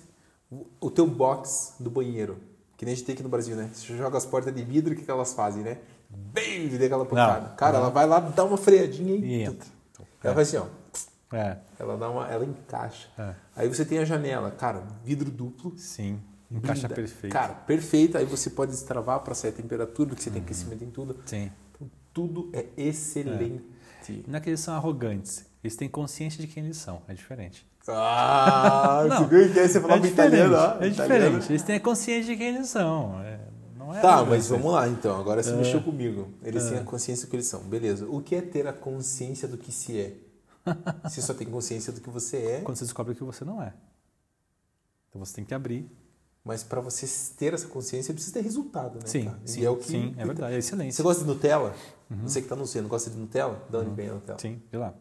o, 0.52 0.66
o 0.82 0.92
teu 0.92 1.08
box 1.08 1.76
do 1.80 1.90
banheiro, 1.90 2.38
que 2.78 2.86
nem 2.86 2.94
a 2.94 2.96
gente 2.96 3.06
tem 3.06 3.14
aqui 3.14 3.24
no 3.24 3.30
Brasil, 3.30 3.56
né? 3.56 3.70
Você 3.74 3.96
joga 3.96 4.18
as 4.18 4.26
portas 4.26 4.54
de 4.54 4.64
vidro, 4.64 4.94
o 4.94 4.96
que, 4.98 5.04
que 5.04 5.12
elas 5.12 5.34
fazem, 5.34 5.64
né? 5.64 5.78
Bem, 6.10 6.68
dê 6.70 6.86
aquela 6.86 7.06
pancada. 7.06 7.50
Cara, 7.56 7.74
Não. 7.74 7.80
ela 7.82 7.90
vai 7.90 8.06
lá, 8.08 8.20
dá 8.20 8.44
uma 8.44 8.58
freadinha 8.58 9.16
e. 9.16 9.26
E 9.26 9.42
entra. 9.44 9.68
Ela 10.24 10.34
faz 10.34 10.48
assim, 10.54 10.58
ó. 10.58 11.36
É, 11.36 11.58
Ela 11.80 11.98
dá 11.98 12.10
uma. 12.10 12.28
Ela 12.28 12.46
encaixa. 12.46 13.10
é. 13.18 13.34
Aí 13.56 13.68
você 13.68 13.84
tem 13.84 13.98
a 14.00 14.06
janela, 14.06 14.52
cara, 14.52 14.84
vidro 15.04 15.30
duplo. 15.32 15.74
Sim. 15.78 16.20
Encaixa 16.50 16.88
perfeito. 16.88 17.34
Cara, 17.34 17.54
perfeita. 17.54 18.20
Aí 18.20 18.26
você 18.26 18.50
pode 18.50 18.72
destravar 18.72 19.20
para 19.22 19.34
sair 19.34 19.50
a 19.50 19.54
temperatura, 19.54 20.10
porque 20.10 20.22
você 20.22 20.30
Uhum. 20.30 20.34
tem 20.36 20.44
aquecimento 20.44 20.84
em 20.84 20.90
tudo. 20.92 21.18
Sim. 21.26 21.52
Então, 21.74 21.90
tudo 22.14 22.50
é 22.54 22.66
excelente. 22.78 23.64
Não 24.28 24.38
é 24.38 24.40
que 24.40 24.50
eles 24.50 24.60
são 24.60 24.76
arrogantes. 24.76 25.46
Eles 25.66 25.76
têm 25.76 25.90
consciência 25.90 26.40
de 26.40 26.48
quem 26.48 26.64
eles 26.64 26.78
são. 26.78 27.02
É 27.08 27.14
diferente. 27.16 27.66
Ah, 27.88 29.04
Não, 29.10 29.18
você 29.18 29.26
viu 29.26 29.52
que 29.54 29.60
aí 29.60 29.68
você 29.68 29.82
falou 29.82 29.98
é 29.98 30.08
italiano, 30.08 30.56
ó. 30.56 30.84
é 30.84 30.88
italiano. 30.90 30.94
diferente. 31.40 31.52
Eles 31.52 31.64
têm 31.64 31.76
a 31.78 31.80
consciência 31.80 32.32
de 32.34 32.38
quem 32.38 32.56
eles 32.56 32.70
são. 32.70 33.20
É, 33.22 33.40
não 33.76 33.96
é 33.96 34.00
Tá, 34.00 34.24
mas 34.24 34.48
vamos 34.48 34.72
lá 34.72 34.88
então. 34.88 35.20
Agora 35.20 35.42
você 35.42 35.50
É. 35.52 35.56
mexeu 35.56 35.82
comigo. 35.82 36.30
Eles 36.44 36.66
têm 36.66 36.78
É. 36.78 36.82
a 36.82 36.84
consciência 36.84 37.26
do 37.26 37.30
que 37.32 37.36
eles 37.36 37.48
são. 37.48 37.62
Beleza. 37.62 38.06
O 38.08 38.22
que 38.22 38.36
é 38.36 38.42
ter 38.42 38.68
a 38.68 38.74
consciência 38.74 39.48
do 39.48 39.58
que 39.58 39.72
se 39.72 40.00
é? 40.00 40.14
você 41.04 41.20
só 41.20 41.34
tem 41.34 41.48
consciência 41.48 41.92
do 41.92 42.00
que 42.00 42.10
você 42.12 42.38
é. 42.38 42.62
Quando 42.62 42.78
você 42.78 42.86
descobre 42.86 43.16
que 43.16 43.24
você 43.24 43.44
não 43.44 43.60
é. 43.62 43.74
Então 45.10 45.24
você 45.26 45.34
tem 45.34 45.46
que 45.46 45.54
abrir 45.56 45.90
Mas 46.44 46.62
para 46.64 46.80
você 46.80 47.08
ter 47.36 47.56
essa 47.56 47.68
consciência, 47.68 48.14
precisa 48.14 48.36
ter 48.36 48.42
resultado, 48.42 48.96
né? 49.00 49.06
Sim, 49.08 49.26
cara? 49.26 49.40
E 49.44 49.50
sim, 49.50 49.66
é 49.66 49.70
o 49.72 49.78
que- 49.78 49.88
sim, 49.88 50.14
é 50.16 50.24
verdade, 50.24 50.54
é 50.54 50.58
excelente. 50.60 50.94
Você 50.94 51.02
gosta 51.02 51.24
de 51.24 51.28
Nutella? 51.28 51.74
Você 52.24 52.40
que 52.40 52.46
está 52.46 52.56
nos 52.56 52.72
vendo, 52.72 52.88
gosta 52.88 53.10
de 53.10 53.18
Nutella? 53.18 53.64
Dá 53.68 53.80
onde 53.80 53.90
vem 53.96 54.10
a 54.10 54.14
Nutella. 54.14 54.38
Sim, 54.40 54.62
vê 54.72 54.78
lá. 54.78 54.94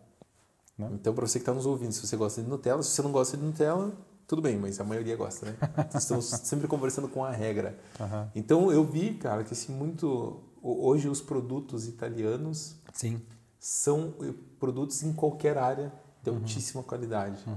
Né? 0.78 0.88
Então, 0.94 1.14
para 1.14 1.26
você 1.26 1.38
que 1.38 1.42
está 1.42 1.52
nos 1.54 1.66
ouvindo, 1.66 1.92
se 1.92 2.06
você 2.06 2.16
gosta 2.16 2.42
de 2.42 2.48
Nutella, 2.48 2.82
se 2.82 2.90
você 2.90 3.02
não 3.02 3.12
gosta 3.12 3.36
de 3.36 3.42
Nutella, 3.44 3.92
tudo 4.26 4.42
bem, 4.42 4.56
mas 4.58 4.80
a 4.80 4.84
maioria 4.84 5.16
gosta, 5.16 5.46
né? 5.46 5.56
Estamos 5.94 6.24
sempre 6.26 6.66
conversando 6.66 7.08
com 7.08 7.24
a 7.24 7.30
regra. 7.30 7.78
Aham. 8.00 8.28
Então, 8.34 8.72
eu 8.72 8.84
vi, 8.84 9.14
cara, 9.14 9.44
que 9.44 9.52
assim, 9.52 9.72
muito. 9.72 10.40
ho- 10.62 10.86
Hoje, 10.88 11.08
os 11.08 11.20
produtos 11.20 11.86
italianos 11.86 12.74
Sim. 12.92 13.20
são 13.60 14.14
eh, 14.22 14.32
produtos 14.58 15.02
em 15.02 15.12
qualquer 15.12 15.58
área 15.58 15.92
de 16.22 16.30
Uhum. 16.30 16.36
altíssima 16.36 16.82
qualidade. 16.82 17.38
A 17.46 17.50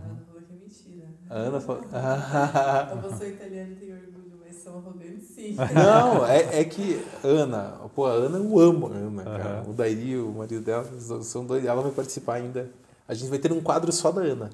Ana 1.35 1.59
falou 1.61 1.81
que 1.81 1.95
é 1.95 1.99
mentira. 1.99 2.03
A 2.03 2.93
Ana 2.93 3.03
falou. 3.03 3.09
Eu 3.11 3.17
sou 3.17 3.27
italiana 3.27 3.71
e 3.71 3.75
tenho 3.75 3.95
orgulho, 3.95 4.37
mas 4.45 4.55
sou 4.57 4.73
arrogante 4.77 5.23
sim. 5.33 5.55
Não, 5.73 6.25
é, 6.25 6.59
é 6.59 6.63
que 6.65 7.01
Ana, 7.23 7.79
pô, 7.95 8.05
a 8.05 8.11
Ana, 8.11 8.37
eu 8.37 8.59
amo 8.59 8.87
a 8.87 8.95
Ana, 8.95 9.23
cara. 9.23 9.63
O 9.69 9.73
Dairi, 9.73 10.17
o 10.17 10.31
marido 10.33 10.61
dela, 10.61 10.85
são 11.23 11.45
dois. 11.45 11.63
Ela 11.65 11.81
vai 11.81 11.91
participar 11.91 12.35
ainda. 12.35 12.69
A 13.07 13.13
gente 13.13 13.29
vai 13.29 13.39
ter 13.39 13.51
um 13.51 13.61
quadro 13.61 13.91
só 13.91 14.11
da 14.11 14.21
Ana. 14.21 14.49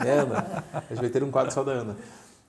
Né, 0.00 0.12
Ana? 0.12 0.64
A 0.72 0.80
gente 0.94 1.00
vai 1.00 1.10
ter 1.10 1.22
um 1.22 1.30
quadro 1.30 1.52
só 1.52 1.64
da 1.64 1.72
Ana. 1.72 1.96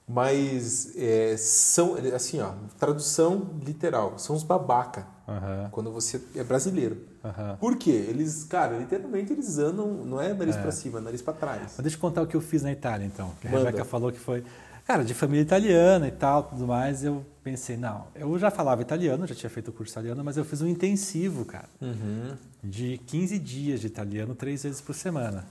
Mas 0.08 0.96
é, 0.96 1.36
são, 1.38 1.98
assim, 2.16 2.40
ó, 2.40 2.52
tradução 2.80 3.50
literal, 3.66 4.18
são 4.18 4.36
os 4.36 4.44
babaca. 4.44 5.06
Aham. 5.28 5.68
Quando 5.70 5.92
você 5.92 6.22
é 6.36 6.44
brasileiro. 6.44 6.98
Aham. 7.24 7.58
Por 7.60 7.76
quê? 7.76 7.92
Eles, 7.92 8.46
cara, 8.46 8.78
literalmente 8.78 9.34
eles 9.34 9.58
andam, 9.58 9.86
não 9.88 10.22
é 10.22 10.34
nariz 10.34 10.56
pra 10.56 10.72
cima, 10.72 11.00
é 11.00 11.02
nariz 11.02 11.22
pra 11.22 11.34
trás. 11.34 11.74
Mas 11.76 11.80
deixa 11.80 11.98
eu 11.98 12.02
contar 12.02 12.22
o 12.22 12.28
que 12.28 12.36
eu 12.36 12.42
fiz 12.42 12.64
na 12.64 12.72
Itália, 12.72 13.06
então. 13.06 13.34
Que 13.42 13.50
a 13.50 13.52
Manda. 13.52 13.66
Rebeca 13.66 13.84
falou 13.84 14.10
que 14.10 14.20
foi, 14.20 14.46
cara, 14.88 15.04
de 15.04 15.14
família 15.14 15.42
italiana 15.42 16.08
e 16.08 16.12
tal, 16.12 16.44
tudo 16.44 16.66
mais. 16.66 17.04
Eu 17.04 17.26
pensei, 17.44 17.76
não, 17.76 18.08
eu 18.16 18.40
já 18.40 18.50
falava 18.50 18.82
italiano, 18.82 19.28
já 19.28 19.36
tinha 19.36 19.50
feito 19.50 19.68
o 19.68 19.74
curso 19.74 19.92
italiano, 19.92 20.24
mas 20.24 20.38
eu 20.38 20.46
fiz 20.46 20.62
um 20.62 20.68
intensivo, 20.68 21.44
cara, 21.46 21.70
Uhum. 21.82 22.36
de 22.64 22.98
15 23.06 23.38
dias 23.38 23.82
de 23.82 23.88
italiano, 23.88 24.34
três 24.34 24.64
vezes 24.64 24.80
por 24.80 24.96
semana. 24.96 25.46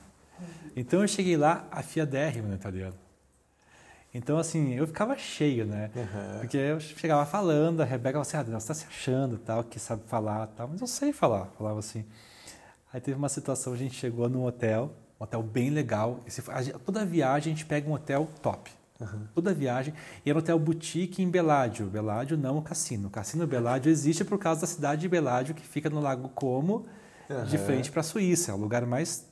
Então 0.74 1.02
eu 1.02 1.08
cheguei 1.08 1.36
lá 1.36 1.66
afiadérrimo 1.70 2.48
no 2.48 2.54
italiano. 2.54 2.94
Então, 4.14 4.38
assim, 4.38 4.72
eu 4.74 4.86
ficava 4.86 5.14
cheio, 5.18 5.66
né? 5.66 5.90
Uhum. 5.94 6.38
Porque 6.40 6.56
eu 6.56 6.80
chegava 6.80 7.26
falando, 7.26 7.82
a 7.82 7.84
Rebeca 7.84 8.12
falava 8.12 8.22
assim, 8.22 8.36
ah, 8.38 8.42
Daniel, 8.42 8.60
você 8.60 8.72
está 8.72 8.74
se 8.74 8.86
achando 8.86 9.36
tal, 9.36 9.62
que 9.62 9.78
sabe 9.78 10.02
falar 10.06 10.46
tal, 10.48 10.68
mas 10.68 10.80
eu 10.80 10.86
sei 10.86 11.12
falar, 11.12 11.46
falava 11.58 11.78
assim. 11.78 12.02
Aí 12.90 12.98
teve 13.00 13.18
uma 13.18 13.28
situação, 13.28 13.74
a 13.74 13.76
gente 13.76 13.94
chegou 13.94 14.26
num 14.26 14.44
hotel, 14.46 14.90
um 15.20 15.24
hotel 15.24 15.42
bem 15.42 15.68
legal. 15.68 16.20
Esse, 16.26 16.42
a 16.50 16.78
toda 16.78 17.04
viagem 17.04 17.52
a 17.52 17.56
gente 17.56 17.66
pega 17.66 17.86
um 17.90 17.92
hotel 17.92 18.26
top. 18.40 18.70
Toda 19.34 19.52
viagem. 19.52 19.92
E 20.24 20.30
era 20.30 20.38
um 20.38 20.40
hotel 20.40 20.58
boutique 20.58 21.22
em 21.22 21.30
Beládio. 21.30 21.86
Beládio 21.86 22.36
não 22.36 22.58
o 22.58 22.62
cassino. 22.62 23.08
O 23.08 23.10
cassino 23.10 23.46
Beládio 23.46 23.90
existe 23.90 24.24
por 24.24 24.38
causa 24.38 24.62
da 24.62 24.66
cidade 24.66 25.02
de 25.02 25.08
Beládio, 25.08 25.54
que 25.54 25.66
fica 25.66 25.90
no 25.90 26.00
Lago 26.00 26.28
Como, 26.30 26.86
de 27.28 27.56
Aham. 27.56 27.66
frente 27.66 27.90
para 27.90 28.00
a 28.00 28.04
Suíça. 28.04 28.52
É 28.52 28.54
o 28.54 28.58
lugar 28.58 28.86
mais 28.86 29.26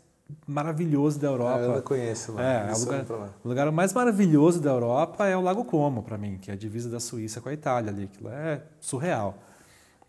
maravilhoso 0.46 1.18
da 1.18 1.28
A 1.28 1.30
Europa. 1.30 1.58
Ana 1.58 1.82
conhece 1.82 2.30
lá. 2.30 2.42
É, 2.42 2.70
é 2.70 2.74
o 2.74 2.78
lugar, 2.78 3.04
o 3.44 3.48
lugar 3.48 3.72
mais 3.72 3.92
maravilhoso 3.92 4.60
da 4.60 4.70
Europa 4.70 5.26
é 5.26 5.36
o 5.36 5.40
Lago 5.40 5.64
Como, 5.64 6.02
para 6.02 6.18
mim, 6.18 6.38
que 6.38 6.50
é 6.50 6.54
a 6.54 6.56
divisa 6.56 6.90
da 6.90 7.00
Suíça 7.00 7.40
com 7.40 7.48
a 7.48 7.52
Itália 7.52 7.90
ali. 7.90 8.04
Aquilo 8.04 8.28
é 8.30 8.62
surreal. 8.80 9.38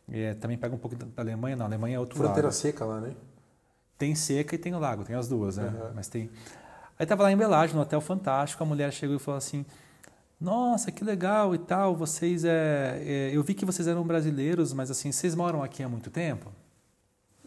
E 0.08 0.22
é, 0.22 0.34
também 0.36 0.58
pega 0.58 0.76
um 0.76 0.78
pouco 0.78 0.96
da 0.96 1.06
Alemanha, 1.18 1.56
não, 1.56 1.66
a 1.66 1.68
Alemanha 1.70 1.98
é 1.98 2.00
outro 2.00 2.18
Fronteira 2.18 2.48
lado. 2.48 2.54
seca 2.54 2.86
lá, 2.86 3.02
né? 3.02 3.14
Tem 3.98 4.14
seca 4.14 4.54
e 4.54 4.58
tem 4.58 4.76
o 4.76 4.80
lago, 4.80 5.04
tem 5.04 5.16
as 5.16 5.28
duas, 5.28 5.58
né? 5.58 5.68
Uhum. 5.68 5.92
Mas 5.96 6.08
tem. 6.08 6.30
Aí 6.98 7.06
tava 7.06 7.24
lá 7.24 7.32
em 7.32 7.38
Belagem, 7.38 7.76
no 7.76 7.82
hotel 7.82 8.00
fantástico, 8.00 8.64
a 8.64 8.66
mulher 8.66 8.92
chegou 8.92 9.16
e 9.16 9.20
falou 9.20 9.38
assim: 9.38 9.66
Nossa, 10.40 10.92
que 10.92 11.04
legal 11.04 11.54
e 11.54 11.58
tal, 11.58 11.96
vocês 11.96 12.46
é, 12.46 13.02
é, 13.06 13.32
eu 13.34 13.44
vi 13.44 13.54
que 13.54 13.66
vocês 13.66 13.88
eram 13.88 14.04
brasileiros, 14.04 14.74
mas 14.74 14.90
assim, 14.90 15.12
vocês 15.12 15.36
moram 15.36 15.62
aqui 15.62 15.84
há 15.84 15.90
muito 15.90 16.10
tempo? 16.10 16.52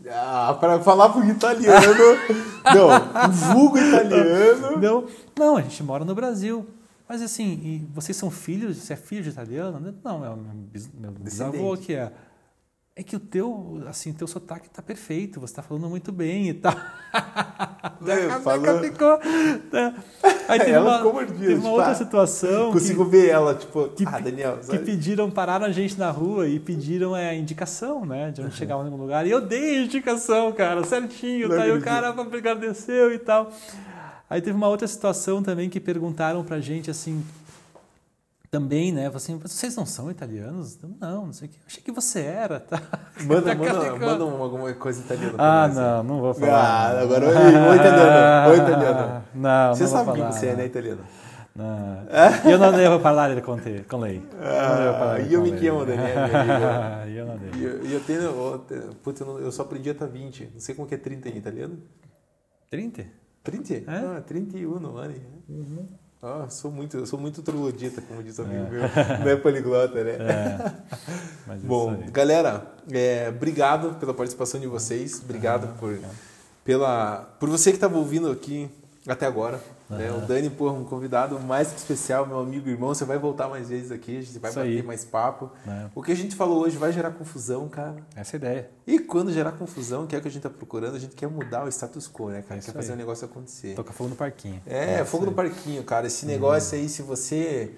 Ah, 0.07 0.57
para 0.61 0.79
falar 0.81 1.09
pro 1.09 1.25
italiano. 1.25 1.95
não, 2.75 3.33
vulgo 3.33 3.79
italiano. 3.79 4.79
Não, 4.79 5.07
não, 5.37 5.57
a 5.57 5.62
gente 5.62 5.83
mora 5.83 6.05
no 6.05 6.15
Brasil. 6.15 6.66
Mas 7.09 7.23
assim, 7.23 7.53
e 7.65 7.89
vocês 7.93 8.16
são 8.16 8.31
filhos? 8.31 8.77
Você 8.77 8.93
é 8.93 8.97
filho 8.97 9.23
de 9.23 9.31
italiano? 9.31 9.95
Não, 10.05 10.25
é 10.25 10.29
meu, 10.29 10.37
meu 11.01 11.11
bisavô 11.12 11.77
que 11.77 11.95
é. 11.95 12.12
É 12.99 13.03
que 13.05 13.15
o 13.15 13.20
teu, 13.20 13.81
assim, 13.87 14.12
teu 14.12 14.27
sotaque 14.27 14.69
tá 14.69 14.83
perfeito, 14.83 15.39
você 15.39 15.55
tá 15.55 15.62
falando 15.62 15.89
muito 15.89 16.11
bem 16.11 16.49
e 16.49 16.55
tal. 16.55 16.75
Daí 18.03 18.27
Rebeca 18.27 18.81
ficou. 18.81 19.20
né? 19.73 19.95
Aí 20.49 20.59
teve 20.59 20.73
Ela 20.73 20.89
uma, 20.89 20.97
ficou 20.97 21.25
teve 21.25 21.55
uma 21.55 21.61
tipo, 21.61 21.69
outra 21.69 21.91
ah, 21.91 21.95
situação 21.95 22.73
Consigo 22.73 23.05
ver 23.05 23.29
ela, 23.29 23.55
tipo, 23.55 23.89
que, 23.91 24.05
ah, 24.05 24.19
Daniel, 24.19 24.59
que 24.59 24.66
sabe? 24.66 24.79
pediram, 24.81 25.31
pararam 25.31 25.66
a 25.66 25.70
gente 25.70 25.97
na 25.97 26.11
rua 26.11 26.49
e 26.49 26.59
pediram 26.59 27.16
é, 27.16 27.31
a 27.31 27.35
indicação, 27.37 28.05
né? 28.05 28.33
De 28.33 28.43
onde 28.43 28.57
chegava 28.57 28.83
em 28.83 28.87
algum 28.87 29.01
lugar. 29.01 29.25
E 29.25 29.31
eu 29.31 29.41
dei 29.41 29.79
a 29.79 29.85
indicação, 29.85 30.51
cara, 30.51 30.83
certinho. 30.83 31.49
Não 31.49 31.57
Tá? 31.57 31.66
O 31.66 31.81
cara 31.81 32.09
agradeceu 32.09 33.15
e 33.15 33.19
tal. 33.20 33.53
Aí 34.29 34.43
teve 34.43 34.57
uma 34.57 34.66
outra 34.66 34.89
situação 34.89 35.41
também 35.41 35.70
que 35.70 35.79
perguntaram 35.79 36.43
pra 36.43 36.59
gente 36.59 36.91
assim. 36.91 37.25
Também, 38.51 38.93
né? 38.93 39.11
Assim, 39.15 39.37
vocês 39.39 39.77
não 39.77 39.85
são 39.85 40.11
italianos? 40.11 40.79
Não, 40.99 41.27
não 41.27 41.33
sei 41.35 41.49
o 41.49 41.51
que. 41.51 41.57
Eu 41.59 41.62
achei 41.66 41.83
que 41.83 41.93
você 41.93 42.20
era, 42.23 42.59
tá? 42.59 42.81
Manda, 43.25 43.51
Tá 43.51 43.55
manda, 43.55 43.97
manda 43.97 44.25
uma- 44.25 44.45
alguma 44.45 44.73
coisa 44.73 45.01
italiana 45.03 45.35
pra 45.35 45.45
Ah, 45.65 45.69
nós. 45.69 45.77
não, 45.77 46.03
não 46.03 46.20
vou 46.20 46.31
Ah, 46.31 46.35
falar. 46.35 46.99
agora 46.99 47.27
oi, 47.27 47.35
oi, 47.35 47.77
italiano, 47.77 48.51
oi, 48.51 48.57
italiano. 48.57 49.25
Não, 49.35 49.75
Você 49.75 49.83
não 49.83 49.91
sabe 49.91 50.12
quem 50.12 50.20
falar, 50.23 50.33
você 50.33 50.47
é, 50.47 50.51
não. 50.51 50.57
né, 50.57 50.65
italiano? 50.66 51.01
Não. 51.55 52.07
Io 52.51 52.57
non 52.57 52.73
devo 52.75 53.01
parlare 53.01 53.41
con 53.43 53.61
te, 53.61 53.85
con 53.87 54.01
lei. 54.01 54.25
Ah, 54.41 55.16
mi 55.19 55.51
lei. 55.51 55.59
chiamo 55.59 55.85
Daniele, 55.85 56.20
amigo. 56.20 57.11
Io 57.11 57.25
non 57.27 57.39
devo. 57.39 57.57
E 57.57 57.65
eu, 57.65 57.85
eu 57.91 58.01
tenho. 58.01 58.20
eu 58.23 58.95
Putz, 59.03 59.20
eu, 59.20 59.27
não- 59.27 59.39
eu 59.41 59.51
só 59.53 59.62
aprendi 59.62 59.91
até 59.91 60.07
20. 60.07 60.51
Não 60.55 60.61
sei 60.61 60.75
como 60.75 60.87
que 60.87 60.95
é 60.95 60.99
30 60.99 61.29
em 61.29 61.37
italiano. 61.37 61.77
30? 62.70 63.05
30? 63.43 63.75
É? 63.75 63.83
Ah, 63.89 64.23
31, 64.25 64.97
Ani. 64.99 65.20
Ah, 66.20 66.47
sou 66.51 66.70
muito, 66.70 66.97
eu 66.97 67.07
sou 67.07 67.19
muito 67.19 67.43
troglodita, 67.43 68.03
como 68.03 68.23
diz 68.24 68.39
um 68.40 68.45
amigo 68.45 68.70
meu. 68.70 68.82
Não 69.23 69.28
é 69.28 69.36
poliglota, 69.36 70.03
né? 70.03 70.12
É. 70.12 70.73
Mas 71.47 71.62
Bom, 71.62 71.97
galera, 72.11 72.66
é, 72.90 73.28
obrigado 73.28 73.95
pela 74.01 74.12
participação 74.12 74.61
de 74.61 74.66
vocês. 74.66 75.20
Obrigado 75.23 75.78
por, 75.78 75.97
pela, 76.65 77.28
por 77.39 77.49
você 77.49 77.70
que 77.70 77.77
estava 77.77 77.97
ouvindo 77.97 78.31
aqui 78.31 78.69
até 79.07 79.27
agora. 79.27 79.61
Né? 79.89 80.12
O 80.12 80.20
Dani, 80.27 80.51
pô, 80.51 80.70
um 80.70 80.85
convidado 80.85 81.39
mais 81.40 81.69
que 81.73 81.78
especial, 81.78 82.27
meu 82.27 82.39
amigo 82.40 82.69
e 82.69 82.73
irmão. 82.73 82.89
Você 82.94 83.05
vai 83.05 83.19
voltar 83.19 83.48
mais 83.48 83.69
vezes 83.69 83.90
aqui, 83.90 84.19
a 84.19 84.20
gente 84.23 84.39
vai 84.39 84.51
Isso 84.51 84.59
bater 84.60 84.70
aí. 84.78 84.82
mais 84.82 85.05
papo. 85.05 85.51
É. 85.66 85.89
O 85.94 86.02
que 86.02 86.12
a 86.12 86.15
gente 86.15 86.36
falou 86.36 86.60
hoje 86.62 86.77
vai 86.77 86.93
gerar 86.93 87.10
confusão, 87.12 87.69
cara. 87.69 87.97
Essa 88.15 88.36
é 88.36 88.36
a 88.36 88.39
ideia. 88.39 88.70
E 88.86 88.98
quando 88.98 89.32
gerar 89.32 89.52
confusão, 89.52 90.06
que 90.06 90.15
é 90.15 90.19
o 90.19 90.23
que 90.23 90.28
a 90.28 90.31
gente 90.31 90.47
está 90.47 90.51
procurando, 90.51 90.97
a 90.97 90.98
gente 90.98 91.15
quer 91.16 91.28
mudar 91.28 91.65
o 91.65 91.69
status 91.69 92.06
quo, 92.09 92.28
né, 92.31 92.43
cara? 92.43 92.56
É 92.56 92.59
isso 92.59 92.66
quer 92.73 92.78
fazer 92.78 92.93
o 92.93 92.97
negócio 92.97 93.24
acontecer. 93.24 93.74
Toca 93.74 93.93
fogo 93.93 94.10
no 94.10 94.16
parquinho. 94.16 94.60
É, 94.66 95.05
fogo 95.05 95.24
no 95.27 95.32
parquinho, 95.32 95.82
cara. 95.85 96.06
Esse 96.06 96.27
negócio 96.27 96.77
aí, 96.77 96.89
se 96.89 97.02
você 97.02 97.73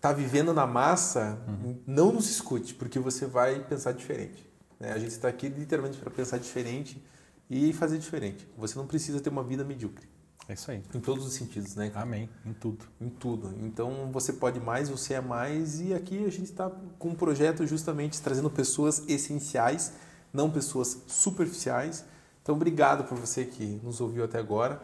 tá 0.00 0.12
vivendo 0.12 0.54
na 0.54 0.66
massa, 0.66 1.38
não 1.86 2.10
nos 2.10 2.30
escute, 2.30 2.72
porque 2.74 2.98
você 2.98 3.26
vai 3.26 3.60
pensar 3.60 3.92
diferente. 3.92 4.48
né? 4.78 4.92
A 4.92 4.98
gente 4.98 5.10
está 5.10 5.28
aqui 5.28 5.48
literalmente 5.48 5.98
para 5.98 6.10
pensar 6.10 6.38
diferente 6.38 7.04
e 7.50 7.72
fazer 7.74 7.98
diferente. 7.98 8.48
Você 8.56 8.78
não 8.78 8.86
precisa 8.86 9.20
ter 9.20 9.28
uma 9.28 9.42
vida 9.44 9.62
medíocre. 9.64 10.08
É 10.50 10.54
isso 10.54 10.68
aí. 10.68 10.82
Em 10.92 10.98
todos 10.98 11.24
os 11.24 11.34
sentidos, 11.34 11.76
né? 11.76 11.90
cara? 11.90 12.02
Amém. 12.02 12.28
Em 12.44 12.52
tudo. 12.52 12.84
Em 13.00 13.08
tudo. 13.08 13.54
Então 13.62 14.10
você 14.10 14.32
pode 14.32 14.58
mais, 14.58 14.88
você 14.88 15.14
é 15.14 15.20
mais, 15.20 15.80
e 15.80 15.94
aqui 15.94 16.24
a 16.24 16.28
gente 16.28 16.46
está 16.46 16.68
com 16.98 17.10
um 17.10 17.14
projeto 17.14 17.64
justamente 17.68 18.20
trazendo 18.20 18.50
pessoas 18.50 19.04
essenciais, 19.06 19.92
não 20.32 20.50
pessoas 20.50 21.04
superficiais. 21.06 22.04
Então, 22.42 22.56
obrigado 22.56 23.04
por 23.04 23.16
você 23.16 23.44
que 23.44 23.80
nos 23.84 24.00
ouviu 24.00 24.24
até 24.24 24.40
agora. 24.40 24.82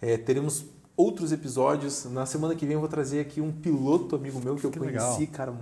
É, 0.00 0.16
teremos 0.16 0.64
outros 0.96 1.32
episódios. 1.32 2.04
Na 2.06 2.26
semana 2.26 2.54
que 2.54 2.64
vem 2.66 2.74
eu 2.74 2.80
vou 2.80 2.88
trazer 2.88 3.20
aqui 3.20 3.40
um 3.40 3.50
piloto 3.50 4.14
amigo 4.16 4.40
meu 4.42 4.56
que 4.56 4.64
eu 4.64 4.70
Que 4.70 4.78
conheci, 4.78 5.20
legal. 5.20 5.32
cara, 5.32 5.54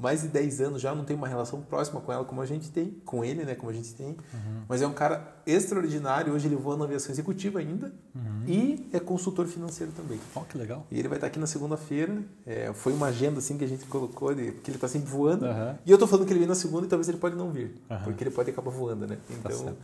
mais 0.00 0.22
de 0.22 0.28
10 0.28 0.60
anos 0.60 0.82
já, 0.82 0.94
não 0.94 1.04
tenho 1.04 1.18
uma 1.18 1.26
relação 1.26 1.60
próxima 1.62 2.00
com 2.00 2.12
ela 2.12 2.24
como 2.24 2.40
a 2.42 2.46
gente 2.46 2.70
tem, 2.70 2.90
com 3.04 3.24
ele, 3.24 3.44
né, 3.44 3.54
como 3.54 3.70
a 3.70 3.72
gente 3.72 3.94
tem. 3.94 4.16
Mas 4.68 4.82
é 4.82 4.86
um 4.86 4.92
cara 4.92 5.34
extraordinário, 5.46 6.32
hoje 6.32 6.46
ele 6.46 6.56
voa 6.56 6.76
na 6.76 6.84
aviação 6.84 7.10
executiva 7.12 7.58
ainda 7.58 7.92
e 8.46 8.88
é 8.92 9.00
consultor 9.00 9.46
financeiro 9.46 9.92
também. 9.92 10.20
Ó, 10.34 10.40
que 10.40 10.58
legal. 10.58 10.86
E 10.90 10.98
ele 10.98 11.08
vai 11.08 11.16
estar 11.16 11.28
aqui 11.28 11.38
na 11.38 11.46
segunda-feira. 11.46 12.22
É, 12.46 12.72
foi 12.74 12.92
uma 12.92 13.06
agenda 13.06 13.38
assim 13.38 13.56
que 13.56 13.64
a 13.64 13.68
gente 13.68 13.86
colocou, 13.86 14.34
de, 14.34 14.52
porque 14.52 14.70
ele 14.70 14.76
está 14.76 14.88
sempre 14.88 15.08
voando. 15.08 15.46
Aham. 15.46 15.78
E 15.84 15.90
eu 15.90 15.96
tô 15.98 16.06
falando 16.06 16.26
que 16.26 16.32
ele 16.32 16.40
vem 16.40 16.48
na 16.48 16.54
segunda 16.54 16.86
e 16.86 16.88
talvez 16.88 17.08
ele 17.08 17.18
pode 17.18 17.36
não 17.36 17.50
vir. 17.50 17.74
Tá 17.88 17.96
porque 18.04 18.22
ele 18.22 18.30
pode 18.30 18.50
acabar 18.50 18.70
voando, 18.70 19.06
né? 19.06 19.16
Então, 19.30 19.50
certo. 19.56 19.76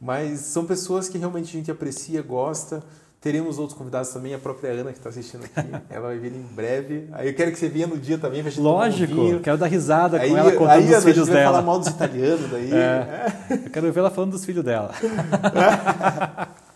mas 0.00 0.40
são 0.40 0.66
pessoas 0.66 1.08
que 1.08 1.16
realmente 1.16 1.48
a 1.48 1.58
gente 1.58 1.70
aprecia, 1.70 2.20
gosta. 2.20 2.82
Teremos 3.24 3.58
outros 3.58 3.76
convidados 3.78 4.10
também, 4.10 4.34
a 4.34 4.38
própria 4.38 4.70
Ana 4.70 4.92
que 4.92 4.98
está 4.98 5.08
assistindo 5.08 5.44
aqui, 5.46 5.66
ela 5.88 6.08
vai 6.08 6.18
vir 6.18 6.30
em 6.30 6.42
breve. 6.42 7.08
Aí 7.12 7.26
eu 7.28 7.34
quero 7.34 7.50
que 7.52 7.58
você 7.58 7.70
venha 7.70 7.86
no 7.86 7.96
dia 7.96 8.18
também, 8.18 8.42
um 8.42 8.62
Lógico. 8.62 9.14
vinho. 9.14 9.40
Quero 9.40 9.56
dar 9.56 9.66
risada 9.66 10.18
Aí, 10.20 10.28
com 10.28 10.36
ela 10.36 10.52
contando 10.52 10.70
aí 10.72 10.82
dos 10.82 10.92
Ana, 10.92 11.00
filhos 11.00 11.28
vai 11.28 11.42
falar 11.42 11.56
dela. 11.58 11.62
mal 11.66 11.78
dos 11.78 11.88
italianos 11.88 12.50
daí. 12.50 12.70
É. 12.70 13.32
Eu 13.64 13.70
quero 13.70 13.90
ver 13.90 14.00
ela 14.00 14.10
falando 14.10 14.32
dos 14.32 14.44
filhos 14.44 14.62
dela. 14.62 14.92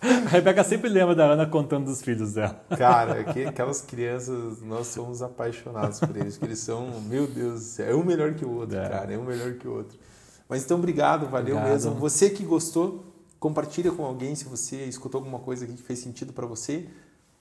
A 0.00 0.28
Rebeca 0.30 0.62
sempre 0.62 0.88
lembra 0.88 1.14
da 1.14 1.24
Ana 1.26 1.44
contando 1.46 1.86
dos 1.86 2.00
filhos 2.00 2.32
dela. 2.34 2.58
Cara, 2.78 3.24
que, 3.24 3.44
aquelas 3.44 3.80
crianças, 3.82 4.62
nós 4.62 4.86
somos 4.86 5.20
apaixonados 5.22 5.98
por 6.00 6.16
eles, 6.16 6.34
porque 6.38 6.46
eles 6.52 6.60
são, 6.60 6.88
meu 7.08 7.26
Deus 7.26 7.78
é 7.80 7.92
um 7.94 8.04
melhor 8.04 8.32
que 8.34 8.44
o 8.44 8.50
outro, 8.58 8.78
É. 8.78 8.88
cara, 8.88 9.12
é 9.12 9.18
um 9.18 9.24
melhor 9.24 9.52
que 9.54 9.66
o 9.66 9.74
outro. 9.74 9.98
Mas 10.48 10.64
então, 10.64 10.78
obrigado, 10.78 11.26
valeu 11.28 11.56
Obrigado. 11.56 11.68
mesmo. 11.74 11.94
Você 11.96 12.30
que 12.30 12.44
gostou, 12.44 13.04
compartilha 13.40 13.90
com 13.93 14.05
alguém 14.05 14.35
se 14.35 14.44
você 14.44 14.85
escutou 14.85 15.19
alguma 15.20 15.39
coisa 15.39 15.66
que 15.66 15.77
fez 15.82 15.98
sentido 16.01 16.32
para 16.32 16.47
você. 16.47 16.86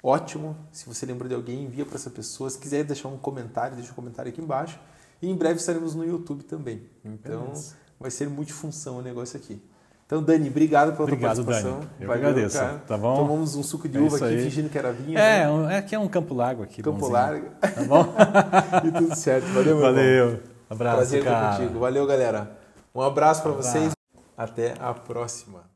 Ótimo. 0.03 0.55
Se 0.71 0.85
você 0.85 1.05
lembrou 1.05 1.27
de 1.27 1.35
alguém, 1.35 1.63
envia 1.63 1.85
para 1.85 1.95
essa 1.95 2.09
pessoa. 2.09 2.49
Se 2.49 2.57
quiser 2.59 2.83
deixar 2.83 3.07
um 3.09 3.17
comentário, 3.17 3.75
deixa 3.75 3.91
um 3.91 3.95
comentário 3.95 4.29
aqui 4.31 4.41
embaixo. 4.41 4.79
E 5.21 5.29
em 5.29 5.35
breve 5.35 5.59
estaremos 5.59 5.95
no 5.95 6.05
YouTube 6.05 6.43
também. 6.43 6.83
Então, 7.03 7.41
Beleza. 7.45 7.75
vai 7.99 8.11
ser 8.11 8.29
multifunção 8.29 8.99
o 8.99 9.01
negócio 9.01 9.35
aqui. 9.37 9.61
Então, 10.05 10.23
Dani, 10.23 10.47
obrigado 10.49 10.91
pela 10.93 11.03
Obrigado, 11.03 11.35
tua 11.37 11.45
participação. 11.45 11.79
Dani. 11.81 11.91
Eu 11.99 12.07
Valeu, 12.07 12.29
agradeço, 12.29 12.57
cara. 12.59 12.77
tá 12.87 12.97
bom? 12.97 13.17
Tomamos 13.17 13.55
um 13.55 13.63
suco 13.63 13.89
de 13.89 13.97
É 13.97 14.01
uva 14.01 14.15
aqui, 14.15 14.37
fingindo 14.37 14.69
que 14.69 14.77
era 14.77 14.93
vinho. 14.93 15.17
É, 15.17 15.39
né? 15.39 15.49
um- 15.51 15.69
é 15.69 15.81
que 15.81 15.93
é 15.95 15.99
um 15.99 16.07
campo 16.07 16.33
largo 16.33 16.63
aqui. 16.63 16.81
Campo 16.81 16.99
bonzinho. 16.99 17.13
largo. 17.13 17.49
Tá 17.59 17.83
bom? 17.83 18.05
e 18.87 18.91
tudo 18.91 19.15
certo. 19.15 19.47
Valeu, 19.47 19.75
meu 19.77 19.85
irmão. 19.87 19.93
Valeu. 19.95 20.39
Abraço, 20.69 20.95
Prazer 20.97 21.23
cara. 21.25 21.57
contigo. 21.57 21.79
Valeu, 21.79 22.05
galera. 22.07 22.57
Um 22.95 23.01
abraço 23.01 23.41
para 23.41 23.51
vocês. 23.51 23.91
Até 24.37 24.75
a 24.79 24.93
próxima. 24.93 25.67